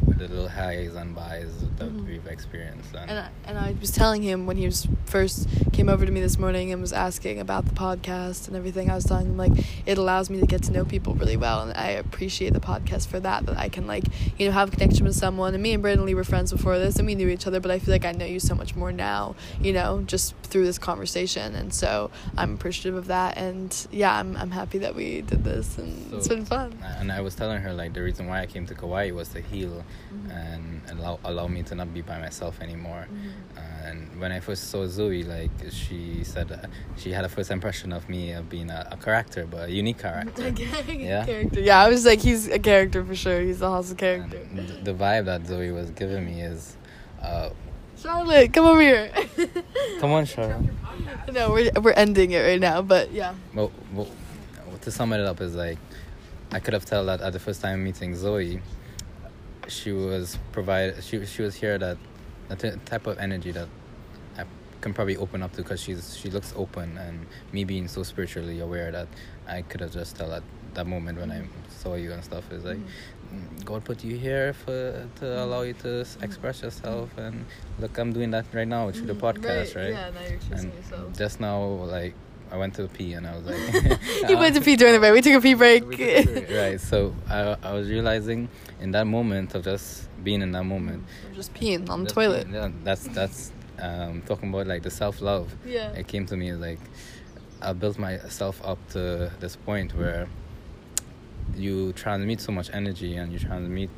The 0.07 0.27
little 0.27 0.49
highs 0.49 0.95
and 0.95 1.15
buys 1.15 1.47
that 1.77 1.89
Mhm. 1.89 2.05
we've 2.05 2.27
experienced. 2.27 2.93
And, 2.93 3.09
And 3.09 3.19
I, 3.19 3.27
and 3.45 3.57
I 3.57 3.75
was 3.79 3.91
telling 3.91 4.21
him 4.21 4.45
when 4.45 4.57
he 4.57 4.65
was 4.65 4.85
first 5.05 5.47
came 5.71 5.87
over 5.87 6.05
to 6.05 6.11
me 6.11 6.19
this 6.19 6.37
morning 6.37 6.71
and 6.73 6.81
was 6.81 6.91
asking 6.91 7.39
about 7.39 7.65
the 7.65 7.71
podcast 7.73 8.47
and 8.47 8.55
everything. 8.57 8.89
I 8.91 8.95
was 8.95 9.05
telling 9.05 9.27
him 9.27 9.37
like 9.37 9.53
it 9.85 9.97
allows 9.97 10.29
me 10.29 10.39
to 10.41 10.45
get 10.45 10.61
to 10.63 10.71
know 10.73 10.83
people 10.83 11.13
really 11.15 11.37
well, 11.37 11.61
and 11.61 11.75
I 11.77 11.91
appreciate 11.91 12.51
the 12.53 12.59
podcast 12.59 13.07
for 13.07 13.19
that. 13.21 13.45
That 13.45 13.57
I 13.57 13.69
can 13.69 13.87
like 13.87 14.03
you 14.37 14.47
know 14.47 14.51
have 14.51 14.67
a 14.69 14.71
connection 14.71 15.05
with 15.05 15.15
someone. 15.15 15.53
And 15.53 15.63
me 15.63 15.73
and 15.73 15.81
Brandonley 15.81 16.13
were 16.13 16.25
friends 16.25 16.51
before 16.51 16.77
this, 16.79 16.97
and 16.97 17.05
we 17.07 17.15
knew 17.15 17.29
each 17.29 17.47
other. 17.47 17.59
But 17.61 17.71
I 17.71 17.79
feel 17.79 17.93
like 17.93 18.05
I 18.05 18.11
know 18.11 18.25
you 18.25 18.39
so 18.41 18.55
much 18.55 18.75
more 18.75 18.91
now, 18.91 19.35
you 19.61 19.71
know, 19.71 20.03
just 20.05 20.35
through 20.43 20.65
this 20.65 20.77
conversation. 20.77 21.55
And 21.55 21.73
so 21.73 22.11
I'm 22.37 22.55
appreciative 22.55 22.95
of 22.95 23.07
that. 23.07 23.37
And 23.37 23.73
yeah, 23.91 24.13
I'm 24.19 24.35
I'm 24.35 24.51
happy 24.51 24.79
that 24.79 24.95
we 24.95 25.21
did 25.21 25.45
this, 25.45 25.77
and 25.77 26.13
it's 26.13 26.27
been 26.27 26.43
fun. 26.45 26.77
and 26.99 27.09
I 27.11 27.21
was 27.21 27.35
telling 27.35 27.61
her 27.61 27.73
like 27.73 27.93
the 27.93 28.01
reason 28.01 28.27
why 28.27 28.41
I 28.41 28.47
came 28.47 28.65
to 28.67 28.75
Kauai 28.75 29.11
was 29.11 29.29
to 29.29 29.39
heal 29.41 29.78
Mhm. 30.13 30.31
and 30.31 30.81
allow 30.99 31.19
allow 31.23 31.47
me 31.47 31.63
to 31.63 31.75
not 31.75 31.93
be 31.93 32.01
by 32.01 32.19
myself 32.19 32.61
anymore. 32.61 33.07
Mhm. 33.11 33.85
And 33.85 34.19
when 34.21 34.31
I 34.31 34.39
first 34.39 34.69
saw 34.69 34.85
Zoe, 34.87 35.23
like 35.23 35.51
she 35.71 36.23
said, 36.23 36.51
uh, 36.51 36.67
she 36.97 37.11
had 37.11 37.25
a 37.25 37.29
first 37.29 37.49
impression 37.51 37.91
of 37.93 38.07
me 38.09 38.33
of 38.33 38.49
being 38.49 38.69
a, 38.69 38.87
a 38.91 38.97
character, 38.97 39.45
but 39.49 39.69
a 39.69 39.71
unique 39.71 39.99
character. 39.99 40.43
Yeah. 40.87 41.25
Character. 41.25 41.59
Yeah, 41.59 41.79
I 41.85 41.89
was 41.89 42.05
like, 42.05 42.19
he's 42.19 42.47
a 42.47 42.59
character 42.59 43.03
for 43.03 43.15
sure. 43.15 43.41
He's 43.41 43.61
a 43.61 43.69
hustle 43.69 43.95
character. 43.95 44.39
Th- 44.55 44.83
the 44.83 44.93
vibe 44.93 45.25
that 45.25 45.45
Zoe 45.47 45.71
was 45.71 45.89
giving 45.91 46.25
me 46.25 46.41
is, 46.41 46.75
uh, 47.21 47.49
Charlotte, 48.01 48.53
come 48.53 48.65
over 48.65 48.81
here. 48.81 49.11
come 49.99 50.11
on, 50.11 50.25
Charlotte. 50.25 50.69
no, 51.33 51.51
we're 51.51 51.71
we're 51.81 51.91
ending 51.93 52.31
it 52.31 52.41
right 52.41 52.59
now, 52.59 52.81
but 52.81 53.11
yeah. 53.11 53.33
Well, 53.53 53.71
well, 53.93 54.07
to 54.81 54.91
sum 54.91 55.11
it 55.13 55.19
up 55.21 55.41
is 55.41 55.55
like, 55.55 55.77
I 56.51 56.59
could 56.59 56.73
have 56.73 56.85
told 56.85 57.07
that 57.07 57.21
at 57.21 57.33
the 57.33 57.39
first 57.39 57.61
time 57.61 57.83
meeting 57.83 58.15
Zoe, 58.15 58.61
she 59.69 59.91
was 59.91 60.37
provide 60.51 61.03
she 61.03 61.25
she 61.25 61.41
was 61.41 61.55
here 61.55 61.77
that 61.77 61.97
a 62.49 62.55
t- 62.55 62.71
type 62.85 63.07
of 63.07 63.17
energy 63.19 63.51
that 63.51 63.67
I 64.37 64.43
can 64.81 64.93
probably 64.93 65.17
open 65.17 65.43
up 65.43 65.51
to 65.53 65.61
because 65.61 65.81
she's 65.81 66.17
she 66.17 66.29
looks 66.29 66.53
open 66.55 66.97
and 66.97 67.25
me 67.51 67.63
being 67.63 67.87
so 67.87 68.03
spiritually 68.03 68.59
aware 68.59 68.91
that 68.91 69.07
I 69.47 69.61
could 69.63 69.81
have 69.81 69.91
just 69.93 70.15
tell 70.17 70.31
at 70.33 70.43
that 70.75 70.85
moment 70.87 71.19
when 71.19 71.31
I 71.31 71.43
saw 71.69 71.95
you 71.95 72.11
and 72.13 72.23
stuff 72.23 72.51
is 72.51 72.63
like. 72.63 72.77
"Mm, 73.33 73.63
God 73.63 73.85
put 73.85 74.03
you 74.03 74.17
here 74.17 74.53
for 74.53 75.07
to 75.19 75.43
allow 75.43 75.61
you 75.61 75.73
to 75.85 76.03
express 76.21 76.63
yourself 76.63 77.09
and 77.17 77.45
look 77.79 77.95
I'm 77.99 78.11
doing 78.11 78.31
that 78.31 78.45
right 78.53 78.67
now 78.67 78.89
through 78.89 79.05
the 79.05 79.13
podcast 79.13 79.75
right, 79.75 79.93
Mm-hmm. 79.93 80.01
Yeah, 80.01 80.09
now 80.09 80.21
you're 80.29 80.39
choosing 80.39 80.71
and 80.71 80.73
yourself. 80.73 81.13
just 81.17 81.39
now 81.39 81.61
like 81.85 82.15
I 82.51 82.57
went 82.57 82.73
to 82.75 82.83
the 82.83 82.89
pee 82.89 83.13
and 83.13 83.27
I 83.27 83.35
was 83.37 83.45
like 83.45 83.99
you 84.29 84.37
went 84.37 84.55
to 84.55 84.61
pee 84.61 84.75
during 84.75 84.93
the 84.93 84.99
break. 84.99 85.13
We 85.13 85.21
took 85.21 85.33
a 85.35 85.41
pee 85.41 85.53
break. 85.53 85.85
We 85.87 85.95
did 85.95 86.27
do 86.27 86.33
it, 86.33 86.57
right 86.57 86.81
so 86.81 87.13
I, 87.29 87.55
I 87.63 87.73
was 87.73 87.89
realizing 87.89 88.49
in 88.81 88.91
that 88.91 89.05
moment 89.07 89.53
of 89.55 89.63
just 89.63 90.07
being 90.23 90.41
in 90.41 90.51
that 90.53 90.63
moment 90.63 91.03
I'm 91.27 91.35
just 91.35 91.53
peeing 91.53 91.89
on 91.89 92.03
the 92.03 92.09
toilet. 92.09 92.47
yeah, 92.51 92.69
that's 92.83 93.07
that's 93.09 93.51
um, 93.81 94.21
talking 94.25 94.49
about 94.49 94.67
like 94.67 94.83
the 94.83 94.89
self-love 94.91 95.53
Yeah. 95.65 95.91
it 95.93 96.07
came 96.07 96.25
to 96.25 96.35
me 96.35 96.53
like 96.53 96.79
I 97.61 97.73
built 97.73 97.97
myself 97.99 98.61
up 98.65 98.77
to 98.89 99.31
this 99.39 99.55
point 99.55 99.93
where 99.95 100.27
you 101.55 101.93
transmit 101.93 102.41
so 102.41 102.51
much 102.51 102.69
energy 102.73 103.15
and 103.15 103.31
you 103.33 103.39
transmit 103.39 103.89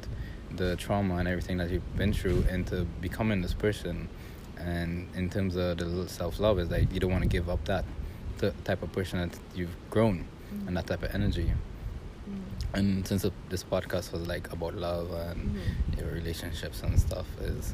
the 0.56 0.76
trauma 0.76 1.16
and 1.18 1.28
everything 1.28 1.58
that 1.58 1.70
you've 1.70 1.96
been 1.96 2.14
through 2.14 2.44
into 2.50 2.86
becoming 3.02 3.42
this 3.42 3.54
person 3.54 4.10
and 4.58 5.08
in 5.16 5.30
terms 5.30 5.56
of 5.56 5.78
the 5.78 6.08
self-love 6.10 6.60
is 6.60 6.70
like 6.70 6.92
you 6.94 7.00
don't 7.00 7.12
want 7.12 7.24
to 7.24 7.30
give 7.30 7.50
up 7.50 7.64
that 7.66 7.84
t- 8.42 8.52
type 8.64 8.82
of 8.84 8.92
person 8.92 9.20
that 9.20 9.38
you've 9.56 9.76
grown 9.90 10.26
and 10.68 10.76
that 10.78 10.88
type 10.88 11.04
of 11.04 11.14
energy 11.16 11.52
Mm-hmm. 12.30 12.76
and 12.78 13.08
since 13.08 13.24
the- 13.24 13.32
this 13.50 13.64
podcast 13.64 14.12
was 14.14 14.28
like 14.28 14.52
about 14.54 14.76
love 14.76 15.12
and 15.12 15.40
Mhm. 15.56 16.00
your 16.00 16.10
relationships 16.12 16.82
and 16.84 17.00
stuff 17.00 17.26
is 17.42 17.74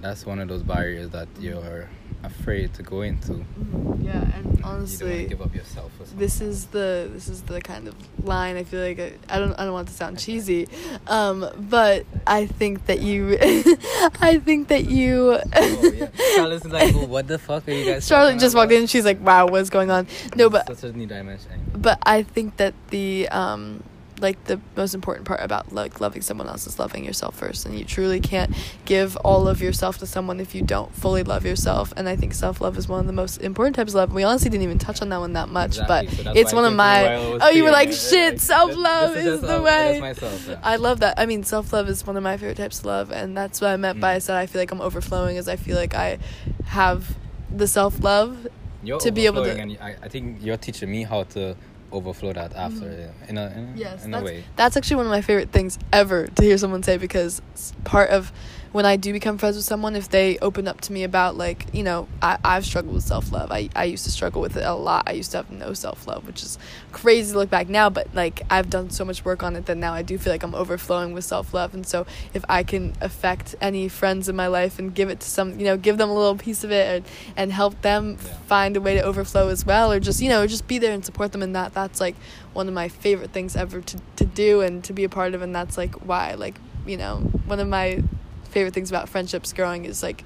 that's 0.00 0.24
one 0.24 0.38
of 0.38 0.48
those 0.48 0.62
barriers 0.62 1.10
that 1.10 1.28
you're 1.38 1.88
afraid 2.22 2.74
to 2.74 2.82
go 2.82 3.02
into 3.02 3.32
Mhm. 3.32 4.04
Yeah, 4.04 4.12
and 4.12 4.24
you 4.24 4.42
don't 4.42 4.62
want 4.62 4.64
honestly, 4.64 5.26
give 5.26 5.40
up 5.40 5.54
yourself 5.54 5.90
this 6.16 6.40
is 6.40 6.66
the 6.66 7.08
this 7.12 7.28
is 7.28 7.42
the 7.42 7.60
kind 7.60 7.86
of 7.88 7.94
line 8.24 8.56
I 8.56 8.64
feel 8.64 8.80
like 8.82 8.98
I, 8.98 9.12
I 9.28 9.38
don't 9.38 9.52
I 9.58 9.64
don't 9.64 9.72
want 9.72 9.88
to 9.88 9.94
sound 9.94 10.18
cheesy, 10.18 10.68
um, 11.06 11.48
but 11.58 12.04
I 12.26 12.46
think 12.46 12.86
that 12.86 13.00
you, 13.00 13.38
I 14.20 14.40
think 14.44 14.68
that 14.68 14.84
you. 14.90 15.38
oh, 15.54 15.92
yeah. 15.94 16.08
Charlotte's 16.36 16.64
like, 16.66 16.94
"Oh, 16.94 17.06
what 17.06 17.26
the 17.28 17.38
fuck 17.38 17.68
are 17.68 17.72
you 17.72 17.84
guys? 17.84 18.06
Charlotte 18.06 18.38
just 18.38 18.54
walked 18.56 18.72
in. 18.72 18.86
She's 18.86 19.04
like, 19.04 19.20
"Wow, 19.20 19.46
what's 19.46 19.70
going 19.70 19.90
on?" 19.90 20.06
No, 20.36 20.50
but 20.50 20.68
a 20.82 20.92
new 20.92 21.06
dimension. 21.06 21.50
but 21.76 21.98
I 22.02 22.22
think 22.22 22.56
that 22.56 22.74
the 22.90 23.28
um 23.28 23.82
like 24.20 24.42
the 24.44 24.60
most 24.76 24.94
important 24.94 25.26
part 25.26 25.40
about 25.42 25.72
like 25.72 26.00
loving 26.00 26.22
someone 26.22 26.46
else 26.46 26.66
is 26.66 26.78
loving 26.78 27.04
yourself 27.04 27.36
first 27.36 27.64
and 27.66 27.78
you 27.78 27.84
truly 27.84 28.20
can't 28.20 28.54
give 28.84 29.16
all 29.18 29.48
of 29.48 29.60
yourself 29.62 29.98
to 29.98 30.06
someone 30.06 30.40
if 30.40 30.54
you 30.54 30.62
don't 30.62 30.94
fully 30.94 31.22
love 31.22 31.44
yourself 31.46 31.92
and 31.96 32.08
I 32.08 32.16
think 32.16 32.34
self-love 32.34 32.76
is 32.78 32.86
one 32.88 33.00
of 33.00 33.06
the 33.06 33.12
most 33.12 33.38
important 33.38 33.76
types 33.76 33.92
of 33.92 33.96
love 33.96 34.12
we 34.12 34.22
honestly 34.22 34.50
didn't 34.50 34.64
even 34.64 34.78
touch 34.78 35.00
on 35.02 35.08
that 35.08 35.20
one 35.20 35.32
that 35.34 35.48
much 35.48 35.78
Exactly, 35.78 36.06
but 36.24 36.24
so 36.24 36.32
it's 36.40 36.52
one 36.52 36.64
of 36.64 36.70
took 36.70 36.72
me 36.72 36.74
a 36.74 36.76
my 36.76 37.02
while, 37.02 37.26
I 37.26 37.30
was 37.30 37.42
oh 37.44 37.48
you 37.50 37.64
were 37.64 37.70
like 37.70 37.88
it, 37.88 37.94
shit 37.94 38.32
like, 38.34 38.40
self-love 38.40 39.14
this 39.14 39.26
is 39.26 39.40
just- 39.40 39.52
the 39.52 39.62
way 39.62 39.98
myself, 40.00 40.46
yeah. 40.48 40.60
I 40.62 40.76
love 40.76 41.00
that 41.00 41.14
I 41.18 41.26
mean 41.26 41.42
self-love 41.44 41.88
is 41.88 42.06
one 42.06 42.16
of 42.16 42.22
my 42.22 42.36
favorite 42.36 42.56
types 42.56 42.80
of 42.80 42.84
love 42.86 43.10
and 43.12 43.36
that's 43.36 43.60
what 43.60 43.70
I 43.70 43.76
meant 43.76 44.00
by 44.00 44.14
I 44.14 44.16
Mm. 44.18 44.22
said 44.22 44.36
I 44.36 44.46
feel 44.46 44.60
like 44.60 44.70
I'm 44.72 44.80
overflowing 44.80 45.36
is 45.36 45.48
I 45.48 45.56
feel 45.56 45.76
like 45.76 45.94
I 45.94 46.18
have 46.66 47.16
the 47.54 47.66
self-love 47.66 48.46
You're 48.82 48.98
to 49.00 49.10
be 49.12 49.26
able 49.26 49.44
to- 49.44 49.50
and 49.58 49.76
I, 49.80 49.96
I 50.02 50.08
think 50.08 50.38
you're 50.42 50.56
teaching 50.56 50.90
me 50.90 51.02
how 51.04 51.22
to 51.34 51.56
overflow 51.92 52.32
that 52.32 52.54
after 52.56 52.86
Mhm. 52.86 53.28
in 53.30 53.38
a 53.38 53.46
in, 53.56 53.72
Yes, 53.76 54.04
in 54.04 54.14
a 54.14 54.22
way. 54.22 54.44
that's 54.56 54.76
actually 54.76 54.96
one 54.96 55.06
of 55.06 55.10
my 55.12 55.20
favorite 55.22 55.50
things 55.52 55.78
ever 55.92 56.26
to 56.28 56.42
hear 56.42 56.56
someone 56.58 56.82
say 56.82 56.96
because 56.96 57.42
part 57.84 58.10
of 58.10 58.32
when 58.72 58.86
I 58.86 58.96
do 58.96 59.12
become 59.12 59.36
friends 59.36 59.56
with 59.56 59.64
someone, 59.64 59.96
if 59.96 60.08
they 60.08 60.38
open 60.38 60.68
up 60.68 60.80
to 60.82 60.92
me 60.92 61.02
about 61.02 61.36
like, 61.36 61.66
you 61.72 61.82
know, 61.82 62.06
I, 62.22 62.38
I've 62.44 62.64
struggled 62.64 62.94
with 62.94 63.02
self 63.02 63.32
love. 63.32 63.50
I, 63.50 63.68
I 63.74 63.84
used 63.84 64.04
to 64.04 64.10
struggle 64.12 64.40
with 64.40 64.56
it 64.56 64.64
a 64.64 64.74
lot. 64.74 65.04
I 65.08 65.12
used 65.12 65.32
to 65.32 65.38
have 65.38 65.50
no 65.50 65.74
self 65.74 66.06
love, 66.06 66.26
which 66.26 66.42
is 66.42 66.56
crazy 66.92 67.32
to 67.32 67.38
look 67.38 67.50
back 67.50 67.68
now, 67.68 67.90
but 67.90 68.14
like 68.14 68.42
I've 68.48 68.70
done 68.70 68.90
so 68.90 69.04
much 69.04 69.24
work 69.24 69.42
on 69.42 69.56
it 69.56 69.66
that 69.66 69.76
now 69.76 69.92
I 69.92 70.02
do 70.02 70.18
feel 70.18 70.32
like 70.32 70.44
I'm 70.44 70.54
overflowing 70.54 71.12
with 71.12 71.24
self 71.24 71.52
love. 71.52 71.74
And 71.74 71.84
so 71.84 72.06
if 72.32 72.44
I 72.48 72.62
can 72.62 72.94
affect 73.00 73.56
any 73.60 73.88
friends 73.88 74.28
in 74.28 74.36
my 74.36 74.46
life 74.46 74.78
and 74.78 74.94
give 74.94 75.10
it 75.10 75.18
to 75.20 75.28
some, 75.28 75.58
you 75.58 75.64
know, 75.64 75.76
give 75.76 75.98
them 75.98 76.08
a 76.08 76.14
little 76.14 76.36
piece 76.36 76.62
of 76.62 76.70
it 76.70 76.86
and, 76.86 77.04
and 77.36 77.52
help 77.52 77.80
them 77.82 78.18
Yeah. 78.22 78.34
find 78.46 78.76
a 78.76 78.80
way 78.80 78.94
to 78.94 79.02
overflow 79.02 79.48
as 79.48 79.66
well, 79.66 79.90
or 79.90 79.98
just, 79.98 80.22
you 80.22 80.28
know, 80.28 80.46
just 80.46 80.68
be 80.68 80.78
there 80.78 80.92
and 80.92 81.04
support 81.04 81.32
them 81.32 81.42
in 81.42 81.54
that, 81.54 81.74
that's 81.74 82.00
like 82.00 82.14
one 82.52 82.68
of 82.68 82.74
my 82.74 82.88
favorite 82.88 83.32
things 83.32 83.56
ever 83.56 83.80
to, 83.80 84.00
to 84.16 84.24
do 84.24 84.60
and 84.60 84.84
to 84.84 84.92
be 84.92 85.02
a 85.02 85.08
part 85.08 85.34
of. 85.34 85.42
And 85.42 85.54
that's 85.54 85.76
like 85.76 85.94
why, 86.06 86.34
like, 86.34 86.54
you 86.86 86.96
know, 86.96 87.16
one 87.46 87.58
of 87.58 87.66
my 87.66 88.02
favorite 88.50 88.74
things 88.74 88.90
about 88.90 89.08
friendships 89.08 89.52
growing 89.52 89.84
is 89.84 90.02
like 90.02 90.24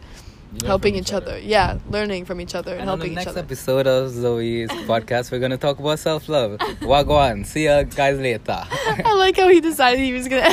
learn 0.53 0.66
helping 0.66 0.95
from 0.95 1.01
each 1.01 1.12
other. 1.12 1.39
Yeah, 1.39 1.79
learning 1.91 2.25
from 2.25 2.41
each 2.41 2.55
other 2.55 2.72
and, 2.72 2.83
And 2.83 2.91
on 2.91 2.99
the 2.99 3.07
helping 3.07 3.12
each 3.12 3.27
next 3.27 3.31
other. 3.31 3.41
episode 3.41 3.87
of 3.87 4.11
Zoe's 4.11 4.70
podcast, 4.91 5.31
we're 5.33 5.41
gonna 5.41 5.57
talk 5.59 5.79
about 5.79 5.99
self 5.99 6.29
love. 6.29 6.59
Wagwan. 6.81 7.45
See 7.47 7.64
you 7.64 7.85
guys 7.85 8.18
later. 8.18 8.43
I 8.49 9.14
like 9.14 9.37
how 9.37 9.49
he 9.49 9.61
decided 9.61 10.01
he 10.01 10.12
was 10.12 10.29
gonna. 10.29 10.43
I, 10.43 10.53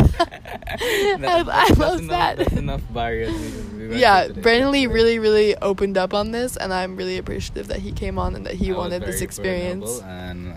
I 0.69 1.43
that's 1.43 1.77
love 1.77 1.99
enough, 1.99 2.09
that. 2.09 2.37
That's 2.37 2.53
enough 2.53 2.81
barriers. 2.93 3.33
We, 3.73 3.87
we 3.89 3.97
yeah. 3.97 4.27
Brandonley 4.27 4.87
really, 4.87 5.19
really 5.19 5.55
opened 5.57 5.97
up 5.97 6.13
on 6.13 6.31
this, 6.31 6.57
and 6.57 6.73
I'm 6.73 6.95
really 6.95 7.17
appreciative 7.17 7.67
that 7.67 7.79
he 7.79 7.91
came 7.91 8.17
on 8.17 8.35
and 8.35 8.45
that 8.45 8.55
he 8.55 8.71
I 8.71 8.77
wanted 8.77 9.03
this 9.03 9.21
experience. 9.21 10.01
And 10.01 10.53
uh, 10.53 10.55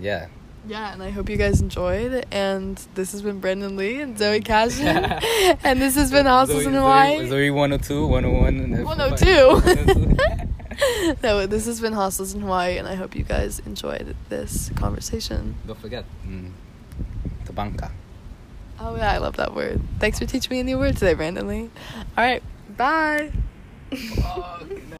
yeah, 0.00 0.28
Yeah, 0.66 0.92
and 0.92 1.02
I 1.02 1.10
hope 1.10 1.28
you 1.28 1.36
guys 1.36 1.60
enjoyed. 1.60 2.24
And 2.30 2.76
this 2.94 3.12
has 3.12 3.22
been 3.22 3.40
Brandonley 3.40 4.02
and 4.02 4.18
Zoe 4.18 4.40
Cashin. 4.40 4.86
and 5.64 5.80
this 5.80 5.94
has 5.96 6.10
been 6.10 6.26
Hostels 6.26 6.66
in 6.66 6.74
Hawaii. 6.74 7.28
Zoe 7.28 7.50
102, 7.50 8.06
101, 8.06 8.60
and 8.60 8.84
102. 8.84 11.16
no, 11.22 11.46
this 11.46 11.66
has 11.66 11.80
been 11.80 11.92
Hostels 11.92 12.34
in 12.34 12.42
Hawaii, 12.42 12.78
and 12.78 12.86
I 12.86 12.94
hope 12.94 13.16
you 13.16 13.24
guys 13.24 13.58
enjoyed 13.60 14.14
this 14.28 14.70
conversation. 14.76 15.56
Don't 15.66 15.78
forget, 15.78 16.04
mm, 16.26 16.50
Tabanka. 17.44 17.90
Oh, 18.80 18.96
yeah, 18.96 19.12
I 19.12 19.18
love 19.18 19.36
that 19.36 19.54
word. 19.54 19.80
Thanks 19.98 20.18
for 20.18 20.26
teaching 20.26 20.50
me 20.50 20.60
a 20.60 20.64
new 20.64 20.78
word 20.78 20.96
today, 20.96 21.14
Brandonley. 21.14 21.70
All 22.16 22.24
right, 22.24 22.42
bye. 22.76 23.32